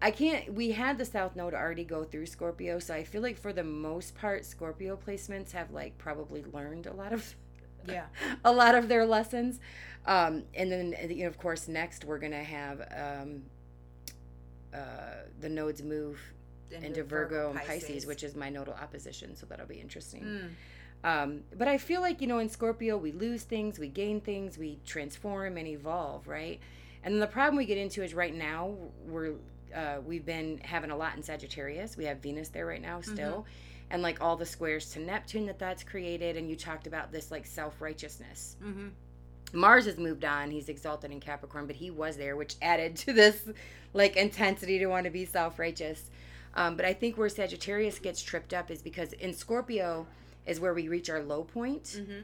I 0.00 0.10
can't. 0.10 0.52
We 0.52 0.72
had 0.72 0.98
the 0.98 1.04
South 1.04 1.36
Node 1.36 1.54
already 1.54 1.84
go 1.84 2.02
through 2.02 2.26
Scorpio, 2.26 2.80
so 2.80 2.92
I 2.92 3.04
feel 3.04 3.22
like 3.22 3.38
for 3.38 3.52
the 3.52 3.62
most 3.62 4.16
part, 4.16 4.44
Scorpio 4.44 4.96
placements 4.96 5.52
have 5.52 5.70
like 5.70 5.96
probably 5.96 6.42
learned 6.52 6.86
a 6.86 6.92
lot 6.92 7.12
of 7.12 7.36
Yeah. 7.86 8.06
a 8.44 8.52
lot 8.52 8.74
of 8.74 8.88
their 8.88 9.06
lessons. 9.06 9.60
Um, 10.06 10.44
and 10.54 10.70
then, 10.70 10.96
you 11.08 11.22
know, 11.22 11.28
of 11.28 11.38
course, 11.38 11.68
next 11.68 12.04
we're 12.04 12.18
to 12.32 12.42
have 12.42 12.80
um, 12.96 13.42
uh, 14.74 15.26
the 15.40 15.48
nodes 15.48 15.82
move 15.82 16.18
into, 16.70 17.04
Virgo, 17.04 17.50
and 17.50 17.60
Pisces. 17.60 18.06
which 18.06 18.22
is 18.22 18.34
my 18.34 18.48
nodal 18.48 18.74
opposition. 18.74 19.36
So 19.36 19.46
that'll 19.46 19.66
be 19.66 19.80
interesting. 19.80 20.22
Mm. 20.22 20.48
Um, 21.04 21.40
but 21.56 21.68
I 21.68 21.78
feel 21.78 22.00
like, 22.00 22.20
you 22.20 22.26
know, 22.26 22.38
in 22.38 22.48
Scorpio, 22.48 22.96
we 22.96 23.12
lose 23.12 23.42
things, 23.42 23.78
we 23.78 23.88
gain 23.88 24.20
things, 24.20 24.56
we 24.56 24.78
transform 24.86 25.56
and 25.56 25.66
evolve, 25.66 26.28
right? 26.28 26.60
And 27.02 27.14
then 27.14 27.20
the 27.20 27.26
problem 27.26 27.56
we 27.56 27.66
get 27.66 27.78
into 27.78 28.02
is 28.02 28.14
right 28.14 28.34
now, 28.34 28.74
we're, 29.06 29.34
uh, 29.74 29.96
we've 30.06 30.24
been 30.24 30.60
having 30.62 30.90
a 30.90 30.96
lot 30.96 31.16
in 31.16 31.22
Sagittarius. 31.22 31.96
We 31.96 32.04
have 32.04 32.18
Venus 32.18 32.48
there 32.48 32.66
right 32.66 32.80
now 32.80 33.00
still. 33.00 33.46
And 33.92 34.02
like 34.02 34.20
all 34.20 34.36
the 34.36 34.46
squares 34.46 34.90
to 34.92 35.00
Neptune 35.00 35.46
that 35.46 35.60
that's 35.60 35.84
created. 35.84 36.36
And 36.36 36.50
you 36.50 36.56
talked 36.56 36.88
about 36.88 37.12
this 37.12 37.30
like 37.30 37.46
self 37.46 37.80
righteousness. 37.80 38.56
Mm-hmm. 38.64 38.88
Mars 39.52 39.84
has 39.84 39.98
moved 39.98 40.24
on. 40.24 40.50
He's 40.50 40.68
exalted 40.68 41.12
in 41.12 41.20
Capricorn, 41.20 41.66
but 41.66 41.76
he 41.76 41.90
was 41.90 42.16
there, 42.16 42.36
which 42.36 42.56
added 42.60 42.96
to 42.96 43.12
this 43.12 43.48
like 43.92 44.16
intensity 44.16 44.78
to 44.78 44.86
want 44.86 45.04
to 45.04 45.10
be 45.10 45.24
self 45.24 45.58
righteous. 45.58 46.10
Um, 46.54 46.76
but 46.76 46.84
I 46.84 46.92
think 46.92 47.16
where 47.16 47.28
Sagittarius 47.28 47.98
gets 47.98 48.22
tripped 48.22 48.52
up 48.52 48.70
is 48.70 48.82
because 48.82 49.12
in 49.14 49.32
Scorpio 49.32 50.06
is 50.46 50.60
where 50.60 50.74
we 50.74 50.88
reach 50.88 51.08
our 51.08 51.22
low 51.22 51.44
point. 51.44 51.84
Mm-hmm. 51.84 52.20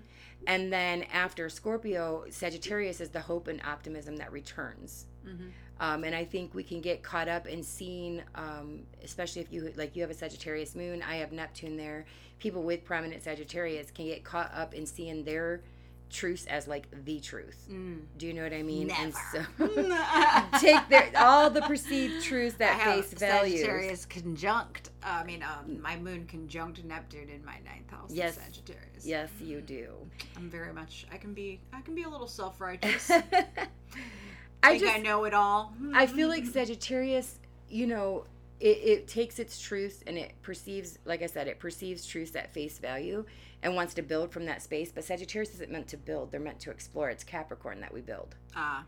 And 0.46 0.72
then 0.72 1.04
after 1.12 1.48
Scorpio, 1.48 2.24
Sagittarius 2.30 3.00
is 3.00 3.10
the 3.10 3.20
hope 3.20 3.48
and 3.48 3.60
optimism 3.62 4.16
that 4.16 4.32
returns. 4.32 5.06
Mm-hmm. 5.26 5.48
Um, 5.80 6.04
and 6.04 6.14
I 6.14 6.24
think 6.24 6.54
we 6.54 6.64
can 6.64 6.80
get 6.80 7.02
caught 7.02 7.28
up 7.28 7.46
in 7.46 7.62
seeing, 7.62 8.22
um, 8.34 8.80
especially 9.04 9.42
if 9.42 9.52
you 9.52 9.72
like 9.76 9.94
you 9.94 10.02
have 10.02 10.10
a 10.10 10.14
Sagittarius 10.14 10.74
moon, 10.74 11.02
I 11.02 11.16
have 11.16 11.32
Neptune 11.32 11.76
there. 11.76 12.06
People 12.38 12.62
with 12.62 12.84
prominent 12.84 13.22
Sagittarius 13.22 13.90
can 13.90 14.06
get 14.06 14.24
caught 14.24 14.52
up 14.54 14.74
in 14.74 14.86
seeing 14.86 15.24
their 15.24 15.62
truths 16.10 16.46
as 16.46 16.66
like 16.66 16.86
the 17.04 17.20
truth. 17.20 17.68
Mm. 17.70 18.00
Do 18.16 18.26
you 18.26 18.32
know 18.32 18.42
what 18.42 18.52
I 18.52 18.62
mean? 18.62 18.90
And 18.90 19.14
Never. 19.34 19.74
so 19.74 20.58
take 20.58 20.88
their 20.88 21.10
all 21.16 21.50
the 21.50 21.62
perceived 21.62 22.24
truths 22.24 22.56
that 22.56 22.80
have 22.80 23.06
face 23.06 23.18
value. 23.18 23.58
Sagittarius 23.58 24.06
conjunct. 24.06 24.90
I 25.02 25.24
mean, 25.24 25.42
um, 25.42 25.80
my 25.80 25.96
moon 25.96 26.26
conjunct 26.26 26.82
Neptune 26.84 27.28
in 27.28 27.44
my 27.44 27.58
ninth 27.64 27.90
house. 27.90 28.10
Yes. 28.10 28.36
Sagittarius. 28.36 29.04
Yes, 29.04 29.30
you 29.40 29.60
do. 29.60 29.92
I'm 30.36 30.50
very 30.50 30.72
much. 30.72 31.06
I 31.12 31.16
can 31.18 31.34
be. 31.34 31.60
I 31.72 31.80
can 31.82 31.94
be 31.94 32.02
a 32.02 32.08
little 32.08 32.26
self 32.26 32.60
righteous. 32.60 33.10
I 34.68 34.78
think 34.78 34.82
just 34.82 34.96
I 34.96 35.02
know 35.02 35.24
it 35.24 35.34
all. 35.34 35.72
I 35.94 36.06
feel 36.06 36.28
like 36.28 36.46
Sagittarius, 36.46 37.38
you 37.68 37.86
know, 37.86 38.24
it, 38.60 38.78
it 38.78 39.08
takes 39.08 39.38
its 39.38 39.60
truths 39.60 40.02
and 40.06 40.18
it 40.18 40.32
perceives, 40.42 40.98
like 41.04 41.22
I 41.22 41.26
said, 41.26 41.46
it 41.48 41.58
perceives 41.58 42.06
truths 42.06 42.34
at 42.34 42.52
face 42.52 42.78
value 42.78 43.24
and 43.62 43.74
wants 43.74 43.94
to 43.94 44.02
build 44.02 44.32
from 44.32 44.46
that 44.46 44.62
space. 44.62 44.90
But 44.92 45.04
Sagittarius 45.04 45.54
isn't 45.54 45.70
meant 45.70 45.88
to 45.88 45.96
build; 45.96 46.30
they're 46.30 46.40
meant 46.40 46.60
to 46.60 46.70
explore. 46.70 47.10
It's 47.10 47.24
Capricorn 47.24 47.80
that 47.80 47.92
we 47.92 48.00
build, 48.00 48.34
Ah, 48.56 48.84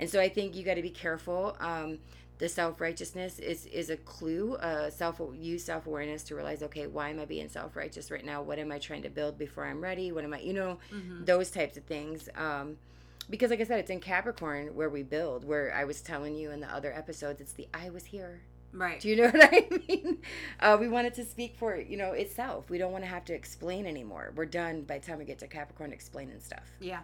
and 0.00 0.08
so 0.08 0.20
I 0.20 0.28
think 0.28 0.56
you 0.56 0.64
got 0.64 0.74
to 0.74 0.82
be 0.82 0.90
careful. 0.90 1.56
Um, 1.60 1.98
the 2.38 2.48
self 2.48 2.80
righteousness 2.80 3.38
is 3.38 3.66
is 3.66 3.90
a 3.90 3.96
clue. 3.96 4.54
Uh, 4.54 4.90
self 4.90 5.20
use 5.34 5.62
self 5.64 5.86
awareness 5.86 6.24
to 6.24 6.34
realize, 6.34 6.62
okay, 6.64 6.88
why 6.88 7.10
am 7.10 7.20
I 7.20 7.24
being 7.24 7.48
self 7.48 7.76
righteous 7.76 8.10
right 8.10 8.24
now? 8.24 8.42
What 8.42 8.58
am 8.58 8.72
I 8.72 8.78
trying 8.78 9.02
to 9.02 9.10
build 9.10 9.38
before 9.38 9.64
I'm 9.64 9.80
ready? 9.80 10.10
What 10.10 10.24
am 10.24 10.34
I, 10.34 10.40
you 10.40 10.52
know, 10.52 10.78
mhm. 10.92 11.24
those 11.24 11.50
types 11.50 11.76
of 11.76 11.84
things. 11.84 12.28
Um, 12.34 12.76
because, 13.32 13.50
like 13.50 13.60
I 13.60 13.64
said, 13.64 13.80
it's 13.80 13.90
in 13.90 13.98
Capricorn 13.98 14.68
where 14.76 14.88
we 14.88 15.02
build. 15.02 15.44
Where 15.44 15.74
I 15.74 15.82
was 15.84 16.00
telling 16.00 16.36
you 16.36 16.52
in 16.52 16.60
the 16.60 16.72
other 16.72 16.92
episodes, 16.92 17.40
it's 17.40 17.52
the 17.54 17.66
I 17.74 17.90
was 17.90 18.04
here. 18.04 18.42
right. 18.72 19.00
Do 19.00 19.08
you 19.08 19.16
know 19.16 19.24
what 19.30 19.42
I 19.52 19.66
mean? 19.88 20.18
Uh, 20.60 20.76
we 20.80 20.86
want 20.88 21.08
it 21.08 21.14
to 21.14 21.24
speak 21.24 21.56
for 21.56 21.76
you 21.76 21.96
know 21.96 22.12
itself. 22.12 22.70
We 22.70 22.78
don't 22.78 22.92
want 22.92 23.02
to 23.04 23.10
have 23.10 23.24
to 23.24 23.34
explain 23.34 23.86
anymore. 23.86 24.32
We're 24.36 24.46
done 24.46 24.82
by 24.82 24.98
the 24.98 25.06
time 25.06 25.18
we 25.18 25.24
get 25.24 25.40
to 25.40 25.48
Capricorn 25.48 25.92
explaining 25.92 26.38
stuff. 26.40 26.64
yeah. 26.80 27.00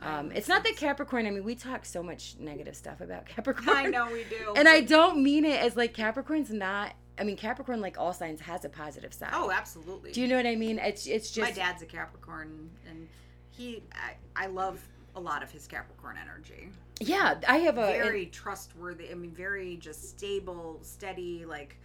Um, 0.00 0.30
it's 0.30 0.46
not 0.46 0.62
that 0.62 0.76
Capricorn. 0.76 1.26
I 1.26 1.30
mean, 1.30 1.42
we 1.42 1.56
talk 1.56 1.84
so 1.84 2.04
much 2.04 2.36
negative 2.38 2.76
stuff 2.76 3.00
about 3.00 3.26
Capricorn. 3.34 3.76
I 3.76 3.86
know 3.86 4.06
we 4.12 4.22
do. 4.30 4.54
and 4.54 4.68
I 4.68 4.80
don't 4.80 5.22
mean 5.24 5.44
it 5.44 5.60
as 5.60 5.76
like 5.76 5.92
Capricorn's 5.92 6.50
not. 6.52 6.94
I 7.18 7.24
mean, 7.24 7.36
Capricorn, 7.36 7.80
like 7.80 7.98
all 7.98 8.12
signs, 8.12 8.40
has 8.42 8.64
a 8.64 8.68
positive 8.68 9.12
side. 9.12 9.30
Oh, 9.32 9.50
absolutely. 9.50 10.12
Do 10.12 10.20
you 10.20 10.28
know 10.28 10.36
what 10.36 10.46
I 10.46 10.54
mean? 10.54 10.78
It's 10.78 11.06
it's 11.08 11.32
just 11.32 11.50
my 11.50 11.50
dad's 11.50 11.82
a 11.82 11.86
Capricorn, 11.86 12.70
and 12.88 13.08
he. 13.50 13.82
I, 13.92 14.44
I 14.44 14.46
love 14.46 14.78
a 15.18 15.20
lot 15.20 15.42
of 15.42 15.50
his 15.50 15.66
Capricorn 15.66 16.16
energy. 16.22 16.68
yeah. 17.00 17.34
I 17.46 17.58
have 17.58 17.76
a 17.76 17.86
very 17.86 18.26
trustworthy. 18.26 19.10
I 19.10 19.14
mean, 19.14 19.32
very 19.32 19.76
just 19.76 20.08
stable, 20.10 20.78
steady. 20.82 21.44
Like, 21.44 21.76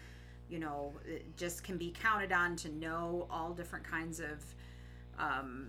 you 0.50 0.60
know, 0.60 0.94
just 1.36 1.64
can 1.64 1.78
be 1.78 1.92
counted 2.00 2.32
on 2.32 2.56
to 2.58 2.70
know 2.70 3.28
all 3.30 3.52
different 3.54 3.86
kinds 3.86 4.20
of, 4.20 4.44
um, 5.20 5.68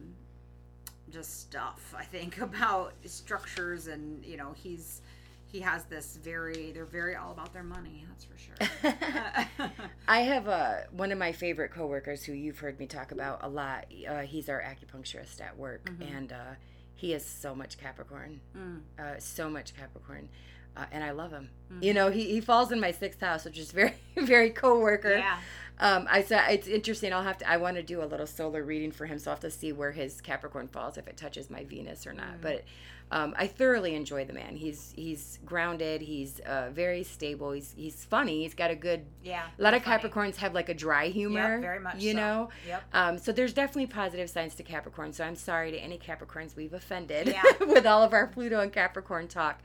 just 1.10 1.40
stuff. 1.40 1.94
I 1.96 2.04
think 2.04 2.38
about 2.40 2.92
structures, 3.06 3.86
and 3.88 4.24
you 4.24 4.36
know, 4.36 4.52
he's 4.54 5.00
he 5.46 5.60
has 5.60 5.84
this 5.84 6.18
very 6.22 6.72
they're 6.72 6.84
very 6.84 7.14
all 7.14 7.30
about 7.30 7.52
their 7.52 7.62
money 7.62 8.04
that's 8.08 8.24
for 8.24 8.36
sure 8.36 8.56
I 10.08 10.22
have 10.22 10.48
uh, 10.48 10.78
one 10.90 11.12
of 11.12 11.18
my 11.18 11.30
favorite 11.30 11.70
coworkers 11.70 12.24
who 12.24 12.32
you've 12.32 12.58
heard 12.58 12.80
me 12.80 12.86
talk 12.86 13.12
about 13.12 13.38
a 13.42 13.48
lot. 13.48 13.86
Uh, 14.08 14.22
he's 14.22 14.48
our 14.48 14.60
acupuncturist 14.60 15.40
at 15.40 15.56
work, 15.56 15.84
Mm-hmm. 15.84 16.02
and 16.16 16.32
uh, 16.32 16.54
he 16.94 17.12
is 17.12 17.24
so 17.24 17.54
much 17.54 17.78
Capricorn, 17.78 18.40
Mm. 18.56 18.80
uh, 18.98 19.18
so 19.18 19.48
much 19.50 19.76
Capricorn, 19.76 20.28
uh, 20.76 20.84
and 20.92 21.02
I 21.04 21.10
love 21.10 21.30
him. 21.32 21.50
Mm-hmm. 21.72 21.82
You 21.84 21.94
know, 21.94 22.10
he, 22.10 22.24
he 22.24 22.40
falls 22.40 22.72
in 22.72 22.80
my 22.80 22.90
sixth 22.92 23.20
house, 23.20 23.44
which 23.44 23.58
is 23.58 23.72
very 23.72 23.94
very 24.16 24.50
coworker. 24.50 25.16
yeah 25.16 25.38
Um, 25.80 26.06
I 26.08 26.22
said 26.22 26.44
it's 26.50 26.68
interesting. 26.68 27.12
I'll 27.12 27.22
have 27.24 27.38
to. 27.38 27.50
I 27.50 27.56
want 27.56 27.76
to 27.76 27.82
do 27.82 28.02
a 28.02 28.06
little 28.06 28.26
solar 28.26 28.62
reading 28.62 28.92
for 28.92 29.06
him, 29.06 29.18
so 29.18 29.30
I'll 29.30 29.34
have 29.36 29.40
to 29.40 29.50
see 29.50 29.72
where 29.72 29.90
his 29.92 30.20
Capricorn 30.20 30.68
falls 30.68 30.96
if 30.96 31.08
it 31.08 31.16
touches 31.16 31.50
my 31.50 31.64
Venus 31.64 32.06
or 32.06 32.12
Mm. 32.12 32.16
not. 32.18 32.40
But 32.40 32.64
um, 33.10 33.34
I 33.36 33.48
thoroughly 33.48 33.94
enjoy 33.96 34.24
the 34.24 34.32
man. 34.32 34.54
He's 34.56 34.92
he's 34.96 35.40
grounded. 35.44 36.00
He's 36.00 36.38
uh, 36.40 36.70
very 36.72 37.02
stable. 37.02 37.50
He's 37.50 37.74
he's 37.76 38.04
funny. 38.04 38.42
He's 38.44 38.54
got 38.54 38.70
a 38.70 38.76
good. 38.76 39.04
yeah 39.24 39.46
A 39.58 39.62
lot 39.62 39.74
of 39.74 39.82
funny. 39.82 40.02
Capricorns 40.04 40.36
have 40.36 40.54
like 40.54 40.68
a 40.68 40.74
dry 40.74 41.08
humor. 41.08 41.54
Yep, 41.54 41.60
very 41.60 41.80
much 41.80 41.96
You 42.00 42.12
so. 42.12 42.16
know. 42.18 42.48
Yep. 42.68 42.82
Um, 42.92 43.18
so 43.18 43.32
there's 43.32 43.52
definitely 43.52 43.86
positive 43.86 44.30
signs 44.30 44.54
to 44.54 44.62
Capricorn. 44.62 45.12
So 45.12 45.24
I'm 45.24 45.36
sorry 45.36 45.72
to 45.72 45.78
any 45.78 45.98
Capricorns 45.98 46.54
we've 46.54 46.72
offended 46.72 47.26
Yeah. 47.28 47.42
with 47.66 47.84
all 47.84 48.02
of 48.04 48.12
our 48.12 48.28
Pluto 48.28 48.60
and 48.60 48.72
Capricorn 48.72 49.26
talk. 49.26 49.60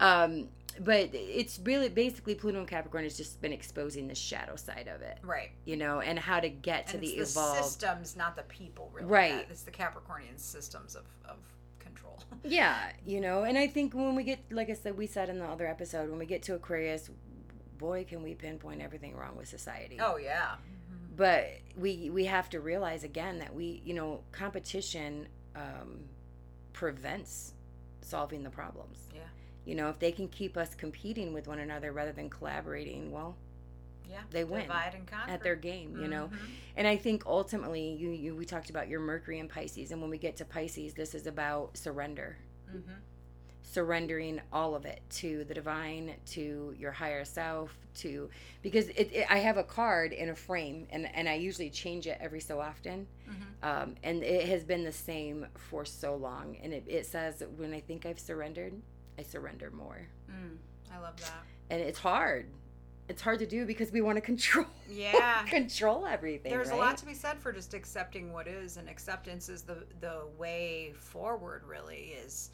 Um, 0.00 0.48
but 0.80 1.10
it's 1.12 1.58
really 1.64 1.88
basically 1.88 2.34
Pluto 2.34 2.58
and 2.58 2.68
Capricorn 2.68 3.04
has 3.04 3.16
just 3.16 3.40
been 3.40 3.52
exposing 3.52 4.08
the 4.08 4.14
shadow 4.14 4.56
side 4.56 4.88
of 4.94 5.02
it 5.02 5.18
right 5.22 5.50
you 5.64 5.76
know, 5.76 6.00
and 6.00 6.18
how 6.18 6.40
to 6.40 6.48
get 6.48 6.86
to 6.88 6.94
and 6.94 7.02
the 7.02 7.08
it's 7.08 7.34
the 7.34 7.40
evolved. 7.40 7.64
systems 7.64 8.16
not 8.16 8.36
the 8.36 8.42
people 8.44 8.90
really 8.92 9.06
Right. 9.08 9.32
that- 9.46 9.50
it's 9.50 9.62
the 9.62 9.70
capricornian 9.70 10.38
systems 10.38 10.94
of, 10.94 11.04
of 11.24 11.36
control 11.78 12.18
Yeah, 12.44 12.90
you 13.06 13.20
know, 13.20 13.44
and 13.44 13.56
I 13.58 13.66
think 13.66 13.94
when 13.94 14.14
we 14.14 14.24
get, 14.24 14.38
like 14.50 14.70
I 14.70 14.74
said, 14.74 14.96
we 14.96 15.06
said 15.06 15.28
in 15.28 15.38
the 15.38 15.44
other 15.46 15.66
episode, 15.66 16.08
when 16.10 16.18
we 16.18 16.26
get 16.26 16.42
to 16.44 16.54
Aquarius, 16.54 17.10
boy, 17.78 18.04
can 18.08 18.22
we 18.22 18.34
pinpoint 18.34 18.80
everything 18.80 19.16
wrong 19.16 19.36
with 19.36 19.48
society. 19.48 19.98
oh 20.00 20.16
yeah 20.16 20.54
But 21.16 21.46
we 21.76 22.10
we 22.10 22.24
have 22.26 22.48
to 22.50 22.60
realize 22.60 23.04
again 23.04 23.38
that 23.40 23.54
we, 23.54 23.82
you 23.84 23.92
know, 23.94 24.22
competition 24.32 25.28
um, 25.54 26.04
prevents 26.72 27.52
solving 28.00 28.42
the 28.42 28.50
problems. 28.50 28.98
yeah 29.14 29.20
You 29.64 29.74
know, 29.76 29.88
if 29.88 29.98
they 29.98 30.12
can 30.12 30.28
keep 30.28 30.56
us 30.56 30.74
competing 30.74 31.32
with 31.32 31.46
one 31.46 31.58
another 31.60 31.92
rather 31.92 32.12
than 32.12 32.28
collaborating, 32.30 33.12
well, 33.12 33.36
yeah 34.10 34.22
They 34.30 34.44
win 34.44 34.62
divide 34.62 34.94
and 34.94 35.06
conquer 35.06 35.30
at 35.30 35.42
their 35.42 35.56
game, 35.56 35.96
you 35.96 36.08
know. 36.08 36.28
Mhm. 36.28 36.38
And 36.76 36.86
I 36.88 36.96
think 36.96 37.24
ultimately, 37.26 37.92
you, 37.94 38.10
you 38.10 38.34
we 38.34 38.44
talked 38.44 38.70
about 38.70 38.88
your 38.88 39.00
Mercury 39.00 39.38
and 39.38 39.48
Pisces, 39.48 39.92
and 39.92 40.00
when 40.00 40.10
we 40.10 40.18
get 40.18 40.36
to 40.36 40.44
Pisces, 40.44 40.94
this 40.94 41.14
is 41.14 41.26
about 41.26 41.76
surrender, 41.76 42.36
Mhm. 42.74 42.96
surrendering 43.62 44.40
all 44.52 44.74
of 44.74 44.84
it 44.84 45.00
to 45.08 45.44
the 45.44 45.54
divine, 45.54 46.16
to 46.26 46.74
your 46.78 46.92
higher 46.92 47.24
self, 47.24 47.78
to 47.94 48.28
because 48.62 48.88
it, 48.88 49.10
it 49.12 49.26
I 49.30 49.38
have 49.38 49.56
a 49.56 49.64
card 49.64 50.12
in 50.12 50.28
a 50.28 50.34
frame, 50.34 50.86
and 50.90 51.06
and 51.14 51.28
I 51.28 51.34
usually 51.34 51.70
change 51.70 52.06
it 52.06 52.18
every 52.20 52.40
so 52.40 52.60
often, 52.60 53.06
Mhm. 53.28 53.64
um, 53.66 53.94
and 54.02 54.22
it 54.24 54.48
has 54.48 54.64
been 54.64 54.82
the 54.84 54.92
same 54.92 55.46
for 55.54 55.84
so 55.84 56.16
long, 56.16 56.56
and 56.62 56.72
it, 56.74 56.84
it 56.88 57.06
says 57.06 57.42
when 57.56 57.72
I 57.72 57.80
think 57.80 58.04
I've 58.06 58.18
surrendered, 58.20 58.74
I 59.18 59.22
surrender 59.22 59.70
more, 59.70 60.06
Mm, 60.30 60.56
i 60.94 60.98
love 60.98 61.20
that 61.20 61.42
and 61.70 61.80
it's 61.80 61.98
hard. 61.98 62.46
It's 63.08 63.20
hard 63.20 63.40
to 63.40 63.46
do 63.46 63.66
because 63.66 63.90
we 63.92 64.00
want 64.00 64.16
to 64.16 64.20
control 64.32 64.66
yeah 64.90 65.42
control 65.46 66.06
everything. 66.06 66.50
there's 66.52 66.70
a 66.70 66.76
lot 66.76 66.96
to 66.98 67.06
be 67.06 67.14
said 67.14 67.38
for 67.38 67.52
just 67.52 67.74
accepting 67.74 68.32
what 68.32 68.46
is 68.48 68.76
and 68.78 68.88
acceptance 68.88 69.48
is 69.48 69.62
the 69.62 69.84
the 70.00 70.22
way 70.38 70.92
forward 70.96 71.62
really 71.66 72.14
is 72.24 72.50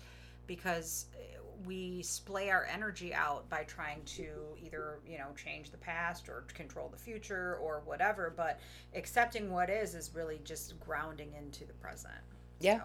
because 0.47 1.06
uh, 1.14 1.40
we 1.66 2.02
splay 2.02 2.51
our 2.51 2.64
energy 2.72 3.12
out 3.12 3.48
by 3.51 3.62
trying 3.64 4.02
to 4.05 4.28
either 4.64 4.98
you 5.06 5.18
know 5.18 5.26
change 5.36 5.70
the 5.70 5.76
past 5.76 6.28
or 6.28 6.44
control 6.55 6.89
the 6.89 6.97
future 6.98 7.56
or 7.60 7.82
whatever 7.85 8.32
but 8.36 8.59
accepting 8.94 9.51
what 9.51 9.68
is 9.70 9.94
is 9.94 10.10
really 10.14 10.40
just 10.44 10.78
grounding 10.80 11.32
into 11.39 11.64
the 11.66 11.74
present 11.74 12.14
Yeah. 12.60 12.78
so. 12.78 12.85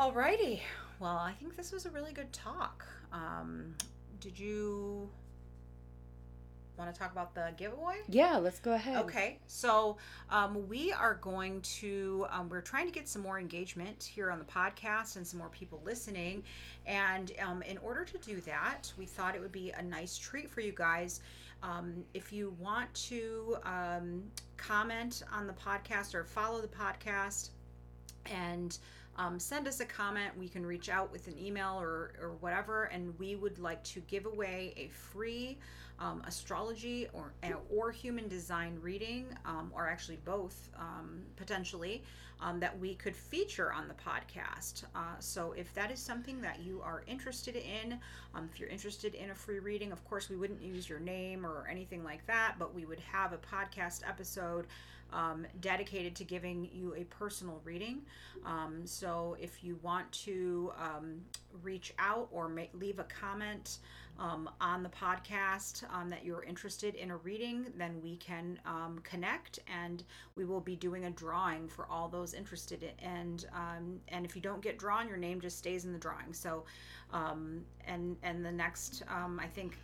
alrighty 0.00 0.60
well 1.00 1.16
i 1.16 1.32
think 1.32 1.56
this 1.56 1.72
was 1.72 1.86
a 1.86 1.90
really 1.90 2.12
good 2.12 2.32
talk 2.32 2.86
um, 3.12 3.74
did 4.20 4.38
you 4.38 5.08
want 6.76 6.92
to 6.92 6.98
talk 6.98 7.12
about 7.12 7.34
the 7.34 7.52
giveaway 7.56 7.96
Yeah, 8.08 8.36
let's 8.38 8.58
go 8.58 8.72
ahead. 8.72 8.96
Okay, 9.04 9.38
so 9.46 9.96
um, 10.30 10.68
we 10.68 10.92
are 10.92 11.14
going 11.14 11.60
to, 11.60 12.26
um, 12.30 12.48
we're 12.48 12.60
trying 12.60 12.86
to 12.86 12.92
get 12.92 13.08
some 13.08 13.22
more 13.22 13.38
engagement 13.38 14.02
here 14.02 14.30
on 14.30 14.38
the 14.38 14.44
podcast 14.44 15.16
and 15.16 15.26
some 15.26 15.38
more 15.38 15.48
people 15.50 15.80
listening. 15.84 16.42
And 16.86 17.32
um, 17.40 17.62
in 17.62 17.78
order 17.78 18.04
to 18.04 18.18
do 18.18 18.40
that, 18.42 18.92
we 18.98 19.06
thought 19.06 19.34
it 19.34 19.40
would 19.40 19.52
be 19.52 19.70
a 19.72 19.82
nice 19.82 20.18
treat 20.18 20.50
for 20.50 20.60
you 20.60 20.72
guys. 20.72 21.20
Um, 21.62 22.04
if 22.12 22.32
you 22.32 22.54
want 22.58 22.92
to 22.94 23.56
um, 23.64 24.24
comment 24.56 25.22
on 25.32 25.46
the 25.46 25.54
podcast 25.54 26.14
or 26.14 26.24
follow 26.24 26.60
the 26.60 26.68
podcast 26.68 27.50
and 28.26 28.76
um, 29.16 29.38
send 29.38 29.68
us 29.68 29.80
a 29.80 29.84
comment, 29.84 30.36
we 30.38 30.48
can 30.48 30.64
reach 30.64 30.88
out 30.88 31.10
with 31.12 31.28
an 31.28 31.38
email 31.38 31.78
or, 31.80 32.12
or 32.20 32.32
whatever. 32.40 32.84
And 32.84 33.18
we 33.18 33.36
would 33.36 33.58
like 33.58 33.82
to 33.84 34.00
give 34.00 34.26
away 34.26 34.74
a 34.76 34.88
free 34.88 35.58
um, 35.98 36.22
astrology 36.26 37.06
or 37.12 37.32
or 37.70 37.92
human 37.92 38.26
design 38.28 38.78
reading, 38.82 39.26
um, 39.44 39.70
or 39.74 39.88
actually 39.88 40.18
both 40.24 40.70
um, 40.76 41.22
potentially, 41.36 42.02
um, 42.40 42.58
that 42.60 42.76
we 42.78 42.94
could 42.94 43.14
feature 43.14 43.72
on 43.72 43.86
the 43.88 43.94
podcast. 43.94 44.84
Uh, 44.94 45.14
so 45.20 45.52
if 45.52 45.72
that 45.74 45.90
is 45.90 46.00
something 46.00 46.40
that 46.40 46.60
you 46.60 46.80
are 46.82 47.04
interested 47.06 47.56
in, 47.56 47.98
um, 48.34 48.48
if 48.52 48.58
you're 48.58 48.68
interested 48.68 49.14
in 49.14 49.30
a 49.30 49.34
free 49.34 49.60
reading, 49.60 49.92
of 49.92 50.04
course 50.04 50.28
we 50.28 50.36
wouldn't 50.36 50.60
use 50.60 50.88
your 50.88 50.98
name 50.98 51.46
or 51.46 51.66
anything 51.70 52.02
like 52.02 52.26
that, 52.26 52.56
but 52.58 52.74
we 52.74 52.84
would 52.84 53.00
have 53.00 53.32
a 53.32 53.38
podcast 53.38 54.00
episode. 54.06 54.66
Um, 55.12 55.46
dedicated 55.60 56.16
to 56.16 56.24
giving 56.24 56.68
you 56.72 56.92
a 56.96 57.04
personal 57.04 57.60
reading. 57.64 58.02
Um, 58.44 58.82
so 58.84 59.36
if 59.40 59.62
you 59.62 59.78
want 59.80 60.10
to 60.12 60.72
um, 60.76 61.20
reach 61.62 61.94
out 62.00 62.28
or 62.32 62.50
leave 62.72 62.98
a 62.98 63.04
comment 63.04 63.78
um, 64.18 64.50
on 64.60 64.82
the 64.82 64.88
podcast 64.88 65.84
um, 65.92 66.10
that 66.10 66.24
you're 66.24 66.42
interested 66.42 66.96
in 66.96 67.12
a 67.12 67.16
reading, 67.18 67.66
then 67.76 68.00
we 68.02 68.16
can 68.16 68.58
connect 69.04 69.60
and 69.72 70.02
we 70.34 70.44
will 70.44 70.60
be 70.60 70.74
doing 70.74 71.04
a 71.04 71.10
drawing 71.10 71.68
for 71.68 71.86
all 71.86 72.08
those 72.08 72.34
interested 72.34 72.82
in. 72.82 72.90
And 73.08 73.46
and 74.08 74.24
if 74.24 74.34
you 74.34 74.42
don't 74.42 74.62
get 74.62 74.78
drawn, 74.78 75.06
your 75.06 75.16
name 75.16 75.40
just 75.40 75.58
stays 75.58 75.84
in 75.84 75.92
the 75.92 75.98
drawing. 75.98 76.32
So 76.32 76.64
and 77.12 78.16
and 78.22 78.44
the 78.44 78.52
next 78.52 79.04
I 79.08 79.46
think 79.46 79.78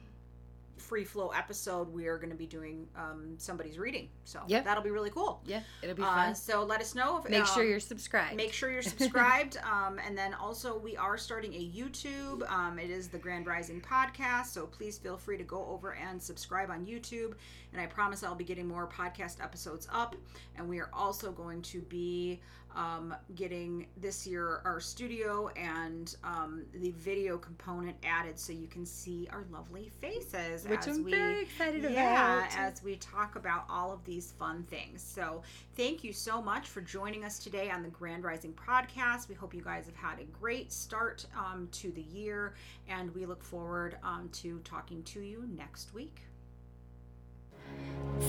free 0.81 1.05
flow 1.05 1.29
episode 1.29 1.93
we 1.93 2.07
are 2.07 2.17
going 2.17 2.31
to 2.31 2.37
be 2.37 2.47
doing 2.47 2.87
um, 2.97 3.35
somebody's 3.39 3.79
reading. 3.79 4.09
So 4.25 4.41
Yep. 4.49 4.65
that'll 4.65 4.83
be 4.83 4.91
really 4.91 5.11
cool. 5.11 5.41
Yeah, 5.45 5.61
it'll 5.83 5.95
be 5.95 6.03
Uh, 6.03 6.07
fun. 6.07 6.35
so 6.35 6.65
let 6.65 6.81
us 6.81 6.95
know 6.95 7.19
if 7.19 7.29
Make 7.29 7.47
sure 7.47 7.63
um, 7.63 7.69
you're 7.69 7.81
subscribed. 7.81 8.37
Make 8.37 8.53
sure 8.53 8.71
you're 8.71 8.83
subscribed. 8.97 9.57
um, 9.59 9.99
and 10.05 10.17
then 10.17 10.35
also, 10.35 10.79
we 10.79 10.97
are 10.97 11.17
starting 11.19 11.53
a 11.55 11.59
YouTube. 11.71 12.49
Um, 12.51 12.79
it 12.79 12.91
is 12.91 13.09
the 13.09 13.19
Grand 13.19 13.47
Rising 13.47 13.81
Podcast. 13.81 14.47
So 14.47 14.67
please 14.67 14.99
feel 14.99 15.17
free 15.17 15.37
to 15.39 15.45
go 15.45 15.65
over 15.67 15.95
and 15.95 16.21
subscribe 16.23 16.71
on 16.71 16.87
YouTube. 16.87 17.35
And 17.73 17.81
I 17.81 17.87
promise 17.87 18.25
I'll 18.25 18.35
be 18.35 18.45
getting 18.45 18.67
more 18.67 18.89
podcast 18.89 19.43
episodes 19.43 19.87
up. 19.93 20.17
And 20.57 20.69
we 20.69 20.81
are 20.81 20.91
also 20.93 21.31
going 21.31 21.63
to 21.63 21.81
be 21.83 22.41
um, 22.75 23.15
getting 23.35 23.87
this 23.97 24.27
year 24.27 24.61
our 24.65 24.81
studio 24.81 25.49
and 25.57 26.17
um, 26.25 26.63
the 26.75 26.91
video 26.93 27.39
component 27.39 27.97
added 28.05 28.39
so 28.39 28.53
you 28.53 28.67
can 28.67 28.87
see 28.87 29.29
our 29.33 29.45
lovely 29.51 29.91
faces. 30.01 30.67
Which 30.67 30.87
as 30.87 30.99
I'm 30.99 31.05
we, 31.05 31.11
very 31.11 31.43
excited 31.43 31.83
yeah, 31.83 32.39
about. 32.39 32.59
as 32.59 32.83
we 32.83 32.97
talk 32.97 33.37
about 33.37 33.65
all 33.69 33.93
of 33.93 34.05
these 34.05 34.33
fun 34.39 34.65
things. 34.65 35.03
So, 35.03 35.43
thank 35.77 36.05
you 36.05 36.13
so 36.13 36.41
much 36.41 36.69
for 36.69 36.81
joining 36.81 37.25
us 37.25 37.39
today 37.39 37.71
on 37.71 37.83
the 37.83 37.89
Grand 37.89 38.25
Rising 38.25 38.53
podcast. 38.53 39.29
We 39.29 39.35
hope 39.35 39.55
you 39.55 39.63
guys 39.63 39.87
have 39.87 39.97
had 39.97 40.21
a 40.21 40.25
great 40.25 40.73
start 40.73 41.27
um, 41.37 41.69
to 41.73 41.91
the 41.91 42.03
year, 42.03 42.55
and 42.89 43.15
we 43.15 43.27
look 43.27 43.43
forward 43.43 43.97
um, 44.03 44.29
to 44.35 44.61
talking 44.61 45.03
to 45.05 45.21
you 45.21 45.49
next 45.57 45.95
week. 45.95 46.23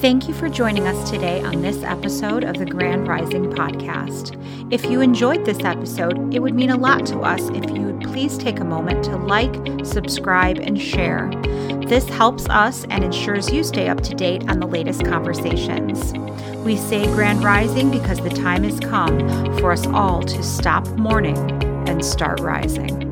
Thank 0.01 0.27
you 0.27 0.33
for 0.33 0.49
joining 0.49 0.87
us 0.87 1.09
today 1.11 1.43
on 1.43 1.61
this 1.61 1.83
episode 1.83 2.43
of 2.43 2.57
the 2.57 2.65
Grand 2.65 3.07
Rising 3.07 3.51
Podcast. 3.51 4.35
If 4.73 4.85
you 4.85 5.01
enjoyed 5.01 5.45
this 5.45 5.63
episode, 5.63 6.33
it 6.33 6.39
would 6.39 6.55
mean 6.55 6.71
a 6.71 6.77
lot 6.77 7.05
to 7.07 7.19
us 7.19 7.49
if 7.49 7.69
you 7.69 7.81
would 7.83 8.01
please 8.01 8.37
take 8.37 8.59
a 8.59 8.63
moment 8.63 9.03
to 9.05 9.15
like, 9.17 9.53
subscribe, 9.85 10.57
and 10.57 10.81
share. 10.81 11.29
This 11.85 12.07
helps 12.09 12.47
us 12.49 12.85
and 12.89 13.03
ensures 13.03 13.51
you 13.51 13.63
stay 13.63 13.89
up 13.89 14.01
to 14.01 14.15
date 14.15 14.49
on 14.49 14.59
the 14.59 14.65
latest 14.65 15.05
conversations. 15.05 16.13
We 16.65 16.77
say 16.77 17.05
Grand 17.07 17.43
Rising 17.43 17.91
because 17.91 18.19
the 18.21 18.29
time 18.29 18.63
has 18.63 18.79
come 18.79 19.19
for 19.59 19.71
us 19.71 19.85
all 19.87 20.23
to 20.23 20.41
stop 20.41 20.87
mourning 20.97 21.37
and 21.87 22.03
start 22.03 22.39
rising. 22.39 23.10